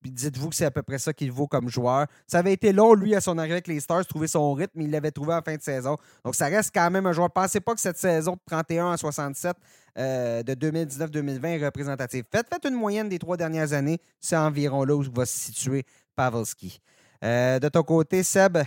Puis 0.00 0.12
dites-vous 0.12 0.50
que 0.50 0.54
c'est 0.54 0.64
à 0.66 0.70
peu 0.70 0.82
près 0.82 0.98
ça 0.98 1.12
qu'il 1.12 1.32
vaut 1.32 1.48
comme 1.48 1.68
joueur. 1.68 2.06
Ça 2.28 2.38
avait 2.38 2.52
été 2.52 2.72
long, 2.72 2.94
lui, 2.94 3.14
à 3.14 3.20
son 3.20 3.38
arrivée 3.38 3.54
avec 3.54 3.66
les 3.66 3.80
Stars, 3.80 4.06
trouver 4.06 4.28
son 4.28 4.52
rythme, 4.52 4.80
il 4.80 4.90
l'avait 4.90 5.10
trouvé 5.10 5.34
en 5.34 5.42
fin 5.42 5.56
de 5.56 5.62
saison. 5.62 5.96
Donc, 6.24 6.36
ça 6.36 6.46
reste 6.46 6.70
quand 6.72 6.90
même 6.90 7.06
un 7.06 7.12
joueur. 7.12 7.30
Pensez 7.30 7.60
pas 7.60 7.74
que 7.74 7.80
cette 7.80 7.98
saison 7.98 8.34
de 8.34 8.40
31 8.46 8.92
à 8.92 8.96
67 8.96 9.56
euh, 9.98 10.42
de 10.44 10.54
2019-2020 10.54 11.46
est 11.46 11.64
représentative. 11.64 12.24
Faites, 12.30 12.46
faites 12.48 12.64
une 12.66 12.76
moyenne 12.76 13.08
des 13.08 13.18
trois 13.18 13.36
dernières 13.36 13.72
années. 13.72 13.98
C'est 14.20 14.36
environ 14.36 14.84
là 14.84 14.94
où 14.94 15.02
va 15.12 15.26
se 15.26 15.36
situer 15.36 15.84
Pavelski. 16.14 16.80
Euh, 17.24 17.58
de 17.58 17.68
ton 17.68 17.82
côté, 17.82 18.22
Seb, 18.22 18.58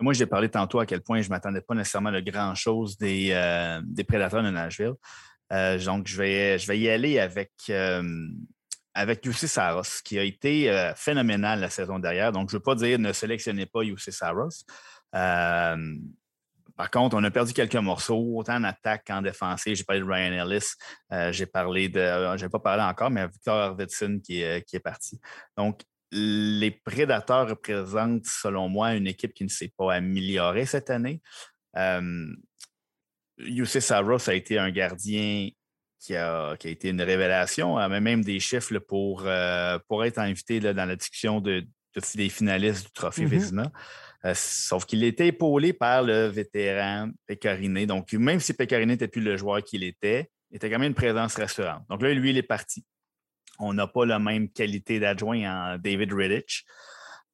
moi, 0.00 0.12
j'ai 0.12 0.26
parlé 0.26 0.48
tantôt 0.48 0.80
à 0.80 0.86
quel 0.86 1.02
point 1.02 1.20
je 1.20 1.28
ne 1.28 1.30
m'attendais 1.30 1.60
pas 1.60 1.74
nécessairement 1.74 2.10
à 2.10 2.20
grand-chose 2.20 2.96
des, 2.96 3.30
euh, 3.32 3.80
des, 3.84 4.04
prédateurs 4.04 4.42
de 4.42 4.50
Nashville. 4.50 4.94
Euh, 5.52 5.78
donc, 5.84 6.06
je 6.06 6.16
vais, 6.16 6.58
je 6.58 6.66
vais 6.66 6.78
y 6.78 6.88
aller 6.88 7.18
avec, 7.18 7.52
euh, 7.70 8.02
avec 8.94 9.26
Saros, 9.32 9.82
qui 10.04 10.18
a 10.18 10.22
été 10.22 10.92
phénoménal 10.96 11.60
la 11.60 11.70
saison 11.70 11.98
dernière. 11.98 12.32
Donc, 12.32 12.50
je 12.50 12.56
ne 12.56 12.58
veux 12.58 12.62
pas 12.62 12.74
dire 12.74 12.98
ne 12.98 13.12
sélectionnez 13.12 13.66
pas 13.66 13.82
Jussi 13.84 14.12
Saros. 14.12 14.64
par 15.12 15.76
contre, 16.90 17.16
on 17.16 17.24
a 17.24 17.30
perdu 17.30 17.52
quelques 17.52 17.76
morceaux, 17.76 18.36
autant 18.36 18.56
en 18.56 18.64
attaque 18.64 19.04
qu'en 19.06 19.22
défensive. 19.22 19.74
J'ai 19.74 19.84
parlé 19.84 20.00
de 20.00 20.06
Ryan 20.06 20.46
Ellis, 20.46 20.74
j'ai 21.32 21.46
parlé 21.46 21.88
de. 21.88 22.00
je 22.36 22.44
n'ai 22.44 22.48
pas 22.48 22.60
parlé 22.60 22.82
encore, 22.82 23.10
mais 23.10 23.26
Victor 23.26 23.56
Arvidsson 23.56 24.20
qui 24.22 24.42
qui 24.66 24.76
est 24.76 24.82
parti. 24.82 25.20
Donc, 25.56 25.82
les 26.12 26.70
Prédateurs 26.70 27.48
représentent, 27.48 28.26
selon 28.26 28.68
moi, 28.68 28.94
une 28.94 29.06
équipe 29.06 29.32
qui 29.32 29.44
ne 29.44 29.48
s'est 29.48 29.72
pas 29.76 29.94
améliorée 29.94 30.66
cette 30.66 30.90
année. 30.90 31.20
Euh, 31.76 32.26
Saros 33.64 34.28
a 34.28 34.34
été 34.34 34.58
un 34.58 34.70
gardien 34.70 35.48
qui 35.98 36.16
a, 36.16 36.56
été 36.64 36.88
une 36.88 37.02
révélation, 37.02 37.76
avait 37.76 38.00
même 38.00 38.24
des 38.24 38.40
chiffres 38.40 38.78
pour, 38.78 39.22
euh, 39.26 39.78
pour 39.86 40.04
être 40.04 40.18
invité 40.18 40.58
dans 40.60 40.88
la 40.88 40.96
discussion 40.96 41.40
de, 41.40 41.66
des 42.14 42.28
finalistes 42.28 42.86
du 42.86 42.92
Trophée. 42.92 43.26
Vézina. 43.26 43.70
Euh, 44.24 44.32
sauf 44.34 44.84
qu'il 44.84 45.02
était 45.04 45.28
épaulé 45.28 45.72
par 45.72 46.02
le 46.02 46.26
vétéran 46.26 47.10
Pecorine. 47.26 47.86
Donc, 47.86 48.12
même 48.12 48.40
si 48.40 48.52
Pecorine 48.52 48.88
n'était 48.88 49.08
plus 49.08 49.22
le 49.22 49.36
joueur 49.36 49.62
qu'il 49.62 49.82
était, 49.82 50.30
il 50.50 50.56
était 50.56 50.68
quand 50.68 50.78
même 50.78 50.88
une 50.88 50.94
présence 50.94 51.36
rassurante. 51.36 51.84
Donc 51.88 52.02
là, 52.02 52.12
lui, 52.12 52.30
il 52.30 52.36
est 52.36 52.42
parti. 52.42 52.84
On 53.60 53.74
n'a 53.74 53.86
pas 53.86 54.06
la 54.06 54.18
même 54.18 54.50
qualité 54.50 54.98
d'adjoint 54.98 55.74
en 55.74 55.78
David 55.78 56.12
Riddich. 56.12 56.64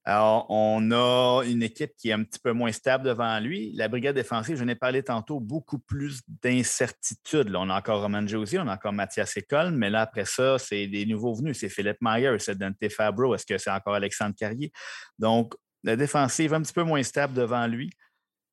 Alors, 0.08 0.46
on 0.50 0.92
a 0.92 1.42
une 1.44 1.64
équipe 1.64 1.90
qui 1.96 2.10
est 2.10 2.12
un 2.12 2.22
petit 2.22 2.38
peu 2.38 2.52
moins 2.52 2.70
stable 2.70 3.02
devant 3.02 3.40
lui. 3.40 3.72
La 3.74 3.88
brigade 3.88 4.14
défensive, 4.14 4.56
je 4.56 4.62
n'ai 4.62 4.76
parlé 4.76 5.02
tantôt, 5.02 5.40
beaucoup 5.40 5.80
plus 5.80 6.20
d'incertitudes. 6.28 7.52
On 7.56 7.68
a 7.70 7.76
encore 7.76 8.02
Roman 8.02 8.24
Josie, 8.24 8.56
on 8.60 8.68
a 8.68 8.74
encore 8.74 8.92
Mathias 8.92 9.36
Ecole, 9.36 9.72
mais 9.72 9.90
là, 9.90 10.02
après 10.02 10.24
ça, 10.24 10.60
c'est 10.60 10.86
des 10.86 11.06
nouveaux 11.06 11.34
venus. 11.34 11.58
C'est 11.58 11.68
Philippe 11.68 11.96
Mayer, 12.00 12.36
c'est 12.38 12.56
Dante 12.56 12.88
Fabro. 12.88 13.34
Est-ce 13.34 13.46
que 13.46 13.58
c'est 13.58 13.70
encore 13.70 13.94
Alexandre 13.94 14.36
Carrier? 14.38 14.70
Donc, 15.18 15.54
la 15.82 15.96
défensive 15.96 16.54
un 16.54 16.62
petit 16.62 16.72
peu 16.72 16.84
moins 16.84 17.02
stable 17.02 17.34
devant 17.34 17.66
lui. 17.66 17.90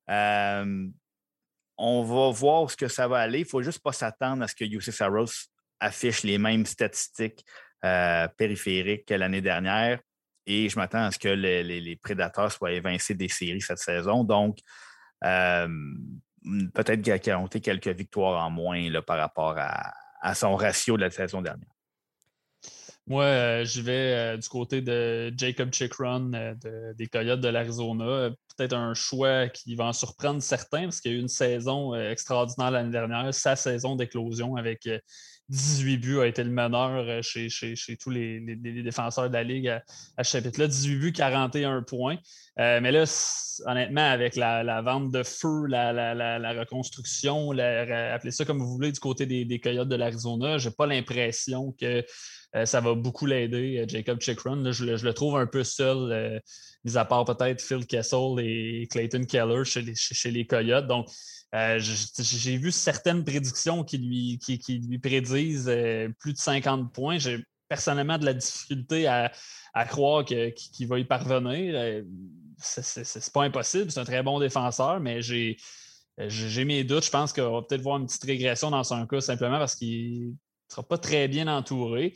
Euh, 0.09 0.87
on 1.77 2.01
va 2.01 2.31
voir 2.31 2.71
ce 2.71 2.75
que 2.75 2.87
ça 2.87 3.07
va 3.07 3.19
aller. 3.19 3.39
Il 3.39 3.43
ne 3.43 3.47
faut 3.47 3.61
juste 3.61 3.83
pas 3.83 3.93
s'attendre 3.93 4.41
à 4.41 4.47
ce 4.47 4.55
que 4.55 4.65
Yusuf 4.65 4.95
Saros 4.95 5.27
affiche 5.83 6.23
les 6.23 6.37
mêmes 6.37 6.65
statistiques 6.65 7.45
euh, 7.85 8.27
périphériques 8.37 9.05
que 9.05 9.13
l'année 9.13 9.41
dernière. 9.41 9.99
Et 10.45 10.69
je 10.69 10.77
m'attends 10.77 11.03
à 11.03 11.11
ce 11.11 11.19
que 11.19 11.27
les, 11.27 11.95
prédateurs 11.97 12.51
soient 12.51 12.71
évincés 12.71 13.13
des 13.13 13.27
séries 13.27 13.61
cette 13.61 13.79
saison. 13.79 14.23
Donc, 14.23 14.59
euh, 15.23 15.67
peut-être 16.73 17.01
qu'il 17.01 17.11
a 17.11 17.19
quelques 17.19 17.87
victoires 17.87 18.45
en 18.45 18.49
moins 18.49 19.01
par 19.01 19.17
rapport 19.17 19.55
à, 19.57 20.33
son 20.33 20.55
ratio 20.55 20.95
de 20.95 21.01
la 21.01 21.11
saison 21.11 21.41
dernière. 21.41 21.67
Moi, 23.05 23.23
euh, 23.25 23.65
je 23.65 23.81
vais 23.81 24.37
du 24.37 24.47
côté 24.47 24.79
de 24.81 25.33
Jacob 25.35 25.73
Chikron 25.73 26.31
des 26.95 27.07
Coyotes 27.07 27.41
de 27.41 27.49
l'Arizona. 27.49 28.29
Peut-être 28.55 28.73
un 28.73 28.93
choix 28.93 29.49
qui 29.49 29.75
va 29.75 29.85
en 29.85 29.93
surprendre 29.93 30.41
certains 30.41 30.83
parce 30.83 31.01
qu'il 31.01 31.11
y 31.11 31.15
a 31.15 31.17
eu 31.17 31.21
une 31.21 31.27
saison 31.27 31.93
extraordinaire 31.95 32.71
l'année 32.71 32.91
dernière, 32.91 33.33
sa 33.33 33.57
saison 33.57 33.97
d'éclosion 33.97 34.55
avec 34.55 34.87
18 35.53 35.97
buts 35.97 36.19
a 36.19 36.25
été 36.25 36.43
le 36.43 36.49
meneur 36.49 37.05
euh, 37.07 37.21
chez, 37.21 37.47
tous 38.01 38.09
les, 38.09 38.39
défenseurs 38.39 39.29
de 39.29 39.33
la 39.33 39.43
Ligue 39.43 39.69
à, 40.17 40.23
ce 40.23 40.31
chapitre-là. 40.31 40.67
18 40.67 40.95
buts, 40.97 41.13
41 41.13 41.83
points. 41.83 42.17
Euh, 42.59 42.79
mais 42.81 42.91
là, 42.91 43.03
honnêtement, 43.67 44.09
avec 44.09 44.35
la, 44.35 44.81
vente 44.81 45.11
de 45.11 45.21
feu, 45.21 45.67
la, 45.67 46.59
reconstruction, 46.59 47.51
appelez 47.51 48.31
ça 48.31 48.45
comme 48.45 48.59
vous 48.59 48.71
voulez, 48.71 48.91
du 48.91 48.99
côté 48.99 49.25
des, 49.27 49.59
Coyotes 49.59 49.87
de 49.87 49.95
l'Arizona, 49.95 50.57
je 50.57 50.69
n'ai 50.69 50.75
pas 50.75 50.87
l'impression 50.87 51.71
que 51.79 52.03
euh, 52.55 52.65
ça 52.65 52.81
va 52.81 52.95
beaucoup 52.95 53.27
l'aider, 53.27 53.85
Jacob 53.87 54.21
Chikron. 54.21 54.71
Je, 54.71 54.85
le 54.85 55.13
trouve 55.13 55.37
un 55.37 55.47
peu 55.47 55.63
seul, 55.63 56.41
mis 56.83 56.97
à 56.97 57.05
part 57.05 57.25
peut-être 57.25 57.61
Phil 57.61 57.85
Kessel 57.85 58.39
et 58.39 58.87
Clayton 58.89 59.25
Keller 59.25 59.65
chez 59.65 59.83
les, 59.83 59.95
chez 59.95 60.31
les 60.31 60.47
Coyotes. 60.47 60.87
Donc, 60.87 61.07
euh, 61.53 61.77
j'ai 61.79 62.57
vu 62.57 62.71
certaines 62.71 63.23
prédictions 63.23 63.83
qui 63.83 63.97
lui, 63.99 64.39
qui, 64.39 64.79
lui 64.79 64.97
prédisent 64.97 65.69
euh, 65.69 66.09
plus 66.19 66.33
de 66.33 66.39
50 66.39 66.91
points. 66.91 67.19
J'ai 67.19 67.43
personnellement 67.69 68.17
de 68.17 68.25
la 68.25 68.33
difficulté 68.33 69.07
à, 69.07 69.31
croire 69.87 70.25
qu'il 70.25 70.87
va 70.87 70.99
y 70.99 71.05
parvenir. 71.05 71.73
Euh, 71.75 72.03
c'est 72.57 73.33
pas 73.33 73.43
impossible, 73.43 73.91
c'est 73.91 73.99
un 73.99 74.05
très 74.05 74.23
bon 74.23 74.39
défenseur, 74.39 74.99
mais 74.99 75.21
j'ai 75.21 75.57
mes 76.65 76.83
doutes. 76.83 77.05
Je 77.05 77.11
pense 77.11 77.33
qu'on 77.33 77.51
va 77.51 77.61
peut-être 77.61 77.81
voir 77.81 77.97
une 77.97 78.07
petite 78.07 78.23
régression 78.23 78.71
dans 78.71 78.83
son 78.83 79.05
cas 79.05 79.21
simplement 79.21 79.59
parce 79.59 79.75
qu'il 79.75 80.33
sera 80.69 80.83
pas 80.83 80.97
très 80.97 81.27
bien 81.27 81.47
entouré. 81.47 82.13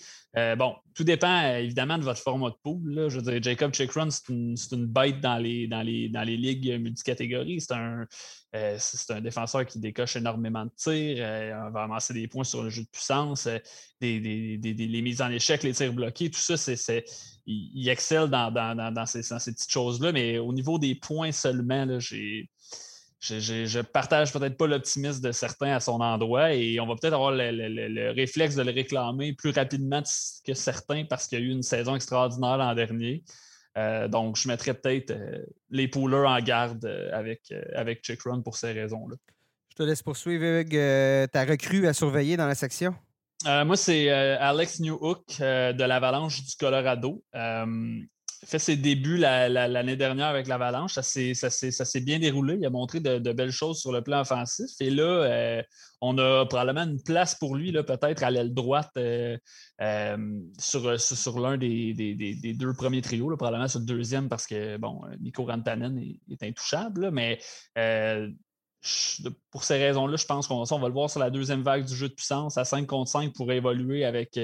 Bon, 0.58 0.76
tout 0.96 1.04
dépend 1.04 1.56
évidemment 1.56 1.98
de 1.98 2.04
votre 2.04 2.22
format 2.22 2.50
de 2.50 2.56
pool. 2.64 3.10
Je 3.10 3.20
veux 3.20 3.32
dire, 3.32 3.44
Jacob 3.44 3.74
Chikron, 3.74 4.10
c'est 4.10 4.30
une, 4.30 4.86
bête 4.86 5.20
dans 5.20 5.38
les, 5.38 5.68
dans 5.68 5.82
les, 5.82 6.10
dans 6.10 6.24
les 6.24 6.38
ligues 6.38 6.80
multicatégories. 6.80 7.62
C'est 7.62 7.74
un, 7.74 8.08
euh, 8.58 8.78
un 9.10 9.22
défenseur 9.22 9.66
qui 9.66 9.80
décoche 9.80 10.16
énormément 10.16 10.66
de 10.66 10.72
tirs. 10.76 11.26
on 11.68 11.72
va 11.72 11.84
amasser 11.84 12.14
des 12.14 12.28
points 12.28 12.44
sur 12.44 12.64
le 12.64 12.70
jeu 12.70 12.84
de 12.84 12.88
puissance, 12.88 13.48
des, 14.02 14.20
les 14.20 15.02
mises 15.02 15.22
en 15.22 15.30
échec, 15.30 15.64
les 15.64 15.74
tirs 15.74 15.94
bloqués, 15.94 16.30
tout 16.30 16.40
ça, 16.40 16.58
c'est, 16.58 17.06
il, 17.46 17.90
excelle 17.90 18.30
dans, 18.30 19.06
ces, 19.06 19.22
petites 19.22 19.72
choses-là. 19.72 20.12
Mais 20.12 20.38
au 20.38 20.54
niveau 20.54 20.80
des 20.80 20.96
points 20.96 21.32
seulement, 21.32 22.00
j'ai 22.00 22.50
je, 23.20 23.82
partage 23.82 24.32
peut-être 24.32 24.58
pas 24.58 24.68
l'optimisme 24.68 25.22
de 25.22 25.32
certains 25.32 25.76
à 25.76 25.80
son 25.80 26.00
endroit 26.02 26.54
et 26.54 26.80
on 26.80 26.86
va 26.86 26.96
peut-être 26.96 27.14
avoir 27.14 27.32
le, 27.32 28.12
réflexe 28.12 28.56
de 28.56 28.62
le 28.62 28.72
réclamer 28.72 29.34
plus 29.34 29.52
rapidement 29.52 30.04
que 30.46 30.54
certains 30.54 31.06
parce 31.06 31.28
qu'il 31.28 31.40
y 31.40 31.42
a 31.42 31.46
eu 31.46 31.50
une 31.50 31.64
saison 31.64 31.96
extraordinaire 31.96 32.58
l'an 32.58 32.76
dernier. 32.76 33.24
Euh, 33.78 34.08
donc, 34.08 34.38
je 34.38 34.48
mettrais 34.48 34.74
peut-être 34.74 35.12
euh, 35.12 35.46
les 35.70 35.88
poolers 35.88 36.28
en 36.28 36.40
garde 36.40 36.86
euh, 36.86 37.10
avec, 37.14 37.54
avec 37.76 38.04
Chick 38.04 38.24
Run 38.24 38.42
pour 38.42 38.58
ces 38.58 38.72
raisons-là. 38.72 39.16
Je 39.70 39.76
te 39.76 39.84
laisse 39.84 40.02
poursuivre 40.02 40.64
ta 41.28 41.46
recrue 41.46 41.88
à 41.88 41.94
surveiller 41.94 42.36
dans 42.36 42.48
la 42.48 42.56
section? 42.56 42.96
moi, 43.46 43.78
c'est 43.78 44.10
Alex 44.10 44.80
Newhook 44.80 45.40
de 45.40 45.84
l'Avalanche 45.84 46.44
du 46.44 46.56
Colorado 46.60 47.24
fait 48.46 48.60
ses 48.60 48.78
débuts 48.78 49.18
l'année 49.18 49.96
dernière 49.96 50.28
avec 50.28 50.48
l'Avalanche. 50.48 50.94
Ça 50.94 51.02
s'est 51.02 52.02
bien 52.02 52.20
déroulé. 52.20 52.56
Il 52.60 52.66
a 52.66 52.70
montré 52.70 53.00
de, 53.00 53.32
belles 53.34 53.52
choses 53.52 53.80
sur 53.80 53.92
le 53.92 54.02
plan 54.02 54.22
offensif. 54.22 54.70
Et 54.80 54.90
là, 54.90 55.04
euh, 55.04 55.64
on 56.02 56.18
a 56.18 56.46
probablement 56.46 56.84
une 56.84 57.02
place 57.02 57.36
pour 57.36 57.56
lui, 57.56 57.72
peut-être 57.72 58.24
à 58.24 58.32
l'aile 58.32 58.54
droite 58.54 58.92
euh, 58.98 59.38
euh, 59.82 60.18
sur, 60.60 61.40
l'un 61.40 61.58
des, 61.58 62.56
deux 62.58 62.74
premiers 62.74 63.02
trios, 63.02 63.36
probablement 63.36 63.68
sur 63.68 63.80
le 63.80 63.86
deuxième 63.86 64.30
parce 64.30 64.46
que 64.46 64.78
bon, 64.78 65.02
Nico 65.20 65.46
Rantanen 65.46 65.98
est, 66.30 66.44
intouchable. 66.44 67.12
mais 67.12 67.40
pour 69.52 69.64
ces 69.64 69.78
raisons-là, 69.78 70.16
je 70.18 70.26
pense 70.26 70.48
qu'on 70.48 70.64
va 70.64 70.88
le 70.88 70.94
voir 70.94 71.10
sur 71.10 71.20
la 71.20 71.30
deuxième 71.30 71.64
vague 71.64 71.86
du 71.86 71.96
jeu 71.96 72.10
de 72.10 72.14
puissance 72.14 72.58
à 72.58 72.66
5 72.66 72.86
contre 72.86 73.10
5 73.10 73.34
pour 73.34 73.52
évoluer 73.52 74.06
avec 74.06 74.38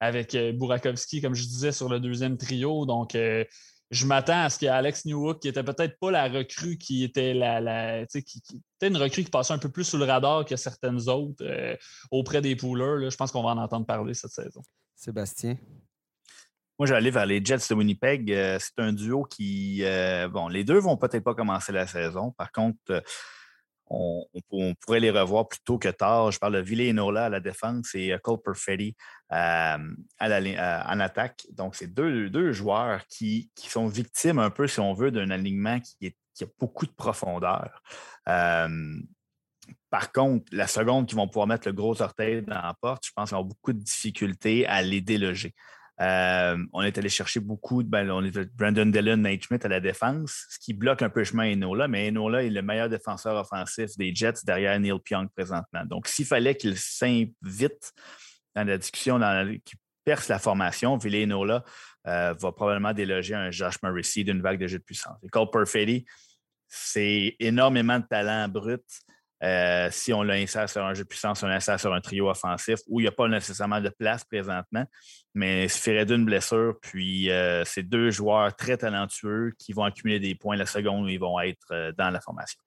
avec 0.00 0.34
euh, 0.34 0.52
Burakovsky, 0.52 1.20
comme 1.20 1.34
je 1.34 1.44
disais, 1.44 1.72
sur 1.72 1.88
le 1.88 2.00
deuxième 2.00 2.36
trio. 2.36 2.86
Donc, 2.86 3.14
euh, 3.14 3.44
je 3.90 4.06
m'attends 4.06 4.44
à 4.44 4.50
ce 4.50 4.58
qu'il 4.58 4.66
y 4.66 4.68
ait 4.68 4.74
Alex 4.74 5.06
Newhook, 5.06 5.40
qui 5.40 5.48
était 5.48 5.62
peut-être 5.62 5.98
pas 5.98 6.10
la 6.10 6.28
recrue 6.28 6.76
qui 6.76 7.04
était 7.04 7.32
la, 7.32 7.60
la 7.60 8.06
qui, 8.06 8.22
qui, 8.22 8.60
était 8.76 8.88
une 8.88 8.96
recrue 8.96 9.24
qui 9.24 9.30
passait 9.30 9.54
un 9.54 9.58
peu 9.58 9.70
plus 9.70 9.84
sous 9.84 9.96
le 9.96 10.04
radar 10.04 10.44
que 10.44 10.56
certaines 10.56 11.08
autres 11.08 11.42
euh, 11.44 11.74
auprès 12.10 12.40
des 12.40 12.54
poolers. 12.54 13.10
Je 13.10 13.16
pense 13.16 13.32
qu'on 13.32 13.42
va 13.42 13.50
en 13.50 13.58
entendre 13.58 13.86
parler 13.86 14.14
cette 14.14 14.30
saison. 14.30 14.62
Sébastien? 14.94 15.56
Moi, 16.78 16.86
je 16.86 16.92
vais 16.92 16.98
aller 16.98 17.10
vers 17.10 17.26
les 17.26 17.44
Jets 17.44 17.68
de 17.70 17.74
Winnipeg. 17.74 18.30
Euh, 18.30 18.58
c'est 18.60 18.78
un 18.78 18.92
duo 18.92 19.24
qui, 19.24 19.82
euh, 19.82 20.28
bon, 20.28 20.48
les 20.48 20.64
deux 20.64 20.78
vont 20.78 20.96
peut-être 20.96 21.24
pas 21.24 21.34
commencer 21.34 21.72
la 21.72 21.86
saison. 21.86 22.32
Par 22.32 22.52
contre, 22.52 23.02
on, 23.90 24.74
pourrait 24.80 25.00
les 25.00 25.10
revoir 25.10 25.48
plus 25.48 25.60
tôt 25.64 25.78
que 25.78 25.88
tard. 25.88 26.30
Je 26.30 26.38
parle 26.38 26.54
de 26.54 26.60
Ville 26.60 26.94
Nola 26.94 27.26
à 27.26 27.28
la 27.28 27.40
défense 27.40 27.94
et 27.94 28.14
Cole 28.22 28.42
Perfetti 28.42 28.94
à 29.30 29.78
en 30.18 31.00
attaque. 31.00 31.46
Donc, 31.52 31.74
c'est 31.74 31.92
deux, 31.92 32.52
joueurs 32.52 33.06
qui, 33.06 33.50
sont 33.56 33.86
victimes 33.86 34.38
un 34.38 34.50
peu, 34.50 34.66
si 34.66 34.80
on 34.80 34.94
veut, 34.94 35.10
d'un 35.10 35.30
alignement 35.30 35.80
qui, 35.80 36.14
a 36.40 36.46
beaucoup 36.58 36.86
de 36.86 36.92
profondeur. 36.92 37.82
par 38.24 40.12
contre, 40.12 40.44
la 40.52 40.66
seconde 40.66 41.06
qui 41.06 41.14
vont 41.14 41.26
pouvoir 41.26 41.46
mettre 41.46 41.68
le 41.68 41.74
gros 41.74 42.00
orteil 42.00 42.42
dans 42.42 42.62
la 42.62 42.74
porte, 42.80 43.04
je 43.06 43.12
pense 43.14 43.30
qu'ils 43.30 43.38
ont 43.38 43.44
beaucoup 43.44 43.72
de 43.72 43.80
difficultés 43.80 44.66
à 44.66 44.82
les 44.82 45.00
déloger. 45.00 45.54
On 46.00 46.82
est 46.82 46.98
allé 46.98 47.08
chercher 47.08 47.40
beaucoup 47.40 47.82
de. 47.82 47.88
Ben, 47.88 48.10
on 48.10 48.22
Brandon 48.56 48.86
Dillon, 48.86 49.16
Nate 49.16 49.64
à 49.64 49.68
la 49.68 49.80
défense, 49.80 50.46
ce 50.50 50.58
qui 50.58 50.72
bloque 50.72 51.02
un 51.02 51.10
peu 51.10 51.20
le 51.20 51.24
chemin 51.24 51.52
Enola, 51.52 51.88
mais 51.88 52.08
Enola 52.08 52.44
est 52.44 52.50
le 52.50 52.62
meilleur 52.62 52.88
défenseur 52.88 53.36
offensif 53.36 53.96
des 53.96 54.14
Jets 54.14 54.44
derrière 54.44 54.78
Neil 54.78 54.98
Pionk 55.04 55.32
présentement. 55.34 55.84
Donc, 55.84 56.06
s'il 56.06 56.26
fallait 56.26 56.56
qu'il 56.56 56.76
s'invite 56.76 57.92
dans 58.54 58.64
la 58.64 58.78
discussion 58.78 59.18
qui 59.64 59.76
perce 60.04 60.28
la 60.28 60.38
formation, 60.38 60.96
Villenola 60.96 61.64
euh, 62.06 62.32
va 62.32 62.52
probablement 62.52 62.94
déloger 62.94 63.34
un 63.34 63.50
Josh 63.50 63.82
Morrissey 63.82 64.24
d'une 64.24 64.40
vague 64.40 64.58
de 64.58 64.66
jeu 64.66 64.78
de 64.78 64.84
puissance. 64.84 65.18
Et 65.22 65.28
Cole 65.28 65.50
Perfetti, 65.50 66.06
c'est 66.66 67.36
énormément 67.40 67.98
de 67.98 68.06
talent 68.06 68.48
brut. 68.48 68.84
Euh, 69.42 69.88
si 69.92 70.12
on 70.12 70.22
l'insère 70.22 70.68
sur 70.68 70.84
un 70.84 70.94
jeu 70.94 71.04
de 71.04 71.08
puissance, 71.08 71.42
on 71.42 71.46
l'insère 71.46 71.78
sur 71.78 71.94
un 71.94 72.00
trio 72.00 72.28
offensif 72.28 72.80
où 72.88 73.00
il 73.00 73.04
n'y 73.04 73.08
a 73.08 73.12
pas 73.12 73.28
nécessairement 73.28 73.80
de 73.80 73.88
place 73.88 74.24
présentement, 74.24 74.84
mais 75.34 75.64
il 75.64 75.70
suffirait 75.70 76.06
d'une 76.06 76.24
blessure. 76.24 76.74
Puis 76.82 77.30
euh, 77.30 77.64
c'est 77.64 77.84
deux 77.84 78.10
joueurs 78.10 78.54
très 78.56 78.76
talentueux 78.76 79.52
qui 79.58 79.72
vont 79.72 79.84
accumuler 79.84 80.18
des 80.18 80.34
points 80.34 80.56
la 80.56 80.66
seconde 80.66 81.04
où 81.04 81.08
ils 81.08 81.20
vont 81.20 81.38
être 81.40 81.92
dans 81.96 82.10
la 82.10 82.20
formation. 82.20 82.60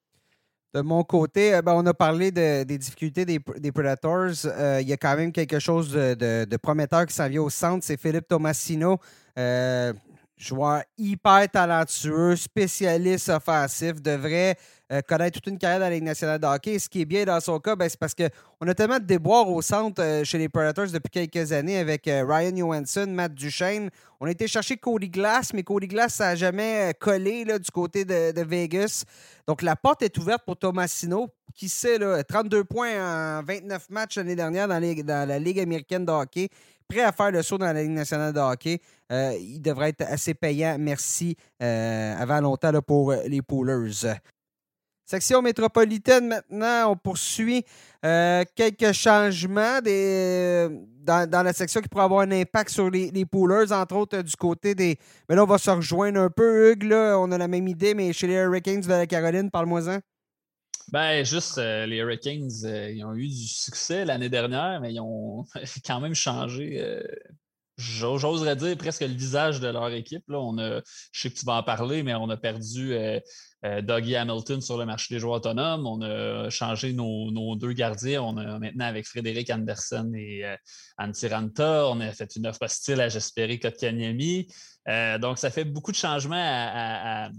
De 0.73 0.79
mon 0.79 1.03
côté, 1.03 1.53
euh, 1.53 1.61
ben, 1.61 1.73
on 1.73 1.85
a 1.85 1.93
parlé 1.93 2.31
des 2.31 2.77
difficultés 2.77 3.25
des, 3.25 3.39
Predators. 3.71 4.45
Euh, 4.45 4.79
il 4.81 4.87
y 4.87 4.93
a 4.93 4.97
quand 4.97 5.17
même 5.17 5.33
quelque 5.33 5.59
chose 5.59 5.91
de, 5.91 6.57
prometteur 6.57 7.05
qui 7.05 7.13
s'en 7.13 7.27
vient 7.27 7.41
au 7.41 7.49
centre. 7.49 7.83
C'est 7.83 7.99
Philippe 7.99 8.27
Tomasino, 8.29 8.97
euh, 9.37 9.91
joueur 10.37 10.83
hyper 10.97 11.49
talentueux, 11.49 12.37
spécialiste 12.37 13.27
offensif, 13.29 14.01
devrait 14.01 14.55
euh, 14.91 15.01
connaître 15.07 15.39
toute 15.39 15.47
une 15.47 15.57
carrière 15.57 15.79
dans 15.79 15.85
la 15.85 15.91
Ligue 15.91 16.03
nationale 16.03 16.37
de 16.37 16.45
hockey. 16.45 16.77
ce 16.77 16.89
qui 16.89 17.01
est 17.01 17.05
bien 17.05 17.23
dans 17.23 17.39
son 17.39 17.59
cas, 17.59 17.77
ben, 17.77 17.87
c'est 17.87 17.97
parce 17.97 18.13
qu'on 18.13 18.67
a 18.67 18.73
tellement 18.73 18.99
de 18.99 19.05
déboires 19.05 19.47
au 19.47 19.61
centre 19.61 20.01
euh, 20.03 20.25
chez 20.25 20.37
les 20.37 20.49
Predators 20.49 20.87
depuis 20.87 21.09
quelques 21.09 21.53
années 21.53 21.77
avec 21.77 22.09
euh, 22.09 22.25
Ryan 22.27 22.53
Johansson, 22.57 23.07
Matt 23.07 23.33
Duchesne. 23.33 23.89
On 24.19 24.25
a 24.25 24.31
été 24.31 24.49
chercher 24.49 24.75
Cody 24.75 25.07
Glass, 25.07 25.53
mais 25.53 25.63
Cody 25.63 25.87
Glass, 25.87 26.15
ça 26.15 26.25
n'a 26.25 26.35
jamais 26.35 26.93
collé 26.99 27.45
là, 27.45 27.57
du 27.57 27.71
côté 27.71 28.03
de, 28.03 28.41
Vegas. 28.41 29.05
Donc, 29.47 29.61
la 29.61 29.77
porte 29.77 30.01
est 30.01 30.17
ouverte 30.17 30.43
pour 30.45 30.57
Tomasino. 30.57 31.29
Qui 31.55 31.69
sait, 31.69 31.97
là, 31.97 32.23
32 32.23 32.63
points 32.65 33.39
en 33.39 33.43
29 33.43 33.89
matchs 33.89 34.17
l'année 34.17 34.35
dernière 34.35 34.67
dans, 34.67 34.79
la 34.79 35.39
Ligue 35.39 35.59
américaine 35.59 36.05
de 36.05 36.11
hockey 36.11 36.49
prêt 36.87 37.01
à 37.01 37.13
faire 37.13 37.31
le 37.31 37.41
saut 37.41 37.57
dans 37.57 37.65
la 37.65 37.81
Ligue 37.81 37.91
nationale 37.91 38.33
de 38.33 38.39
hockey. 38.39 38.81
il 39.09 39.61
devrait 39.61 39.89
être 39.89 40.01
assez 40.01 40.33
payant, 40.33 40.75
merci, 40.77 41.37
avant 41.59 42.41
longtemps 42.41 42.73
pour 42.81 43.13
les 43.13 43.41
Poolers. 43.41 44.17
Section 45.11 45.41
métropolitaine 45.41 46.25
maintenant, 46.25 46.91
on 46.93 46.95
poursuit 46.95 47.65
euh, 48.05 48.45
quelques 48.55 48.93
changements 48.93 49.81
des, 49.81 50.69
dans, 51.03 51.43
la 51.43 51.51
section 51.51 51.81
qui 51.81 51.89
pourraient 51.89 52.05
avoir 52.05 52.21
un 52.21 52.31
impact 52.31 52.69
sur 52.69 52.89
les, 52.89 53.11
les 53.11 53.25
poolers, 53.25 53.73
entre 53.73 53.97
autres 53.97 54.21
du 54.21 54.33
côté 54.37 54.73
des. 54.73 54.97
Mais 55.27 55.35
là, 55.35 55.43
on 55.43 55.47
va 55.47 55.57
se 55.57 55.69
rejoindre 55.69 56.17
un 56.17 56.29
peu, 56.29 56.71
Hugues. 56.71 56.83
Là, 56.83 57.17
on 57.19 57.29
a 57.33 57.37
la 57.37 57.49
même 57.49 57.67
idée, 57.67 57.93
mais 57.93 58.13
chez 58.13 58.25
les 58.25 58.35
Hurricanes 58.35 58.79
de 58.79 58.87
la 58.87 59.05
Caroline, 59.05 59.51
parle-moi-en. 59.51 59.99
Ben, 60.93 61.25
juste, 61.25 61.57
euh, 61.57 61.85
les 61.85 61.97
Hurricanes, 61.97 62.49
euh, 62.63 62.91
ils 62.91 63.03
ont 63.03 63.13
eu 63.13 63.27
du 63.27 63.47
succès 63.47 64.05
l'année 64.05 64.29
dernière, 64.29 64.79
mais 64.79 64.93
ils 64.93 65.01
ont 65.01 65.45
quand 65.85 65.99
même 65.99 66.15
changé 66.15 66.81
j'oserais 67.77 68.55
dire 68.55 68.77
presque 68.77 69.01
le 69.01 69.07
visage 69.07 69.59
de 69.59 69.67
leur 69.67 69.89
équipe. 69.89 70.23
Là. 70.27 70.39
On 70.39 70.57
a, 70.57 70.81
je 71.11 71.21
sais 71.21 71.29
que 71.29 71.37
tu 71.37 71.45
vas 71.45 71.55
en 71.55 71.63
parler, 71.63 72.03
mais 72.03 72.13
on 72.13 72.29
a 72.29 72.37
perdu 72.37 72.93
euh, 72.93 73.19
euh, 73.63 73.81
Dougie 73.81 74.15
Hamilton 74.15 74.59
sur 74.59 74.77
le 74.77 74.85
marché 74.85 75.13
des 75.13 75.19
joueurs 75.19 75.35
autonomes. 75.35 75.85
On 75.85 76.01
a 76.01 76.49
changé 76.49 76.93
nos, 76.93 77.55
deux 77.55 77.73
gardiens. 77.73 78.23
On 78.23 78.37
a 78.37 78.57
maintenant 78.57 78.85
avec 78.85 79.05
Frédéric 79.05 79.49
Anderson 79.51 80.11
et 80.15 80.45
euh, 80.45 80.55
Antiranta. 80.97 81.87
On 81.87 81.99
a 81.99 82.11
fait 82.11 82.35
une 82.35 82.47
offre 82.47 82.63
hostile 82.63 83.01
à 83.01 83.09
Jesperi 83.09 83.59
Kotkaniemi. 83.59 84.47
Euh, 84.87 85.19
donc, 85.19 85.37
ça 85.37 85.51
fait 85.51 85.65
beaucoup 85.65 85.91
de 85.91 85.97
changements 85.97 86.35
à, 86.35 87.29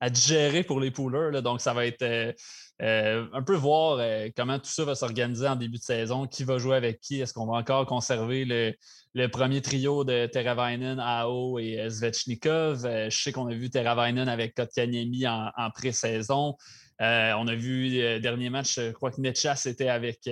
à, 0.00 0.10
digérer 0.10 0.62
pour 0.62 0.78
les 0.80 0.92
poolers. 0.92 1.42
Donc, 1.42 1.60
ça 1.60 1.74
va 1.74 1.86
être 1.86 2.34
un 2.80 3.42
peu 3.42 3.54
voir 3.54 4.00
comment 4.36 4.58
tout 4.58 4.70
ça 4.70 4.84
va 4.84 4.94
s'organiser 4.94 5.46
en 5.46 5.56
début 5.56 5.78
de 5.78 5.82
saison. 5.82 6.26
Qui 6.26 6.44
va 6.44 6.58
jouer 6.58 6.76
avec 6.76 7.00
qui? 7.00 7.20
Est-ce 7.20 7.32
qu'on 7.32 7.46
va 7.46 7.54
encore 7.54 7.86
conserver 7.86 8.44
le, 8.44 9.28
premier 9.28 9.62
trio 9.62 10.04
de 10.04 10.26
Teravainen, 10.26 10.98
Ao 10.98 11.58
et 11.58 11.80
euh, 11.80 11.88
Zvechnikov. 11.88 12.84
Euh, 12.84 13.10
je 13.10 13.22
sais 13.22 13.32
qu'on 13.32 13.46
a 13.46 13.54
vu 13.54 13.70
Teravainen 13.70 14.28
avec 14.28 14.54
Kotkaniemi 14.54 15.26
en, 15.26 15.50
en 15.56 15.70
pré-saison. 15.70 16.56
Euh, 17.00 17.32
on 17.38 17.48
a 17.48 17.54
vu 17.56 17.90
le 17.90 18.18
dernier 18.20 18.50
match, 18.50 18.76
je 18.76 18.92
crois 18.92 19.10
que 19.10 19.20
Netchas 19.20 19.64
était 19.66 19.88
avec 19.88 20.28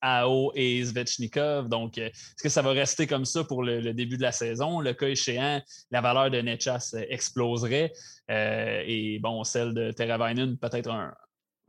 Ao 0.00 0.52
et 0.56 0.82
Zvechnikov. 0.82 1.68
Donc, 1.68 1.98
est-ce 1.98 2.42
que 2.42 2.48
ça 2.48 2.60
va 2.60 2.70
rester 2.70 3.06
comme 3.06 3.24
ça 3.24 3.44
pour 3.44 3.62
le, 3.62 3.92
début 3.92 4.16
de 4.16 4.22
la 4.22 4.32
saison? 4.32 4.80
Le 4.80 4.94
cas 4.94 5.06
échéant, 5.06 5.62
la 5.92 6.00
valeur 6.00 6.28
de 6.30 6.40
Netchas 6.40 6.96
exploserait. 7.08 7.92
et 8.28 9.20
bon, 9.22 9.44
celle 9.44 9.74
de 9.74 9.92
Teravainen, 9.92 10.58
peut-être 10.58 10.90
un, 10.90 11.14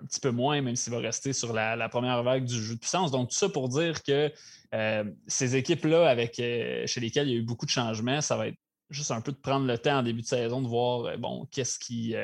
petit 0.06 0.20
peu 0.20 0.32
moins, 0.32 0.62
même 0.62 0.76
s'il 0.76 0.92
va 0.94 1.00
rester 1.00 1.34
sur 1.34 1.54
la, 1.54 1.90
première 1.90 2.24
vague 2.24 2.46
du 2.46 2.62
jeu 2.62 2.76
de 2.76 2.80
puissance. 2.80 3.12
Donc, 3.12 3.30
tout 3.30 3.36
ça 3.36 3.50
pour 3.50 3.70
dire 3.70 4.04
que 4.04 4.32
euh, 4.74 5.04
ces 5.28 5.56
équipes-là, 5.56 6.10
avec 6.10 6.40
euh, 6.40 6.86
chez 6.88 7.00
lesquelles 7.00 7.28
il 7.28 7.34
y 7.34 7.36
a 7.36 7.40
eu 7.40 7.44
beaucoup 7.44 7.66
de 7.66 7.72
changements, 7.72 8.22
ça 8.22 8.38
va 8.38 8.48
être 8.48 8.58
juste 8.90 9.12
un 9.12 9.22
peu 9.22 9.32
de 9.32 9.38
prendre 9.38 9.66
le 9.66 9.78
temps 9.78 10.00
en 10.00 10.04
début 10.04 10.22
de 10.22 10.28
saison 10.28 10.62
de 10.62 10.68
voir 10.68 11.06
euh, 11.06 11.18
bon, 11.18 11.48
qu'est-ce 11.52 11.80
qui 11.80 12.16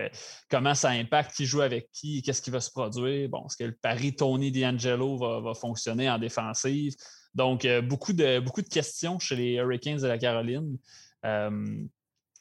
comment 0.50 0.76
ça 0.76 0.90
impacte, 0.90 1.36
qui 1.36 1.46
joue 1.46 1.62
avec 1.62 1.90
qui, 1.92 2.22
qu'est-ce 2.22 2.42
qui 2.42 2.52
va 2.52 2.62
se 2.62 2.72
produire. 2.72 3.30
Bon, 3.30 3.46
est-ce 3.46 3.58
que 3.58 3.64
le 3.64 3.76
pari 3.76 4.16
Tony 4.16 4.52
D'Angelo 4.52 5.18
va, 5.18 5.54
fonctionner 5.54 6.10
en 6.10 6.18
défensive? 6.18 6.96
Donc, 7.36 7.68
beaucoup, 7.84 8.14
de, 8.14 8.40
beaucoup 8.40 8.64
de 8.64 8.68
questions 8.68 9.20
chez 9.20 9.36
les 9.36 9.54
Hurricanes 9.54 10.00
de 10.00 10.08
la 10.08 10.18
Caroline 10.18 10.78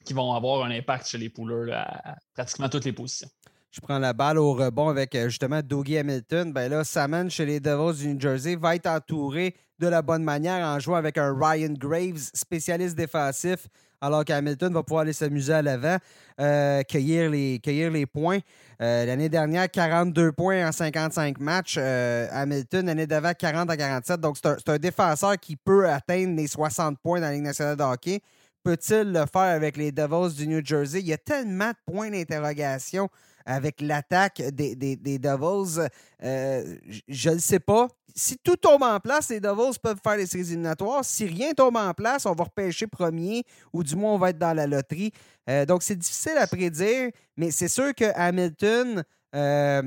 qui 0.04 0.14
vont 0.14 0.32
avoir 0.32 0.64
un 0.64 0.70
impact 0.70 1.06
chez 1.06 1.18
les 1.18 1.28
pouleurs 1.28 1.68
à 1.74 2.16
pratiquement 2.32 2.70
toutes 2.70 2.86
les 2.86 2.94
positions 2.94 3.28
je 3.70 3.80
prends 3.80 3.98
la 3.98 4.12
balle 4.12 4.38
au 4.38 4.54
rebond 4.54 4.88
avec 4.88 5.14
euh, 5.14 5.28
justement 5.28 5.60
Dougie 5.62 5.98
Hamilton. 5.98 6.52
Ben 6.52 6.70
là, 6.70 6.84
Salmon 6.84 7.28
chez 7.28 7.44
les 7.44 7.60
Devils 7.60 8.00
du 8.00 8.14
New 8.14 8.20
Jersey 8.20 8.56
va 8.56 8.74
être 8.74 8.86
entouré 8.86 9.54
de 9.78 9.86
la 9.86 10.02
bonne 10.02 10.24
manière 10.24 10.66
en 10.66 10.78
jouant 10.78 10.96
avec 10.96 11.18
un 11.18 11.36
Ryan 11.38 11.74
Graves, 11.78 12.30
spécialiste 12.34 12.96
défensif, 12.96 13.68
alors 14.00 14.24
qu'Hamilton 14.24 14.72
va 14.72 14.82
pouvoir 14.82 15.02
aller 15.02 15.12
s'amuser 15.12 15.52
à 15.52 15.62
l'avant, 15.62 15.98
euh, 16.40 16.82
cueillir, 16.82 17.30
les, 17.30 17.60
les 17.64 18.06
points. 18.06 18.38
Euh, 18.80 19.04
l'année 19.04 19.28
dernière, 19.28 19.70
42 19.70 20.32
points 20.32 20.66
en 20.66 20.72
55 20.72 21.38
matchs. 21.38 21.78
Hamilton, 21.78 22.86
l'année 22.86 23.06
d'avant, 23.06 23.32
40 23.38 23.70
à 23.70 23.76
47. 23.76 24.20
Donc, 24.20 24.36
c'est 24.38 24.68
un, 24.68 24.78
défenseur 24.78 25.38
qui 25.38 25.56
peut 25.56 25.88
atteindre 25.88 26.34
les 26.36 26.48
60 26.48 26.98
points 27.00 27.20
dans 27.20 27.26
la 27.26 27.34
Ligue 27.34 27.44
nationale 27.44 27.76
de 27.76 27.82
hockey. 27.82 28.20
Peut-il 28.64 29.12
le 29.12 29.24
faire 29.32 29.42
avec 29.42 29.76
les 29.76 29.92
Devils 29.92 30.34
du 30.34 30.48
New 30.48 30.64
Jersey? 30.64 31.00
Il 31.00 31.06
y 31.06 31.12
a 31.12 31.18
tellement 31.18 31.70
de 31.70 31.92
points 31.92 32.10
d'interrogation 32.10 33.08
avec 33.48 33.80
l'attaque 33.80 34.42
des, 34.52 34.76
des, 34.76 35.18
Devils. 35.18 35.88
Euh, 36.22 36.76
je 37.08 37.30
ne 37.30 37.38
sais 37.38 37.58
pas. 37.58 37.88
Si 38.14 38.36
tout 38.36 38.56
tombe 38.56 38.82
en 38.82 39.00
place, 39.00 39.30
les 39.30 39.40
Devils 39.40 39.78
peuvent 39.82 39.98
faire 40.02 40.16
les 40.16 40.26
séries 40.26 40.48
éliminatoires. 40.48 41.02
Si 41.02 41.24
rien 41.24 41.54
tombe 41.54 41.76
en 41.76 41.94
place, 41.94 42.26
on 42.26 42.34
va 42.34 42.44
repêcher 42.44 42.86
premier 42.86 43.44
ou 43.72 43.82
du 43.82 43.96
moins 43.96 44.12
on 44.12 44.18
va 44.18 44.30
être 44.30 44.38
dans 44.38 44.52
la 44.52 44.66
loterie. 44.66 45.12
Euh, 45.48 45.64
donc, 45.64 45.82
c'est 45.82 45.96
difficile 45.96 46.36
à 46.36 46.46
prédire, 46.46 47.10
mais 47.38 47.50
c'est 47.50 47.68
sûr 47.68 47.94
que 47.94 48.04
Hamilton. 48.14 49.02
Euh, 49.34 49.82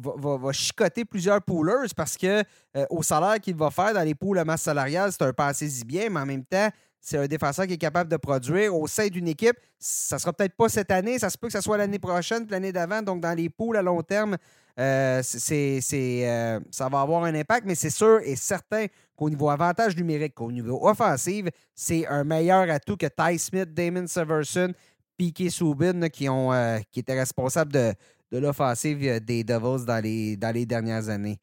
va, 0.00 0.52
chicoter 0.52 1.04
plusieurs 1.04 1.42
poolers 1.42 1.92
parce 1.96 2.16
que 2.16 2.44
au 2.88 3.02
salaire 3.02 3.40
qu'il 3.40 3.56
va 3.56 3.68
faire 3.68 3.92
dans 3.92 4.04
les 4.04 4.14
pools 4.14 4.38
à 4.38 4.44
masse 4.44 4.62
salariale, 4.62 5.10
c'est 5.10 5.22
un 5.22 5.32
passé-y 5.32 5.82
bien, 5.84 6.08
mais 6.08 6.20
en 6.20 6.26
même 6.26 6.44
temps, 6.44 6.68
c'est 7.00 7.18
un 7.18 7.26
défenseur 7.26 7.66
qui 7.66 7.74
est 7.74 7.78
capable 7.78 8.10
de 8.10 8.16
produire 8.16 8.74
au 8.74 8.86
sein 8.86 9.08
d'une 9.08 9.28
équipe. 9.28 9.56
Ça 9.78 10.18
sera 10.18 10.32
peut-être 10.32 10.56
pas 10.56 10.68
cette 10.68 10.90
année, 10.90 11.18
ça 11.18 11.30
se 11.30 11.38
peut 11.38 11.46
que 11.46 11.52
ce 11.52 11.60
soit 11.60 11.76
l'année 11.76 11.98
prochaine, 11.98 12.46
l'année 12.50 12.72
d'avant. 12.72 13.02
Donc, 13.02 13.20
dans 13.20 13.36
les 13.36 13.48
poules 13.48 13.76
à 13.76 13.82
long 13.82 14.02
terme, 14.02 14.36
euh, 14.78 15.22
euh, 15.22 16.60
ça 16.70 16.88
va 16.88 17.00
avoir 17.00 17.24
un 17.24 17.34
impact, 17.34 17.66
mais 17.66 17.74
c'est 17.74 17.90
sûr 17.90 18.20
et 18.22 18.36
certain 18.36 18.86
qu'au 19.16 19.30
niveau 19.30 19.50
avantage 19.50 19.96
numérique, 19.96 20.34
qu'au 20.34 20.52
niveau 20.52 20.86
offensif, 20.86 21.46
c'est 21.74 22.06
un 22.06 22.24
meilleur 22.24 22.68
atout 22.70 22.96
que 22.96 23.06
Ty 23.06 23.38
Smith, 23.38 23.72
Damon 23.74 24.06
Severson, 24.06 24.72
Piquet 25.16 25.50
Soubin 25.50 26.08
qui, 26.08 26.28
ont, 26.28 26.52
qui 26.92 27.00
étaient 27.00 27.18
responsables 27.18 27.72
de, 27.72 27.92
de 28.30 28.38
l'offensive 28.38 29.20
des 29.20 29.42
Devils 29.42 29.84
dans 29.84 30.02
les, 30.02 30.36
dans 30.36 30.54
les 30.54 30.66
dernières 30.66 31.08
années. 31.08 31.38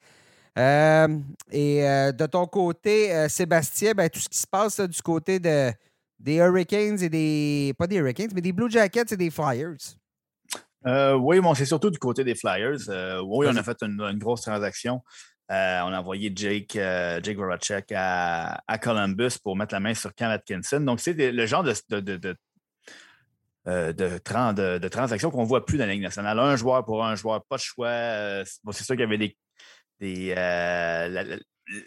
Et 0.58 1.82
de 1.82 2.26
ton 2.26 2.46
côté, 2.48 3.28
Sébastien, 3.30 3.94
ben, 3.94 4.10
tout 4.10 4.20
ce 4.20 4.30
qui 4.30 4.38
se 4.38 4.48
passe 4.48 4.80
du 4.80 5.02
côté 5.02 5.40
de, 5.40 5.72
des 6.20 6.36
Hurricanes 6.36 7.02
et 7.02 7.10
des. 7.10 7.74
Pas 7.78 7.88
des 7.88 7.98
Hurricanes, 7.98 8.30
mais 8.34 8.42
des 8.42 8.54
Blue 8.54 8.70
Jackets 8.70 9.12
et 9.12 9.18
des 9.18 9.30
Flyers. 9.30 9.78
oui, 10.86 11.40
bon, 11.40 11.54
c'est 11.54 11.66
surtout 11.66 11.90
du 11.90 12.00
côté 12.00 12.24
des 12.24 12.36
Flyers. 12.36 12.80
oui, 13.26 13.48
on 13.50 13.56
a 13.56 13.64
fait 13.64 13.82
une 13.84 14.18
grosse 14.18 14.42
transaction. 14.42 15.02
Euh, 15.52 15.82
on 15.82 15.94
a 15.94 16.00
envoyé 16.00 16.32
Jake, 16.36 16.76
euh, 16.76 17.20
Jake 17.22 17.38
Voracek 17.38 17.92
à, 17.96 18.78
Columbus 18.82 19.38
pour 19.44 19.56
mettre 19.56 19.76
la 19.76 19.80
main 19.80 19.94
sur 19.94 20.14
Cam 20.16 20.32
Atkinson. 20.32 20.80
Donc, 20.80 21.00
c'est 21.00 21.14
le 21.14 21.46
genre 21.46 21.64
de, 21.64 21.74
de, 21.90 22.00
de, 22.00 22.18
de, 22.18 22.36
euh, 23.68 23.94
de 23.94 24.88
transactions 24.88 25.30
qu'on 25.30 25.44
ne 25.44 25.48
voit 25.48 25.66
plus 25.66 25.78
dans 25.78 25.86
la 25.86 25.94
Ligue 25.94 26.02
nationale. 26.02 26.40
Un 26.40 26.56
joueur 26.56 26.84
pour 26.84 27.06
un 27.06 27.16
joueur, 27.16 27.44
pas 27.46 27.58
de 27.58 27.62
choix. 27.62 28.44
c'est 28.44 28.84
sûr 28.84 28.96
qu'il 28.96 29.02
y 29.02 29.04
avait 29.04 29.20
des. 29.20 29.38
Des 30.00 30.34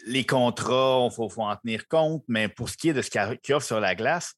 les 0.05 0.25
contrats, 0.25 1.07
il 1.09 1.15
faut, 1.15 1.29
en 1.37 1.55
tenir 1.55 1.87
compte, 1.87 2.23
mais 2.27 2.49
pour 2.49 2.69
ce 2.69 2.77
qui 2.77 2.89
est 2.89 2.93
de 2.93 3.01
ce 3.01 3.09
qu'il 3.09 3.55
offre 3.55 3.65
sur 3.65 3.79
la 3.79 3.95
glace, 3.95 4.33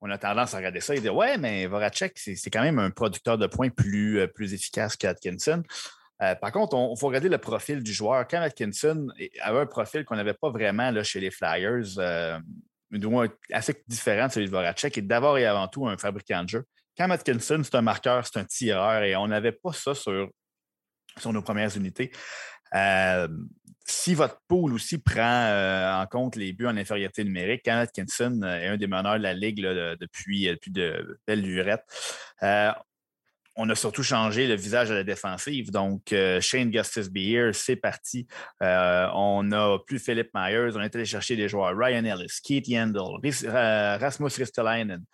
on 0.00 0.10
a 0.10 0.18
tendance 0.18 0.54
à 0.54 0.56
regarder 0.56 0.80
ça 0.80 0.94
et 0.94 1.00
dire 1.00 1.14
Ouais, 1.14 1.38
mais 1.38 1.66
Voracek, 1.66 2.18
c'est 2.18 2.50
quand 2.50 2.62
même 2.62 2.78
un 2.78 2.90
producteur 2.90 3.38
de 3.38 3.46
points 3.46 3.70
plus, 3.70 4.26
plus 4.34 4.52
efficace 4.52 4.96
qu'Atkinson. 4.96 5.62
Euh, 6.22 6.34
par 6.34 6.52
contre, 6.52 6.76
il 6.76 6.98
faut 6.98 7.06
regarder 7.06 7.28
le 7.28 7.38
profil 7.38 7.82
du 7.82 7.92
joueur. 7.92 8.26
Cam 8.26 8.42
Atkinson 8.42 9.08
avait 9.40 9.60
un 9.60 9.66
profil 9.66 10.04
qu'on 10.04 10.16
n'avait 10.16 10.34
pas 10.34 10.50
vraiment 10.50 10.90
là, 10.90 11.02
chez 11.02 11.20
les 11.20 11.30
Flyers, 11.30 11.98
euh, 11.98 12.38
du 12.90 13.06
moins 13.06 13.28
assez 13.52 13.82
différent 13.86 14.26
de 14.26 14.32
celui 14.32 14.46
de 14.46 14.50
Voracek, 14.50 14.98
et 14.98 15.02
d'abord 15.02 15.38
et 15.38 15.46
avant 15.46 15.68
tout 15.68 15.86
un 15.86 15.96
fabricant 15.96 16.42
de 16.44 16.48
jeu. 16.48 16.64
Cam 16.94 17.10
Atkinson, 17.10 17.62
c'est 17.64 17.74
un 17.74 17.82
marqueur, 17.82 18.26
c'est 18.26 18.38
un 18.38 18.44
tireur, 18.44 19.02
et 19.02 19.16
on 19.16 19.28
n'avait 19.28 19.52
pas 19.52 19.72
ça 19.72 19.94
sur, 19.94 20.28
sur 21.18 21.32
nos 21.32 21.42
premières 21.42 21.76
unités. 21.76 22.12
Euh, 22.74 23.28
si 23.84 24.14
votre 24.14 24.40
pool 24.48 24.72
aussi 24.72 24.98
prend 24.98 26.00
en 26.00 26.06
compte 26.06 26.36
les 26.36 26.52
buts 26.52 26.66
en 26.66 26.76
infériorité 26.76 27.24
numérique, 27.24 27.62
Cam 27.64 27.78
Atkinson 27.78 28.40
est 28.42 28.68
un 28.68 28.76
des 28.76 28.86
meneurs 28.86 29.18
de 29.18 29.22
la 29.22 29.34
Ligue 29.34 29.60
depuis, 29.60 30.46
depuis 30.46 30.70
de 30.70 31.18
belle 31.26 31.42
lurette 31.42 31.84
on 33.56 33.68
a 33.68 33.74
surtout 33.74 34.02
changé 34.02 34.48
le 34.48 34.54
visage 34.54 34.88
de 34.88 34.94
la 34.94 35.04
défensive. 35.04 35.70
Donc, 35.70 36.12
euh, 36.12 36.40
Shane 36.40 36.70
Gustis 36.70 37.10
Beer, 37.10 37.50
c'est 37.52 37.76
parti. 37.76 38.26
Euh, 38.62 39.06
on 39.14 39.42
n'a 39.42 39.78
plus 39.86 39.98
Philippe 39.98 40.30
Myers. 40.34 40.70
On 40.74 40.80
est 40.80 40.94
allé 40.94 41.04
chercher 41.04 41.36
des 41.36 41.48
joueurs 41.48 41.76
Ryan 41.76 42.04
Ellis, 42.04 42.40
Keith 42.42 42.68
Yandel, 42.68 43.02
euh, 43.44 43.98
Rasmus 43.98 44.30
Ristolainen. 44.36 45.04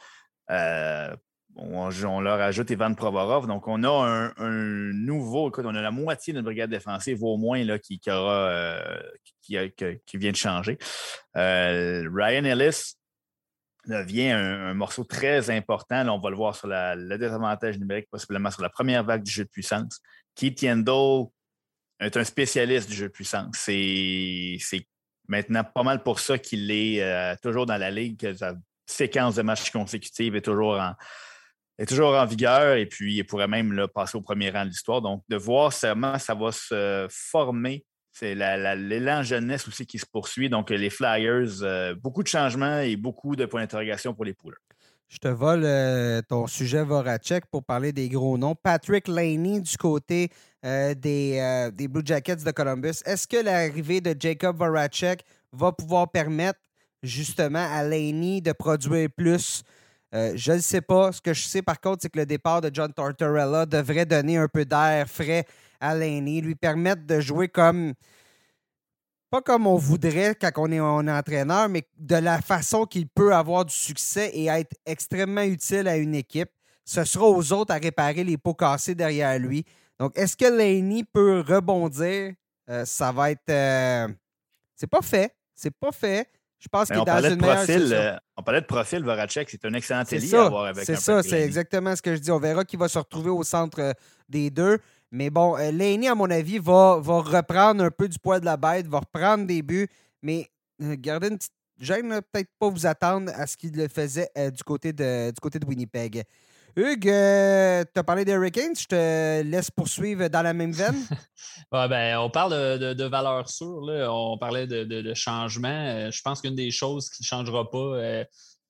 On, 1.61 2.21
leur 2.21 2.41
ajoute 2.41 2.71
Ivan 2.71 2.95
Provorov. 2.95 3.47
Donc, 3.47 3.67
on 3.67 3.83
a 3.83 4.33
un, 4.37 4.93
nouveau, 4.93 5.49
écoute, 5.49 5.65
on 5.67 5.75
a 5.75 5.83
la 5.83 5.91
moitié 5.91 6.33
notre 6.33 6.45
brigade 6.45 6.71
défensive 6.71 7.23
au 7.25 7.37
moins 7.37 7.65
là, 7.65 7.79
qui, 7.79 7.99
qui, 7.99 8.09
vient 10.15 10.31
de 10.31 10.37
changer. 10.37 10.79
Ryan 11.35 12.45
Ellis, 12.45 12.95
devient 13.89 14.31
un, 14.31 14.75
morceau 14.75 15.05
très 15.05 15.51
important. 15.51 16.05
Là, 16.05 16.13
on 16.13 16.19
va 16.19 16.31
le 16.31 16.37
voir 16.37 16.55
sur 16.55 16.69
le 16.69 17.17
désavantage 17.17 17.79
numérique, 17.79 18.09
possiblement 18.11 18.51
sur 18.51 18.63
la 18.63 18.69
première 18.69 19.05
vague 19.05 19.23
du 19.23 19.31
jeu 19.31 19.45
de 19.45 19.49
puissance. 19.49 20.01
Keith 20.35 20.63
Yandel 20.63 21.27
est 22.01 22.17
un 22.17 22.25
spécialiste 22.25 22.89
du 22.89 22.95
jeu 22.95 23.09
de 23.09 23.13
puissance. 23.13 23.57
C'est 23.57 24.59
maintenant 25.27 25.65
pas 25.65 25.83
mal 25.83 26.03
pour 26.03 26.21
ça 26.21 26.39
qu'il 26.39 26.71
est 26.71 27.03
euh, 27.03 27.35
toujours 27.43 27.67
dans 27.67 27.77
la 27.77 27.91
ligue, 27.91 28.19
que 28.19 28.35
sa 28.35 28.55
séquence 28.87 29.35
de 29.35 29.43
matchs 29.43 29.71
consécutifs 29.71 30.35
est 30.35 30.43
toujours 30.43 30.79
en, 30.79 30.95
est 31.79 31.87
toujours 31.87 32.15
en 32.15 32.27
vigueur 32.27 32.77
et 32.77 32.87
puis 32.87 33.17
il 33.17 33.25
pourrait 33.25 33.49
même 33.49 33.87
passer 33.95 34.19
au 34.19 34.21
premier 34.21 34.51
rang 34.51 34.65
de 34.65 34.71
l'histoire. 34.71 35.01
Donc, 35.01 35.23
de 35.29 35.37
voir 35.37 35.73
comment 35.81 36.19
ça 36.19 36.35
va 36.35 36.53
se 36.53 37.07
former 37.11 37.85
c'est 38.19 38.35
l'élan 38.35 39.23
jeunesse 39.23 39.69
aussi 39.69 39.87
qui 39.87 39.99
se 39.99 40.07
poursuit. 40.07 40.49
Donc, 40.49 40.71
les 40.71 40.91
Flyers, 40.91 41.63
euh, 41.63 41.95
beaucoup 41.95 42.23
de 42.23 42.29
changements 42.29 42.81
et 42.81 42.97
beaucoup 42.97 43.37
de 43.37 43.47
points 43.47 43.61
d'interrogation 43.61 44.13
pour 44.13 44.25
les 44.25 44.35
Poulers. 44.35 44.59
Je 45.07 45.19
te 45.19 45.29
vole 45.29 45.63
euh, 45.65 46.21
ton 46.29 46.47
sujet 46.49 46.83
Voracek 46.83 47.47
pour 47.47 47.65
parler 47.65 47.93
des 47.93 48.09
gros 48.09 48.37
noms. 48.37 48.57
Patrick 48.57 49.07
Laney 49.09 49.61
du 49.61 49.77
côté 49.77 50.31
euh, 50.67 50.95
des, 50.95 51.71
des, 51.73 51.89
Blue 51.89 52.03
Jackets 52.05 52.45
de 52.45 52.51
Columbus. 52.51 53.03
Est-ce 53.07 53.29
que 53.29 53.43
l'arrivée 53.43 54.01
de 54.01 54.15
Jacob 54.19 54.57
Voracek 54.57 55.25
va 55.53 55.73
pouvoir 55.73 56.11
permettre 56.11 56.59
justement 57.03 57.67
à 57.73 57.85
Laney 57.85 58.41
de 58.41 58.53
produire 58.53 59.09
plus? 59.17 59.63
Je 60.13 60.53
ne 60.53 60.59
sais 60.59 60.81
pas. 60.81 61.13
Ce 61.13 61.21
que 61.21 61.35
je 61.35 61.43
sais 61.43 61.63
par 61.63 61.81
contre, 61.81 62.03
c'est 62.03 62.11
que 62.11 62.19
le 62.19 62.27
départ 62.27 62.61
de 62.61 62.71
John 62.73 62.93
Tortorella 62.93 63.67
devrait 63.67 64.07
donner 64.07 64.37
un 64.37 64.49
peu 64.49 64.65
d'air 64.65 65.09
frais 65.09 65.45
à 65.81 65.95
Laney, 65.95 66.41
lui 66.41 66.55
permettre 66.55 67.07
de 67.07 67.21
jouer 67.21 67.49
comme. 67.49 67.95
Pas 69.31 69.43
comme 69.43 69.67
on 69.67 69.77
voudrait 69.77 70.35
quand 70.35 70.51
on 70.57 70.73
est, 70.73 70.79
un 70.79 71.07
entraîneur, 71.07 71.69
mais 71.69 71.87
de 71.99 72.17
la 72.17 72.41
façon 72.41 72.87
qu'il 72.87 73.07
peut 73.07 73.35
avoir 73.35 73.67
du 73.67 73.75
succès 73.75 74.31
et 74.33 74.47
être 74.47 74.75
extrêmement 74.87 75.43
utile 75.43 75.87
à 75.87 75.99
une 75.99 76.15
équipe. 76.15 76.49
Ce 76.87 77.05
sera 77.05 77.27
aux 77.27 77.53
autres 77.53 77.75
à 77.75 77.77
réparer 77.77 78.25
les 78.25 78.39
pots 78.39 78.55
cassés 78.55 78.95
derrière 78.95 79.39
lui. 79.39 79.67
Donc, 79.99 80.17
est-ce 80.17 80.35
que 80.35 80.47
Laney 80.47 81.05
peut 81.05 81.45
rebondir? 81.47 82.33
Euh, 82.71 82.85
ça 82.87 83.13
va 83.13 83.31
être. 83.31 83.51
Euh, 83.51 84.09
c'est 84.75 84.87
pas 84.87 85.03
fait. 85.03 85.35
C'est 85.55 85.77
pas 85.77 85.93
fait. 85.93 86.27
Je 86.59 86.69
pense 86.69 86.89
qu'il 86.89 86.99
est 86.99 87.05
dans 87.05 87.23
une 87.23 87.39
profil, 87.39 87.93
euh, 87.93 88.17
On 88.37 88.43
parlait 88.43 88.61
de 88.61 88.67
profil, 88.67 89.05
Voracek, 89.05 89.49
c'est 89.49 89.65
un 89.65 89.75
excellent 89.75 90.05
télé 90.05 90.35
à 90.35 90.47
avoir 90.47 90.65
avec 90.67 90.85
C'est 90.85 90.97
ça, 90.97 91.23
c'est 91.23 91.41
exactement 91.43 91.95
ce 91.95 92.03
que 92.03 92.15
je 92.15 92.21
dis. 92.21 92.31
On 92.33 92.41
verra 92.41 92.65
qui 92.65 92.77
va 92.77 92.89
se 92.89 92.99
retrouver 92.99 93.31
au 93.31 93.45
centre 93.45 93.95
des 94.29 94.51
deux. 94.51 94.79
Mais 95.11 95.31
bon, 95.31 95.57
euh, 95.57 95.71
Laney, 95.71 96.09
à 96.09 96.15
mon 96.15 96.31
avis, 96.31 96.59
va, 96.59 96.99
va 97.01 97.21
reprendre 97.21 97.83
un 97.85 97.91
peu 97.91 98.09
du 98.09 98.19
poids 98.19 98.41
de 98.41 98.45
la 98.45 98.57
bête, 98.57 98.87
va 98.87 98.99
reprendre 98.99 99.47
des 99.47 99.63
buts, 99.63 99.89
mais 100.23 100.49
euh, 100.83 100.97
gardez 100.99 101.29
une 101.29 101.39
petite 101.39 101.53
gêne, 101.81 102.21
peut-être 102.33 102.51
pas 102.59 102.69
vous 102.69 102.87
attendre 102.87 103.33
à 103.35 103.47
ce 103.47 103.57
qu'il 103.57 103.75
le 103.75 103.89
faisait 103.89 104.29
euh, 104.37 104.51
du, 104.51 104.63
côté 104.63 104.93
de, 104.93 105.31
du 105.31 105.41
côté 105.41 105.59
de 105.59 105.67
Winnipeg. 105.67 106.25
Hugues, 106.77 107.03
tu 107.03 107.09
as 107.11 108.05
parlé 108.05 108.25
des 108.25 108.33
Hurricanes, 108.33 108.77
je 108.77 108.87
te 108.87 109.43
laisse 109.43 109.71
poursuivre 109.71 110.29
dans 110.29 110.43
la 110.43 110.53
même 110.53 110.73
veine. 110.73 111.05
ben, 111.73 112.19
on 112.19 112.31
parle 112.31 112.79
de, 112.79 112.93
de, 112.95 113.05
valeurs 113.05 113.49
sûres, 113.49 113.83
on 114.09 114.39
parlait 114.39 114.67
de, 114.67 114.85
de 114.85 115.15
changement. 115.15 116.11
je 116.11 116.23
pense 116.23 116.41
qu'une 116.41 116.55
des 116.55 116.71
choses 116.71 117.11
qui 117.11 117.23
ne 117.23 117.27
changera 117.27 117.71
pas 117.71 118.25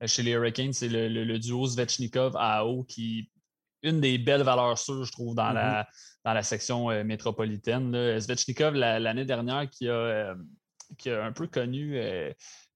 chez 0.06 0.22
les 0.22 0.32
Hurricanes, 0.32 0.72
c'est 0.72 0.88
le, 0.88 1.38
duo 1.38 1.66
Svechnikov-AO 1.66 2.84
qui 2.86 3.30
une 3.82 4.00
des 4.00 4.18
belles 4.18 4.42
valeurs 4.42 4.78
sûres, 4.78 5.04
je 5.04 5.12
trouve, 5.12 5.34
dans, 5.34 5.52
la, 5.52 5.82
mm-hmm. 5.82 5.86
dans 6.24 6.32
la 6.32 6.42
section 6.42 6.90
euh, 6.90 7.04
métropolitaine. 7.04 7.92
Là. 7.92 8.20
Svechnikov, 8.20 8.74
l'année 8.74 9.24
dernière, 9.24 9.68
qui 9.70 9.88
a, 9.88 9.92
euh, 9.92 10.34
qui 10.96 11.10
a 11.10 11.24
un 11.24 11.32
peu 11.32 11.46
connu, 11.46 11.96
euh, 11.96 12.32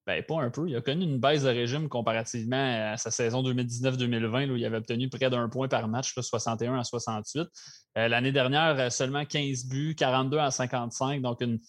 ben, 0.06 0.22
pas 0.22 0.40
un 0.42 0.50
peu, 0.50 0.68
il 0.68 0.76
a 0.76 0.80
connu 0.80 1.04
une 1.04 1.18
baisse 1.18 1.42
de 1.42 1.48
régime 1.48 1.88
comparativement 1.88 2.92
à 2.92 2.96
sa 2.96 3.10
saison 3.10 3.42
2019-2020, 3.42 4.50
où 4.50 4.56
il 4.56 4.64
avait 4.64 4.78
obtenu 4.78 5.08
près 5.08 5.30
d'un 5.30 5.48
point 5.48 5.68
par 5.68 5.86
match, 5.88 6.12
61 6.14 6.78
à 6.78 6.84
68. 6.84 7.48
l'année 7.94 8.32
dernière, 8.32 8.90
seulement 8.90 9.24
15 9.24 9.66
buts, 9.66 9.94
42 9.96 10.38
à 10.38 10.50
55, 10.50 11.22
donc 11.22 11.40
une, 11.40 11.60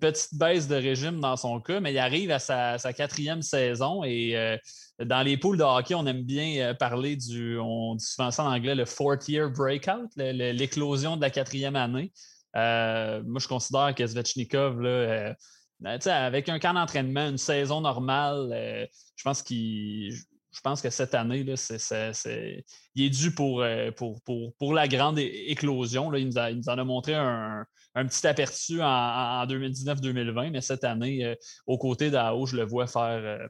petite 0.00 0.34
baisse 0.34 0.68
de 0.68 0.74
régime 0.74 1.20
dans 1.20 1.36
son 1.36 1.60
cas, 1.60 1.80
mais 1.80 1.92
il 1.92 1.98
arrive 1.98 2.30
à 2.30 2.38
sa, 2.38 2.92
quatrième 2.92 3.42
saison 3.42 4.02
et 4.04 4.58
dans 5.04 5.22
les 5.22 5.36
poules 5.36 5.58
de 5.58 5.62
hockey, 5.62 5.94
on 5.94 6.06
aime 6.06 6.22
bien 6.22 6.60
euh, 6.60 6.74
parler 6.74 7.16
du, 7.16 7.58
on 7.58 7.94
dit 7.94 8.04
souvent 8.04 8.30
ça 8.30 8.44
en 8.44 8.52
anglais, 8.52 8.74
le 8.74 8.84
fourth 8.84 9.28
year 9.28 9.50
breakout, 9.50 10.10
l'éclosion 10.16 11.16
de 11.16 11.20
la 11.20 11.30
quatrième 11.30 11.76
année. 11.76 12.12
Euh, 12.56 13.22
moi, 13.24 13.40
je 13.40 13.46
considère 13.46 13.94
que 13.94 14.06
Svechnikov, 14.06 14.80
là, 14.80 14.88
euh, 14.88 15.34
ben, 15.80 15.98
avec 16.06 16.48
un 16.48 16.58
camp 16.58 16.74
d'entraînement, 16.74 17.28
une 17.28 17.38
saison 17.38 17.80
normale, 17.80 18.88
je 19.16 19.22
pense 19.22 19.42
qu'il. 19.42 20.14
Je 20.50 20.60
pense 20.62 20.80
que 20.82 20.90
cette 20.90 21.14
année, 21.14 21.44
il 22.94 23.04
est 23.04 23.10
dû 23.10 23.32
pour, 23.32 23.64
pour, 24.58 24.74
la 24.74 24.88
grande 24.88 25.18
éclosion. 25.18 26.12
Il, 26.14 26.26
nous 26.26 26.68
en 26.68 26.78
a 26.78 26.84
montré 26.84 27.14
un, 27.14 27.64
petit 27.94 28.26
aperçu 28.26 28.82
en, 28.82 29.46
2019-2020, 29.46 30.50
mais 30.50 30.60
cette 30.60 30.82
année, 30.82 31.36
aux 31.66 31.78
côtés 31.78 32.10
d'AO, 32.10 32.46
je 32.46 32.56
le 32.56 32.64
vois 32.64 32.88
faire, 32.88 33.48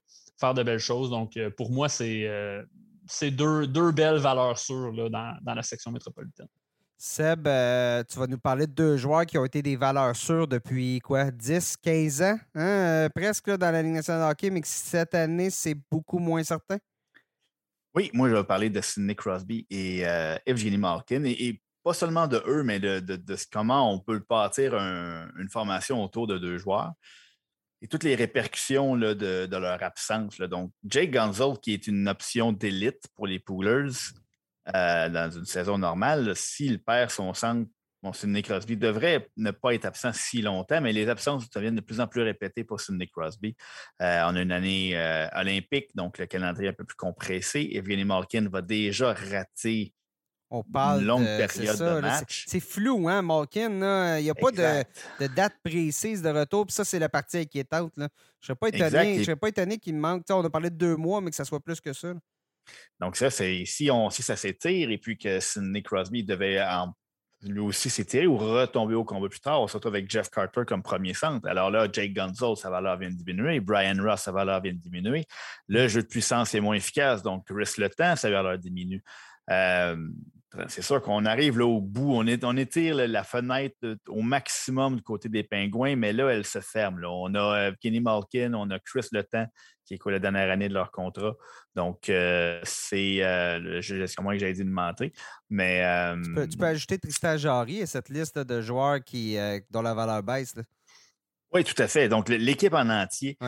de 0.54 0.62
belles 0.62 0.78
choses. 0.78 1.10
Donc, 1.10 1.36
euh, 1.36 1.50
pour 1.50 1.70
moi, 1.70 1.88
c'est 1.88 2.26
euh, 2.26 2.62
deux, 3.30 3.92
belles 3.92 4.18
valeurs 4.18 4.58
sûres 4.58 4.92
dans, 5.10 5.34
la 5.46 5.62
section 5.62 5.90
métropolitaine. 5.90 6.48
Seb, 7.00 7.46
euh, 7.46 8.02
tu 8.10 8.18
vas 8.18 8.26
nous 8.26 8.38
parler 8.38 8.66
de 8.66 8.72
deux 8.72 8.96
joueurs 8.96 9.24
qui 9.24 9.38
ont 9.38 9.44
été 9.44 9.62
des 9.62 9.76
valeurs 9.76 10.16
sûres 10.16 10.48
depuis 10.48 10.98
quoi, 10.98 11.30
10, 11.30 11.76
15 11.76 12.22
ans, 12.22 12.38
hein? 12.56 13.08
presque 13.14 13.50
dans 13.50 13.70
la 13.70 13.82
Ligue 13.82 13.92
nationale 13.92 14.26
de 14.26 14.32
hockey, 14.32 14.50
mais 14.50 14.60
que 14.60 14.66
cette 14.66 15.14
année, 15.14 15.48
c'est 15.50 15.76
beaucoup 15.88 16.18
moins 16.18 16.42
certain? 16.42 16.78
Oui, 17.94 18.10
moi, 18.12 18.28
je 18.28 18.34
vais 18.34 18.42
parler 18.42 18.68
de 18.68 18.80
Sidney 18.80 19.14
Crosby 19.14 19.64
et 19.70 20.00
Evgeny 20.44 20.76
Malkin. 20.76 21.24
Et, 21.24 21.60
pas 21.84 21.94
seulement 21.94 22.26
de 22.26 22.42
eux, 22.46 22.64
mais 22.64 22.80
de, 22.80 23.16
comment 23.50 23.94
on 23.94 24.00
peut 24.00 24.20
bâtir 24.28 24.74
une 24.74 25.48
formation 25.48 26.02
autour 26.02 26.26
de 26.26 26.36
deux 26.36 26.58
joueurs 26.58 26.92
et 27.80 27.86
toutes 27.86 28.04
les 28.04 28.14
répercussions 28.14 28.96
de, 28.96 29.56
leur 29.56 29.82
absence. 29.82 30.38
Donc, 30.40 30.72
Jake 30.84 31.12
Gonzalez, 31.12 31.54
qui 31.62 31.74
est 31.74 31.86
une 31.86 32.08
option 32.08 32.52
d'élite 32.52 33.06
pour 33.14 33.26
les 33.26 33.38
Poolers, 33.38 33.92
dans 34.72 35.30
une 35.30 35.44
saison 35.44 35.78
normale, 35.78 36.34
s'il 36.36 36.82
perd 36.82 37.10
son 37.10 37.34
centre, 37.34 37.68
bon, 38.02 38.12
Sidney 38.12 38.42
Crosby 38.42 38.76
devrait 38.76 39.28
ne 39.36 39.50
pas 39.50 39.74
être 39.74 39.84
absent 39.84 40.12
si 40.12 40.42
longtemps, 40.42 40.80
mais 40.80 40.92
les 40.92 41.08
absences 41.08 41.48
deviennent 41.50 41.76
de 41.76 41.80
plus 41.80 42.00
en 42.00 42.06
plus 42.06 42.22
répétées 42.22 42.64
pour 42.64 42.80
Sidney 42.80 43.08
Crosby. 43.08 43.56
on 44.00 44.04
a 44.04 44.40
une 44.40 44.52
année 44.52 44.96
olympique, 45.34 45.94
donc 45.94 46.18
le 46.18 46.26
calendrier 46.26 46.68
est 46.68 46.72
un 46.72 46.74
peu 46.74 46.84
plus 46.84 46.96
compressé. 46.96 47.68
Et 47.72 47.80
Vinnie 47.80 48.04
Malkin 48.04 48.48
va 48.48 48.62
déjà 48.62 49.12
rater 49.12 49.94
on 50.50 50.62
parle 50.62 51.02
une 51.02 51.06
longue 51.06 51.24
période 51.24 51.78
de 51.78 52.00
match. 52.00 52.44
C'est 52.48 52.60
flou, 52.60 53.08
hein, 53.08 53.20
Malkin? 53.20 54.18
Il 54.18 54.24
n'y 54.24 54.30
a 54.30 54.34
pas 54.34 54.50
de, 54.50 55.26
date 55.26 55.54
précise 55.62 56.22
de 56.22 56.30
retour. 56.30 56.66
Puis 56.66 56.74
ça, 56.74 56.84
c'est 56.84 56.98
la 56.98 57.08
partie 57.08 57.38
inquiétante. 57.38 57.92
Là. 57.96 58.08
Je 58.40 58.52
ne 58.52 58.56
serais 59.24 59.36
pas 59.36 59.48
étonné, 59.48 59.78
qu'il 59.78 59.94
me 59.94 60.00
manque. 60.00 60.24
on 60.30 60.44
a 60.44 60.50
parlé 60.50 60.70
de 60.70 60.76
deux 60.76 60.96
mois, 60.96 61.20
mais 61.20 61.30
que 61.30 61.36
ça 61.36 61.44
soit 61.44 61.60
plus 61.60 61.80
que 61.80 61.92
ça. 61.92 62.14
Donc, 63.00 63.16
ça, 63.16 63.30
c'est 63.30 63.64
si, 63.64 63.90
on, 63.90 64.10
ça 64.10 64.36
s'étire 64.36 64.90
et 64.90 64.98
puis 64.98 65.16
que 65.16 65.40
Sidney 65.40 65.82
Crosby 65.82 66.24
devait 66.24 66.58
lui 67.42 67.60
aussi 67.60 67.88
s'étirer 67.88 68.26
ou 68.26 68.36
retomber 68.36 68.94
au 68.94 69.04
combat 69.04 69.28
plus 69.28 69.40
tard, 69.40 69.62
on 69.62 69.68
se 69.68 69.74
retrouve 69.74 69.94
avec 69.94 70.10
Jeff 70.10 70.28
Carter 70.28 70.62
comme 70.66 70.82
premier 70.82 71.14
centre. 71.14 71.46
Alors 71.48 71.70
là, 71.70 71.86
Jake 71.90 72.12
Gunzel, 72.12 72.56
sa 72.56 72.70
valeur 72.70 72.98
vient 72.98 73.10
de 73.10 73.16
diminuer. 73.16 73.60
Brian 73.60 74.02
Ross, 74.02 74.22
sa 74.22 74.32
valeur 74.32 74.60
vient 74.60 74.72
de 74.72 74.78
diminuer. 74.78 75.24
Le 75.68 75.86
jeu 75.86 76.02
de 76.02 76.08
puissance 76.08 76.54
est 76.54 76.60
moins 76.60 76.74
efficace, 76.74 77.22
donc 77.22 77.46
Chris 77.46 77.74
Le 77.78 77.88
Temps, 77.88 78.16
sa 78.16 78.30
valeur 78.30 78.58
diminue. 78.58 79.02
Euh, 79.50 79.96
c'est 80.68 80.82
sûr 80.82 81.02
qu'on 81.02 81.26
arrive 81.26 81.58
là 81.58 81.66
au 81.66 81.80
bout, 81.80 82.14
on, 82.14 82.26
est, 82.26 82.42
on 82.42 82.56
étire 82.56 82.96
la 82.96 83.22
fenêtre 83.22 83.76
au 84.08 84.22
maximum 84.22 84.96
du 84.96 85.02
côté 85.02 85.28
des 85.28 85.44
Pingouins, 85.44 85.94
mais 85.96 86.12
là, 86.12 86.30
elle 86.30 86.46
se 86.46 86.60
ferme. 86.60 87.04
On 87.04 87.34
a 87.34 87.68
euh, 87.68 87.72
Kenny 87.80 88.00
Malkin, 88.00 88.54
on 88.54 88.70
a 88.70 88.78
Chris 88.78 89.06
Le 89.12 89.22
Temps, 89.24 89.46
qui 89.84 89.94
est 89.94 89.98
quoi 89.98 90.12
la 90.12 90.18
dernière 90.18 90.50
année 90.50 90.68
de 90.68 90.74
leur 90.74 90.90
contrat. 90.90 91.34
Donc, 91.74 92.08
euh, 92.08 92.60
c'est. 92.62 93.22
Euh, 93.22 93.80
c'est 93.82 94.20
moi 94.20 94.32
que 94.32 94.38
j'avais 94.38 94.54
dit 94.54 94.64
de 94.64 94.70
mentir. 94.70 95.10
Mais. 95.50 95.84
Tu 96.50 96.56
peux, 96.56 96.66
ajouter 96.66 96.98
Tristan 96.98 97.36
Jarry 97.36 97.82
à 97.82 97.86
cette 97.86 98.08
liste 98.08 98.38
de 98.38 98.60
joueurs 98.62 99.04
qui, 99.04 99.36
dont 99.70 99.82
la 99.82 99.92
valeur 99.92 100.22
baisse. 100.22 100.54
Oui, 101.52 101.64
tout 101.64 101.80
à 101.80 101.88
fait. 101.88 102.08
Donc, 102.08 102.28
l'équipe 102.28 102.74
en 102.74 102.88
entier 102.88 103.38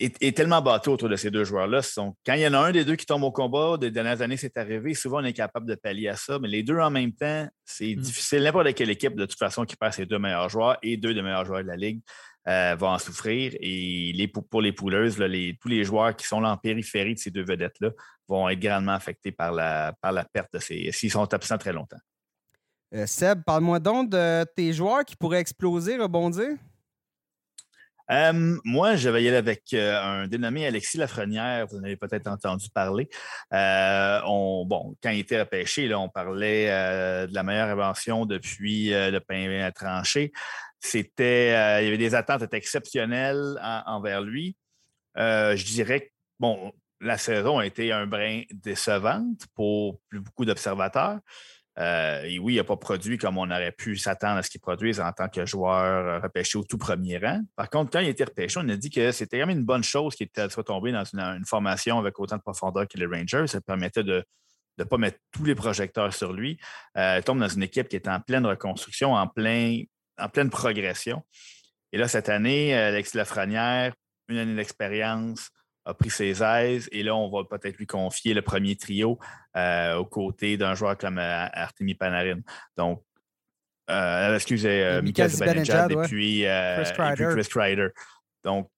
est, 0.00 0.36
tellement 0.36 0.62
bateau 0.62 0.92
autour 0.92 1.08
de 1.08 1.16
ces 1.16 1.30
deux 1.30 1.44
joueurs-là. 1.44 1.80
Quand 2.24 2.34
il 2.34 2.40
y 2.40 2.46
en 2.46 2.54
a 2.54 2.58
un 2.58 2.72
des 2.72 2.84
deux 2.84 2.96
qui 2.96 3.06
tombe 3.06 3.24
au 3.24 3.32
combat, 3.32 3.76
des 3.76 3.90
dernières 3.90 4.22
années, 4.22 4.36
c'est 4.36 4.56
arrivé. 4.56 4.94
Souvent, 4.94 5.20
on 5.20 5.24
est 5.24 5.32
capable 5.32 5.66
de 5.66 5.74
pallier 5.74 6.08
à 6.08 6.16
ça, 6.16 6.38
mais 6.38 6.48
les 6.48 6.62
deux 6.62 6.78
en 6.78 6.90
même 6.90 7.12
temps, 7.12 7.48
c'est 7.64 7.94
mm. 7.96 8.00
difficile. 8.00 8.42
N'importe 8.42 8.74
quelle 8.74 8.90
équipe, 8.90 9.16
de 9.16 9.26
toute 9.26 9.38
façon, 9.38 9.64
qui 9.64 9.76
perd 9.76 9.92
ses 9.92 10.06
deux 10.06 10.18
meilleurs 10.18 10.48
joueurs 10.48 10.78
et 10.82 10.96
deux 10.96 11.14
des 11.14 11.22
meilleurs 11.22 11.44
joueurs 11.44 11.62
de 11.62 11.68
la 11.68 11.76
Ligue 11.76 12.00
euh, 12.48 12.76
va 12.76 12.88
en 12.88 12.98
souffrir. 12.98 13.52
Et 13.60 14.12
les, 14.14 14.28
pour 14.28 14.62
les 14.62 14.72
pouleuses, 14.72 15.16
tous 15.60 15.68
les 15.68 15.84
joueurs 15.84 16.14
qui 16.14 16.26
sont 16.26 16.40
là 16.40 16.50
en 16.50 16.56
périphérie 16.56 17.14
de 17.14 17.18
ces 17.18 17.30
deux 17.30 17.44
vedettes-là 17.44 17.90
vont 18.28 18.48
être 18.48 18.60
grandement 18.60 18.92
affectés 18.92 19.32
par 19.32 19.52
la, 19.52 19.94
par 20.00 20.12
la 20.12 20.24
perte 20.24 20.52
de 20.52 20.58
ces. 20.58 20.90
s'ils 20.92 21.10
sont 21.10 21.32
absents 21.34 21.58
très 21.58 21.72
longtemps. 21.72 21.98
Euh, 22.94 23.06
Seb, 23.06 23.42
parle-moi 23.44 23.80
donc 23.80 24.08
de 24.08 24.44
tes 24.56 24.72
joueurs 24.72 25.04
qui 25.04 25.14
pourraient 25.14 25.40
exploser, 25.40 25.98
rebondir. 25.98 26.56
Euh, 28.10 28.58
moi, 28.64 28.96
je 28.96 29.10
vais 29.10 29.22
y 29.22 29.28
aller 29.28 29.36
avec 29.36 29.64
euh, 29.74 30.00
un 30.00 30.28
dénommé 30.28 30.66
Alexis 30.66 30.96
Lafrenière. 30.96 31.66
Vous 31.66 31.78
en 31.78 31.84
avez 31.84 31.96
peut-être 31.96 32.26
entendu 32.26 32.68
parler. 32.70 33.08
Euh, 33.52 34.20
on, 34.26 34.64
bon, 34.66 34.96
quand 35.02 35.10
il 35.10 35.20
était 35.20 35.40
repêché, 35.40 35.88
là, 35.88 36.00
on 36.00 36.08
parlait 36.08 36.66
de 37.26 37.34
la 37.34 37.42
meilleure 37.42 37.68
invention 37.68 38.26
depuis 38.26 38.90
le 38.90 39.18
pain 39.18 39.70
tranché. 39.74 40.32
C'était, 40.80 41.80
il 41.82 41.84
y 41.84 41.88
avait 41.88 41.98
des 41.98 42.14
attentes 42.14 42.52
exceptionnelles 42.52 43.60
envers 43.86 44.22
lui. 44.22 44.56
je 45.16 45.64
dirais 45.64 46.00
que, 46.00 46.10
bon, 46.38 46.72
la 47.00 47.18
saison 47.18 47.58
a 47.58 47.66
été 47.66 47.92
un 47.92 48.06
brin 48.06 48.42
décevante 48.50 49.46
pour 49.54 50.00
beaucoup 50.12 50.44
d'observateurs. 50.44 51.18
Euh, 51.78 52.22
et 52.24 52.38
oui, 52.38 52.54
il 52.54 52.56
n'a 52.56 52.64
pas 52.64 52.76
produit 52.76 53.18
comme 53.18 53.38
on 53.38 53.50
aurait 53.50 53.72
pu 53.72 53.96
s'attendre 53.96 54.38
à 54.38 54.42
ce 54.42 54.50
qu'il 54.50 54.60
produise 54.60 55.00
en 55.00 55.12
tant 55.12 55.28
que 55.28 55.46
joueur 55.46 55.74
euh, 55.74 56.18
repêché 56.18 56.58
au 56.58 56.64
tout 56.64 56.78
premier 56.78 57.18
rang. 57.18 57.40
Par 57.54 57.70
contre, 57.70 57.92
quand 57.92 58.00
il 58.00 58.06
a 58.06 58.10
été 58.10 58.24
repêché, 58.24 58.58
on 58.62 58.68
a 58.68 58.76
dit 58.76 58.90
que 58.90 59.12
c'était 59.12 59.38
quand 59.38 59.46
même 59.46 59.58
une 59.58 59.64
bonne 59.64 59.84
chose 59.84 60.16
qu'il 60.16 60.28
soit 60.50 60.64
tombé 60.64 60.90
dans 60.90 61.04
une, 61.04 61.44
formation 61.46 61.98
avec 61.98 62.18
autant 62.18 62.36
de 62.36 62.42
profondeur 62.42 62.88
que 62.88 62.98
les 62.98 63.06
Rangers. 63.06 63.46
Ça 63.46 63.60
permettait 63.60 64.02
de 64.02 64.24
ne 64.78 64.84
pas 64.84 64.98
mettre 64.98 65.18
tous 65.30 65.44
les 65.44 65.54
projecteurs 65.54 66.12
sur 66.12 66.32
lui. 66.32 66.58
Euh, 66.96 67.18
il 67.18 67.24
tombe 67.24 67.38
dans 67.38 67.48
une 67.48 67.62
équipe 67.62 67.88
qui 67.88 67.96
est 67.96 68.08
en 68.08 68.20
pleine 68.20 68.44
reconstruction, 68.44 69.14
en, 69.14 69.28
plein, 69.28 69.82
en 70.18 70.28
pleine 70.28 70.50
progression. 70.50 71.22
Et 71.92 71.98
là, 71.98 72.08
cette 72.08 72.28
année, 72.28 72.74
Alexis 72.74 73.16
Lafrenière, 73.16 73.92
une 74.28 74.38
année 74.38 74.56
d'expérience, 74.56 75.50
a 75.88 75.94
pris 75.94 76.10
ses 76.10 76.42
aises 76.42 76.88
et 76.92 77.02
là, 77.02 77.16
on 77.16 77.30
va 77.30 77.44
peut-être 77.44 77.78
lui 77.78 77.86
confier 77.86 78.34
le 78.34 78.42
premier 78.42 78.76
trio 78.76 79.18
euh, 79.56 79.96
aux 79.96 80.04
côtés 80.04 80.58
d'un 80.58 80.74
joueur 80.74 80.98
comme 80.98 81.18
euh, 81.18 81.46
Artemi 81.52 81.94
Panarin. 81.94 82.40
Donc, 82.76 83.02
euh, 83.90 84.34
excusez, 84.34 85.00
Michael 85.02 85.30
Zibanejad 85.30 85.90
et, 85.90 85.96
puis, 86.02 86.44
Chris 87.14 87.48
Kreider. 87.48 87.88
Donc, 88.44 88.70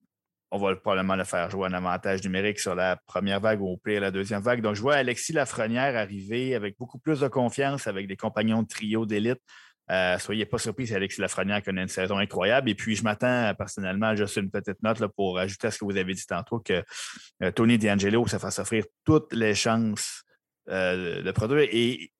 on 0.52 0.58
va 0.58 0.74
probablement 0.76 1.16
le 1.16 1.24
faire 1.24 1.50
jouer 1.50 1.66
un 1.66 1.72
avantage 1.72 2.22
numérique 2.22 2.60
sur 2.60 2.76
la 2.76 2.96
première 3.06 3.40
vague 3.40 3.60
ou 3.60 3.68
au 3.68 3.76
pire 3.76 4.00
la 4.00 4.12
deuxième 4.12 4.40
vague. 4.40 4.60
Donc, 4.60 4.76
je 4.76 4.80
vois 4.80 4.94
Alexis 4.94 5.32
Lafrenière 5.32 5.96
arriver 5.96 6.54
avec 6.54 6.78
beaucoup 6.78 6.98
plus 6.98 7.20
de 7.20 7.28
confiance, 7.28 7.88
avec 7.88 8.06
des 8.06 8.16
compagnons 8.16 8.62
de 8.62 8.68
trio 8.68 9.04
d'élite. 9.04 9.40
Euh, 9.90 10.18
soyez 10.18 10.46
pas 10.46 10.58
surpris 10.58 10.86
si 10.86 10.94
Alexis 10.94 11.20
Lafrenière 11.20 11.62
connaît 11.62 11.82
une 11.82 11.88
saison 11.88 12.18
incroyable. 12.18 12.70
Et 12.70 12.74
puis, 12.74 12.94
je 12.94 13.02
m'attends 13.02 13.52
personnellement, 13.56 14.14
juste 14.14 14.36
une 14.36 14.50
petite 14.50 14.80
note 14.82 15.00
là, 15.00 15.08
pour 15.08 15.38
ajouter 15.38 15.66
à 15.66 15.70
ce 15.70 15.78
que 15.78 15.84
vous 15.84 15.96
avez 15.96 16.14
dit 16.14 16.26
tantôt, 16.26 16.60
que 16.60 16.84
euh, 17.42 17.50
Tony 17.50 17.76
D'Angelo 17.76 18.26
se 18.26 18.38
fasse 18.38 18.58
offrir 18.60 18.84
toutes 19.04 19.32
les 19.32 19.54
chances 19.54 20.22
euh, 20.68 21.22
de 21.22 21.30
produire. 21.32 21.68
Et 21.72 22.12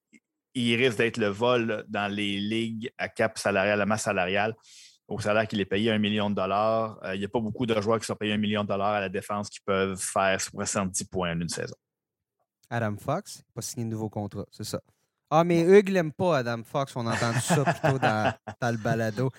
il 0.53 0.75
risque 0.75 0.97
d'être 0.97 1.17
le 1.17 1.27
vol 1.27 1.85
dans 1.87 2.13
les 2.13 2.39
ligues 2.39 2.91
à 2.97 3.07
cap 3.07 3.37
salarial, 3.37 3.79
à 3.79 3.85
masse 3.85 4.03
salariale, 4.03 4.53
au 5.07 5.19
salaire 5.19 5.47
qu'il 5.47 5.61
est 5.61 5.65
payé 5.65 5.91
un 5.91 5.97
million 5.97 6.29
de 6.29 6.35
dollars. 6.35 6.99
il 7.13 7.19
n'y 7.19 7.25
a 7.25 7.29
pas 7.29 7.39
beaucoup 7.39 7.65
de 7.65 7.79
joueurs 7.79 7.99
qui 7.99 8.05
sont 8.05 8.15
payés 8.15 8.33
un 8.33 8.37
million 8.37 8.63
de 8.63 8.67
dollars 8.67 8.95
à 8.95 8.99
la 8.99 9.09
défense 9.09 9.49
qui 9.49 9.59
peuvent 9.61 9.97
faire 9.97 10.41
70 10.41 11.05
points 11.05 11.31
en 11.31 11.39
une 11.39 11.49
saison. 11.49 11.75
Adam 12.69 12.95
Fox, 12.97 13.43
pas 13.53 13.61
signé 13.61 13.85
de 13.85 13.91
nouveau 13.91 14.09
contrat, 14.09 14.45
c'est 14.51 14.63
ça. 14.63 14.81
Ah, 15.33 15.45
mais 15.45 15.61
Hugues 15.61 15.87
l'aime 15.87 16.11
pas, 16.11 16.39
Adam 16.39 16.59
Fox. 16.69 16.91
On 16.97 17.07
a 17.07 17.13
entendu 17.13 17.39
ça 17.39 17.63
plutôt 17.63 17.97
dans, 17.97 18.33
dans 18.61 18.71
le 18.71 18.77
balado. 18.77 19.31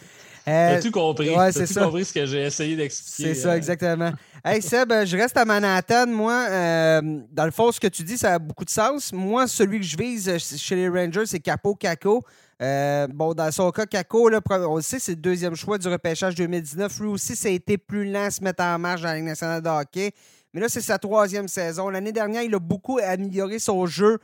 Euh, 0.48 0.74
T'as 0.74 0.80
tout 0.80 0.90
compris. 0.90 1.36
Ouais, 1.36 1.52
c'est 1.52 1.66
tout 1.66 1.80
compris 1.80 2.06
ce 2.06 2.14
que 2.14 2.24
j'ai 2.24 2.44
essayé 2.44 2.74
d'expliquer. 2.76 3.34
C'est 3.34 3.40
ça, 3.42 3.50
euh. 3.50 3.56
exactement. 3.56 4.10
hey, 4.42 4.62
Seb, 4.62 4.90
je 5.04 5.16
reste 5.18 5.36
à 5.36 5.44
Manhattan. 5.44 6.06
Moi, 6.06 6.46
euh, 6.48 7.20
dans 7.30 7.44
le 7.44 7.50
fond, 7.50 7.70
ce 7.70 7.78
que 7.78 7.88
tu 7.88 8.04
dis, 8.04 8.16
ça 8.16 8.34
a 8.34 8.38
beaucoup 8.38 8.64
de 8.64 8.70
sens. 8.70 9.12
Moi, 9.12 9.46
celui 9.46 9.80
que 9.80 9.86
je 9.86 9.96
vise 9.98 10.38
chez 10.38 10.76
les 10.76 10.88
Rangers, 10.88 11.26
c'est 11.26 11.40
Capo 11.40 11.74
Caco. 11.74 12.24
Euh, 12.62 13.06
bon, 13.08 13.34
dans 13.34 13.52
son 13.52 13.70
cas, 13.70 13.84
Caco, 13.84 14.30
là, 14.30 14.40
on 14.48 14.76
le 14.76 14.82
sait, 14.82 14.98
c'est 14.98 15.12
le 15.12 15.16
deuxième 15.16 15.54
choix 15.54 15.76
du 15.76 15.88
repêchage 15.88 16.34
2019. 16.36 17.00
Lui 17.00 17.08
aussi, 17.08 17.36
ça 17.36 17.48
a 17.48 17.52
été 17.52 17.76
plus 17.76 18.10
lent 18.10 18.24
à 18.24 18.30
se 18.30 18.42
mettre 18.42 18.64
en 18.64 18.78
marche 18.78 19.02
dans 19.02 19.08
la 19.08 19.16
Ligue 19.16 19.26
nationale 19.26 19.60
de 19.60 19.68
hockey. 19.68 20.12
Mais 20.54 20.60
là, 20.62 20.70
c'est 20.70 20.80
sa 20.80 20.98
troisième 20.98 21.48
saison. 21.48 21.90
L'année 21.90 22.12
dernière, 22.12 22.42
il 22.42 22.54
a 22.54 22.58
beaucoup 22.58 22.98
amélioré 22.98 23.58
son 23.58 23.84
jeu 23.84 24.18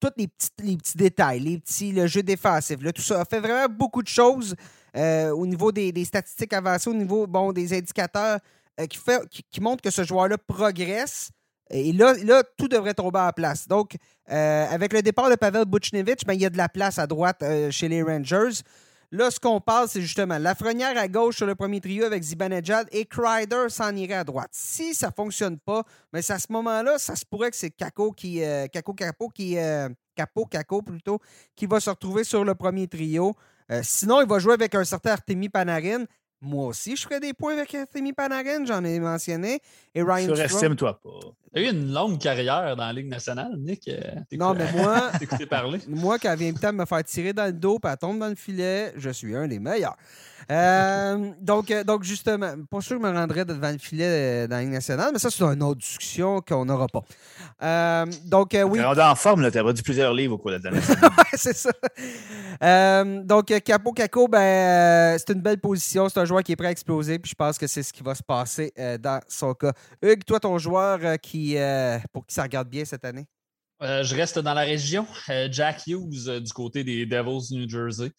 tous 0.00 0.12
les 0.16 0.28
petits, 0.28 0.96
détails, 0.96 1.40
les 1.40 1.58
petits, 1.58 1.92
le 1.92 2.06
jeu 2.06 2.22
défensif, 2.22 2.78
tout 2.94 3.02
ça 3.02 3.20
a 3.20 3.24
fait 3.24 3.40
vraiment 3.40 3.68
beaucoup 3.68 4.02
de 4.02 4.08
choses 4.08 4.54
euh, 4.96 5.30
au 5.30 5.46
niveau 5.46 5.70
des, 5.72 6.04
statistiques 6.04 6.52
avancées, 6.52 6.90
au 6.90 6.94
niveau 6.94 7.26
bon, 7.26 7.52
des 7.52 7.76
indicateurs 7.76 8.38
euh, 8.80 8.86
qui, 8.86 8.98
fait, 8.98 9.20
qui, 9.50 9.60
montrent 9.60 9.82
que 9.82 9.90
ce 9.90 10.04
joueur-là 10.04 10.38
progresse. 10.38 11.30
Et 11.70 11.92
là, 11.92 12.14
là, 12.24 12.42
tout 12.56 12.66
devrait 12.66 12.94
tomber 12.94 13.20
en 13.20 13.30
place. 13.30 13.68
Donc, 13.68 13.94
euh, 14.30 14.66
avec 14.68 14.92
le 14.92 15.02
départ 15.02 15.30
de 15.30 15.36
Pavel 15.36 15.64
Buchnevich, 15.66 16.24
ben, 16.26 16.34
il 16.34 16.40
y 16.40 16.46
a 16.46 16.50
de 16.50 16.56
la 16.56 16.68
place 16.68 16.98
à 16.98 17.06
droite 17.06 17.44
chez 17.70 17.88
les 17.88 18.02
Rangers. 18.02 18.62
Là, 19.12 19.30
ce 19.30 19.40
qu'on 19.40 19.60
parle, 19.60 19.88
c'est 19.88 20.02
justement 20.02 20.38
Lafrenière 20.38 20.96
à 20.96 21.08
gauche 21.08 21.36
sur 21.36 21.46
le 21.46 21.56
premier 21.56 21.80
trio 21.80 22.04
avec 22.04 22.22
Zibanejad 22.22 22.86
et 22.92 23.06
Kreider 23.06 23.66
s'en 23.68 23.94
irait 23.96 24.14
à 24.14 24.24
droite. 24.24 24.50
Si 24.52 24.94
ça 24.94 25.08
ne 25.08 25.12
fonctionne 25.12 25.58
pas, 25.58 25.82
mais 26.12 26.30
à 26.30 26.38
ce 26.38 26.46
moment-là, 26.50 26.96
ça 26.98 27.16
se 27.16 27.24
pourrait 27.24 27.50
que 27.50 27.56
c'est 27.56 27.70
Kako 27.70 28.12
qui. 28.12 28.44
Euh, 28.44 28.68
Kako 28.68 28.94
Capo 28.94 29.28
qui. 29.28 29.58
Euh, 29.58 29.88
Capo 30.14 30.44
Caco 30.44 30.82
plutôt, 30.82 31.18
qui 31.56 31.66
va 31.66 31.80
se 31.80 31.88
retrouver 31.90 32.24
sur 32.24 32.44
le 32.44 32.54
premier 32.54 32.86
trio. 32.86 33.34
Euh, 33.70 33.80
sinon, 33.82 34.20
il 34.20 34.28
va 34.28 34.38
jouer 34.38 34.54
avec 34.54 34.74
un 34.74 34.84
certain 34.84 35.12
Artemi 35.12 35.48
Panarin. 35.48 36.04
Moi 36.42 36.68
aussi, 36.68 36.96
je 36.96 37.02
ferais 37.02 37.20
des 37.20 37.34
points 37.34 37.52
avec 37.52 37.74
Artemi 37.74 38.14
Panarin, 38.14 38.64
j'en 38.64 38.82
ai 38.82 38.98
mentionné. 38.98 39.60
Et 39.94 40.02
Ryan 40.02 40.34
Surestime-toi 40.34 40.98
pas. 41.02 41.10
Tu 41.52 41.60
as 41.60 41.64
eu 41.64 41.70
une 41.70 41.92
longue 41.92 42.18
carrière 42.18 42.76
dans 42.76 42.86
la 42.86 42.92
Ligue 42.92 43.08
nationale, 43.08 43.56
Nick. 43.58 43.88
Euh, 43.88 44.00
non, 44.32 44.54
mais 44.54 44.70
moi, 44.72 45.10
parler. 45.50 45.80
moi, 45.88 46.18
quand 46.18 46.34
vient 46.36 46.52
le 46.52 46.58
temps 46.58 46.72
de 46.72 46.78
me 46.78 46.86
faire 46.86 47.04
tirer 47.04 47.32
dans 47.32 47.46
le 47.46 47.52
dos 47.52 47.78
et 47.84 47.88
elle 47.88 47.96
tombe 47.98 48.18
dans 48.20 48.28
le 48.28 48.36
filet, 48.36 48.94
je 48.96 49.10
suis 49.10 49.34
un 49.36 49.48
des 49.48 49.58
meilleurs. 49.58 49.96
Euh, 50.50 51.32
donc, 51.40 51.70
euh, 51.70 51.84
donc, 51.84 52.04
justement, 52.04 52.54
pas 52.70 52.80
sûr 52.80 52.98
que 52.98 53.04
je 53.04 53.12
me 53.12 53.18
rendrais 53.18 53.44
devant 53.44 53.72
le 53.72 53.78
filet 53.78 54.48
dans 54.48 54.56
la 54.56 54.62
Ligue 54.62 54.72
nationale, 54.72 55.10
mais 55.12 55.18
ça, 55.18 55.28
c'est 55.28 55.42
une 55.42 55.62
autre 55.62 55.80
discussion 55.80 56.40
qu'on 56.40 56.64
n'aura 56.64 56.86
pas. 56.86 58.06
donc, 58.24 58.50
oui. 58.54 58.80
On 58.80 58.94
est 58.94 59.02
en 59.02 59.14
forme, 59.14 59.50
tu 59.50 59.58
as 59.58 59.72
dit 59.72 59.82
plusieurs 59.82 60.14
livres 60.14 60.34
au 60.36 60.38
cours 60.38 60.52
de 60.52 60.56
la 60.56 60.70
dernière 60.70 60.82
c'est 61.34 61.56
ça. 61.56 61.72
donc, 63.24 63.46
Capo 63.64 63.92
Caco, 63.92 64.28
ben, 64.28 65.18
c'est 65.18 65.32
une 65.32 65.40
belle 65.40 65.60
position. 65.60 66.08
C'est 66.08 66.20
un 66.20 66.24
joueur 66.24 66.42
qui 66.42 66.52
est 66.52 66.56
prêt 66.56 66.68
à 66.68 66.70
exploser, 66.70 67.18
puis 67.18 67.30
je 67.30 67.34
pense 67.34 67.58
que 67.58 67.66
c'est 67.66 67.82
ce 67.82 67.92
qui 67.92 68.02
va 68.02 68.14
se 68.14 68.22
passer 68.22 68.72
dans 69.00 69.20
son 69.28 69.54
cas. 69.54 69.72
Hugues, 70.02 70.24
toi, 70.24 70.40
ton 70.40 70.58
joueur 70.58 71.18
qui, 71.20 71.56
pour 72.12 72.26
qui 72.26 72.34
ça 72.34 72.42
regarde 72.42 72.68
bien 72.68 72.84
cette 72.84 73.04
année? 73.04 73.26
je 73.80 74.14
reste 74.14 74.38
dans 74.38 74.54
la 74.54 74.62
région. 74.62 75.06
Jack 75.50 75.86
Hughes 75.86 76.40
du 76.40 76.52
côté 76.52 76.84
des 76.84 77.06
Devils 77.06 77.54
New 77.54 77.68
Jersey 77.68 78.12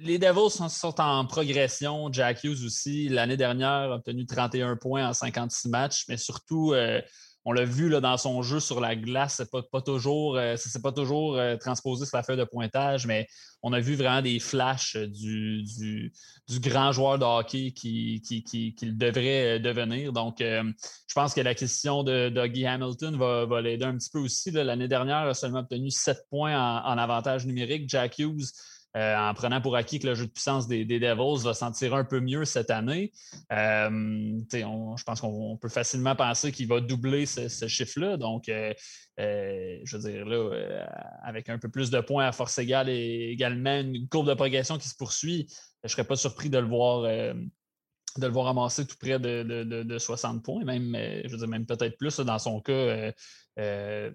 les 0.00 0.18
Devils 0.18 0.50
sont, 0.50 1.00
en 1.00 1.26
progression. 1.26 2.12
Jack 2.12 2.44
Hughes 2.44 2.64
aussi, 2.64 3.08
l'année 3.08 3.36
dernière, 3.36 3.68
a 3.68 3.94
obtenu 3.96 4.26
31 4.26 4.76
points 4.76 5.08
en 5.08 5.12
56 5.12 5.68
matchs, 5.68 6.04
mais 6.08 6.16
surtout, 6.16 6.72
euh, 6.72 7.00
on 7.48 7.52
l'a 7.52 7.64
vu 7.64 7.88
dans 7.88 8.18
son 8.18 8.42
jeu 8.42 8.60
sur 8.60 8.78
la 8.78 8.94
glace, 8.94 9.36
ce 9.38 9.42
n'est 9.42 9.62
pas, 9.72 9.80
toujours, 9.80 10.36
euh, 10.36 10.54
pas 10.82 10.92
toujours 10.92 11.36
euh, 11.36 11.56
transposé 11.56 12.04
sur 12.04 12.18
la 12.18 12.22
feuille 12.22 12.36
de 12.36 12.44
pointage, 12.44 13.06
mais 13.06 13.26
on 13.62 13.72
a 13.72 13.80
vu 13.80 13.94
vraiment 13.94 14.20
des 14.20 14.38
flashs 14.38 14.98
du, 14.98 16.12
grand 16.60 16.92
joueur 16.92 17.18
de 17.18 17.24
hockey 17.24 17.70
qu'il 17.70 18.20
qui, 18.20 18.74
devrait 18.82 19.60
devenir. 19.60 20.12
Donc, 20.12 20.40
je 20.40 21.14
pense 21.14 21.32
que 21.32 21.40
la 21.40 21.54
question 21.54 22.02
de 22.02 22.28
Dougie 22.28 22.66
Hamilton 22.66 23.16
va, 23.16 23.60
l'aider 23.62 23.86
un 23.86 23.96
petit 23.96 24.10
peu 24.10 24.18
aussi. 24.18 24.50
L'année 24.50 24.86
dernière, 24.86 25.24
il 25.24 25.30
a 25.30 25.34
seulement 25.34 25.60
obtenu 25.60 25.90
7 25.90 26.26
points 26.28 26.54
en 26.54 26.98
avantage 26.98 27.46
numérique. 27.46 27.88
Jack 27.88 28.18
Hughes, 28.18 28.52
euh, 28.96 29.16
en 29.16 29.34
prenant 29.34 29.60
pour 29.60 29.76
acquis 29.76 29.98
que 29.98 30.06
le 30.06 30.14
jeu 30.14 30.26
de 30.26 30.30
puissance 30.30 30.66
des, 30.66 30.84
Devils 30.84 31.44
va 31.44 31.52
s'en 31.52 31.70
tirer 31.70 31.94
un 31.94 32.04
peu 32.04 32.20
mieux 32.20 32.46
cette 32.46 32.70
année. 32.70 33.12
Euh, 33.52 34.40
je 34.50 35.04
pense 35.04 35.20
qu'on 35.20 35.58
peut 35.58 35.68
facilement 35.68 36.16
penser 36.16 36.52
qu'il 36.52 36.68
va 36.68 36.80
doubler 36.80 37.26
ce, 37.26 37.68
chiffre-là. 37.68 38.16
Donc, 38.16 38.48
euh, 38.48 38.72
je 39.18 39.96
veux 39.96 40.10
dire, 40.10 40.24
là, 40.24 40.88
avec 41.22 41.50
un 41.50 41.58
peu 41.58 41.68
plus 41.68 41.90
de 41.90 42.00
points 42.00 42.26
à 42.26 42.32
force 42.32 42.56
égale 42.58 42.88
et 42.88 43.30
également 43.30 43.78
une 43.78 44.08
courbe 44.08 44.28
de 44.28 44.34
progression 44.34 44.78
qui 44.78 44.88
se 44.88 44.96
poursuit, 44.96 45.46
je 45.50 45.54
ne 45.84 45.88
serais 45.88 46.04
pas 46.04 46.16
surpris 46.16 46.48
de 46.48 46.58
le 46.58 46.66
voir. 46.66 47.02
de 47.02 48.26
le 48.26 48.32
voir 48.32 48.46
ramasser 48.46 48.86
tout 48.86 48.96
près 48.98 49.18
de, 49.18 49.98
60 49.98 50.42
points, 50.42 50.64
même, 50.64 50.96
je 51.24 51.30
veux 51.30 51.38
dire, 51.38 51.48
même 51.48 51.66
peut-être 51.66 51.98
plus 51.98 52.18
dans 52.20 52.38
son 52.38 52.62
cas, 52.62 53.12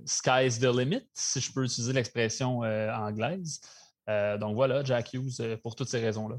sky's 0.05 0.59
the 0.59 0.75
limit, 0.75 1.07
si 1.13 1.39
je 1.39 1.53
peux 1.53 1.63
utiliser 1.63 1.93
l'expression 1.93 2.61
anglaise. 2.61 3.61
Euh, 4.09 4.37
donc 4.37 4.55
voilà, 4.55 4.83
Jack 4.83 5.13
Hughes 5.13 5.39
euh, 5.39 5.57
pour 5.57 5.75
toutes 5.75 5.89
ces 5.89 5.99
raisons-là. 5.99 6.35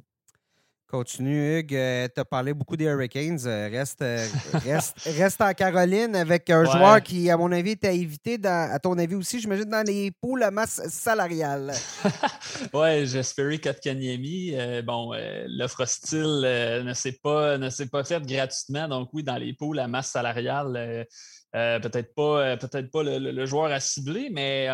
Continue, 0.87 1.59
Hugues. 1.59 1.75
Euh, 1.75 2.09
tu 2.15 2.21
as 2.21 2.25
parlé 2.25 2.53
beaucoup 2.53 2.77
des 2.77 2.85
Hurricanes. 2.85 3.39
reste, 3.43 4.05
reste, 5.07 5.41
en 5.41 5.53
Caroline 5.55 6.15
avec 6.15 6.49
un 6.51 6.65
joueur 6.65 7.03
qui, 7.03 7.31
à 7.31 7.37
mon 7.37 7.51
avis, 7.51 7.77
t'a 7.77 7.91
évité, 7.91 8.39
à 8.45 8.79
ton 8.79 8.97
avis 8.99 9.15
aussi, 9.15 9.41
j'imagine, 9.41 9.65
dans 9.65 9.85
les 9.85 10.11
poules 10.13 10.43
à 10.43 10.51
masse 10.51 10.87
salariale. 10.89 11.73
oui, 12.75 13.07
j'espérais 13.07 13.59
Kotkaniemi. 13.59 14.55
bon, 14.85 15.15
l'offre 15.49 15.83
hostile 15.83 16.43
ne 16.85 16.93
s'est 16.93 17.19
pas, 17.21 17.59
pas 17.91 18.05
faite 18.05 18.27
gratuitement. 18.27 18.87
Donc, 18.87 19.09
oui, 19.15 19.25
dans 19.25 19.39
les 19.39 19.55
poules 19.55 19.81
à 19.81 19.89
masse 19.89 20.11
salariale, 20.11 21.07
peut-être 21.51 22.15
pas, 22.15 22.57
peut 22.59 22.89
pas 22.93 23.03
le, 23.03 23.47
joueur 23.47 23.73
à 23.73 23.81
cibler, 23.81 24.29
mais 24.31 24.69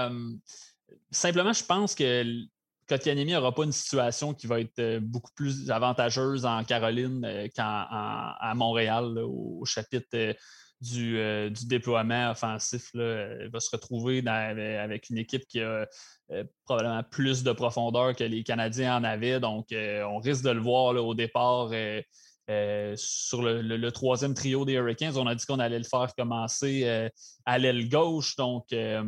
simplement, 1.10 1.52
je 1.52 1.64
pense 1.64 1.94
que 1.94 2.24
Kotkaniemi 2.90 3.32
n'aura 3.32 3.54
pas 3.54 3.62
une 3.62 3.72
situation 3.72 4.34
qui 4.34 4.48
va 4.48 4.58
être 4.58 4.80
euh, 4.80 4.98
beaucoup 5.00 5.30
plus 5.36 5.70
avantageuse 5.70 6.44
en 6.44 6.64
Caroline 6.64 7.24
euh, 7.24 7.46
qu'à 7.54 8.52
Montréal, 8.56 9.16
au 9.18 9.64
chapitre 9.64 10.08
euh, 10.16 11.50
du, 11.50 11.66
déploiement 11.66 12.32
offensif. 12.32 12.90
il 12.94 13.48
va 13.52 13.60
se 13.60 13.70
retrouver 13.70 14.26
avec 14.26 15.08
une 15.08 15.18
équipe 15.18 15.46
qui 15.46 15.60
a 15.60 15.86
probablement 16.64 17.02
plus 17.02 17.44
de 17.44 17.52
profondeur 17.52 18.16
que 18.16 18.24
les 18.24 18.42
Canadiens 18.42 18.96
en 18.96 19.04
avaient. 19.04 19.38
Donc, 19.40 19.66
on 19.72 20.18
risque 20.18 20.42
de 20.42 20.50
le 20.50 20.60
voir 20.60 20.94
au 20.94 21.14
départ 21.14 21.70
euh, 22.50 22.94
sur 22.96 23.42
le, 23.42 23.90
troisième 23.90 24.34
trio 24.34 24.64
des 24.64 24.72
Hurricanes, 24.72 25.16
on 25.16 25.26
a 25.28 25.36
dit 25.36 25.46
qu'on 25.46 25.60
allait 25.60 25.78
le 25.78 25.84
faire 25.84 26.12
commencer 26.16 26.82
euh, 26.84 27.08
à 27.46 27.58
l'aile 27.58 27.88
gauche, 27.88 28.34
donc 28.34 28.72
euh, 28.72 29.04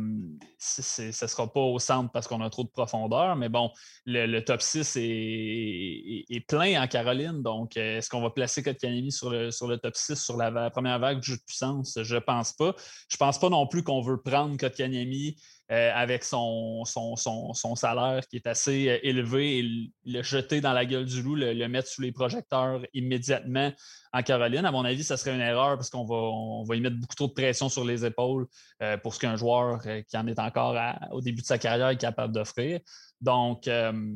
ce 0.57 1.01
ne 1.01 1.11
sera 1.11 1.51
pas 1.51 1.59
au 1.59 1.77
centre 1.77 2.09
parce 2.13 2.25
qu'on 2.25 2.39
a 2.39 2.49
trop 2.49 2.63
de 2.63 2.69
profondeur, 2.69 3.35
mais 3.35 3.49
bon, 3.49 3.69
le, 4.05 4.39
top 4.39 4.61
6 4.61 4.97
est, 4.97 6.47
plein 6.47 6.81
en 6.81 6.87
Caroline, 6.87 7.43
donc 7.43 7.75
est-ce 7.75 8.09
qu'on 8.09 8.21
va 8.21 8.29
placer 8.29 8.63
Kotkaniemi 8.63 9.11
sur 9.11 9.53
sur 9.53 9.67
le 9.67 9.77
top 9.77 9.95
6 9.95 10.15
sur 10.15 10.37
la, 10.37 10.69
première 10.69 10.99
vague? 10.99 11.19
Du 11.19 11.31
jeu 11.31 11.37
de 11.37 11.43
puissance? 11.43 11.99
Je 12.01 12.15
ne 12.15 12.19
pense 12.21 12.53
pas. 12.53 12.73
Je 13.09 13.15
ne 13.15 13.19
pense 13.19 13.39
pas 13.39 13.49
non 13.49 13.67
plus 13.67 13.83
qu'on 13.83 14.01
veut 14.01 14.21
prendre 14.21 14.55
Kotkaniemi 14.57 15.35
euh, 15.71 15.91
avec 15.95 16.25
son, 16.25 16.83
son, 16.85 17.75
salaire 17.75 18.21
qui 18.27 18.35
est 18.35 18.47
assez 18.47 18.89
euh, 18.89 18.99
élevé 19.01 19.59
et 19.59 19.91
le 20.05 20.21
jeter 20.21 20.59
dans 20.59 20.73
la 20.73 20.85
gueule 20.85 21.05
du 21.05 21.21
loup, 21.21 21.35
le, 21.35 21.67
mettre 21.67 21.87
sous 21.87 22.01
les 22.01 22.11
projecteurs 22.11 22.81
immédiatement 22.93 23.71
en 24.11 24.23
Caroline. 24.23 24.65
À 24.65 24.71
mon 24.71 24.83
avis, 24.83 25.05
ça 25.05 25.15
serait 25.15 25.33
une 25.33 25.41
erreur 25.41 25.77
parce 25.77 25.89
qu'on 25.89 26.03
va, 26.03 26.15
on 26.15 26.63
va 26.63 26.75
y 26.75 26.81
mettre 26.81 26.97
beaucoup 26.97 27.15
trop 27.15 27.27
de 27.27 27.33
pression 27.33 27.69
sur 27.69 27.85
les 27.85 28.05
épaules 28.05 28.45
euh, 28.81 28.97
pour 28.97 29.13
ce 29.13 29.19
qu'un 29.19 29.37
joueur 29.37 29.79
qui 29.81 30.17
en 30.17 30.27
est 30.27 30.39
encore 30.39 30.77
au 31.11 31.21
début 31.21 31.41
de 31.41 31.47
sa 31.47 31.57
carrière 31.57 31.89
est 31.89 31.97
capable 31.97 32.33
d'offrir. 32.33 32.81
Donc, 33.21 33.67
euh, 33.69 34.13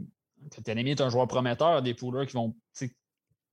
est 0.67 1.01
un 1.01 1.09
joueur 1.09 1.27
prometteur, 1.27 1.81
des 1.81 1.93
pouleurs 1.93 2.25
qui 2.25 2.33
vont 2.33 2.55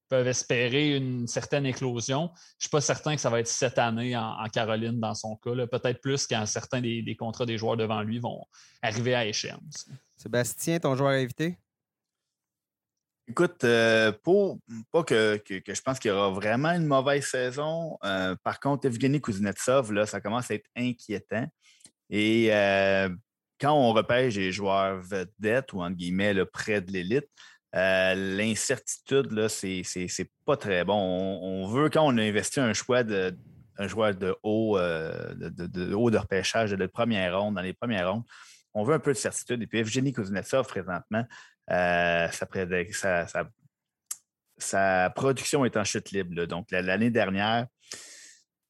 peuvent 0.09 0.26
espérer 0.26 0.97
une 0.97 1.26
certaine 1.26 1.66
éclosion. 1.66 2.31
Je 2.35 2.40
ne 2.40 2.60
suis 2.60 2.68
pas 2.70 2.81
certain 2.81 3.14
que 3.14 3.20
ça 3.20 3.31
va 3.31 3.40
être 3.40 3.48
cette 3.48 3.78
année 3.78 4.16
en, 4.16 4.44
Caroline 4.52 5.01
dans 5.01 5.14
son 5.14 5.36
cas. 5.36 5.66
Peut-être 5.66 6.01
plus 6.01 6.26
quand 6.26 6.44
certains 6.47 6.81
des, 6.81 7.16
contrats 7.18 7.47
des 7.47 7.59
joueurs 7.59 7.76
devant 7.76 8.02
lui 8.02 8.18
vont 8.18 8.44
arriver 8.82 9.14
à 9.14 9.26
échéance. 9.26 9.89
Sébastien, 10.16 10.78
ton 10.78 10.94
joueur 10.94 11.10
invité? 11.10 11.59
Écoute, 13.26 13.64
euh, 13.64 14.12
pour, 14.22 14.59
pas 14.93 15.02
que, 15.02 15.40
je 15.48 15.81
pense 15.81 15.98
qu'il 15.98 16.10
y 16.10 16.14
aura 16.14 16.31
vraiment 16.31 16.70
une 16.70 16.86
mauvaise 16.86 17.24
saison. 17.24 17.97
Euh, 18.05 18.36
par 18.43 18.60
contre, 18.60 18.86
Evgeny 18.86 19.20
Kuznetsov, 19.20 19.93
là, 19.93 20.05
ça 20.05 20.20
commence 20.20 20.51
à 20.51 20.55
être 20.55 20.68
inquiétant. 20.76 21.47
Et 22.10 22.48
euh, 22.52 23.09
quand 23.59 23.72
on 23.72 23.94
repêche 23.94 24.35
des 24.35 24.52
joueurs 24.52 25.01
vedettes 25.01 25.72
ou 25.72 25.82
entre 25.82 25.97
guillemets 25.97 26.44
près 26.44 26.82
de 26.82 26.93
l'élite, 26.93 27.28
euh, 27.74 28.14
l'incertitude, 28.14 29.32
là, 29.32 29.48
c'est, 29.48 29.82
pas 30.44 30.56
très 30.56 30.84
bon. 30.84 30.94
On, 30.94 31.66
veut, 31.66 31.90
quand 31.90 32.06
on 32.06 32.16
a 32.18 32.22
investi 32.22 32.60
un 32.60 32.72
choix 32.72 33.02
de 33.02 33.36
un 33.76 33.88
joueur 33.88 34.14
de 34.14 34.36
haut, 34.44 34.78
euh, 34.78 35.34
de, 35.34 35.94
haut 35.94 36.09
de 36.09 36.16
repêchage 36.16 36.70
de 36.70 36.86
première 36.86 37.40
ronde, 37.40 37.56
dans 37.56 37.60
les 37.60 37.72
premières 37.72 38.12
rondes, 38.12 38.22
on 38.72 38.84
veut 38.84 38.94
un 38.94 39.01
peu 39.01 39.12
de 39.12 39.18
certitude. 39.18 39.60
Et 39.62 39.66
puis, 39.66 39.80
Evgeny 39.80 40.12
Kuznetsov, 40.12 40.68
présentement, 40.68 41.24
euh, 41.72 42.28
sa, 44.59 45.10
production 45.10 45.64
est 45.64 45.76
en 45.76 45.82
chute 45.82 46.12
libre. 46.12 46.44
Donc, 46.44 46.70
l'année 46.70 47.10
dernière, 47.10 47.66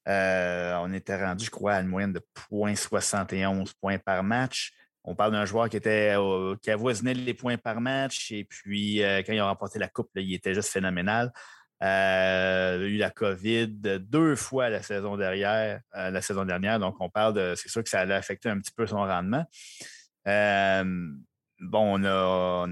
on 0.06 0.92
était 0.94 1.22
rendu, 1.22 1.44
je 1.44 1.50
crois, 1.50 1.74
à 1.74 1.80
une 1.82 1.88
moyenne 1.88 2.14
de 2.14 2.22
0.71 2.50 3.74
points 3.78 3.98
par 3.98 4.24
match. 4.24 4.72
On 5.04 5.14
parle 5.14 5.32
d'un 5.32 5.44
joueur 5.44 5.68
qui 5.68 5.76
était 5.76 6.16
qui 6.62 6.70
avoisinait 6.70 7.12
les 7.12 7.34
points 7.34 7.58
par 7.58 7.80
match 7.80 8.32
et 8.32 8.44
puis 8.44 9.02
euh, 9.02 9.22
quand 9.24 9.34
il 9.34 9.38
a 9.38 9.46
remporté 9.46 9.78
la 9.78 9.88
Coupe, 9.88 10.10
il 10.14 10.32
était 10.32 10.54
juste 10.54 10.70
phénoménal. 10.70 11.30
Euh, 11.82 12.78
il 12.80 12.84
a 12.84 12.88
eu 12.88 12.96
la 12.96 13.10
COVID 13.10 13.68
deux 14.00 14.34
fois 14.36 14.70
la 14.70 14.82
saison 14.82 15.20
euh, 15.20 15.78
la 15.92 16.22
saison 16.22 16.46
dernière. 16.46 16.78
Donc, 16.78 16.96
on 17.00 17.10
parle 17.10 17.34
de. 17.34 17.54
C'est 17.56 17.68
sûr 17.68 17.82
que 17.82 17.90
ça 17.90 18.00
a 18.00 18.14
affecté 18.14 18.48
un 18.48 18.58
petit 18.58 18.72
peu 18.72 18.86
son 18.86 18.96
rendement. 18.96 19.44
bon, 20.24 21.04
on 21.60 22.04
a, 22.04 22.66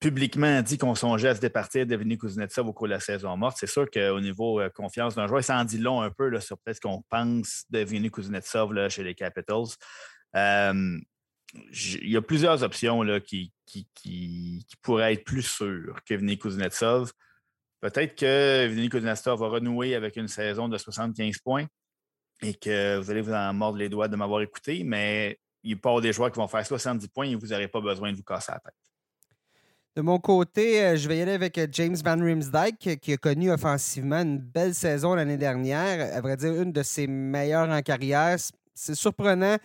publiquement 0.00 0.62
dit 0.62 0.78
qu'on 0.78 0.94
songeait 0.94 1.28
à 1.28 1.34
se 1.34 1.40
départir 1.40 1.86
de 1.86 1.94
Vinny 1.94 2.16
Kuznetsov 2.16 2.66
au 2.66 2.72
cours 2.72 2.86
de 2.86 2.92
la 2.92 3.00
saison 3.00 3.36
morte. 3.36 3.58
C'est 3.60 3.68
sûr 3.68 3.90
qu'au 3.90 4.20
niveau 4.20 4.62
confiance 4.74 5.14
d'un 5.14 5.26
joueur, 5.26 5.44
ça 5.44 5.58
en 5.58 5.64
dit 5.64 5.78
long 5.78 6.00
un 6.00 6.10
peu 6.10 6.40
sur 6.40 6.56
peut-être 6.58 6.76
ce 6.76 6.80
qu'on 6.80 7.02
pense 7.10 7.64
de 7.68 7.80
Vinny 7.80 8.10
Kuznetsov 8.10 8.88
chez 8.88 9.04
les 9.04 9.14
Capitals. 9.14 9.76
Euh, 10.36 10.98
il 11.54 12.10
y 12.10 12.16
a 12.16 12.22
plusieurs 12.22 12.62
options 12.62 13.02
là, 13.02 13.20
qui, 13.20 13.52
qui, 13.66 14.66
pourraient 14.80 15.14
être 15.14 15.24
plus 15.24 15.42
sûres 15.42 16.02
que 16.04 16.14
Vinny 16.14 16.38
Kuznetsov. 16.38 17.12
Peut-être 17.80 18.16
que 18.16 18.66
Vinny 18.68 18.88
Kuznetsov 18.88 19.38
va 19.40 19.48
renouer 19.48 19.94
avec 19.94 20.16
une 20.16 20.28
saison 20.28 20.68
de 20.68 20.78
75 20.78 21.38
points 21.38 21.66
et 22.42 22.54
que 22.54 22.98
vous 22.98 23.10
allez 23.10 23.20
vous 23.20 23.32
en 23.32 23.52
mordre 23.52 23.78
les 23.78 23.88
doigts 23.88 24.08
de 24.08 24.16
m'avoir 24.16 24.40
écouté, 24.40 24.82
mais 24.84 25.38
il 25.62 25.78
a 25.82 26.00
des 26.00 26.12
joueurs 26.12 26.32
qui 26.32 26.38
vont 26.38 26.48
faire 26.48 26.66
70 26.66 27.08
points 27.08 27.26
et 27.26 27.34
vous 27.34 27.48
n'aurez 27.48 27.68
pas 27.68 27.80
besoin 27.80 28.10
de 28.10 28.16
vous 28.16 28.22
casser 28.22 28.52
la 28.52 28.60
tête. 28.60 28.74
De 29.94 30.00
mon 30.00 30.18
côté, 30.18 30.82
euh, 30.82 30.96
je 30.96 31.06
vais 31.06 31.18
y 31.18 31.20
aller 31.20 31.32
avec 31.32 31.58
euh, 31.58 31.66
James 31.70 31.96
Van 32.02 32.18
Riemsdyk, 32.18 32.98
qui 32.98 33.12
a 33.12 33.16
connu 33.18 33.52
offensivement 33.52 34.22
une 34.22 34.38
belle 34.38 34.74
saison 34.74 35.14
l'année 35.14 35.36
dernière. 35.36 36.16
À 36.16 36.20
vrai 36.22 36.36
dire, 36.38 36.54
une 36.62 36.72
de 36.72 36.82
ses 36.82 37.06
meilleures 37.06 37.68
en 37.68 37.82
carrière. 37.82 38.38
C'est 38.74 38.94
surprenant. 38.94 39.58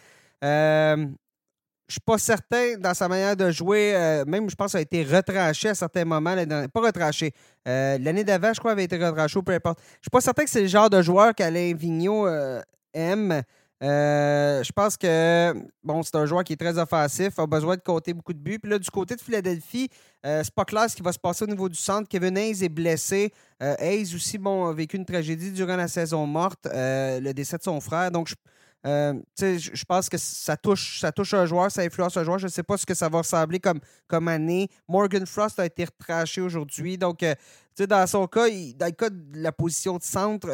Euh, 0.44 0.96
je 0.96 1.94
ne 1.94 1.94
suis 1.94 2.02
pas 2.02 2.18
certain 2.18 2.78
dans 2.78 2.94
sa 2.94 3.08
manière 3.08 3.36
de 3.36 3.50
jouer. 3.50 3.96
Euh, 3.96 4.26
même, 4.26 4.50
je 4.50 4.56
pense, 4.56 4.76
a 4.76 4.82
été 4.82 5.04
retranché 5.04 5.70
à 5.70 5.76
certains 5.76 6.04
moments. 6.04 6.36
Pas 6.74 6.82
retranché. 6.82 7.32
Euh, 7.68 7.98
l'année 8.00 8.26
d'avant, 8.26 8.54
je 8.54 8.60
crois, 8.60 8.72
avait 8.74 8.84
été 8.84 8.98
retranché 8.98 9.42
peu 9.42 9.54
importe. 9.54 9.80
Je 9.80 10.04
suis 10.04 10.10
pas 10.12 10.22
certain 10.22 10.44
que 10.44 10.50
c'est 10.50 10.62
le 10.62 10.68
genre 10.68 10.90
de 10.90 11.02
joueur 11.02 11.34
qu'Alain 11.34 11.74
Vigneault 11.74 12.28
aime. 12.94 13.42
je 13.82 14.72
pense 14.74 14.98
que 14.98 15.54
bon, 15.82 16.04
c'est 16.04 16.16
un 16.16 16.26
joueur 16.26 16.44
qui 16.44 16.54
est 16.54 16.58
très 16.58 16.78
offensif, 16.78 17.40
a 17.40 17.48
besoin 17.48 17.78
de 17.78 17.82
compter 17.82 18.14
beaucoup 18.14 18.34
de 18.34 18.40
buts. 18.40 18.60
Puis 18.60 18.70
là, 18.70 18.80
du 18.80 18.90
côté 18.90 19.16
de 19.16 19.22
Philadelphie, 19.22 19.88
c'est 20.26 20.54
pas 20.54 20.66
clair 20.66 20.90
ce 20.90 20.96
qui 20.98 21.04
va 21.04 21.14
se 21.14 21.20
passer 21.20 21.46
au 21.46 21.48
niveau 21.48 21.70
du 21.70 21.78
centre. 21.78 22.10
Kevin 22.10 22.36
Hayes 22.38 22.66
est 22.66 22.70
blessé. 22.70 23.32
Hayes 23.62 24.14
aussi 24.14 24.38
bon, 24.38 24.68
a 24.68 24.74
vécu 24.74 24.98
une 24.98 25.06
tragédie 25.06 25.54
durant 25.54 25.78
la 25.78 25.88
saison 25.88 26.28
morte, 26.28 26.68
le 26.74 27.32
décès 27.32 27.58
de 27.58 27.64
son 27.64 27.80
frère. 27.80 28.12
Donc, 28.12 28.28
je 28.28 28.36
je 28.86 29.86
pense 29.86 30.10
que 30.10 30.18
ça 30.18 30.56
touche, 30.58 30.99
ça 30.99 31.12
touche 31.12 31.34
un 31.34 31.45
joueur, 31.45 31.72
ça 31.72 31.82
influence 31.82 32.16
un 32.18 32.24
joueur. 32.24 32.40
Je 32.40 32.48
ne 32.48 32.52
sais 32.52 32.64
pas 32.64 32.78
ce 32.78 32.86
que 32.86 32.94
ça 32.94 33.10
va 33.10 33.20
ressembler 33.20 33.60
comme, 33.60 33.80
comme 34.08 34.28
année. 34.28 34.70
Morgan 34.88 35.26
Frost 35.26 35.60
a 35.60 35.66
été 35.66 35.86
retraché 35.86 36.41
aujourd'hui. 36.41 36.98
Donc, 36.98 37.24
dans 37.78 38.08
son 38.08 38.28
cas, 38.28 38.48
dans 38.76 38.86
le 38.86 38.91
cas 38.91 39.10
de 39.10 39.41
la 39.41 39.52
position 39.52 39.98
de 39.98 40.04
centre 40.04 40.48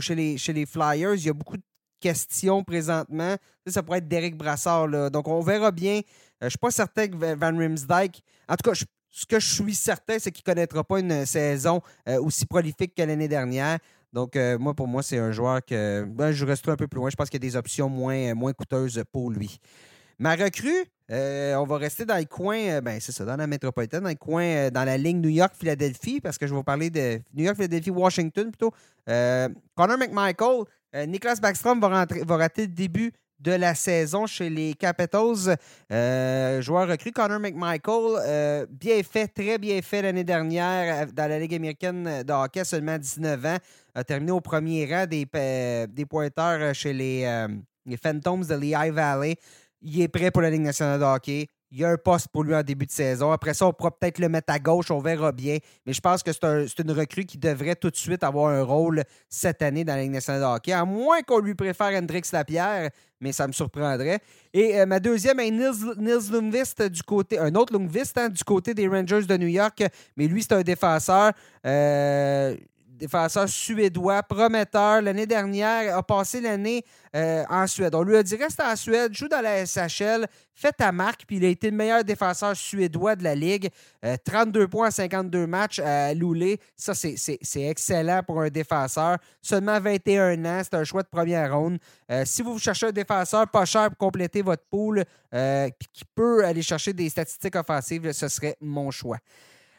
chez, 0.00 0.14
les, 0.14 0.38
chez 0.38 0.52
les 0.52 0.66
Flyers, 0.66 1.14
il 1.14 1.26
y 1.26 1.28
a 1.28 1.34
beaucoup 1.34 1.56
de 1.56 1.62
questions 2.00 2.64
présentement. 2.64 3.36
Ça 3.66 3.82
pourrait 3.82 3.98
être 3.98 4.08
Derek 4.08 4.36
Brassard. 4.36 4.88
Là. 4.88 5.10
Donc, 5.10 5.28
on 5.28 5.40
verra 5.40 5.70
bien. 5.70 6.00
je 6.40 6.46
ne 6.46 6.50
suis 6.50 6.58
pas 6.58 6.70
certain 6.70 7.06
que 7.08 7.16
Van 7.16 7.56
Rimsdijk. 7.56 8.22
En 8.48 8.56
tout 8.56 8.70
cas, 8.70 8.76
ce 9.10 9.26
que 9.26 9.40
je 9.40 9.54
suis 9.54 9.74
certain, 9.74 10.18
c'est 10.18 10.30
qu'il 10.30 10.42
ne 10.46 10.52
connaîtra 10.52 10.84
pas 10.84 11.00
une 11.00 11.26
saison 11.26 11.82
euh, 12.08 12.20
aussi 12.22 12.46
prolifique 12.46 12.94
que 12.94 13.02
l'année 13.02 13.28
dernière. 13.28 13.78
Donc, 14.12 14.36
euh, 14.36 14.58
moi, 14.58 14.74
pour 14.74 14.88
moi, 14.88 15.02
c'est 15.02 15.18
un 15.18 15.32
joueur 15.32 15.64
que 15.64 16.04
ben, 16.04 16.32
je 16.32 16.44
resterai 16.44 16.72
un 16.72 16.76
peu 16.76 16.88
plus 16.88 16.98
loin. 16.98 17.10
Je 17.10 17.16
pense 17.16 17.30
qu'il 17.30 17.42
y 17.42 17.46
a 17.46 17.48
des 17.48 17.56
options 17.56 17.88
moins, 17.88 18.34
moins 18.34 18.52
coûteuses 18.52 19.02
pour 19.12 19.30
lui. 19.30 19.58
Ma 20.18 20.34
recrue, 20.34 20.84
euh, 21.10 21.54
on 21.54 21.64
va 21.64 21.78
rester 21.78 22.04
dans 22.04 22.18
le 22.18 22.26
coin, 22.26 22.82
ben 22.82 23.00
c'est 23.00 23.12
ça, 23.12 23.24
dans 23.24 23.36
la 23.36 23.46
métropolitaine, 23.46 24.02
dans 24.02 24.10
le 24.10 24.14
coin, 24.16 24.70
dans 24.70 24.84
la 24.84 24.98
ligne 24.98 25.18
New 25.18 25.30
York-Philadelphie, 25.30 26.20
parce 26.20 26.36
que 26.36 26.46
je 26.46 26.52
vais 26.52 26.58
vous 26.58 26.62
parler 26.62 26.90
de 26.90 27.20
New 27.34 27.44
York-Philadelphie-Washington 27.44 28.50
plutôt. 28.50 28.72
Connor 29.06 29.96
McMichael, 29.96 31.08
Nicholas 31.08 31.36
Backstrom 31.40 31.80
va 31.80 32.36
rater 32.36 32.62
le 32.62 32.68
début 32.68 33.12
de 33.40 33.52
la 33.52 33.74
saison 33.74 34.26
chez 34.26 34.50
les 34.50 34.74
Capitals. 34.74 35.56
Euh, 35.90 36.60
joueur 36.60 36.88
recru, 36.88 37.10
Connor 37.10 37.40
McMichael, 37.40 38.20
euh, 38.26 38.66
bien 38.70 39.02
fait, 39.02 39.28
très 39.28 39.58
bien 39.58 39.80
fait 39.82 40.02
l'année 40.02 40.24
dernière 40.24 41.06
dans 41.12 41.28
la 41.28 41.38
Ligue 41.38 41.54
américaine 41.54 42.22
de 42.22 42.32
hockey, 42.32 42.64
seulement 42.64 42.98
19 42.98 43.44
ans. 43.46 43.58
A 43.94 44.04
terminé 44.04 44.32
au 44.32 44.40
premier 44.40 44.86
rang 44.86 45.06
des, 45.06 45.26
des 45.88 46.06
pointeurs 46.06 46.74
chez 46.74 46.92
les, 46.92 47.46
les 47.86 47.96
Phantoms 47.96 48.46
de 48.46 48.54
Lehigh 48.54 48.92
Valley. 48.92 49.36
Il 49.82 50.00
est 50.02 50.08
prêt 50.08 50.30
pour 50.30 50.42
la 50.42 50.50
Ligue 50.50 50.60
nationale 50.60 51.00
de 51.00 51.04
hockey. 51.04 51.48
Il 51.72 51.78
y 51.78 51.84
a 51.84 51.90
un 51.90 51.96
poste 51.96 52.28
pour 52.28 52.42
lui 52.42 52.54
en 52.54 52.62
début 52.62 52.86
de 52.86 52.90
saison. 52.90 53.30
Après 53.30 53.54
ça, 53.54 53.66
on 53.66 53.72
pourra 53.72 53.92
peut-être 53.92 54.18
le 54.18 54.28
mettre 54.28 54.52
à 54.52 54.58
gauche, 54.58 54.90
on 54.90 54.98
verra 54.98 55.30
bien. 55.30 55.58
Mais 55.86 55.92
je 55.92 56.00
pense 56.00 56.22
que 56.22 56.32
c'est 56.32 56.78
une 56.80 56.90
recrue 56.90 57.24
qui 57.24 57.38
devrait 57.38 57.76
tout 57.76 57.90
de 57.90 57.96
suite 57.96 58.24
avoir 58.24 58.50
un 58.50 58.64
rôle 58.64 59.04
cette 59.28 59.62
année 59.62 59.84
dans 59.84 59.94
la 59.94 60.04
de 60.04 60.44
hockey, 60.44 60.72
à 60.72 60.84
moins 60.84 61.22
qu'on 61.22 61.38
lui 61.38 61.54
préfère 61.54 61.96
Hendrix 61.96 62.22
Lapierre, 62.32 62.90
mais 63.20 63.30
ça 63.30 63.46
me 63.46 63.52
surprendrait. 63.52 64.18
Et 64.52 64.80
euh, 64.80 64.86
ma 64.86 64.98
deuxième 64.98 65.38
est 65.38 65.50
Nils, 65.50 65.94
Nils 65.96 66.90
du 66.90 67.02
côté, 67.04 67.38
un 67.38 67.54
autre 67.54 67.72
Lundqvist 67.72 68.18
hein, 68.18 68.28
du 68.28 68.42
côté 68.42 68.74
des 68.74 68.88
Rangers 68.88 69.22
de 69.22 69.36
New 69.36 69.46
York, 69.46 69.84
mais 70.16 70.26
lui, 70.26 70.42
c'est 70.42 70.54
un 70.54 70.62
défenseur. 70.62 71.32
Euh, 71.64 72.56
défenseur 73.00 73.48
suédois, 73.48 74.22
prometteur. 74.22 75.02
L'année 75.02 75.26
dernière, 75.26 75.96
a 75.96 76.02
passé 76.02 76.40
l'année 76.40 76.84
euh, 77.16 77.42
en 77.48 77.66
Suède. 77.66 77.94
On 77.94 78.02
lui 78.02 78.16
a 78.16 78.22
dit 78.22 78.36
reste 78.36 78.60
en 78.60 78.76
Suède, 78.76 79.12
joue 79.14 79.26
dans 79.26 79.40
la 79.40 79.64
SHL, 79.64 80.26
fais 80.54 80.70
ta 80.70 80.92
marque, 80.92 81.24
puis 81.26 81.38
il 81.38 81.44
a 81.44 81.48
été 81.48 81.70
le 81.70 81.76
meilleur 81.76 82.04
défenseur 82.04 82.54
suédois 82.54 83.16
de 83.16 83.24
la 83.24 83.34
Ligue. 83.34 83.70
32 84.24 84.60
euh, 84.60 84.68
points 84.68 84.88
en 84.88 84.90
52 84.90 85.46
matchs 85.46 85.78
à 85.80 86.14
Loulé. 86.14 86.60
Ça, 86.76 86.94
c'est 86.94 87.38
excellent 87.62 88.22
pour 88.22 88.42
un 88.42 88.50
défenseur. 88.50 89.16
Seulement 89.40 89.80
21 89.80 90.44
ans, 90.44 90.60
c'est 90.62 90.74
un 90.74 90.84
choix 90.84 91.02
de 91.02 91.08
première 91.08 91.56
ronde. 91.56 91.78
Euh, 92.10 92.24
si 92.26 92.42
vous 92.42 92.58
cherchez 92.58 92.86
un 92.86 92.92
défenseur 92.92 93.48
pas 93.48 93.64
cher 93.64 93.88
pour 93.88 93.98
compléter 93.98 94.42
votre 94.42 94.64
pool, 94.70 95.04
qui 95.32 96.04
peut 96.14 96.44
aller 96.44 96.60
chercher 96.60 96.92
des 96.92 97.08
statistiques 97.08 97.54
offensives, 97.54 98.12
ce 98.12 98.26
serait 98.28 98.56
mon 98.60 98.90
choix. 98.90 99.18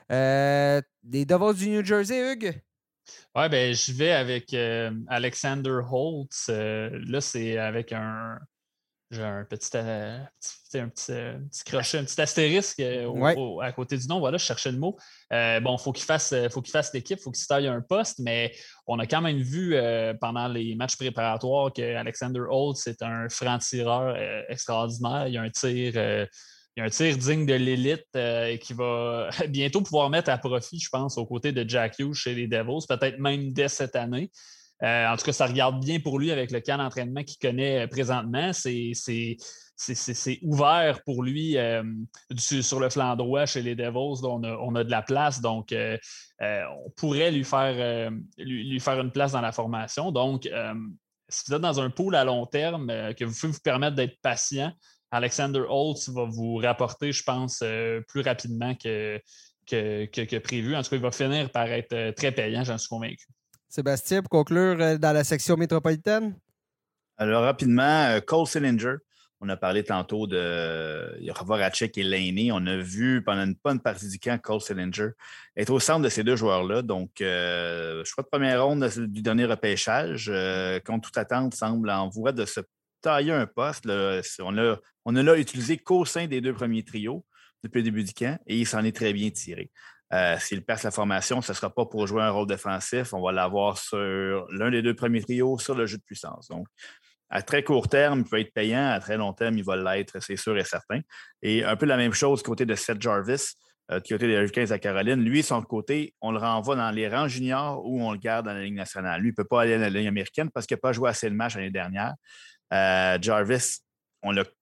des 0.09 1.25
Devils 1.25 1.53
du 1.55 1.69
New 1.69 1.85
Jersey, 1.85 2.31
Hugues? 2.31 2.61
Oui, 3.35 3.49
ben, 3.49 3.73
je 3.73 3.93
vais 3.93 4.11
avec 4.11 4.53
euh, 4.53 4.91
Alexander 5.07 5.79
Holtz. 5.89 6.47
Euh, 6.49 6.89
là, 7.07 7.21
c'est 7.21 7.57
avec 7.57 7.93
un, 7.93 8.37
un 9.13 9.45
petit, 9.45 9.69
euh, 9.75 10.19
un 10.75 10.89
petit, 10.89 11.13
crochet, 11.65 11.97
un 11.97 12.03
petit 12.03 12.21
astérisque 12.21 12.81
à 12.81 13.71
côté 13.71 13.97
du 13.97 14.07
nom. 14.07 14.19
Voilà, 14.19 14.37
je 14.37 14.45
cherchais 14.45 14.71
le 14.71 14.79
mot. 14.79 14.97
bon, 15.29 15.77
faut 15.77 15.93
il 15.95 16.01
fasse, 16.01 16.33
faut 16.49 16.61
qu'il 16.61 16.71
fasse 16.71 16.93
l'équipe, 16.93 17.19
il 17.19 17.21
faut 17.21 17.31
qu'il 17.31 17.41
se 17.41 17.47
taille 17.47 17.67
un 17.67 17.81
poste, 17.81 18.19
mais 18.19 18.53
on 18.85 18.99
a 18.99 19.07
quand 19.07 19.21
même 19.21 19.37
vu 19.37 19.75
pendant 20.19 20.47
les 20.47 20.75
matchs 20.75 20.97
préparatoires 20.97 21.71
que 21.73 21.95
Alexander 21.95 22.41
Holtz 22.49 22.87
est 22.87 23.01
un 23.01 23.29
franc-tireur 23.29 24.17
extraordinaire. 24.49 25.27
Il 25.27 25.33
y 25.33 25.37
a 25.37 25.41
un 25.41 25.49
tir 25.49 26.27
il 26.75 26.79
y 26.79 26.83
a 26.83 26.85
un 26.85 26.89
tir 26.89 27.17
digne 27.17 27.45
de 27.45 27.53
l'élite 27.53 28.07
euh, 28.15 28.55
qui 28.57 28.73
va 28.73 29.29
bientôt 29.49 29.81
pouvoir 29.81 30.09
mettre 30.09 30.29
à 30.29 30.37
profit, 30.37 30.79
je 30.79 30.89
pense, 30.89 31.17
aux 31.17 31.25
côtés 31.25 31.51
de 31.51 31.67
Jack 31.67 31.99
Hughes 31.99 32.13
chez 32.13 32.33
les 32.33 32.47
Devils, 32.47 32.85
peut-être 32.87 33.19
même 33.19 33.51
dès 33.51 33.67
cette 33.67 33.95
année. 33.95 34.31
Euh, 34.81 35.07
en 35.07 35.15
tout 35.15 35.25
cas, 35.25 35.33
ça 35.33 35.45
regarde 35.45 35.83
bien 35.83 35.99
pour 35.99 36.17
lui 36.17 36.31
avec 36.31 36.49
le 36.49 36.59
camp 36.59 36.77
d'entraînement 36.77 37.23
qu'il 37.23 37.37
connaît 37.39 37.83
euh, 37.83 37.87
présentement. 37.87 38.51
C'est 38.53 38.93
ouvert 40.43 41.03
pour 41.03 41.23
lui 41.23 41.57
sur 42.37 42.79
le 42.79 42.89
flanc 42.89 43.15
droit 43.15 43.45
chez 43.45 43.61
les 43.61 43.75
Devils. 43.75 44.23
On 44.23 44.75
a, 44.75 44.83
de 44.83 44.91
la 44.91 45.01
place, 45.01 45.41
donc 45.41 45.75
on 46.39 46.89
pourrait 46.95 47.31
lui 47.31 47.43
faire, 47.43 48.11
lui, 48.37 48.79
faire 48.79 49.01
une 49.01 49.11
place 49.11 49.33
dans 49.33 49.41
la 49.41 49.51
formation. 49.51 50.11
Donc, 50.11 50.49
si 51.29 51.43
vous 51.47 51.55
êtes 51.55 51.61
dans 51.61 51.79
un 51.79 51.89
pool 51.89 52.15
à 52.15 52.23
long 52.23 52.45
terme, 52.45 52.87
que 53.15 53.25
vous 53.25 53.33
pouvez 53.33 53.53
vous 53.53 53.59
permettre 53.63 53.95
d'être 53.95 54.19
patient, 54.21 54.71
Alexander 55.11 55.63
Holtz 55.67 56.09
va 56.09 56.23
vous 56.23 56.55
rapporter, 56.55 57.11
je 57.11 57.23
pense, 57.23 57.59
euh, 57.63 57.99
plus 58.07 58.21
rapidement 58.21 58.73
que, 58.75 59.19
que, 59.67 60.37
prévu. 60.39 60.73
En 60.73 60.81
tout 60.81 60.89
cas, 60.89 60.95
il 60.95 61.01
va 61.01 61.11
finir 61.11 61.51
par 61.51 61.67
être 61.67 61.93
euh, 61.93 62.11
très 62.13 62.31
payant, 62.31 62.63
j'en 62.63 62.77
suis 62.77 62.87
convaincu. 62.87 63.27
Sébastien, 63.67 64.21
pour 64.21 64.29
conclure 64.29 64.77
euh, 64.79 64.97
dans 64.97 65.11
la 65.11 65.25
section 65.25 65.57
métropolitaine? 65.57 66.35
Alors, 67.17 67.43
rapidement, 67.43 68.19
Cole 68.25 68.47
Sillinger. 68.47 68.95
On 69.41 69.49
a 69.49 69.57
parlé 69.57 69.83
tantôt 69.83 70.27
de 70.27 71.19
Voracek 71.43 71.97
et 71.97 72.03
Laney. 72.03 72.51
On 72.51 72.65
a 72.67 72.77
vu 72.77 73.23
pendant 73.23 73.43
une 73.43 73.55
bonne 73.61 73.79
partie 73.79 74.07
du 74.07 74.19
camp 74.19 74.39
Cole 74.39 74.61
Sillinger 74.61 75.09
être 75.57 75.71
au 75.71 75.79
centre 75.79 76.03
de 76.03 76.09
ces 76.09 76.23
deux 76.23 76.35
joueurs-là. 76.35 76.83
Donc, 76.83 77.09
je 77.19 78.11
crois 78.11 78.23
de 78.23 78.29
première 78.29 78.63
ronde 78.63 78.87
du 79.07 79.23
dernier 79.23 79.45
repêchage, 79.45 80.31
contre 80.85 81.09
toute 81.09 81.17
attente, 81.17 81.55
semble 81.55 81.89
en 81.89 82.07
voie 82.07 82.31
de 82.31 82.45
se 82.45 82.61
tailler 83.01 83.33
un 83.33 83.47
poste. 83.47 83.85
On 84.39 84.57
a, 84.57 84.77
on 85.05 85.15
a 85.15 85.23
là 85.23 85.37
utilisé 85.37 85.77
qu'au 85.77 86.05
sein 86.05 86.27
des 86.27 86.41
deux 86.41 86.53
premiers 86.53 86.83
trios 86.83 87.25
depuis 87.63 87.79
le 87.79 87.83
début 87.83 88.03
du 88.03 88.13
camp 88.13 88.39
et 88.47 88.57
il 88.57 88.65
s'en 88.65 88.83
est 88.83 88.95
très 88.95 89.13
bien 89.13 89.29
tiré. 89.29 89.71
Euh, 90.13 90.37
S'il 90.39 90.63
passe 90.63 90.83
la 90.83 90.91
formation, 90.91 91.41
ce 91.41 91.51
ne 91.51 91.55
sera 91.55 91.69
pas 91.69 91.85
pour 91.85 92.05
jouer 92.05 92.21
un 92.21 92.31
rôle 92.31 92.47
défensif. 92.47 93.13
On 93.13 93.21
va 93.21 93.31
l'avoir 93.31 93.77
sur 93.77 94.45
l'un 94.51 94.69
des 94.69 94.81
deux 94.81 94.95
premiers 94.95 95.21
trios 95.21 95.57
sur 95.57 95.75
le 95.75 95.85
jeu 95.85 95.97
de 95.97 96.03
puissance. 96.03 96.49
Donc, 96.49 96.67
à 97.29 97.41
très 97.41 97.63
court 97.63 97.87
terme, 97.87 98.19
il 98.19 98.29
peut 98.29 98.39
être 98.39 98.53
payant. 98.53 98.89
À 98.89 98.99
très 98.99 99.15
long 99.15 99.31
terme, 99.31 99.57
il 99.57 99.63
va 99.63 99.77
l'être, 99.77 100.21
c'est 100.21 100.35
sûr 100.35 100.57
et 100.57 100.65
certain. 100.65 100.99
Et 101.41 101.63
un 101.63 101.77
peu 101.77 101.85
la 101.85 101.95
même 101.95 102.13
chose 102.13 102.43
côté 102.43 102.65
de 102.65 102.75
Seth 102.75 103.01
Jarvis, 103.01 103.53
euh, 103.89 104.01
du 104.01 104.13
côté 104.13 104.27
des 104.27 104.33
Hurricanes 104.33 104.71
à 104.73 104.79
Caroline. 104.79 105.23
Lui, 105.23 105.41
son 105.41 105.61
côté, 105.61 106.13
on 106.19 106.31
le 106.31 106.39
renvoie 106.39 106.75
dans 106.75 106.91
les 106.91 107.07
rangs 107.07 107.29
juniors 107.29 107.85
ou 107.85 108.03
on 108.03 108.11
le 108.11 108.17
garde 108.17 108.47
dans 108.47 108.53
la 108.53 108.63
Ligue 108.63 108.75
nationale. 108.75 109.21
Lui, 109.21 109.29
il 109.29 109.31
ne 109.31 109.35
peut 109.35 109.45
pas 109.45 109.61
aller 109.61 109.75
dans 109.75 109.83
la 109.83 109.89
Ligue 109.89 110.07
américaine 110.07 110.49
parce 110.51 110.65
qu'il 110.65 110.75
n'a 110.75 110.81
pas 110.81 110.91
joué 110.91 111.09
assez 111.09 111.29
de 111.29 111.35
matchs 111.35 111.55
l'année 111.55 111.71
dernière. 111.71 112.13
Euh, 112.73 113.17
Jarvis, 113.21 113.79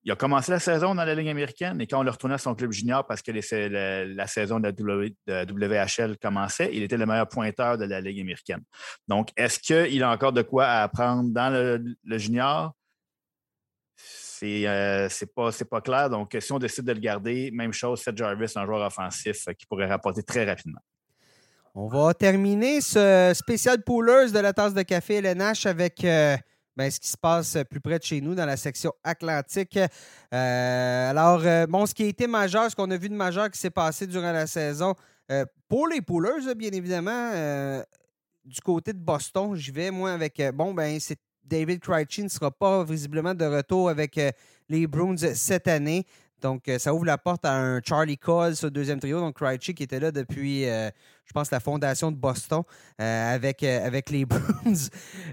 il 0.03 0.11
a 0.11 0.15
commencé 0.15 0.52
la 0.52 0.60
saison 0.60 0.95
dans 0.95 1.03
la 1.03 1.14
Ligue 1.15 1.27
américaine 1.27 1.81
et 1.81 1.88
quand 1.88 1.99
on 1.99 2.03
l'a 2.03 2.11
retourné 2.11 2.36
à 2.36 2.38
son 2.38 2.56
club 2.56 2.72
junior 2.72 3.06
parce 3.06 3.22
que 3.22 3.31
la, 3.31 4.27
saison 4.27 4.60
de, 4.60 4.72
WHL 4.72 6.18
commençait, 6.18 6.69
il 6.72 6.84
était 6.84 6.98
le 6.98 7.06
meilleur 7.06 7.27
pointeur 7.27 7.77
de 7.77 7.86
la 7.86 7.99
Ligue 7.99 8.22
américaine. 8.22 8.64
Donc, 9.07 9.30
est-ce 9.36 9.60
qu'il 9.60 10.02
a 10.02 10.11
encore 10.11 10.31
de 10.31 10.44
quoi 10.44 10.68
apprendre 10.68 11.30
dans 11.30 11.52
le, 11.53 12.18
junior? 12.18 12.73
C'est 13.98 14.65
euh, 14.65 15.10
pas, 15.36 15.49
pas 15.69 15.81
clair. 15.81 16.10
Donc, 16.10 16.36
si 16.40 16.53
on 16.53 16.60
décide 16.60 16.86
de 16.86 16.94
le 16.94 16.99
garder, 16.99 17.52
même 17.52 17.73
chose, 17.73 18.02
Seth 18.02 18.18
Jarvis, 18.18 18.53
un 18.56 18.65
joueur 18.65 18.88
offensif 18.88 19.45
qui 19.57 19.65
pourrait 19.65 19.88
rapporter 19.88 20.23
très 20.23 20.45
rapidement. 20.45 20.80
On 21.76 21.88
va 21.88 22.14
terminer 22.14 22.81
ce 22.81 23.31
spécial 23.36 23.84
poolers 23.84 24.31
de 24.31 24.40
la 24.40 24.53
tasse 24.53 24.73
de 24.73 24.81
café 24.81 25.15
LNH 25.15 25.65
avec 25.65 26.03
euh, 26.03 26.38
ben, 26.76 26.90
ce 26.90 27.00
qui 27.00 27.08
se 27.08 27.18
passe 27.18 27.58
plus 27.70 27.82
près 27.82 28.00
de 28.00 28.04
chez 28.04 28.22
nous 28.22 28.36
dans 28.36 28.46
la 28.46 28.58
section 28.58 28.94
Atlantique. 29.04 29.78
Euh, 29.78 31.10
alors, 31.10 31.41
euh, 31.44 31.68
bon, 31.68 31.86
ce 31.86 31.94
qui 31.94 32.04
a 32.04 32.08
été 32.08 32.28
majeur, 32.28 32.70
ce 32.70 32.76
qu'on 32.76 32.90
a 32.91 32.98
vu 32.98 33.10
de 33.10 33.16
majeur 33.16 33.50
qui 33.52 33.60
s'est 33.60 33.70
passé 33.70 34.08
durant 34.08 34.32
la 34.32 34.48
saison, 34.48 34.96
euh, 35.32 35.46
pour 35.68 35.88
les 35.88 36.02
poolers, 36.02 36.56
bien 36.56 36.72
évidemment, 36.72 37.32
du 38.46 38.62
côté 38.62 38.94
de 38.94 39.00
Boston, 39.00 39.56
j'y 39.56 39.72
vais, 39.72 39.91
moi, 39.91 40.12
avec, 40.12 40.41
bon, 40.54 40.74
ben, 40.74 40.98
David 41.44 41.80
Krejci 41.80 42.24
ne 42.24 42.30
sera 42.30 42.52
pas 42.52 42.84
visiblement 42.84 43.34
de 43.34 43.46
retour 43.46 43.90
avec 43.90 44.20
les 44.70 44.88
Bruins 44.88 45.18
cette 45.18 45.68
année. 45.68 46.06
Donc, 46.41 46.68
euh, 46.68 46.80
ça 46.80 46.94
ouvre 46.94 47.06
la 47.06 47.18
porte 47.18 47.45
à 47.45 47.53
un 47.53 47.82
Charlie 47.82 48.18
Cole 48.18 48.56
sur 48.56 48.68
le 48.68 48.72
deuxième 48.72 48.99
trio. 48.99 49.20
Donc, 49.20 49.36
Krejci 49.36 49.74
qui 49.74 49.84
était 49.84 49.99
là 49.99 50.11
depuis, 50.11 50.68
euh, 50.68 50.90
je 51.26 51.34
pense, 51.34 51.52
la 51.52 51.60
fondation 51.60 52.11
de 52.11 52.16
Boston 52.16 52.64
euh, 53.02 53.36
avec, 53.36 53.64
avec 53.64 54.10
les 54.10 54.26
Bruins. 54.26 54.88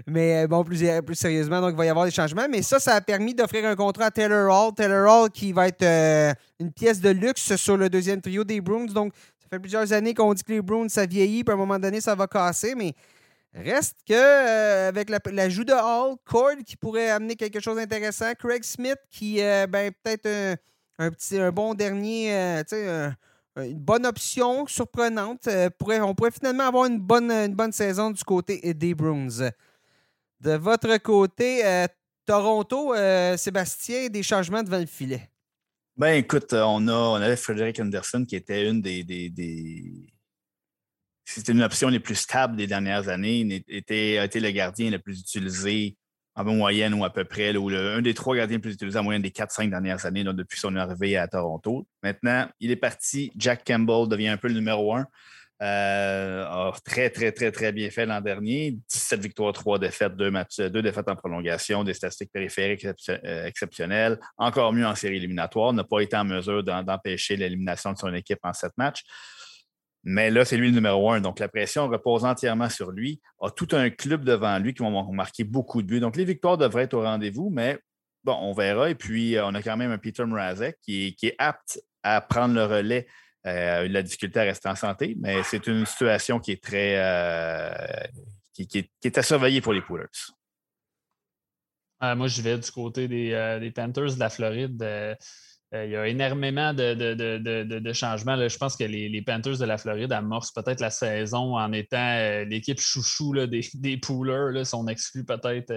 Mais 0.05 0.47
bon, 0.47 0.63
plus, 0.63 0.83
plus 1.05 1.15
sérieusement, 1.15 1.61
donc 1.61 1.71
il 1.71 1.77
va 1.77 1.85
y 1.85 1.89
avoir 1.89 2.05
des 2.05 2.11
changements. 2.11 2.47
Mais 2.49 2.61
ça, 2.61 2.79
ça 2.79 2.95
a 2.95 3.01
permis 3.01 3.33
d'offrir 3.33 3.65
un 3.65 3.75
contrat 3.75 4.05
à 4.05 4.11
Taylor 4.11 4.51
Hall. 4.51 4.73
Taylor 4.73 5.09
Hall 5.09 5.29
qui 5.29 5.51
va 5.53 5.67
être 5.67 6.35
une 6.59 6.71
pièce 6.71 6.99
de 6.99 7.09
luxe 7.09 7.55
sur 7.55 7.77
le 7.77 7.89
deuxième 7.89 8.21
trio 8.21 8.43
des 8.43 8.61
Bruins. 8.61 8.85
Donc, 8.85 9.13
ça 9.39 9.47
fait 9.49 9.59
plusieurs 9.59 9.93
années 9.93 10.13
qu'on 10.13 10.33
dit 10.33 10.43
que 10.43 10.51
les 10.51 10.61
Bruins, 10.61 10.89
ça 10.89 11.05
vieillit. 11.05 11.43
Puis 11.43 11.51
à 11.51 11.55
un 11.55 11.57
moment 11.57 11.79
donné, 11.79 12.01
ça 12.01 12.15
va 12.15 12.27
casser. 12.27 12.75
Mais 12.75 12.93
Reste 13.53 13.97
que 14.07 14.87
avec 14.87 15.09
l'ajout 15.09 15.63
de 15.63 15.73
Hall, 15.73 16.17
Cord 16.25 16.57
qui 16.63 16.75
pourrait 16.75 17.09
amener 17.09 17.35
quelque 17.35 17.59
chose 17.59 17.77
d'intéressant, 17.77 18.33
Craig 18.37 18.63
Smith 18.63 18.99
qui 19.09 19.37
ben 19.37 19.91
peut-être 20.03 20.27
un, 20.27 20.55
petit 20.97 21.39
un 21.39 21.51
bon 21.51 21.73
dernier, 21.73 22.31
une 22.31 23.79
bonne 23.79 24.05
option 24.05 24.67
surprenante. 24.67 25.47
Pourrait, 25.77 25.99
on 26.01 26.13
pourrait 26.13 26.31
finalement 26.31 26.67
avoir 26.67 26.85
une 26.85 26.99
bonne, 26.99 27.31
une 27.31 27.55
bonne 27.55 27.71
saison 27.71 28.11
du 28.11 28.23
côté 28.23 28.73
des 28.73 28.93
Bruins. 28.93 29.51
De 30.39 30.51
votre 30.51 30.97
côté, 30.97 31.85
Toronto, 32.25 32.93
Sébastien, 33.37 34.07
des 34.09 34.23
changements 34.23 34.63
devant 34.63 34.79
le 34.79 34.85
filet. 34.85 35.29
Ben 35.95 36.13
écoute, 36.13 36.53
on, 36.53 36.87
a, 36.87 36.93
on 36.93 37.15
avait 37.15 37.35
Frederick 37.35 37.79
Anderson 37.79 38.23
qui 38.23 38.35
était 38.35 38.69
une 38.69 38.81
des, 38.83 39.03
c'était 41.25 41.51
une 41.51 41.63
option 41.63 41.89
les 41.89 41.99
plus 41.99 42.15
stables 42.15 42.55
des 42.55 42.67
dernières 42.67 43.09
années. 43.09 43.63
Était, 43.67 44.19
a 44.19 44.25
été 44.25 44.39
le 44.39 44.51
gardien 44.51 44.91
le 44.91 44.99
plus 44.99 45.19
utilisé 45.19 45.97
en 46.37 46.43
moyenne 46.43 46.93
ou 46.93 47.03
à 47.03 47.09
peu 47.09 47.25
près, 47.25 47.55
ou 47.57 47.69
un 47.69 48.01
des 48.01 48.13
trois 48.13 48.35
gardiens 48.35 48.59
plus 48.59 48.73
utilisés 48.73 48.99
en 48.99 49.03
moyenne 49.03 49.23
des 49.23 49.31
4-5 49.31 49.69
dernières 49.69 50.05
années 50.05 50.23
depuis 50.23 50.59
son 50.59 50.75
arrivée 50.75 51.17
à 51.17 51.27
Toronto. 51.27 51.87
Maintenant, 52.03 52.47
il 52.59 52.69
est 52.69 52.75
parti. 52.75 53.31
Jack 53.35 53.63
Campbell 53.65 54.07
devient 54.07 54.29
un 54.29 54.37
peu 54.37 54.47
le 54.47 54.53
numéro 54.53 54.95
un. 54.95 55.07
Euh, 55.63 56.71
très, 56.85 57.09
très, 57.09 57.31
très, 57.31 57.51
très 57.51 57.71
bien 57.71 57.89
fait 57.89 58.05
l'an 58.05 58.21
dernier. 58.21 58.77
17 58.87 59.19
victoires, 59.19 59.53
3 59.53 59.79
défaites, 59.79 60.15
2, 60.15 60.29
matchs, 60.29 60.59
deux 60.59 60.83
défaites 60.83 61.09
en 61.09 61.15
prolongation, 61.15 61.83
des 61.83 61.95
statistiques 61.95 62.31
périphériques 62.31 62.85
euh, 63.09 63.45
exceptionnelles. 63.45 64.19
Encore 64.37 64.71
mieux 64.73 64.85
en 64.85 64.93
série 64.93 65.17
éliminatoire. 65.17 65.73
N'a 65.73 65.83
pas 65.83 66.01
été 66.01 66.15
en 66.15 66.25
mesure 66.25 66.63
d'empêcher 66.63 67.35
l'élimination 67.35 67.93
de 67.93 67.97
son 67.97 68.13
équipe 68.13 68.39
en 68.43 68.53
sept 68.53 68.73
matchs. 68.77 69.03
Mais 70.09 70.31
là, 70.31 70.45
c'est 70.45 70.55
lui 70.55 70.69
le 70.69 70.73
numéro 70.73 71.11
un. 71.11 71.19
Donc, 71.19 71.37
la 71.39 71.49
pression 71.49 71.89
repose 71.89 72.23
entièrement 72.23 72.69
sur 72.69 72.91
lui. 72.91 73.19
A 73.41 73.51
tout 73.51 73.67
un 73.73 73.89
club 73.89 74.23
devant 74.23 74.57
lui 74.57 74.73
qui 74.73 74.81
vont 74.81 75.11
marquer 75.11 75.43
beaucoup 75.43 75.81
de 75.81 75.87
buts. 75.87 75.99
Donc, 75.99 76.15
les 76.15 76.23
victoires 76.23 76.57
devraient 76.57 76.83
être 76.83 76.93
au 76.93 77.01
rendez-vous, 77.01 77.49
mais 77.49 77.77
bon, 78.23 78.37
on 78.39 78.53
verra. 78.53 78.89
Et 78.89 78.95
puis, 78.95 79.35
euh, 79.35 79.45
on 79.45 79.53
a 79.53 79.61
quand 79.61 79.75
même 79.75 79.91
un 79.91 79.97
Peter 79.97 80.23
Mrazek 80.23 80.77
qui 80.81 81.13
est, 81.21 81.35
apte 81.37 81.81
à 82.03 82.21
prendre 82.21 82.55
le 82.55 82.63
relais. 82.63 83.05
Euh, 83.45 83.89
la 83.89 84.01
difficulté 84.01 84.39
à 84.39 84.43
rester 84.43 84.69
en 84.69 84.75
santé, 84.75 85.15
mais 85.19 85.43
c'est 85.43 85.67
une 85.67 85.85
situation 85.85 86.39
qui 86.39 86.53
est 86.53 86.63
très. 86.63 86.95
Euh, 86.97 87.75
qui, 88.53 88.89
est, 89.03 89.17
à 89.17 89.23
surveiller 89.23 89.59
pour 89.59 89.73
les 89.73 89.81
Poolers. 89.81 90.07
moi, 92.01 92.27
je 92.27 92.41
vais 92.41 92.57
du 92.57 92.71
côté 92.71 93.09
des 93.09 93.71
Panthers 93.75 94.15
de 94.15 94.19
la 94.19 94.29
Floride. 94.29 95.17
Euh, 95.73 95.85
il 95.85 95.91
y 95.91 95.95
a 95.97 96.07
énormément 96.07 96.73
de, 96.73 97.93
changements. 97.93 98.37
Je 98.47 98.57
pense 98.57 98.77
que 98.77 98.85
les, 98.85 99.21
Panthers 99.21 99.57
de 99.57 99.65
la 99.65 99.77
Floride 99.77 100.13
amorcent 100.13 100.53
peut-être 100.53 100.79
la 100.79 100.89
saison 100.89 101.57
en 101.57 101.73
étant 101.73 101.97
euh, 101.97 102.45
l'équipe 102.45 102.79
chouchou 102.79 103.33
des, 103.47 103.67
des 103.73 103.97
poolers. 103.97 104.65
Si 104.65 104.75
on 104.75 104.87
exclut 104.87 105.25
peut-être 105.25 105.71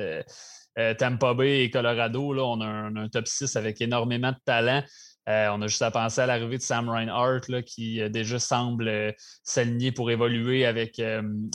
euh, 0.79 0.95
Tampa 0.95 1.35
Bay 1.35 1.65
et 1.65 1.71
Colorado, 1.71 2.33
on, 2.41 2.61
a 2.61 2.67
un, 2.67 3.09
top 3.09 3.27
6 3.27 3.57
avec 3.57 3.81
énormément 3.81 4.31
de 4.31 4.39
talent. 4.45 4.83
on 5.27 5.61
a 5.61 5.67
juste 5.67 5.83
à 5.83 5.91
penser 5.91 6.21
à 6.21 6.27
l'arrivée 6.27 6.59
de 6.59 6.63
Sam 6.63 6.89
Reinhardt 6.89 7.63
qui 7.67 8.01
déjà 8.11 8.39
semble 8.39 9.15
s'aligner 9.43 9.91
pour 9.91 10.13
évoluer 10.13 10.65
avec 10.65 11.03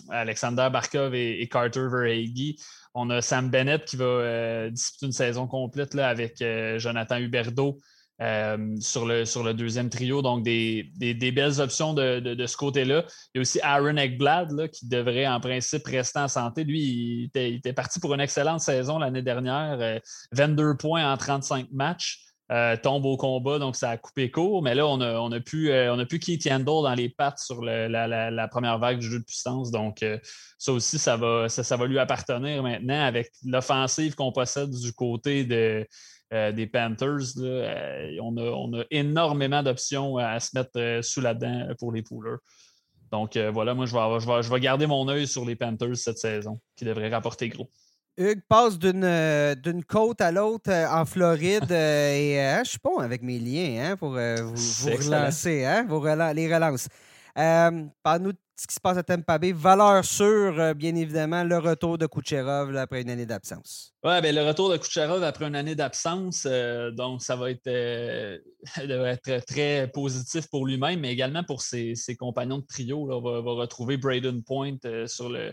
Alexander 0.09 0.67
Barkov 0.71 1.15
et, 1.15 1.47
Carter 1.47 1.87
Verhage. 1.89 2.55
On 2.93 3.09
a 3.09 3.21
Sam 3.21 3.49
Bennett 3.49 3.85
qui 3.85 3.95
va 3.95 4.69
disputer 4.69 5.05
une 5.05 5.11
saison 5.13 5.47
complète 5.47 5.95
avec 5.95 6.43
Jonathan 6.77 7.17
Huberdeau. 7.17 7.79
Euh, 8.21 8.77
sur, 8.79 9.05
le, 9.05 9.25
sur 9.25 9.43
le 9.43 9.53
deuxième 9.53 9.89
trio. 9.89 10.21
Donc, 10.21 10.41
des, 10.41 10.89
belles 10.97 11.59
options 11.59 11.93
de, 11.93 12.45
ce 12.45 12.55
côté-là. 12.55 13.03
Il 13.33 13.37
y 13.37 13.39
a 13.39 13.41
aussi 13.41 13.59
Aaron 13.61 13.97
Eckblad 13.97 14.69
qui 14.69 14.87
devrait 14.87 15.27
en 15.27 15.41
principe 15.41 15.85
rester 15.85 16.19
en 16.19 16.29
santé. 16.29 16.63
Lui, 16.63 16.79
il 16.79 17.57
était, 17.59 17.73
parti 17.73 17.99
pour 17.99 18.13
une 18.13 18.21
excellente 18.21 18.61
saison 18.61 18.99
l'année 18.99 19.21
dernière. 19.21 19.99
22 20.31 20.63
euh, 20.63 20.73
points 20.75 21.11
en 21.11 21.17
35 21.17 21.67
matchs. 21.73 22.21
Euh, 22.51 22.77
tombe 22.77 23.05
au 23.05 23.17
combat, 23.17 23.57
donc 23.57 23.75
ça 23.75 23.89
a 23.89 23.97
coupé 23.97 24.29
court. 24.29 24.61
Mais 24.61 24.75
là, 24.75 24.85
on 24.85 25.01
a, 25.01 25.19
on 25.19 25.31
a 25.31 25.39
pu, 25.39 25.71
Keith 26.21 26.47
dans 26.47 26.93
les 26.93 27.09
pattes 27.09 27.39
sur 27.39 27.65
la, 27.65 28.47
première 28.49 28.77
vague 28.77 28.99
du 28.99 29.09
jeu 29.09 29.19
de 29.19 29.25
puissance. 29.25 29.71
Donc, 29.71 30.05
ça 30.57 30.71
aussi, 30.71 30.99
ça 30.99 31.17
va, 31.17 31.49
ça 31.49 31.75
va 31.75 31.87
lui 31.87 31.97
appartenir 31.97 32.63
maintenant 32.63 33.03
avec 33.03 33.31
l'offensive 33.43 34.13
qu'on 34.13 34.31
possède 34.31 34.69
du 34.69 34.93
côté 34.93 35.43
de, 35.43 35.85
euh, 36.35 36.51
des 36.51 36.67
Panthers. 36.67 37.37
Euh, 37.37 38.17
on, 38.21 38.73
a, 38.73 38.83
énormément 38.91 39.63
d'options 39.63 40.17
à 40.17 40.39
se 40.41 40.57
mettre 40.57 40.71
euh, 40.75 41.01
sous 41.01 41.21
la 41.21 41.33
dent 41.33 41.67
pour 41.79 41.93
les 41.93 42.01
poolers. 42.01 42.39
Donc 43.11 43.37
voilà, 43.37 43.73
moi, 43.73 43.85
je 43.85 43.95
vais, 43.95 44.41
je, 44.43 44.51
vais, 44.51 44.59
garder 44.59 44.87
mon 44.87 45.07
œil 45.07 45.25
sur 45.25 45.45
les 45.45 45.55
Panthers 45.55 45.95
cette 45.95 46.17
saison, 46.17 46.59
qui 46.75 46.83
devraient 46.83 47.07
rapporter 47.07 47.47
gros. 47.47 47.69
Hugues 48.17 48.41
passe 48.49 48.77
d'une 48.77 49.85
côte 49.87 50.19
à 50.19 50.31
l'autre 50.31 50.71
en 50.71 51.05
Floride 51.05 51.63
et 51.71 52.59
je 52.63 52.69
suis 52.69 52.79
bon 52.83 52.97
avec 52.97 53.21
mes 53.21 53.39
liens 53.39 53.91
hein, 53.91 53.95
pour 53.95 54.09
vous, 54.09 54.17
relancer, 54.17 55.63
hein, 55.63 55.87
les 56.33 56.53
relances. 56.53 56.89
Parle-nous 57.35 58.33
ce 58.55 58.67
qui 58.67 58.75
se 58.75 58.79
passe 58.79 58.97
à 58.97 59.03
Tampa 59.03 59.37
Bay. 59.37 59.51
Valeur 59.51 60.03
sûre, 60.05 60.59
euh, 60.59 60.73
bien 60.73 60.95
évidemment, 60.95 61.43
le 61.43 61.57
retour 61.57 61.97
de 61.97 62.07
Kucherov 62.07 62.75
après 62.77 63.01
une 63.01 63.09
année 63.09 63.25
d'absence. 63.25 63.93
Oui, 64.03 64.21
bien, 64.21 64.31
le 64.31 64.43
retour 64.43 64.69
de 64.71 64.77
Kucherov 64.77 65.23
après 65.23 65.45
une 65.45 65.55
année 65.55 65.75
d'absence, 65.75 66.47
euh, 66.49 66.91
donc 66.91 67.21
ça 67.21 67.35
va 67.35 67.51
être, 67.51 67.67
euh, 67.67 68.37
être 68.77 69.45
très 69.45 69.89
positif 69.91 70.47
pour 70.49 70.65
lui-même, 70.65 71.01
mais 71.01 71.11
également 71.11 71.43
pour 71.43 71.61
ses, 71.61 71.95
compagnons 72.17 72.59
de 72.59 72.65
trio. 72.65 73.07
Là, 73.09 73.17
on, 73.17 73.21
va, 73.21 73.51
retrouver 73.51 73.97
Braden 73.97 74.41
Point 74.41 74.77
sur 75.07 75.29
le, 75.29 75.51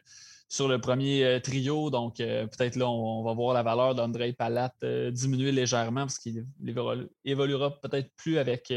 sur 0.48 0.68
le 0.68 0.80
premier 0.80 1.40
trio. 1.42 1.90
Donc, 1.90 2.18
peut-être 2.18 2.76
là, 2.76 2.88
on, 2.88 3.24
va 3.24 3.34
voir 3.34 3.52
la 3.52 3.64
valeur 3.64 3.96
d'André 3.96 4.32
Palat 4.32 4.72
diminuer 5.10 5.50
légèrement 5.50 6.02
parce 6.02 6.18
qu'il 6.18 6.46
évoluera 7.24 7.80
peut-être 7.80 8.10
plus 8.16 8.38
avec 8.38 8.72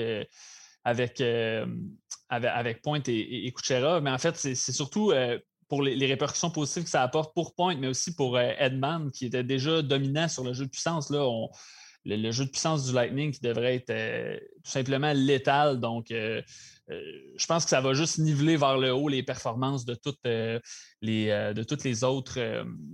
avec, 0.86 1.20
euh, 1.20 1.66
avec, 2.30 2.82
Point 2.84 3.02
et, 3.08 3.48
et, 3.48 3.52
Kuchera. 3.52 4.00
Mais 4.00 4.12
en 4.12 4.18
fait, 4.20 4.38
c'est 4.38 4.56
surtout 4.56 5.12
euh, 5.12 5.40
pour 5.68 5.82
les, 5.82 6.06
répercussions 6.06 6.52
positives 6.52 6.84
que 6.84 6.90
ça 6.90 7.02
apporte 7.02 7.34
pour 7.34 7.56
Point, 7.56 7.76
mais 7.76 7.88
aussi 7.88 8.16
pour 8.16 8.38
euh, 8.38 8.54
qui 9.14 9.26
était 9.26 9.44
déjà 9.44 9.82
dominant 9.82 10.28
sur 10.30 10.44
le 10.44 10.54
jeu 10.54 10.66
de 10.66 10.70
puissance. 10.70 11.10
Là, 11.10 11.28
le, 12.06 12.32
jeu 12.32 12.46
de 12.46 12.52
puissance 12.52 12.86
du 12.86 12.94
Lightning 12.94 13.32
qui 13.32 13.42
devrait 13.42 13.84
être 13.84 14.40
tout 14.64 14.72
simplement 14.72 15.12
létal. 15.14 15.80
Donc, 15.80 16.12
euh, 16.12 16.42
je 16.88 17.46
pense 17.48 17.64
que 17.64 17.72
ça 17.72 17.82
va 17.82 17.94
juste 17.94 18.20
niveler 18.20 18.58
vers 18.58 18.78
le 18.78 18.94
haut 18.94 19.08
les 19.08 19.24
performances 19.24 19.86
de 19.86 19.96
toutes 19.96 20.20
euh, 20.28 20.60
les 21.02 21.30
euh, 21.30 21.54
de 21.54 21.64
toutes 21.64 21.84
les 21.84 22.04
autres 22.04 22.40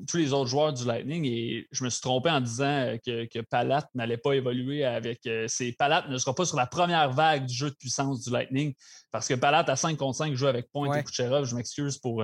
tous 0.07 0.17
les 0.17 0.31
autres 0.31 0.49
joueurs 0.49 0.71
du 0.71 0.85
Lightning. 0.85 1.25
Et 1.25 1.67
je 1.71 1.83
me 1.83 1.89
suis 1.89 1.99
trompé 1.99 2.29
en 2.29 2.39
disant 2.39 2.97
que, 3.05 3.25
que 3.25 3.39
Palat 3.39 3.87
n'allait 3.93 4.17
pas 4.17 4.33
évoluer 4.33 4.85
avec 4.85 5.27
ses 5.47 5.73
Palat 5.73 6.07
ne 6.07 6.17
sera 6.17 6.33
pas 6.33 6.45
sur 6.45 6.57
la 6.57 6.67
première 6.67 7.11
vague 7.11 7.45
du 7.45 7.53
jeu 7.53 7.69
de 7.69 7.75
puissance 7.75 8.23
du 8.23 8.31
Lightning 8.31 8.73
parce 9.11 9.27
que 9.27 9.33
Palat 9.33 9.65
à 9.67 9.75
5 9.75 9.97
contre 9.97 10.17
5 10.17 10.35
joue 10.35 10.47
avec 10.47 10.71
Point 10.71 10.97
et 10.97 11.03
Kucherov. 11.03 11.45
Je 11.45 11.55
m'excuse 11.55 11.97
pour 11.97 12.23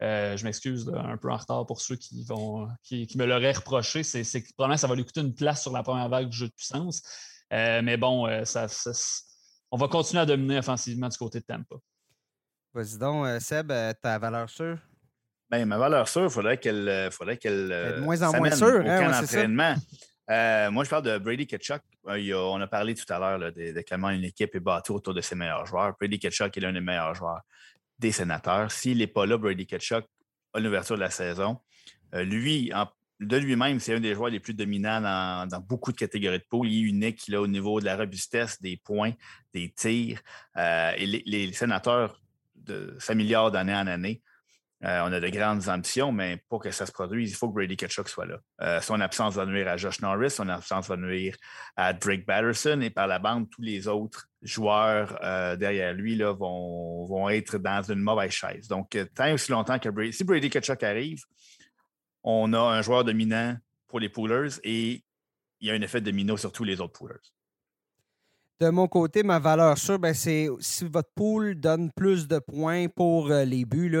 je 0.00 0.44
m'excuse 0.44 0.90
un 0.94 1.16
peu 1.16 1.32
en 1.32 1.36
retard 1.36 1.66
pour 1.66 1.80
ceux 1.80 1.96
qui 1.96 2.24
vont 2.24 2.68
qui, 2.84 3.08
me 3.16 3.24
l'auraient 3.24 3.52
reproché. 3.52 4.04
C'est 4.04 4.22
que 4.22 4.52
probablement 4.54 4.78
ça 4.78 4.86
va 4.86 4.94
lui 4.94 5.04
coûter 5.04 5.20
une 5.20 5.34
place 5.34 5.62
sur 5.62 5.72
la 5.72 5.82
première 5.82 6.08
vague 6.08 6.28
du 6.28 6.36
jeu 6.36 6.46
de 6.46 6.54
puissance. 6.54 7.02
mais 7.50 7.96
bon, 7.96 8.44
ça 8.44 8.68
on 9.72 9.78
va 9.78 9.88
continuer 9.88 10.22
à 10.22 10.26
dominer 10.26 10.58
offensivement 10.58 11.08
du 11.08 11.16
côté 11.16 11.40
de 11.40 11.44
Tampa. 11.44 11.76
Vas-y 12.74 12.98
donc, 12.98 13.26
euh, 13.26 13.40
Seb, 13.40 13.70
euh, 13.70 13.92
ta 14.00 14.18
valeur 14.18 14.48
sûre? 14.48 14.78
Bien, 15.50 15.64
ma 15.64 15.78
valeur 15.78 16.06
sûre, 16.08 16.24
il 16.24 16.30
faudrait 16.30 16.58
qu'elle. 16.58 16.88
Euh, 16.88 17.10
faudrait 17.10 17.38
qu'elle 17.38 17.68
de 17.68 18.00
moins 18.00 18.22
en 18.22 18.36
moins 18.36 18.50
sûre, 18.50 18.82
hein, 18.86 19.22
entraînement. 19.22 19.74
moi, 20.70 20.84
je 20.84 20.90
parle 20.90 21.02
de 21.02 21.18
Brady 21.18 21.46
Ketchuk. 21.46 21.82
on 22.04 22.60
a 22.60 22.66
parlé 22.66 22.94
tout 22.94 23.10
à 23.12 23.18
l'heure 23.18 23.38
de, 23.38 23.72
de, 23.72 23.84
comment 23.88 24.10
une 24.10 24.24
équipe 24.24 24.54
est 24.54 24.60
bâtie 24.60 24.92
autour 24.92 25.14
de 25.14 25.22
ses 25.22 25.34
meilleurs 25.34 25.66
joueurs. 25.66 25.94
Brady 25.98 26.18
Ketchuk 26.18 26.56
est 26.56 26.60
l'un 26.60 26.72
des 26.72 26.80
meilleurs 26.80 27.14
joueurs 27.14 27.40
des 27.98 28.12
sénateurs. 28.12 28.70
S'il 28.70 28.98
n'est 28.98 29.06
pas 29.06 29.24
là, 29.24 29.38
Brady 29.38 29.66
Ketchuk 29.66 30.04
à 30.54 30.60
l'ouverture 30.60 30.96
de 30.96 31.00
la 31.00 31.10
saison, 31.10 31.58
lui, 32.12 32.70
en 32.74 32.86
de 33.22 33.36
lui-même, 33.36 33.80
c'est 33.80 33.94
un 33.94 34.00
des 34.00 34.14
joueurs 34.14 34.30
les 34.30 34.40
plus 34.40 34.54
dominants 34.54 35.00
dans, 35.46 35.60
beaucoup 35.60 35.92
de 35.92 35.96
catégories 35.96 36.38
de 36.38 36.44
poule. 36.48 36.68
Il 36.68 36.84
est 36.84 36.88
unique 36.88 37.28
là, 37.28 37.40
au 37.40 37.46
niveau 37.46 37.80
de 37.80 37.84
la 37.84 37.96
robustesse, 37.96 38.60
des 38.60 38.76
points, 38.76 39.12
des 39.54 39.70
tirs. 39.70 40.20
Euh, 40.56 40.92
et 40.96 41.06
les, 41.06 41.52
sénateurs 41.52 42.20
s'améliorent 42.98 43.50
d'année 43.50 43.74
en 43.74 43.86
année. 43.86 44.22
Euh, 44.84 45.00
on 45.04 45.12
a 45.12 45.20
de 45.20 45.28
grandes 45.28 45.68
ambitions, 45.68 46.10
mais 46.10 46.42
pour 46.48 46.60
que 46.60 46.72
ça 46.72 46.86
se 46.86 46.92
produise, 46.92 47.30
il 47.30 47.36
faut 47.36 47.48
que 47.48 47.54
Brady 47.54 47.76
Ketchuk 47.76 48.08
soit 48.08 48.26
là. 48.26 48.38
Euh, 48.62 48.80
son 48.80 49.00
absence 49.00 49.34
va 49.34 49.46
nuire 49.46 49.68
à 49.68 49.76
Josh 49.76 50.00
Norris, 50.00 50.30
son 50.30 50.48
absence 50.48 50.88
va 50.88 50.96
nuire 50.96 51.36
à 51.76 51.92
Drake 51.92 52.26
Batterson 52.26 52.80
et 52.80 52.90
par 52.90 53.06
la 53.06 53.20
bande, 53.20 53.48
tous 53.48 53.62
les 53.62 53.86
autres 53.86 54.28
joueurs 54.42 55.20
derrière 55.56 55.94
lui 55.94 56.16
là, 56.16 56.32
vont, 56.32 57.06
vont, 57.06 57.28
être 57.28 57.58
dans 57.58 57.82
une 57.82 58.00
mauvaise 58.00 58.32
chaise. 58.32 58.66
Donc, 58.66 58.98
tant 59.14 59.32
aussi 59.32 59.52
longtemps 59.52 59.78
que 59.78 59.88
Brady, 59.88 60.12
si 60.12 60.24
Brady 60.24 60.50
Ketchuk 60.50 60.82
arrive, 60.82 61.22
on 62.24 62.52
a 62.52 62.58
un 62.58 62.82
joueur 62.82 63.04
dominant 63.04 63.56
pour 63.88 64.00
les 64.00 64.08
poolers 64.08 64.58
et 64.64 65.02
il 65.60 65.68
y 65.68 65.70
a 65.70 65.74
un 65.74 65.80
effet 65.82 66.00
domino 66.00 66.36
sur 66.36 66.52
tous 66.52 66.64
les 66.64 66.80
autres 66.80 66.92
poolers. 66.92 67.32
De 68.60 68.68
mon 68.68 68.86
côté, 68.86 69.22
ma 69.22 69.38
valeur 69.38 69.76
sûre, 69.76 69.98
ben, 69.98 70.14
c'est 70.14 70.48
si 70.60 70.84
votre 70.84 71.10
pool 71.14 71.56
donne 71.56 71.90
plus 71.90 72.28
de 72.28 72.38
points 72.38 72.86
pour 72.86 73.30
euh, 73.30 73.44
les 73.44 73.64
buts, 73.64 73.90
Je 73.90 73.98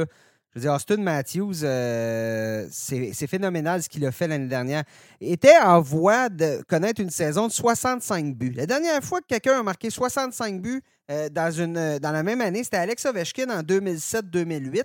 veux 0.54 0.60
dire, 0.60 0.72
Austin 0.72 0.98
Matthews, 0.98 1.64
euh, 1.64 2.66
c'est 2.70 3.26
phénoménal 3.26 3.82
ce 3.82 3.88
qu'il 3.88 4.06
a 4.06 4.12
fait 4.12 4.28
l'année 4.28 4.46
dernière. 4.46 4.84
Il 5.20 5.32
était 5.32 5.58
en 5.58 5.80
voie 5.80 6.28
de 6.28 6.62
connaître 6.68 7.00
une 7.00 7.10
saison 7.10 7.48
de 7.48 7.52
65 7.52 8.36
buts. 8.36 8.52
La 8.52 8.66
dernière 8.66 9.02
fois 9.02 9.20
que 9.20 9.26
quelqu'un 9.26 9.58
a 9.58 9.62
marqué 9.64 9.90
65 9.90 10.62
buts 10.62 10.82
euh, 11.10 11.28
dans, 11.28 11.50
une, 11.50 11.98
dans 11.98 12.12
la 12.12 12.22
même 12.22 12.40
année, 12.40 12.62
c'était 12.62 12.76
Alex 12.76 13.04
Ovechkin 13.04 13.50
en 13.50 13.62
2007-2008. 13.62 14.84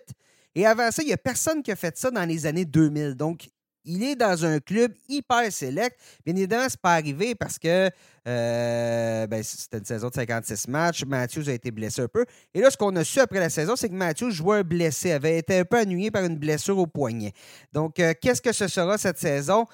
Et 0.57 0.65
avant 0.65 0.89
ça, 0.89 1.03
il 1.03 1.05
n'y 1.05 1.13
a 1.13 1.17
personne 1.17 1.61
qui 1.61 1.71
a 1.71 1.75
fait 1.75 1.95
ça 1.95 2.09
dans 2.09 2.25
les 2.27 2.47
années 2.47 2.65
2000. 2.65 3.13
Donc, 3.13 3.47
il 3.85 4.01
est 4.01 4.15
dans 4.15 4.43
un 4.43 4.59
club 4.59 4.91
hyper 5.07 5.53
select. 5.53 5.95
Bien 6.25 6.35
évidemment, 6.35 6.67
ce 6.67 6.73
n'est 6.73 6.81
pas 6.81 6.95
arrivé 6.95 7.35
parce 7.35 7.59
que 7.59 7.91
euh, 8.27 9.27
ben, 9.27 9.43
c'était 9.43 9.77
une 9.77 9.85
saison 9.85 10.09
de 10.09 10.15
56 10.15 10.67
matchs. 10.67 11.05
Matthews 11.05 11.47
a 11.47 11.53
été 11.53 11.69
blessé 11.69 12.01
un 12.01 12.07
peu. 12.07 12.25
Et 12.55 12.61
là, 12.61 12.71
ce 12.71 12.75
qu'on 12.75 12.95
a 12.95 13.03
su 13.03 13.19
après 13.19 13.39
la 13.39 13.51
saison, 13.51 13.75
c'est 13.75 13.87
que 13.87 13.93
Matthews, 13.93 14.31
joueur 14.31 14.63
blessé, 14.63 15.11
avait 15.11 15.37
été 15.37 15.59
un 15.59 15.63
peu 15.63 15.79
ennuyé 15.79 16.09
par 16.09 16.25
une 16.25 16.37
blessure 16.37 16.79
au 16.79 16.87
poignet. 16.87 17.33
Donc, 17.71 17.99
euh, 17.99 18.15
qu'est-ce 18.19 18.41
que 18.41 18.51
ce 18.51 18.67
sera 18.67 18.97
cette 18.97 19.19
saison? 19.19 19.67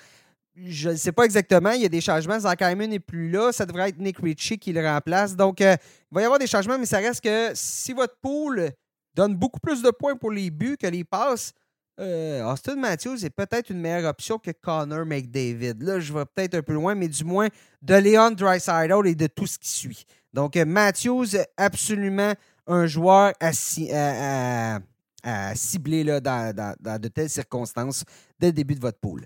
Je 0.53 0.89
ne 0.89 0.95
sais 0.97 1.13
pas 1.13 1.23
exactement. 1.23 1.71
Il 1.71 1.81
y 1.81 1.85
a 1.85 1.89
des 1.89 2.01
changements. 2.01 2.39
Hyman 2.59 2.89
n'est 2.89 2.99
plus 2.99 3.31
là. 3.31 3.53
Ça 3.53 3.65
devrait 3.65 3.87
être 3.87 3.99
Nick 3.99 4.17
Ritchie 4.17 4.59
qui 4.59 4.73
le 4.73 4.85
remplace. 4.85 5.37
Donc, 5.37 5.61
euh, 5.61 5.77
il 6.11 6.15
va 6.15 6.21
y 6.21 6.25
avoir 6.25 6.39
des 6.39 6.47
changements, 6.47 6.77
mais 6.77 6.85
ça 6.85 6.97
reste 6.97 7.23
que 7.23 7.51
si 7.53 7.93
votre 7.93 8.17
pool 8.21 8.73
donne 9.15 9.35
beaucoup 9.35 9.59
plus 9.59 9.81
de 9.81 9.91
points 9.91 10.15
pour 10.15 10.31
les 10.31 10.49
buts 10.49 10.77
que 10.79 10.87
les 10.87 11.03
passes, 11.03 11.53
euh, 11.99 12.43
Austin 12.51 12.75
Matthews 12.75 13.23
est 13.23 13.29
peut-être 13.29 13.69
une 13.69 13.79
meilleure 13.79 14.09
option 14.09 14.39
que 14.39 14.51
Connor 14.51 15.05
McDavid. 15.05 15.75
Là, 15.79 15.99
je 15.99 16.11
vais 16.11 16.25
peut-être 16.25 16.55
un 16.55 16.61
peu 16.63 16.73
loin, 16.73 16.95
mais 16.95 17.07
du 17.07 17.23
moins 17.23 17.49
de 17.81 17.93
Leon 17.93 18.31
Dreisaitl 18.31 19.07
et 19.07 19.15
de 19.15 19.27
tout 19.27 19.45
ce 19.45 19.59
qui 19.59 19.69
suit. 19.69 20.05
Donc, 20.33 20.57
euh, 20.57 20.65
Matthews, 20.65 21.37
absolument 21.55 22.33
un 22.65 22.87
joueur 22.87 23.33
à, 23.39 23.51
cibler 25.53 26.03
là, 26.03 26.19
dans, 26.19 26.75
dans, 26.79 26.99
de 26.99 27.07
telles 27.09 27.29
circonstances 27.29 28.03
dès 28.39 28.47
le 28.47 28.53
début 28.53 28.75
de 28.75 28.81
votre 28.81 28.99
pool. 28.99 29.25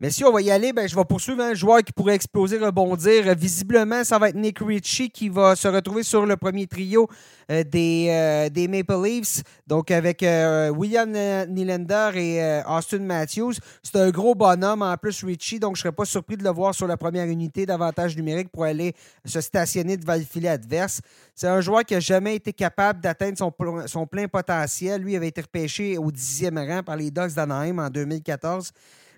Mais 0.00 0.10
si 0.10 0.24
on 0.24 0.30
va 0.30 0.40
y 0.40 0.50
aller, 0.52 0.72
ben, 0.72 0.88
je 0.88 0.94
vais 0.94 1.04
poursuivre 1.04 1.42
un 1.42 1.54
joueur 1.54 1.82
qui 1.82 1.92
pourrait 1.92 2.14
exploser, 2.14 2.56
rebondir. 2.56 3.34
Visiblement, 3.34 4.04
ça 4.04 4.16
va 4.16 4.28
être 4.28 4.36
Nick 4.36 4.60
Ritchie 4.60 5.10
qui 5.10 5.28
va 5.28 5.56
se 5.56 5.66
retrouver 5.66 6.04
sur 6.04 6.24
le 6.24 6.36
premier 6.36 6.68
trio 6.68 7.08
euh, 7.50 7.64
des, 7.64 8.06
euh, 8.10 8.48
des, 8.48 8.68
Maple 8.68 8.94
Leafs. 9.02 9.42
Donc, 9.66 9.90
avec 9.90 10.22
euh, 10.22 10.68
William 10.68 11.10
Nylander 11.48 12.12
et 12.14 12.62
Austin 12.68 13.00
Matthews. 13.00 13.54
C'est 13.82 13.96
un 13.96 14.10
gros 14.10 14.36
bonhomme 14.36 14.82
en 14.82 14.96
plus, 14.96 15.24
Ritchie. 15.24 15.58
Donc, 15.58 15.74
je 15.74 15.80
ne 15.80 15.82
serais 15.82 15.92
pas 15.92 16.04
surpris 16.04 16.36
de 16.36 16.44
le 16.44 16.50
voir 16.50 16.76
sur 16.76 16.86
la 16.86 16.96
première 16.96 17.26
unité 17.26 17.66
d'avantage 17.66 18.16
numérique 18.16 18.50
pour 18.52 18.62
aller 18.62 18.94
se 19.24 19.40
stationner 19.40 19.96
devant 19.96 20.14
le 20.14 20.22
filet 20.22 20.48
adverse. 20.48 21.00
C'est 21.34 21.48
un 21.48 21.60
joueur 21.60 21.84
qui 21.84 21.94
n'a 21.94 22.00
jamais 22.00 22.36
été 22.36 22.52
capable 22.52 23.00
d'atteindre 23.00 23.36
son, 23.36 23.52
son 23.86 24.06
plein 24.06 24.28
potentiel. 24.28 25.02
Lui 25.02 25.16
avait 25.16 25.28
été 25.28 25.40
repêché 25.40 25.98
au 25.98 26.12
dixième 26.12 26.56
rang 26.56 26.84
par 26.84 26.94
les 26.94 27.10
Ducks 27.10 27.34
d'Anaheim 27.34 27.80
en 27.80 27.90
2014 27.90 28.72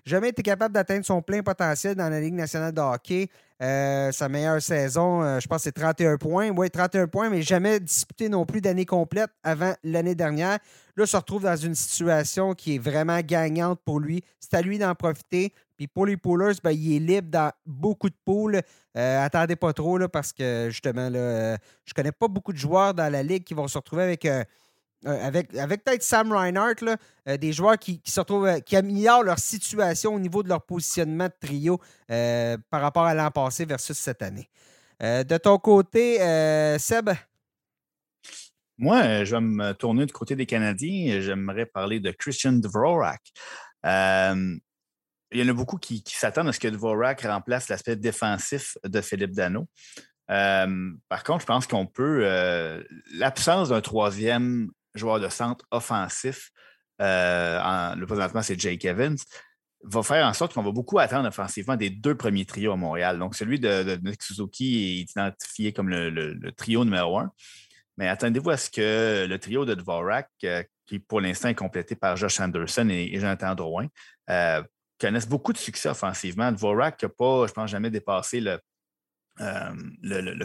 jamais 0.05 0.29
été 0.29 0.41
capable 0.41 0.73
d'atteindre 0.73 1.05
son 1.05 1.21
plein 1.21 1.41
potentiel 1.41 1.95
dans 1.95 2.09
la 2.09 2.19
Ligue 2.19 2.33
nationale 2.33 2.73
de 2.73 2.81
hockey. 2.81 3.29
Euh, 3.61 4.11
sa 4.11 4.27
meilleure 4.27 4.61
saison, 4.61 5.21
euh, 5.21 5.39
je 5.39 5.47
pense, 5.47 5.61
c'est 5.61 5.71
31 5.71 6.17
points. 6.17 6.49
Oui, 6.49 6.69
31 6.71 7.07
points, 7.07 7.29
mais 7.29 7.43
jamais 7.43 7.79
disputé 7.79 8.27
non 8.27 8.43
plus 8.43 8.59
d'année 8.59 8.87
complète 8.87 9.29
avant 9.43 9.73
l'année 9.83 10.15
dernière. 10.15 10.57
Là, 10.95 11.05
se 11.05 11.15
retrouve 11.15 11.43
dans 11.43 11.55
une 11.55 11.75
situation 11.75 12.55
qui 12.55 12.75
est 12.75 12.79
vraiment 12.79 13.19
gagnante 13.19 13.79
pour 13.85 13.99
lui. 13.99 14.23
C'est 14.39 14.55
à 14.55 14.61
lui 14.61 14.79
d'en 14.79 14.95
profiter. 14.95 15.53
Puis 15.77 15.87
pour 15.87 16.07
les 16.07 16.17
poolers, 16.17 16.55
ben, 16.63 16.71
il 16.71 16.95
est 16.95 16.99
libre 16.99 17.29
dans 17.29 17.51
beaucoup 17.67 18.09
de 18.09 18.15
pools. 18.25 18.61
Euh, 18.97 19.25
attendez 19.25 19.55
pas 19.55 19.73
trop 19.73 19.99
là, 19.99 20.09
parce 20.09 20.33
que 20.33 20.67
justement, 20.69 21.09
là, 21.09 21.57
je 21.85 21.93
connais 21.93 22.11
pas 22.11 22.27
beaucoup 22.27 22.53
de 22.53 22.57
joueurs 22.57 22.95
dans 22.95 23.11
la 23.11 23.21
ligue 23.21 23.43
qui 23.43 23.53
vont 23.53 23.67
se 23.67 23.77
retrouver 23.77 24.03
avec 24.03 24.27
euh, 25.07 25.27
avec, 25.27 25.49
peut-être 25.51 26.03
Sam 26.03 26.31
Reinhardt, 26.31 26.83
euh, 27.27 27.37
des 27.37 27.53
joueurs 27.53 27.79
qui, 27.79 28.01
euh, 28.17 28.59
qui 28.59 28.75
améliorent 28.75 29.23
leur 29.23 29.39
situation 29.39 30.13
au 30.13 30.19
niveau 30.19 30.43
de 30.43 30.49
leur 30.49 30.63
positionnement 30.63 31.25
de 31.25 31.47
trio 31.47 31.79
par 32.07 32.81
rapport 32.81 33.05
à 33.05 33.15
l'an 33.15 33.31
passé 33.31 33.65
versus 33.65 33.97
cette 33.97 34.21
année. 34.21 34.49
de 34.99 35.37
ton 35.37 35.57
côté, 35.57 36.17
Seb? 36.77 37.09
Moi, 38.77 39.23
je 39.23 39.35
vais 39.35 39.41
me 39.41 39.73
tourner 39.73 40.05
du 40.05 40.13
côté 40.13 40.35
des 40.35 40.45
Canadiens. 40.45 41.21
J'aimerais 41.21 41.65
parler 41.65 41.99
de 41.99 42.11
Christian 42.11 42.53
Dvorak. 42.53 43.21
il 43.83 44.59
y 45.33 45.43
en 45.43 45.47
a 45.47 45.53
beaucoup 45.53 45.77
qui, 45.77 46.03
s'attendent 46.05 46.49
à 46.49 46.53
ce 46.53 46.59
que 46.59 46.67
Dvorak 46.67 47.21
remplace 47.21 47.69
l'aspect 47.69 47.95
défensif 47.95 48.77
de 48.83 49.01
Philippe 49.01 49.33
Dano. 49.33 49.67
par 50.27 51.23
contre, 51.23 51.41
je 51.41 51.45
pense 51.47 51.65
qu'on 51.65 51.87
peut. 51.87 52.83
L'absence 53.13 53.69
d'un 53.69 53.81
troisième 53.81 54.69
joueur 54.95 55.19
de 55.19 55.29
centre 55.29 55.65
offensif, 55.71 56.51
euh, 57.01 57.95
le 57.95 58.05
présentement, 58.05 58.41
c'est 58.41 58.59
Jake 58.59 58.85
Evans, 58.85 59.17
va 59.83 60.03
faire 60.03 60.25
en 60.27 60.33
sorte 60.33 60.53
qu'on 60.53 60.61
va 60.61 60.71
beaucoup 60.71 60.99
attendre 60.99 61.27
offensivement 61.27 61.75
des 61.75 61.89
deux 61.89 62.15
premiers 62.15 62.45
trios 62.45 62.71
à 62.71 62.75
Montréal. 62.75 63.17
Donc, 63.17 63.35
celui 63.35 63.59
de, 63.59 63.99
Nick 64.03 64.21
Suzuki 64.21 64.99
est 64.99 65.11
identifié 65.11 65.73
comme 65.73 65.89
le, 65.89 66.51
trio 66.51 66.85
numéro 66.85 67.17
un. 67.17 67.31
Mais 67.97 68.07
attendez-vous 68.07 68.51
à 68.51 68.57
ce 68.57 68.69
que 68.69 69.25
le 69.27 69.39
trio 69.39 69.65
de 69.65 69.73
Dvorak, 69.73 70.29
euh, 70.43 70.63
qui 70.85 70.99
pour 70.99 71.19
l'instant 71.21 71.49
est 71.49 71.55
complété 71.55 71.95
par 71.95 72.15
Josh 72.15 72.39
Anderson 72.39 72.87
et, 72.89 73.19
Jonathan 73.19 73.55
Drouin, 73.55 73.87
euh, 74.29 74.61
connaissent 74.99 75.27
beaucoup 75.27 75.53
de 75.53 75.57
succès 75.57 75.89
offensivement. 75.89 76.51
Dvorak 76.51 77.01
n'a 77.01 77.09
pas, 77.09 77.47
je 77.47 77.53
pense, 77.53 77.69
jamais 77.69 77.89
dépassé 77.89 78.39
le, 78.39 78.59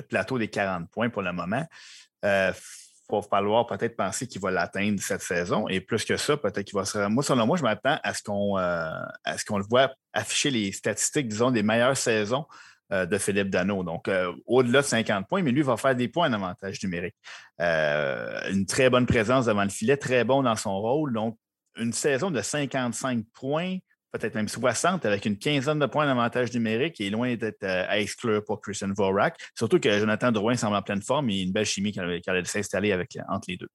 plateau 0.00 0.38
des 0.38 0.48
40 0.48 0.90
points 0.90 1.10
pour 1.10 1.22
le 1.22 1.32
moment 1.32 1.66
va 3.10 3.22
falloir 3.22 3.66
peut-être 3.66 3.96
penser 3.96 4.26
qu'il 4.26 4.40
va 4.40 4.50
l'atteindre 4.50 5.00
cette 5.00 5.22
saison. 5.22 5.68
Et 5.68 5.80
plus 5.80 6.04
que 6.04 6.16
ça, 6.16 6.36
peut-être 6.36 6.64
qu'il 6.64 6.76
va 6.76 6.84
se. 6.84 6.98
Moi, 7.08 7.22
selon 7.22 7.46
moi, 7.46 7.56
je 7.56 7.62
m'attends 7.62 7.98
à 8.02 8.14
ce 8.14 8.22
qu'on 8.22 8.58
euh, 8.58 8.90
ce 9.36 9.44
qu'on 9.44 9.58
le 9.58 9.64
voit 9.68 9.92
afficher 10.12 10.50
les 10.50 10.72
statistiques, 10.72 11.28
disons, 11.28 11.50
des 11.50 11.62
meilleures 11.62 11.96
saisons 11.96 12.46
euh, 12.92 13.06
de 13.06 13.18
Philippe 13.18 13.50
Dano. 13.50 13.82
Donc, 13.82 14.08
euh, 14.08 14.32
au-delà 14.46 14.80
de 14.80 14.86
50 14.86 15.28
points, 15.28 15.42
mais 15.42 15.52
lui 15.52 15.62
va 15.62 15.76
faire 15.76 15.94
des 15.94 16.08
points 16.08 16.28
en 16.28 16.32
avantage 16.32 16.82
numérique. 16.82 17.16
une 17.58 18.66
très 18.66 18.90
bonne 18.90 19.06
présence 19.06 19.46
devant 19.46 19.64
le 19.64 19.70
filet, 19.70 19.96
très 19.96 20.24
bon 20.24 20.42
dans 20.42 20.56
son 20.56 20.80
rôle. 20.80 21.12
Donc, 21.12 21.38
une 21.76 21.92
saison 21.92 22.30
de 22.30 22.40
55 22.40 23.24
points 23.34 23.78
peut-être 24.18 24.34
même 24.34 24.48
60 24.48 25.04
avec 25.04 25.24
une 25.26 25.38
quinzaine 25.38 25.78
de 25.78 25.86
points 25.86 26.06
d'avantage 26.06 26.52
numérique 26.52 27.00
est 27.00 27.10
loin 27.10 27.34
d'être 27.34 27.62
euh, 27.62 27.84
à 27.88 27.98
exclure 27.98 28.44
pour 28.44 28.60
Christian 28.60 28.92
Vorak. 28.92 29.36
Surtout 29.56 29.78
que 29.78 29.98
Jonathan 29.98 30.32
Drouin 30.32 30.56
semble 30.56 30.76
en 30.76 30.82
pleine 30.82 31.02
forme 31.02 31.30
et 31.30 31.42
une 31.42 31.52
belle 31.52 31.66
chimie 31.66 31.92
qui 31.92 32.00
allait 32.00 32.44
s'installer 32.44 32.92
avec, 32.92 33.18
entre 33.28 33.46
les 33.48 33.56
deux. 33.56 33.68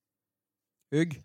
Hugues? 0.92 1.22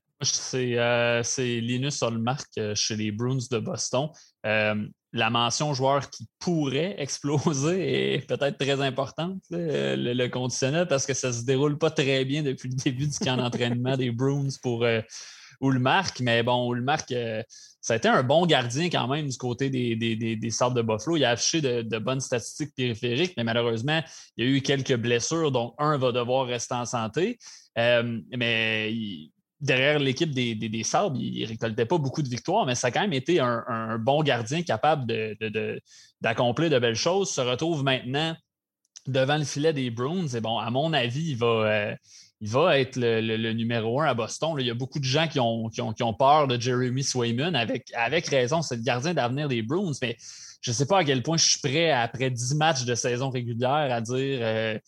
Euh, 0.55 1.23
c'est 1.23 1.61
Linus 1.61 2.03
Olmark 2.03 2.49
euh, 2.57 2.75
chez 2.75 2.97
les 2.97 3.13
Bruins 3.13 3.37
de 3.51 3.59
Boston. 3.59 4.09
la 4.45 5.31
mention 5.31 5.75
joueur 5.75 6.09
qui 6.09 6.27
pourrait 6.39 6.95
exploser 6.99 8.15
est 8.15 8.27
peut-être 8.27 8.59
très 8.59 8.81
importante, 8.81 9.43
le, 9.51 10.29
conditionnel, 10.29 10.87
parce 10.87 11.07
que 11.07 11.15
ça 11.15 11.29
ne 11.29 11.33
se 11.33 11.45
déroule 11.45 11.79
pas 11.79 11.91
très 11.91 12.25
bien 12.25 12.43
depuis 12.43 12.69
le 12.69 12.77
début 12.77 13.07
du 13.07 13.19
camp 13.19 13.37
d'entraînement 13.37 13.97
des 13.97 14.11
Bruins 14.11 14.49
pour 14.63 14.87
Ulmark. 15.61 16.21
Mais 16.21 16.43
bon, 16.43 16.73
Ulmark, 16.73 17.13
ça 17.81 17.95
a 17.95 17.97
été 17.97 18.09
un 18.09 18.23
bon 18.23 18.47
gardien 18.47 18.87
quand 18.87 19.07
même 19.07 19.29
du 19.29 19.37
côté 19.37 19.71
des, 19.71 19.95
des, 19.97 20.17
des, 20.17 20.37
de 20.37 20.83
Buffalo. 20.83 21.17
Il 21.17 21.25
a 21.25 21.31
affiché 21.31 21.61
de, 21.61 21.99
bonnes 21.99 22.21
statistiques 22.21 22.75
périphériques, 22.75 23.35
mais 23.37 23.45
malheureusement, 23.45 24.03
il 24.37 24.45
y 24.45 24.49
a 24.49 24.51
eu 24.57 24.61
quelques 24.61 24.97
blessures, 24.97 25.53
donc 25.53 25.75
un 25.79 25.97
va 25.97 26.13
devoir 26.13 26.47
rester 26.47 26.75
en 26.75 26.85
santé. 26.85 27.39
Euh, 27.79 28.21
mais 28.37 28.93
derrière 29.61 29.99
l'équipe 29.99 30.31
des, 30.31 30.55
des, 30.55 30.83
Sabres, 30.83 31.17
il 31.19 31.43
ne 31.43 31.49
récoltait 31.49 31.87
pas 31.87 31.99
beaucoup 31.99 32.23
de 32.23 32.29
victoires, 32.29 32.67
mais 32.67 32.75
ça 32.75 32.89
a 32.89 32.91
quand 32.91 33.01
même 33.01 33.13
été 33.13 33.41
un, 33.41 33.99
bon 33.99 34.23
gardien 34.23 34.63
capable 34.63 35.07
d'accomplir 36.21 36.71
de, 36.71 36.79
belles 36.79 36.95
choses. 36.95 37.31
Se 37.31 37.41
retrouve 37.41 37.83
maintenant 37.83 38.37
devant 39.09 39.37
le 39.37 39.45
filet 39.45 39.73
des 39.73 39.91
Bruins. 39.91 40.29
Et 40.29 40.41
bon, 40.41 40.59
à 40.59 40.71
mon 40.71 40.93
avis, 40.93 41.31
il 41.31 41.37
va. 41.37 41.47
Euh, 41.47 41.95
être 42.73 42.97
le, 42.97 43.53
numéro 43.55 44.01
un 44.03 44.07
à 44.07 44.15
Boston. 44.15 44.57
il 44.59 44.67
y 44.67 44.71
a 44.71 44.75
beaucoup 44.75 44.99
de 44.99 45.05
gens 45.05 45.27
qui 45.27 45.41
ont, 45.41 45.71
qui 45.71 46.03
ont, 46.03 46.15
peur 46.15 46.47
de 46.47 46.61
Jeremy 46.61 47.03
Swayman, 47.03 47.55
avec, 47.57 47.91
avec 47.95 48.27
raison, 48.27 48.61
c'est 48.61 48.77
le 48.77 48.83
gardien 48.83 49.15
d'avenir 49.15 49.49
des 49.49 49.63
Bruins, 49.63 49.93
mais 50.03 50.19
je 50.61 50.71
ne 50.71 50.75
sais 50.75 50.87
pas 50.87 50.99
à 50.99 51.05
quel 51.05 51.23
point 51.23 51.39
je 51.39 51.49
suis 51.49 51.61
prêt, 51.61 51.91
après 51.91 52.31
10 52.31 52.57
matchs 52.57 52.85
de 52.85 52.95
saison 52.95 53.31
régulière, 53.31 53.89
à 53.91 54.01
dire 54.01 54.39
euh, 54.43 54.79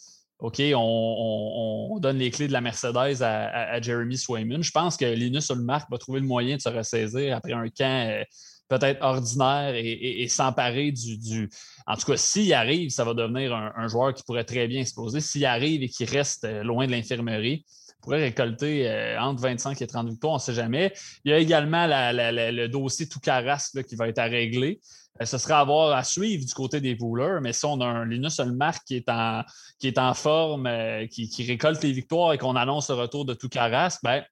OK, 0.40 0.60
on, 0.74 1.98
donne 2.00 2.18
les 2.18 2.30
clés 2.30 2.46
de 2.46 2.52
la 2.52 2.60
Mercedes 2.60 3.22
à, 3.22 3.80
Jeremy 3.80 4.16
Swayman. 4.16 4.62
Je 4.62 4.70
pense 4.70 4.96
que 4.96 5.04
Linus 5.04 5.48
Ulmark 5.50 5.90
va 5.90 5.98
trouver 5.98 6.20
le 6.20 6.26
moyen 6.26 6.56
de 6.56 6.60
se 6.60 6.68
ressaisir 6.68 7.36
après 7.36 7.52
un 7.52 7.68
camp. 7.68 8.08
Euh, 8.08 8.24
peut-être 8.68 9.02
ordinaire 9.02 9.74
et, 9.74 10.26
s'emparer 10.28 10.92
du, 10.92 11.50
En 11.86 11.96
tout 11.96 12.06
cas, 12.06 12.16
s'il 12.16 12.52
arrive, 12.52 12.90
ça 12.90 13.04
va 13.04 13.14
devenir 13.14 13.54
un, 13.54 13.88
joueur 13.88 14.14
qui 14.14 14.22
pourrait 14.22 14.44
très 14.44 14.68
bien 14.68 14.80
exploser. 14.80 15.20
S'il 15.20 15.46
arrive 15.46 15.82
et 15.82 15.88
qu'il 15.88 16.08
reste 16.08 16.44
euh, 16.44 16.62
loin 16.62 16.86
de 16.86 16.92
l'infirmerie, 16.92 17.64
pourrait 18.02 18.22
récolter 18.22 18.88
euh, 18.88 19.20
entre 19.20 19.42
25 19.42 19.80
et 19.80 19.86
30 19.86 20.08
victoires, 20.10 20.34
on 20.34 20.36
ne 20.36 20.40
sait 20.40 20.54
jamais. 20.54 20.92
Il 21.24 21.30
y 21.30 21.34
a 21.34 21.38
également 21.38 21.86
le 21.88 22.66
dossier 22.66 23.08
tout 23.08 23.20
carasse 23.20 23.72
qui 23.88 23.96
va 23.96 24.08
être 24.08 24.18
à 24.18 24.24
régler. 24.24 24.80
Euh, 25.20 25.24
ce 25.24 25.38
serait 25.38 25.54
à 25.54 25.64
voir 25.64 25.96
à 25.96 26.04
suivre 26.04 26.44
du 26.44 26.52
côté 26.52 26.80
des 26.80 26.94
poolers, 26.94 27.40
mais 27.40 27.52
si 27.52 27.64
on 27.64 27.80
a 27.80 27.86
un 27.86 28.04
Linus 28.04 28.38
Olmark 28.38 28.84
qui 28.86 28.96
est 28.96 29.08
en, 29.08 29.42
qui 29.78 29.88
est 29.88 29.98
en 29.98 30.14
forme, 30.14 30.68
qui, 31.10 31.44
récolte 31.46 31.82
les 31.82 31.92
victoires 31.92 32.34
et 32.34 32.38
qu'on 32.38 32.54
annonce 32.54 32.90
le 32.90 32.96
retour 32.96 33.24
de 33.24 33.34
tout 33.34 33.48
carasse, 33.48 33.98
ben, 34.02 34.22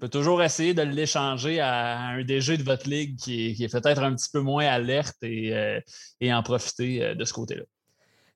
peut 0.00 0.08
toujours 0.08 0.42
essayer 0.42 0.74
de 0.74 0.82
l'échanger 0.82 1.60
à 1.60 1.98
un 1.98 2.24
DG 2.24 2.56
de 2.56 2.62
votre 2.62 2.88
ligue 2.88 3.16
qui 3.16 3.56
est, 3.60 3.70
peut-être 3.70 4.02
un 4.02 4.14
petit 4.14 4.30
peu 4.32 4.40
moins 4.40 4.66
alerte 4.66 5.16
et, 5.22 5.54
euh, 5.54 5.80
en 6.22 6.42
profiter 6.42 7.04
euh, 7.04 7.14
de 7.14 7.24
ce 7.24 7.32
côté-là. 7.32 7.62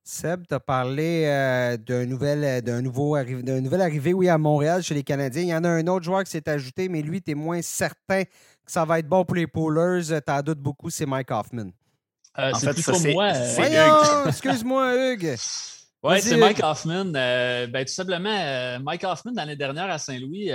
Seb, 0.05 0.47
tu 0.47 0.55
as 0.55 0.61
parlé 0.61 1.24
euh, 1.24 1.78
d'un 1.78 2.05
nouvel, 2.05 2.62
d'un 2.62 2.82
nouveau 2.82 3.16
d'un 3.16 3.62
nouvel 3.62 3.81
arrivé 3.81 4.12
oui, 4.12 4.28
à 4.28 4.36
Montréal 4.36 4.82
chez 4.82 4.95
les 4.95 5.03
Canadiens. 5.03 5.43
Il 5.43 5.49
y 5.49 5.55
en 5.55 5.65
a 5.65 5.70
un 5.70 5.86
autre 5.86 6.05
joueur 6.05 6.23
qui 6.24 6.31
s'est 6.31 6.47
ajouté, 6.49 6.91
mais 6.91 7.01
lui, 7.01 7.23
tu 7.23 7.31
es 7.31 7.35
moins 7.35 7.62
certain 7.62 8.24
que 8.24 8.31
ça 8.70 8.85
va 8.85 8.99
être 8.99 9.09
bon 9.09 9.24
pour 9.24 9.35
les 9.35 9.47
Poolers. 9.47 10.03
Tu 10.05 10.32
en 10.32 10.43
doutes 10.43 10.59
beaucoup, 10.59 10.91
c'est 10.91 11.07
Mike 11.07 11.31
Hoffman. 11.31 11.70
c'est 12.61 12.74
plutôt 12.74 12.99
moi. 13.15 13.32
excuse-moi, 14.28 15.12
Hugues. 15.12 15.36
Oui, 16.03 16.20
c'est 16.20 16.36
Mike 16.36 16.62
Hoffman. 16.62 17.07
ben, 17.07 17.85
tout 17.86 17.95
simplement, 17.95 18.78
Mike 18.81 19.05
Hoffman, 19.05 19.32
l'année 19.35 19.57
dernière 19.57 19.91
à 19.91 19.97
Saint-Louis, 19.97 20.51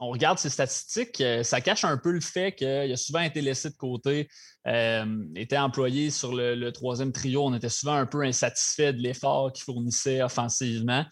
on 0.00 0.10
regarde 0.10 0.38
ses 0.38 0.50
statistiques, 0.50 1.20
euh, 1.20 1.42
ça 1.42 1.60
cache 1.60 1.84
un 1.84 1.96
peu 1.96 2.12
le 2.12 2.20
fait 2.20 2.52
qu'il 2.52 2.66
a 2.66 2.96
souvent 2.96 3.20
été 3.20 3.40
laissé 3.40 3.70
de 3.70 3.76
côté, 3.76 4.28
euh, 4.66 5.24
était 5.34 5.58
employé 5.58 6.10
sur 6.10 6.34
le, 6.34 6.70
troisième 6.70 7.12
trio. 7.12 7.44
On 7.44 7.54
était 7.54 7.68
souvent 7.68 7.94
un 7.94 8.06
peu 8.06 8.22
insatisfait 8.22 8.92
de 8.92 8.98
l'effort 8.98 9.52
qu'il 9.52 9.64
fournissait 9.64 10.22
offensivement. 10.22 11.04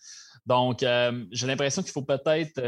Donc, 0.46 0.84
euh, 0.84 1.24
j'ai 1.32 1.48
l'impression 1.48 1.82
qu'il 1.82 1.90
faut 1.90 2.02
peut-être 2.02 2.60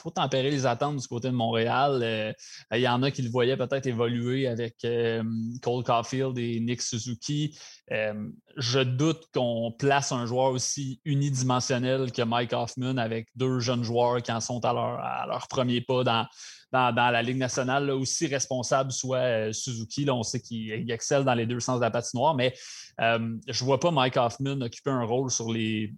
faut 0.00 0.10
tempérer 0.10 0.50
les 0.50 0.66
attentes 0.66 0.96
du 0.96 1.06
côté 1.08 1.28
de 1.28 1.34
Montréal. 1.34 2.34
il 2.72 2.80
y 2.80 2.88
en 2.88 3.02
a 3.02 3.10
qui 3.10 3.22
le 3.22 3.30
voyaient 3.30 3.56
peut-être 3.56 3.86
évoluer 3.86 4.46
avec 4.46 4.76
Cole 5.62 5.84
Caulfield 5.84 6.38
et 6.38 6.60
Nick 6.60 6.80
Suzuki. 6.80 7.58
je 8.56 8.80
doute 8.80 9.24
qu'on 9.34 9.72
place 9.76 10.12
un 10.12 10.26
joueur 10.26 10.52
aussi 10.52 11.00
unidimensionnel 11.04 12.12
que 12.12 12.22
Mike 12.22 12.52
Hoffman 12.52 12.96
avec 12.96 13.28
deux 13.34 13.58
jeunes 13.58 13.82
joueurs 13.82 14.22
qui 14.22 14.30
en 14.30 14.40
sont 14.40 14.64
à 14.64 14.72
leur, 14.72 15.48
premier 15.48 15.80
pas 15.80 16.04
dans, 16.04 16.26
dans, 16.72 17.10
la 17.10 17.22
Ligue 17.22 17.38
nationale, 17.38 17.90
aussi 17.90 18.28
responsable 18.28 18.92
soit 18.92 19.52
Suzuki. 19.52 20.04
Là, 20.04 20.14
on 20.14 20.22
sait 20.22 20.40
qu'il 20.40 20.90
excelle 20.90 21.24
dans 21.24 21.34
les 21.34 21.46
deux 21.46 21.60
sens 21.60 21.78
de 21.78 21.84
la 21.84 21.90
patinoire, 21.90 22.34
mais 22.36 22.54
je 22.98 23.16
ne 23.18 23.64
vois 23.64 23.80
pas 23.80 23.90
Mike 23.90 24.16
Hoffman 24.16 24.60
occuper 24.60 24.90
un 24.90 25.04
rôle 25.04 25.30
sur 25.30 25.52
les 25.52 25.92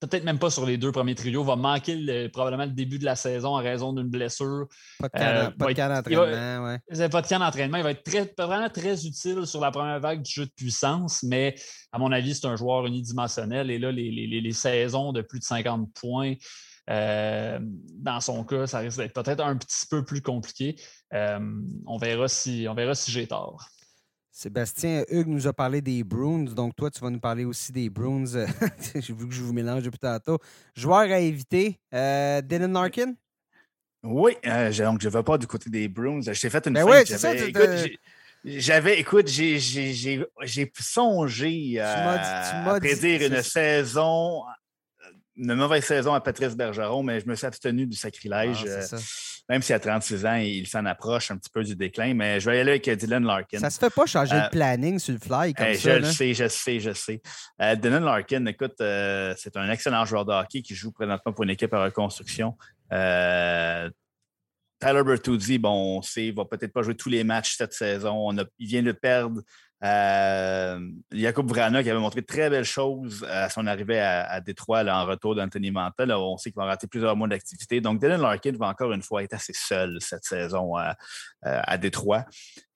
peut-être 0.00 0.24
même 0.24 0.38
pas 0.38 0.50
sur 0.50 0.66
les 0.66 0.76
deux 0.76 0.92
premiers 0.92 1.14
trios, 1.14 1.42
va 1.42 1.56
manquer 1.56 2.28
probablement 2.28 2.64
le 2.64 2.72
début 2.72 2.98
de 2.98 3.04
la 3.04 3.16
saison 3.16 3.56
en 3.56 3.62
raison 3.62 3.92
d'une 3.92 4.08
blessure. 4.08 4.66
Pas 4.98 5.08
de 5.08 5.72
camp 5.74 5.88
d'entraînement, 5.88 6.68
oui. 6.68 7.08
Pas 7.08 7.22
de 7.22 7.38
d'entraînement. 7.38 7.76
Il 7.78 7.82
va 7.82 7.90
être 7.92 8.02
très, 8.02 8.32
vraiment 8.38 8.68
très 8.68 9.06
utile 9.06 9.46
sur 9.46 9.60
la 9.60 9.70
première 9.70 10.00
vague 10.00 10.22
du 10.22 10.30
jeu 10.30 10.46
de 10.46 10.52
puissance, 10.54 11.22
mais 11.22 11.54
à 11.92 11.98
mon 11.98 12.12
avis, 12.12 12.34
c'est 12.34 12.46
un 12.46 12.56
joueur 12.56 12.86
unidimensionnel. 12.86 13.70
Et 13.70 13.78
là, 13.78 13.90
les, 13.92 14.52
saisons 14.52 15.12
de 15.12 15.22
plus 15.22 15.38
de 15.38 15.44
50 15.44 15.92
points, 15.94 16.34
euh, 16.88 17.58
dans 17.60 18.20
son 18.20 18.44
cas, 18.44 18.66
ça 18.66 18.78
risque 18.78 18.98
d'être 18.98 19.12
peut-être 19.12 19.42
un 19.42 19.56
petit 19.56 19.86
peu 19.90 20.04
plus 20.04 20.22
compliqué. 20.22 20.76
Euh, 21.14 21.40
on 21.86 21.96
verra 21.98 22.28
si, 22.28 22.66
on 22.68 22.74
verra 22.74 22.94
si 22.94 23.10
j'ai 23.10 23.26
tort. 23.26 23.66
Sébastien, 24.36 25.02
Hugues 25.08 25.28
nous 25.28 25.46
a 25.46 25.54
parlé 25.54 25.80
des 25.80 26.04
Bruins, 26.04 26.44
donc 26.44 26.76
toi, 26.76 26.90
tu 26.90 27.00
vas 27.00 27.08
nous 27.08 27.18
parler 27.18 27.46
aussi 27.46 27.72
des 27.72 27.88
Bruins. 27.88 28.26
J'ai 28.94 29.14
vu 29.14 29.26
que 29.26 29.32
je 29.32 29.40
vous 29.40 29.54
mélange 29.54 29.82
depuis 29.82 29.98
tantôt. 29.98 30.38
Joueur 30.74 31.10
à 31.10 31.18
éviter, 31.20 31.80
euh, 31.94 32.42
Dylan 32.42 32.70
Larkin? 32.70 33.14
Oui, 34.02 34.36
euh, 34.44 34.70
donc 34.70 35.00
je 35.00 35.08
ne 35.08 35.12
vais 35.14 35.22
pas 35.22 35.38
du 35.38 35.46
côté 35.46 35.70
des 35.70 35.88
Bruins. 35.88 36.20
Je 36.20 36.38
t'ai 36.38 36.50
fait 36.50 36.66
une 36.66 36.74
ben 36.74 36.86
j'avais, 38.44 39.00
écoute, 39.00 39.26
j'ai 39.26 39.58
songé 40.78 41.80
à 41.80 42.76
prédire 42.78 43.22
une 43.32 43.42
saison 43.42 44.42
une 45.36 45.54
mauvaise 45.54 45.84
saison 45.84 46.14
à 46.14 46.20
Patrice 46.20 46.54
Bergeron, 46.56 47.02
mais 47.02 47.20
je 47.20 47.26
me 47.26 47.34
suis 47.34 47.46
abstenu 47.46 47.86
du 47.86 47.96
sacrilège. 47.96 48.64
Ah, 48.66 48.94
euh, 48.94 48.98
même 49.48 49.62
si 49.62 49.72
à 49.72 49.78
36 49.78 50.26
ans, 50.26 50.34
il 50.36 50.66
s'en 50.66 50.84
approche 50.86 51.30
un 51.30 51.36
petit 51.36 51.50
peu 51.50 51.62
du 51.62 51.76
déclin, 51.76 52.14
mais 52.14 52.40
je 52.40 52.50
vais 52.50 52.56
y 52.56 52.60
aller 52.60 52.72
avec 52.72 52.90
Dylan 52.90 53.24
Larkin. 53.24 53.58
Ça 53.58 53.70
se 53.70 53.78
fait 53.78 53.94
pas 53.94 54.06
changer 54.06 54.34
le 54.34 54.42
euh, 54.42 54.48
planning 54.48 54.98
sur 54.98 55.14
le 55.14 55.20
fly 55.20 55.54
comme 55.54 55.74
ça. 55.74 55.74
Je 55.74 55.90
le 56.00 56.04
sais, 56.04 56.34
je 56.34 56.48
sais, 56.48 56.80
je 56.80 56.92
sais. 56.92 57.22
Euh, 57.62 57.76
Dylan 57.76 58.04
Larkin, 58.04 58.44
écoute, 58.46 58.74
c'est 58.78 59.56
un 59.56 59.70
excellent 59.70 60.04
joueur 60.04 60.24
de 60.24 60.32
hockey 60.32 60.62
qui 60.62 60.74
joue 60.74 60.90
présentement 60.92 61.32
pour 61.32 61.44
une 61.44 61.50
équipe 61.50 61.72
à 61.74 61.84
reconstruction. 61.84 62.56
Tyler 64.78 65.02
Bertuzzi, 65.04 65.58
bon, 65.58 65.98
on 65.98 66.02
sait, 66.02 66.26
il 66.26 66.34
va 66.34 66.44
peut-être 66.44 66.72
pas 66.72 66.82
jouer 66.82 66.94
tous 66.94 67.08
les 67.08 67.24
matchs 67.24 67.56
cette 67.56 67.72
saison. 67.72 68.30
il 68.58 68.66
vient 68.66 68.82
de 68.82 68.92
perdre 68.92 69.42
euh, 71.16 71.20
Jakub 71.20 71.48
Vrana 71.48 71.82
qui 71.82 71.90
avait 71.90 72.00
montré 72.00 72.20
de 72.20 72.26
très 72.26 72.50
belles 72.50 72.64
choses 72.64 73.24
à 73.28 73.48
son 73.48 73.66
arrivée 73.66 74.00
à, 74.00 74.40
Détroit 74.40 74.84
en 74.84 75.06
retour 75.06 75.34
d'Anthony 75.34 75.70
Manta. 75.70 76.04
on 76.18 76.36
sait 76.36 76.50
qu'il 76.50 76.60
va 76.60 76.66
rater 76.66 76.86
plusieurs 76.86 77.16
mois 77.16 77.28
d'activité. 77.28 77.80
Donc, 77.80 78.00
Dylan 78.00 78.20
Larkin 78.20 78.52
va 78.52 78.68
encore 78.68 78.92
une 78.92 79.02
fois 79.02 79.22
être 79.22 79.34
assez 79.34 79.52
seul 79.52 79.98
cette 80.00 80.24
saison 80.24 80.76
à, 80.76 80.96
à 81.42 81.78
Détroit. 81.78 82.24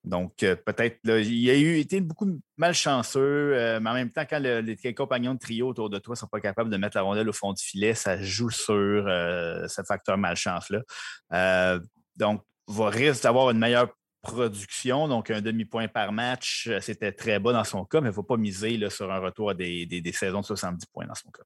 Donc, 0.03 0.43
euh, 0.43 0.57
peut-être, 0.57 0.99
il 1.05 1.51
a 1.51 1.55
eu 1.55 1.79
été 1.79 2.01
beaucoup 2.01 2.41
malchanceux, 2.57 3.53
euh, 3.55 3.81
mais 3.81 3.91
en 3.91 3.95
même 3.95 4.11
temps, 4.11 4.25
quand 4.29 4.39
les 4.39 4.95
compagnons 4.95 5.35
de 5.35 5.39
trio 5.39 5.69
autour 5.69 5.91
de 5.91 5.99
toi 5.99 6.15
ne 6.15 6.17
sont 6.19 6.27
pas 6.27 6.41
capables 6.41 6.71
de 6.71 6.77
mettre 6.79 6.97
la 6.97 7.03
rondelle 7.03 7.29
au 7.29 7.35
fond 7.35 7.53
du 7.53 7.63
filet, 7.63 7.93
ça 7.95 8.21
joue 8.23 8.51
sur 8.51 8.75
euh, 8.75 9.69
ce 9.69 9.83
facteur 9.83 10.17
malchance-là. 10.17 11.79
donc, 12.17 12.43
va 12.67 12.89
risque 12.89 13.25
d'avoir 13.25 13.51
une 13.51 13.59
meilleure 13.59 13.89
production, 14.23 15.09
donc 15.09 15.31
un 15.31 15.41
demi-point 15.41 15.89
par 15.89 16.13
match, 16.13 16.69
euh, 16.69 16.81
c'était 16.81 17.13
très 17.13 17.39
bas 17.39 17.53
dans 17.53 17.65
son 17.65 17.85
cas, 17.85 18.01
mais 18.01 18.09
il 18.09 18.11
ne 18.11 18.15
faut 18.15 18.23
pas 18.23 18.37
miser 18.37 18.77
là, 18.77 18.91
sur 18.91 19.11
un 19.11 19.19
retour 19.19 19.51
à 19.51 19.55
des, 19.55 20.13
saisons 20.15 20.41
de 20.41 20.47
70 20.47 20.87
points 20.87 21.07
dans 21.07 21.15
son 21.15 21.31
cas. 21.31 21.43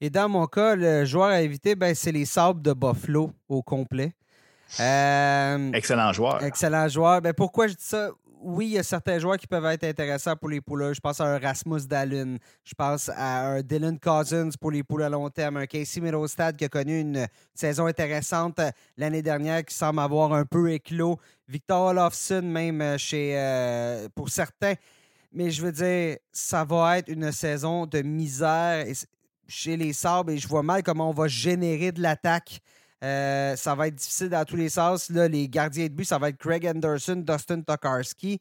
Et 0.00 0.10
dans 0.10 0.28
mon 0.28 0.46
cas, 0.46 0.76
le 0.76 1.04
joueur 1.04 1.28
à 1.28 1.40
éviter, 1.40 1.74
ben, 1.74 1.94
c'est 1.94 2.12
les 2.12 2.24
Sabres 2.24 2.60
de 2.60 2.72
Buffalo 2.72 3.32
au 3.48 3.62
complet. 3.62 4.12
Euh, 4.78 5.72
excellent 5.72 6.12
joueur. 6.12 6.42
Excellent 6.42 6.86
joueur. 6.88 7.20
Ben, 7.20 7.32
pourquoi 7.32 7.66
je 7.66 7.74
dis 7.74 7.84
ça? 7.84 8.10
Oui, 8.40 8.66
il 8.66 8.72
y 8.72 8.78
a 8.78 8.82
certains 8.82 9.18
joueurs 9.18 9.36
qui 9.36 9.46
peuvent 9.46 9.64
être 9.66 9.84
intéressants 9.84 10.36
pour 10.36 10.48
les 10.48 10.60
poules. 10.60 10.92
Je 10.94 11.00
pense 11.00 11.20
à 11.20 11.24
un 11.24 11.38
Rasmus 11.38 11.86
Dallin. 11.86 12.36
Je 12.64 12.74
pense 12.74 13.08
à 13.08 13.46
un 13.48 13.62
Dylan 13.62 13.98
Cousins 13.98 14.50
pour 14.60 14.70
les 14.70 14.82
poules 14.82 15.02
à 15.02 15.08
long 15.08 15.28
terme. 15.30 15.56
Un 15.58 15.66
Casey 15.66 16.00
Middlestad 16.00 16.56
qui 16.56 16.64
a 16.64 16.68
connu 16.68 17.00
une 17.00 17.26
saison 17.54 17.86
intéressante 17.86 18.60
l'année 18.96 19.22
dernière 19.22 19.64
qui 19.64 19.74
semble 19.74 20.00
avoir 20.00 20.32
un 20.32 20.44
peu 20.44 20.70
éclos. 20.70 21.18
Victor 21.48 21.86
Olofsson, 21.86 22.42
même 22.42 22.80
euh, 22.80 22.98
chez, 22.98 23.34
euh, 23.36 24.08
pour 24.14 24.28
certains. 24.28 24.74
Mais 25.32 25.50
je 25.50 25.62
veux 25.62 25.72
dire, 25.72 26.18
ça 26.32 26.64
va 26.64 26.98
être 26.98 27.08
une 27.08 27.32
saison 27.32 27.86
de 27.86 28.02
misère 28.02 28.86
chez 29.46 29.76
les 29.76 29.92
Sabres 29.92 30.30
et 30.30 30.38
je 30.38 30.46
vois 30.46 30.62
mal 30.62 30.82
comment 30.82 31.10
on 31.10 31.14
va 31.14 31.26
générer 31.26 31.92
de 31.92 32.02
l'attaque 32.02 32.60
euh, 33.04 33.54
ça 33.56 33.74
va 33.74 33.88
être 33.88 33.94
difficile 33.94 34.28
dans 34.28 34.44
tous 34.44 34.56
les 34.56 34.68
sens. 34.68 35.10
Là, 35.10 35.28
les 35.28 35.48
gardiens 35.48 35.86
de 35.86 35.92
but, 35.92 36.04
ça 36.04 36.18
va 36.18 36.30
être 36.30 36.38
Craig 36.38 36.66
Anderson, 36.66 37.16
Dustin 37.16 37.62
Tokarski. 37.62 38.40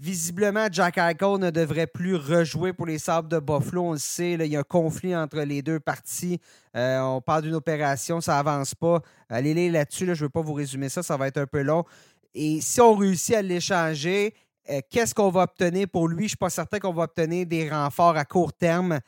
Visiblement, 0.00 0.66
Jack 0.72 0.98
Eichel 0.98 1.38
ne 1.38 1.50
devrait 1.50 1.86
plus 1.86 2.16
rejouer 2.16 2.72
pour 2.72 2.86
les 2.86 2.98
Sables 2.98 3.28
de 3.28 3.38
Buffalo. 3.38 3.82
On 3.82 3.92
le 3.92 3.98
sait, 3.98 4.32
il 4.32 4.46
y 4.46 4.56
a 4.56 4.60
un 4.60 4.64
conflit 4.64 5.14
entre 5.14 5.40
les 5.40 5.62
deux 5.62 5.78
parties. 5.78 6.40
Euh, 6.76 6.98
on 7.00 7.20
parle 7.20 7.42
d'une 7.42 7.54
opération, 7.54 8.20
ça 8.20 8.38
avance 8.40 8.74
pas. 8.74 9.00
Allez 9.28 9.54
lire 9.54 9.72
là-dessus, 9.72 10.06
je 10.06 10.10
ne 10.10 10.16
veux 10.16 10.28
pas 10.28 10.40
vous 10.40 10.54
résumer 10.54 10.88
ça, 10.88 11.04
ça 11.04 11.16
va 11.16 11.28
être 11.28 11.38
un 11.38 11.46
peu 11.46 11.62
long. 11.62 11.84
Et 12.34 12.60
si 12.60 12.80
on 12.80 12.96
réussit 12.96 13.36
à 13.36 13.42
l'échanger, 13.42 14.34
euh, 14.68 14.80
qu'est-ce 14.90 15.14
qu'on 15.14 15.30
va 15.30 15.42
obtenir 15.42 15.86
pour 15.88 16.08
lui? 16.08 16.22
Je 16.22 16.22
ne 16.24 16.28
suis 16.28 16.36
pas 16.38 16.50
certain 16.50 16.80
qu'on 16.80 16.92
va 16.92 17.04
obtenir 17.04 17.46
des 17.46 17.70
renforts 17.70 18.16
à 18.16 18.24
court 18.24 18.52
terme. 18.52 18.98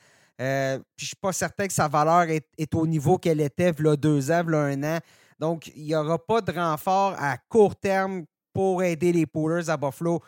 Euh, 0.41 0.79
puis 0.97 1.05
je 1.05 1.07
suis 1.07 1.17
pas 1.17 1.33
certain 1.33 1.67
que 1.67 1.73
sa 1.73 1.89
valeur 1.89 2.27
est, 2.29 2.75
au 2.75 2.87
niveau 2.87 3.19
qu'elle 3.19 3.41
était 3.41 3.73
il 3.79 3.97
deux 3.97 4.31
ans, 4.31 4.45
il 4.47 4.55
un 4.55 4.97
an. 4.97 4.99
Donc, 5.39 5.71
il 5.75 5.85
n'y 5.85 5.95
aura 5.95 6.19
pas 6.19 6.41
de 6.41 6.53
renfort 6.53 7.15
à 7.19 7.37
court 7.49 7.77
terme 7.77 8.25
pour 8.53 8.83
aider 8.83 9.13
les 9.13 9.27
Poolers 9.27 9.69
à 9.69 9.77
Buffalo. 9.77 10.23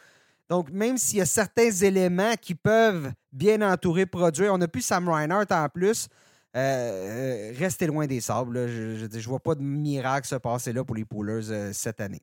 Donc, 0.49 0.71
même 0.71 0.97
s'il 0.97 1.19
y 1.19 1.23
a 1.23 1.27
certains 1.27 1.71
éléments 1.71 2.35
qui 2.41 2.55
peuvent 2.55 3.13
bien 3.33 3.61
entourer 3.61 4.07
produire, 4.07 4.53
on 4.53 4.59
n'a 4.59 4.69
plus 4.69 4.83
Sam 4.83 5.09
Reinhardt 5.09 5.47
en 5.51 5.69
plus. 5.69 6.09
Euh, 6.57 7.51
euh, 7.51 7.53
restez 7.59 7.87
loin 7.87 8.07
des 8.07 8.21
sables. 8.21 8.67
Je 8.69 9.05
ne 9.05 9.23
vois 9.23 9.41
pas 9.41 9.55
de 9.55 9.63
miracle 9.63 10.27
se 10.27 10.37
passer 10.37 10.73
là 10.73 10.85
pour 10.85 10.97
les 10.97 11.05
Poolers 11.05 11.73
cette 11.73 12.01
année. 12.01 12.23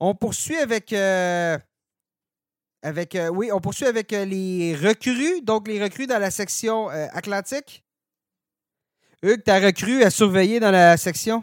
On 0.00 0.14
poursuit 0.14 0.58
avec 0.58 0.92
avec, 2.82 3.14
euh, 3.14 3.28
oui, 3.28 3.50
on 3.52 3.60
poursuit 3.60 3.86
avec 3.86 4.12
euh, 4.12 4.24
les 4.24 4.74
recrues, 4.76 5.42
donc 5.42 5.68
les 5.68 5.82
recrues 5.82 6.06
dans 6.06 6.18
la 6.18 6.30
section 6.30 6.90
euh, 6.90 7.06
Atlantique. 7.12 7.84
Hugues, 9.22 9.42
ta 9.42 9.58
recrue 9.58 10.02
à 10.04 10.10
surveiller 10.10 10.60
dans 10.60 10.70
la 10.70 10.96
section? 10.96 11.42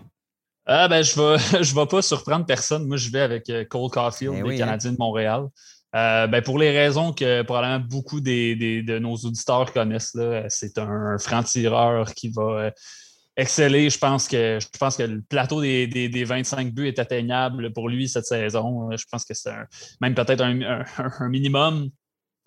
Ah 0.65 0.87
ben, 0.87 1.03
je 1.03 1.19
ne 1.19 1.35
vais, 1.35 1.63
je 1.63 1.75
vais 1.75 1.85
pas 1.85 2.01
surprendre 2.01 2.45
personne. 2.45 2.87
Moi, 2.87 2.97
je 2.97 3.09
vais 3.09 3.21
avec 3.21 3.51
Cole 3.69 3.89
Caulfield, 3.89 4.35
eh 4.37 4.43
des 4.43 4.55
hein. 4.55 4.57
Canadiens 4.57 4.93
de 4.93 4.97
Montréal. 4.97 5.47
ben, 5.93 6.41
pour 6.41 6.57
les 6.57 6.71
raisons 6.71 7.11
que 7.11 7.41
probablement 7.41 7.85
beaucoup 7.85 8.21
de 8.21 8.99
nos 8.99 9.15
auditeurs 9.15 9.71
connaissent, 9.73 10.17
c'est 10.47 10.77
un 10.77 11.17
franc-tireur 11.17 12.13
qui 12.13 12.29
va 12.29 12.71
exceller. 13.37 13.89
Je 13.89 13.97
pense 13.97 14.27
que 14.27 14.59
je 14.59 14.77
pense 14.77 14.97
que 14.97 15.03
le 15.03 15.21
plateau 15.21 15.61
des, 15.61 15.87
des, 15.87 16.23
25 16.23 16.73
buts 16.73 16.87
est 16.87 16.99
atteignable 16.99 17.73
pour 17.73 17.89
lui 17.89 18.07
cette 18.07 18.25
saison. 18.25 18.89
Je 18.91 19.03
pense 19.11 19.25
que 19.25 19.33
c'est 19.33 19.51
même 20.01 20.15
peut-être 20.15 20.41
un, 20.41 21.29
minimum. 21.29 21.89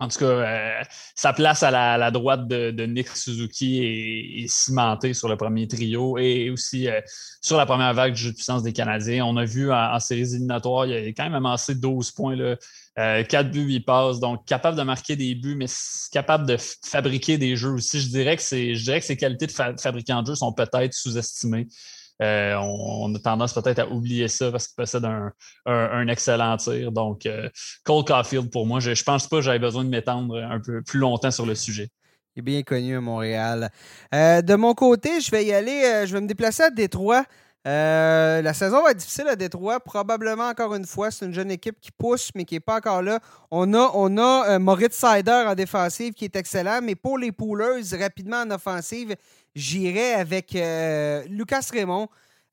En 0.01 0.07
tout 0.07 0.19
cas, 0.19 0.25
euh, 0.25 0.81
sa 1.13 1.33
place 1.33 1.61
à 1.61 1.71
la, 1.71 2.11
droite 2.11 2.47
de, 2.47 2.85
Nick 2.85 3.09
Suzuki 3.09 3.83
est, 3.83 4.47
cimentée 4.47 5.13
sur 5.13 5.27
le 5.27 5.35
premier 5.35 5.67
trio 5.67 6.17
et 6.17 6.49
aussi 6.49 6.87
euh, 6.87 7.01
sur 7.41 7.57
la 7.57 7.65
première 7.65 7.93
vague 7.93 8.13
du 8.13 8.21
jeu 8.21 8.29
de 8.29 8.35
puissance 8.35 8.63
des 8.63 8.71
Canadiens. 8.71 9.25
On 9.25 9.35
a 9.35 9.43
vu 9.43 9.73
en, 9.73 9.99
séries 9.99 10.21
éliminatoires, 10.21 10.85
il 10.85 10.93
a 10.93 11.07
quand 11.09 11.23
même 11.23 11.33
amassé 11.33 11.75
12 11.75 12.11
points, 12.11 12.37
là, 12.37 12.55
4 12.99 13.33
euh, 13.33 13.49
buts, 13.49 13.61
8 13.61 13.79
passes. 13.81 14.19
Donc, 14.19 14.45
capable 14.45 14.77
de 14.77 14.83
marquer 14.83 15.15
des 15.15 15.33
buts, 15.33 15.55
mais 15.55 15.67
capable 16.11 16.45
de 16.45 16.57
fabriquer 16.85 17.37
des 17.37 17.55
jeux 17.55 17.71
aussi. 17.71 18.01
Je 18.01 18.09
dirais 18.09 18.35
que, 18.35 18.41
ses 18.41 19.17
qualités 19.17 19.47
de 19.47 19.51
fabricant 19.51 20.21
de 20.21 20.27
jeux 20.27 20.35
sont 20.35 20.51
peut-être 20.51 20.93
sous-estimées. 20.93 21.67
Euh, 22.21 22.55
on, 22.55 23.15
a 23.15 23.19
tendance 23.19 23.53
peut-être 23.53 23.79
à 23.79 23.87
oublier 23.87 24.27
ça 24.27 24.51
parce 24.51 24.67
qu'il 24.67 24.75
possède 24.75 25.05
un, 25.05 26.07
excellent 26.09 26.57
tir. 26.57 26.91
Donc, 26.91 27.25
euh, 27.25 27.49
Cole 27.85 28.03
Caulfield, 28.03 28.51
pour 28.51 28.65
moi, 28.65 28.81
je 28.81 28.89
ne 28.89 29.03
pense 29.05 29.27
pas 29.27 29.37
que 29.37 29.43
j'avais 29.43 29.59
besoin 29.59 29.85
de 29.85 29.89
m'étendre 29.89 30.35
un 30.35 30.59
peu 30.59 30.81
plus 30.81 30.99
longtemps 30.99 31.31
sur 31.31 31.45
le 31.45 31.55
sujet. 31.55 31.87
Il 32.35 32.39
est 32.39 32.43
bien 32.43 32.63
connu 32.63 32.97
à 32.97 33.01
Montréal. 33.01 33.69
Euh, 34.13 34.41
de 34.41 34.55
mon 34.55 34.73
côté, 34.73 35.21
je 35.21 35.31
vais 35.31 35.45
y 35.45 35.53
aller, 35.53 36.05
je 36.05 36.13
vais 36.13 36.21
me 36.21 36.27
déplacer 36.27 36.63
à 36.63 36.69
Détroit. 36.69 37.23
La 37.65 38.53
saison 38.53 38.83
va 38.83 38.91
être 38.91 38.97
difficile 38.97 39.27
à 39.27 39.35
Détroit. 39.35 39.79
Probablement, 39.79 40.49
encore 40.49 40.73
une 40.75 40.85
fois, 40.85 41.11
c'est 41.11 41.25
une 41.25 41.33
jeune 41.33 41.51
équipe 41.51 41.79
qui 41.79 41.91
pousse, 41.91 42.29
mais 42.35 42.45
qui 42.45 42.55
n'est 42.55 42.59
pas 42.59 42.77
encore 42.77 43.01
là. 43.01 43.19
On 43.51 43.73
a, 43.73 43.91
on 43.93 44.17
a 44.17 44.57
Moritz 44.59 44.95
Sider 44.95 45.43
en 45.47 45.55
défensive 45.55 46.13
qui 46.13 46.25
est 46.25 46.35
excellent, 46.35 46.79
mais 46.81 46.95
pour 46.95 47.17
les 47.17 47.31
poolers, 47.31 47.83
rapidement 47.99 48.41
en 48.41 48.51
offensive, 48.51 49.15
j'irai 49.55 50.13
avec 50.13 50.55
euh, 50.55 51.23
Lucas 51.29 51.67
Raymond. 51.71 52.07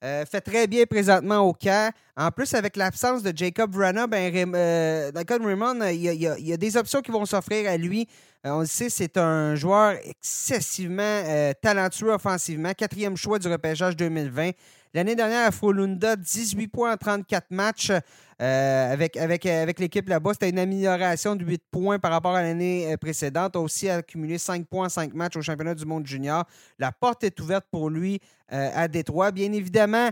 Euh, 0.05 0.27
fait 0.27 0.43
très 0.43 0.67
bien 0.67 0.85
présentement 0.85 1.39
au 1.39 1.55
camp. 1.55 1.91
En 2.17 2.31
plus, 2.31 2.53
avec 2.55 2.77
l'absence 2.77 3.23
de 3.23 3.33
Jacob 3.35 3.73
Vrana, 3.75 4.07
ben, 4.07 4.31
euh, 4.55 5.11
Raymond, 5.15 5.81
il 5.87 6.03
y, 6.03 6.53
a, 6.53 6.57
des 6.57 6.77
options 6.77 7.01
qui 7.01 7.11
vont 7.11 7.25
s'offrir 7.25 7.69
à 7.71 7.79
lui. 7.79 8.07
on 8.45 8.61
le 8.61 8.67
sait, 8.67 8.91
c'est 8.91 9.17
un 9.17 9.55
joueur 9.55 9.97
excessivement 10.05 11.23
talentueux 11.63 12.13
offensivement. 12.13 12.73
Quatrième 12.75 13.17
choix 13.17 13.39
du 13.39 13.49
repêchage 13.49 13.97
2020. 13.97 14.51
L'année 14.97 15.15
dernière 15.15 15.47
à 15.47 15.51
Folunda, 15.51 16.17
18 16.17 16.69
points 16.69 16.95
en 16.95 16.97
34 16.97 17.51
matchs. 17.51 17.93
Euh, 18.41 18.93
avec, 18.93 19.19
avec, 19.19 19.45
avec 19.45 19.79
l'équipe 19.79 20.09
là-bas, 20.09 20.33
c'était 20.33 20.49
une 20.49 20.59
amélioration 20.59 21.37
de 21.37 21.45
8 21.45 21.65
points 21.71 21.99
par 21.99 22.13
rapport 22.13 22.35
à 22.35 22.41
l'année 22.41 22.91
euh, 22.91 22.97
précédente. 22.97 23.57
A 23.57 23.61
aussi 23.61 23.91
accumulé 23.91 24.39
5 24.39 24.67
points 24.67 24.87
en 24.87 24.89
5 24.89 25.13
matchs 25.13 25.37
au 25.37 25.43
championnat 25.43 25.75
du 25.75 25.85
monde 25.85 26.07
junior. 26.07 26.47
La 26.79 26.93
porte 26.93 27.25
est 27.25 27.39
ouverte 27.41 27.67
pour 27.71 27.91
lui 27.91 28.21
euh, 28.55 28.71
à 28.75 28.89
Détroit. 28.89 29.33
Bien 29.33 29.53
évidemment, 29.53 30.09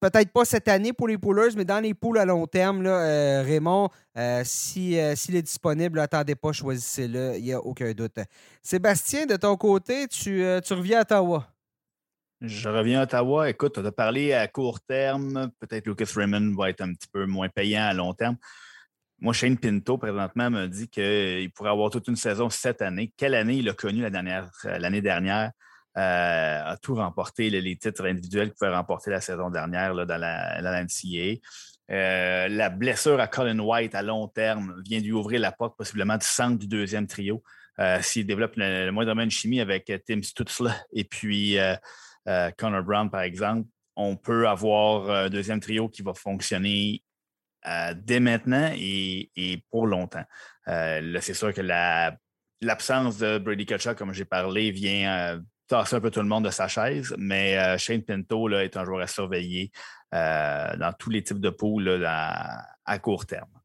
peut-être 0.00 0.32
pas 0.32 0.44
cette 0.44 0.68
année 0.68 0.92
pour 0.92 1.08
les 1.08 1.16
poolers, 1.16 1.56
mais 1.56 1.64
dans 1.64 1.80
les 1.80 1.94
poules 1.94 2.18
à 2.18 2.26
long 2.26 2.46
terme, 2.46 2.82
là, 2.82 3.40
Raymond, 3.42 3.88
s'il 4.44 4.96
est 4.96 5.42
disponible, 5.42 5.98
attendez 5.98 6.34
pas, 6.34 6.52
choisissez-le, 6.52 7.38
il 7.38 7.44
n'y 7.44 7.52
a 7.54 7.60
aucun 7.60 7.90
doute. 7.92 8.18
Sébastien, 8.60 9.24
de 9.24 9.36
ton 9.36 9.56
côté, 9.56 10.06
tu, 10.08 10.44
tu 10.62 10.74
reviens 10.74 10.98
à 10.98 11.00
Ottawa. 11.00 11.48
Je 12.40 12.68
reviens 12.68 13.00
à 13.00 13.02
Ottawa. 13.02 13.50
Écoute, 13.50 13.80
tu 13.80 13.86
as 13.86 13.92
parlé 13.92 14.32
à 14.32 14.46
court 14.46 14.80
terme. 14.80 15.50
Peut-être 15.58 15.86
Lucas 15.86 16.12
Raymond 16.14 16.54
va 16.56 16.70
être 16.70 16.82
un 16.82 16.92
petit 16.94 17.08
peu 17.08 17.26
moins 17.26 17.48
payant 17.48 17.82
à 17.82 17.92
long 17.92 18.14
terme. 18.14 18.36
Moi, 19.20 19.32
Shane 19.32 19.58
Pinto, 19.58 19.98
présentement, 19.98 20.48
me 20.48 20.66
dit 20.66 20.88
qu'il 20.88 21.50
pourrait 21.52 21.70
avoir 21.70 21.90
toute 21.90 22.06
une 22.06 22.16
saison 22.16 22.48
cette 22.48 22.80
année. 22.80 23.12
Quelle 23.16 23.34
année? 23.34 23.56
Il 23.56 23.68
a 23.68 23.72
connu 23.72 24.02
l'année 24.08 25.00
dernière? 25.02 25.50
Euh, 25.96 26.62
a 26.64 26.76
tout 26.76 26.94
remporté, 26.94 27.50
les, 27.50 27.76
titres 27.76 28.06
individuels 28.06 28.50
qu'il 28.50 28.56
pouvait 28.56 28.74
remporter 28.74 29.10
la 29.10 29.20
saison 29.20 29.50
dernière 29.50 30.06
dans 30.06 30.20
la, 30.20 30.60
la 30.60 30.84
NCA. 30.84 31.40
Euh, 31.90 32.46
la 32.46 32.70
blessure 32.70 33.18
à 33.18 33.26
Colin 33.26 33.58
White 33.58 33.96
à 33.96 34.02
long 34.02 34.28
terme 34.28 34.80
vient 34.86 35.00
lui 35.00 35.10
ouvrir 35.10 35.40
la 35.40 35.50
porte 35.50 35.76
possiblement 35.76 36.16
du 36.16 36.26
centre 36.26 36.56
du 36.56 36.68
deuxième 36.68 37.08
trio. 37.08 37.42
Euh, 37.80 37.98
s'il 38.00 38.26
développe 38.26 38.54
le, 38.56 38.90
moindre 38.92 39.12
de 39.12 39.30
chimie 39.30 39.60
avec 39.60 39.90
Tim 40.06 40.22
Stutzla 40.22 40.76
et 40.92 41.02
puis 41.02 41.56
euh, 42.28 42.50
Connor 42.56 42.82
Brown, 42.82 43.10
par 43.10 43.22
exemple, 43.22 43.68
on 43.96 44.16
peut 44.16 44.46
avoir 44.48 45.10
un 45.10 45.28
deuxième 45.28 45.60
trio 45.60 45.88
qui 45.88 46.02
va 46.02 46.14
fonctionner 46.14 47.02
euh, 47.66 47.94
dès 47.96 48.20
maintenant 48.20 48.70
et, 48.74 49.64
pour 49.70 49.86
longtemps. 49.86 50.24
Euh, 50.68 51.18
c'est 51.20 51.34
sûr 51.34 51.52
que 51.52 51.62
l'absence 52.60 53.18
de 53.18 53.38
Brady 53.38 53.66
Kutcher, 53.66 53.94
comme 53.96 54.12
j'ai 54.12 54.24
parlé, 54.24 54.70
vient 54.70 55.42
tasser 55.66 55.96
un 55.96 56.00
peu 56.00 56.10
tout 56.10 56.20
le 56.20 56.28
monde 56.28 56.44
de 56.44 56.50
sa 56.50 56.68
chaise, 56.68 57.14
mais 57.18 57.76
Shane 57.78 58.02
Pinto 58.02 58.48
est 58.50 58.76
un 58.76 58.84
joueur 58.84 59.00
à 59.00 59.06
surveiller 59.06 59.70
dans 60.12 60.94
tous 60.98 61.10
les 61.10 61.22
types 61.22 61.40
de 61.40 61.50
poules 61.50 62.04
à 62.06 62.98
court 63.00 63.26
terme. 63.26 63.57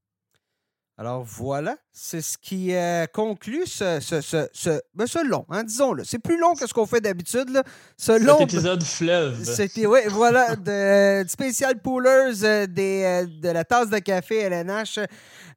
Alors 0.95 1.23
voilà, 1.23 1.75
c'est 1.91 2.21
ce 2.21 2.37
qui 2.37 2.75
euh, 2.75 3.07
conclut 3.11 3.65
ce, 3.65 3.99
ce, 3.99 4.21
ce, 4.21 4.47
ce, 4.53 4.79
ben, 4.93 5.07
long, 5.25 5.43
hein, 5.49 5.63
disons-le. 5.63 6.03
C'est 6.03 6.19
plus 6.19 6.39
long 6.39 6.53
que 6.53 6.67
ce 6.67 6.73
qu'on 6.73 6.85
fait 6.85 7.01
d'habitude. 7.01 7.63
Ce 7.97 8.19
Cet 8.19 8.41
épisode 8.41 8.83
fleuve. 8.83 9.43
C'était, 9.43 9.87
oui, 9.87 10.01
voilà, 10.09 10.55
de, 10.55 11.27
spécial 11.27 11.81
poolers 11.81 12.43
euh, 12.43 12.67
des, 12.67 13.03
euh, 13.03 13.25
de 13.25 13.49
la 13.49 13.63
tasse 13.63 13.89
de 13.89 13.97
café 13.97 14.41
LNH. 14.41 14.99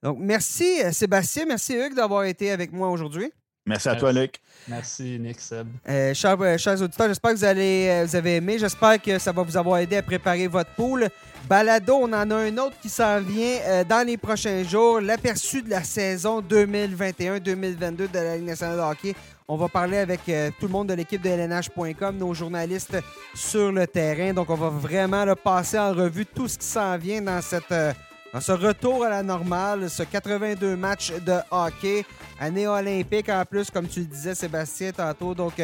Donc 0.02 0.16
merci 0.18 0.80
Sébastien, 0.92 1.44
merci 1.44 1.74
Hugues 1.74 1.94
d'avoir 1.94 2.24
été 2.24 2.50
avec 2.50 2.72
moi 2.72 2.88
aujourd'hui. 2.88 3.30
Merci 3.66 3.88
à 3.88 3.96
toi, 3.96 4.12
Luc. 4.12 4.40
Merci, 4.68 5.18
Nick 5.18 5.40
Seb. 5.40 5.66
Euh, 5.88 6.14
chers, 6.14 6.40
auditeurs, 6.80 7.08
j'espère 7.08 7.32
que 7.32 7.36
vous, 7.36 7.44
allez, 7.44 8.04
vous 8.06 8.16
avez 8.16 8.36
aimé. 8.36 8.58
J'espère 8.58 9.00
que 9.02 9.18
ça 9.18 9.32
va 9.32 9.42
vous 9.42 9.56
avoir 9.56 9.78
aidé 9.78 9.96
à 9.96 10.02
préparer 10.02 10.46
votre 10.46 10.70
pool. 10.70 11.08
Balado, 11.48 11.94
on 11.94 12.12
en 12.12 12.30
a 12.30 12.34
un 12.34 12.58
autre 12.58 12.74
qui 12.82 12.88
s'en 12.88 13.20
vient 13.20 13.58
euh, 13.66 13.84
dans 13.84 14.04
les 14.04 14.16
prochains 14.16 14.64
jours. 14.64 15.00
L'aperçu 15.00 15.62
de 15.62 15.70
la 15.70 15.84
saison 15.84 16.40
2021-2022 16.42 18.10
de 18.10 18.18
la 18.18 18.36
Ligue 18.36 18.46
nationale 18.46 18.76
de 18.76 18.82
hockey. 18.82 19.14
On 19.46 19.56
va 19.56 19.68
parler 19.68 19.98
avec 19.98 20.28
euh, 20.28 20.50
tout 20.58 20.66
le 20.66 20.72
monde 20.72 20.88
de 20.88 20.94
l'équipe 20.94 21.22
de 21.22 21.28
LNH.com, 21.28 22.16
nos 22.18 22.34
journalistes 22.34 22.98
sur 23.32 23.70
le 23.70 23.86
terrain. 23.86 24.32
Donc, 24.32 24.50
on 24.50 24.56
va 24.56 24.70
vraiment 24.70 25.24
passer 25.36 25.78
en 25.78 25.92
revue 25.92 26.26
tout 26.26 26.48
ce 26.48 26.58
qui 26.58 26.66
s'en 26.66 26.98
vient 26.98 27.22
dans, 27.22 27.40
cette, 27.40 27.70
euh, 27.70 27.92
dans 28.34 28.40
ce 28.40 28.50
retour 28.50 29.04
à 29.04 29.10
la 29.10 29.22
normale, 29.22 29.88
ce 29.88 30.02
82 30.02 30.74
matchs 30.74 31.12
de 31.12 31.36
hockey. 31.52 32.04
Année 32.38 32.66
olympique 32.66 33.28
en 33.30 33.44
plus, 33.44 33.70
comme 33.70 33.88
tu 33.88 34.00
le 34.00 34.06
disais, 34.06 34.34
Sébastien, 34.34 34.92
tantôt. 34.92 35.34
Donc, 35.34 35.54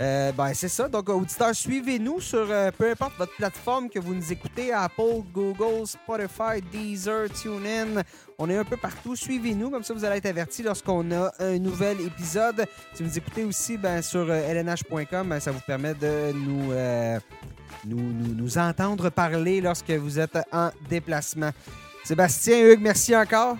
euh, 0.00 0.32
ben, 0.32 0.52
c'est 0.54 0.68
ça. 0.68 0.88
Donc, 0.88 1.08
auditeurs, 1.08 1.54
suivez-nous 1.54 2.20
sur 2.20 2.46
euh, 2.50 2.70
peu 2.76 2.90
importe 2.90 3.14
votre 3.18 3.34
plateforme 3.36 3.88
que 3.88 3.98
vous 3.98 4.14
nous 4.14 4.32
écoutez 4.32 4.72
Apple, 4.72 5.22
Google, 5.32 5.86
Spotify, 5.86 6.60
Deezer, 6.72 7.28
TuneIn. 7.30 8.02
On 8.38 8.48
est 8.48 8.56
un 8.56 8.64
peu 8.64 8.76
partout. 8.76 9.14
Suivez-nous, 9.16 9.70
comme 9.70 9.82
ça 9.82 9.94
vous 9.94 10.04
allez 10.04 10.18
être 10.18 10.26
avertis 10.26 10.62
lorsqu'on 10.62 11.10
a 11.12 11.32
un 11.38 11.58
nouvel 11.58 12.00
épisode. 12.00 12.64
Si 12.94 13.02
vous 13.02 13.18
écoutez 13.18 13.44
aussi 13.44 13.76
ben, 13.76 14.02
sur 14.02 14.26
lnh.com, 14.26 15.06
euh, 15.12 15.24
ben, 15.24 15.40
ça 15.40 15.50
vous 15.52 15.62
permet 15.66 15.94
de 15.94 16.32
nous, 16.32 16.72
nous, 17.86 18.34
nous, 18.34 18.58
entendre 18.58 19.10
parler 19.10 19.60
lorsque 19.60 19.90
vous 19.90 20.18
êtes 20.18 20.38
en 20.52 20.70
déplacement. 20.88 21.50
Sébastien, 22.04 22.70
Hugues, 22.70 22.82
merci 22.82 23.16
encore. 23.16 23.56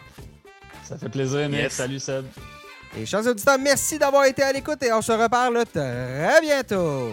Ça 0.88 0.98
fait 0.98 1.08
plaisir, 1.08 1.48
Nick. 1.48 1.70
Salut, 1.70 1.98
Seb. 1.98 2.24
Et 2.96 3.06
chers 3.06 3.26
auditeurs, 3.26 3.58
merci 3.58 3.98
d'avoir 3.98 4.24
été 4.24 4.42
à 4.42 4.52
l'écoute 4.52 4.82
et 4.82 4.92
on 4.92 5.02
se 5.02 5.12
reparle 5.12 5.64
très 5.72 6.40
bientôt. 6.40 7.10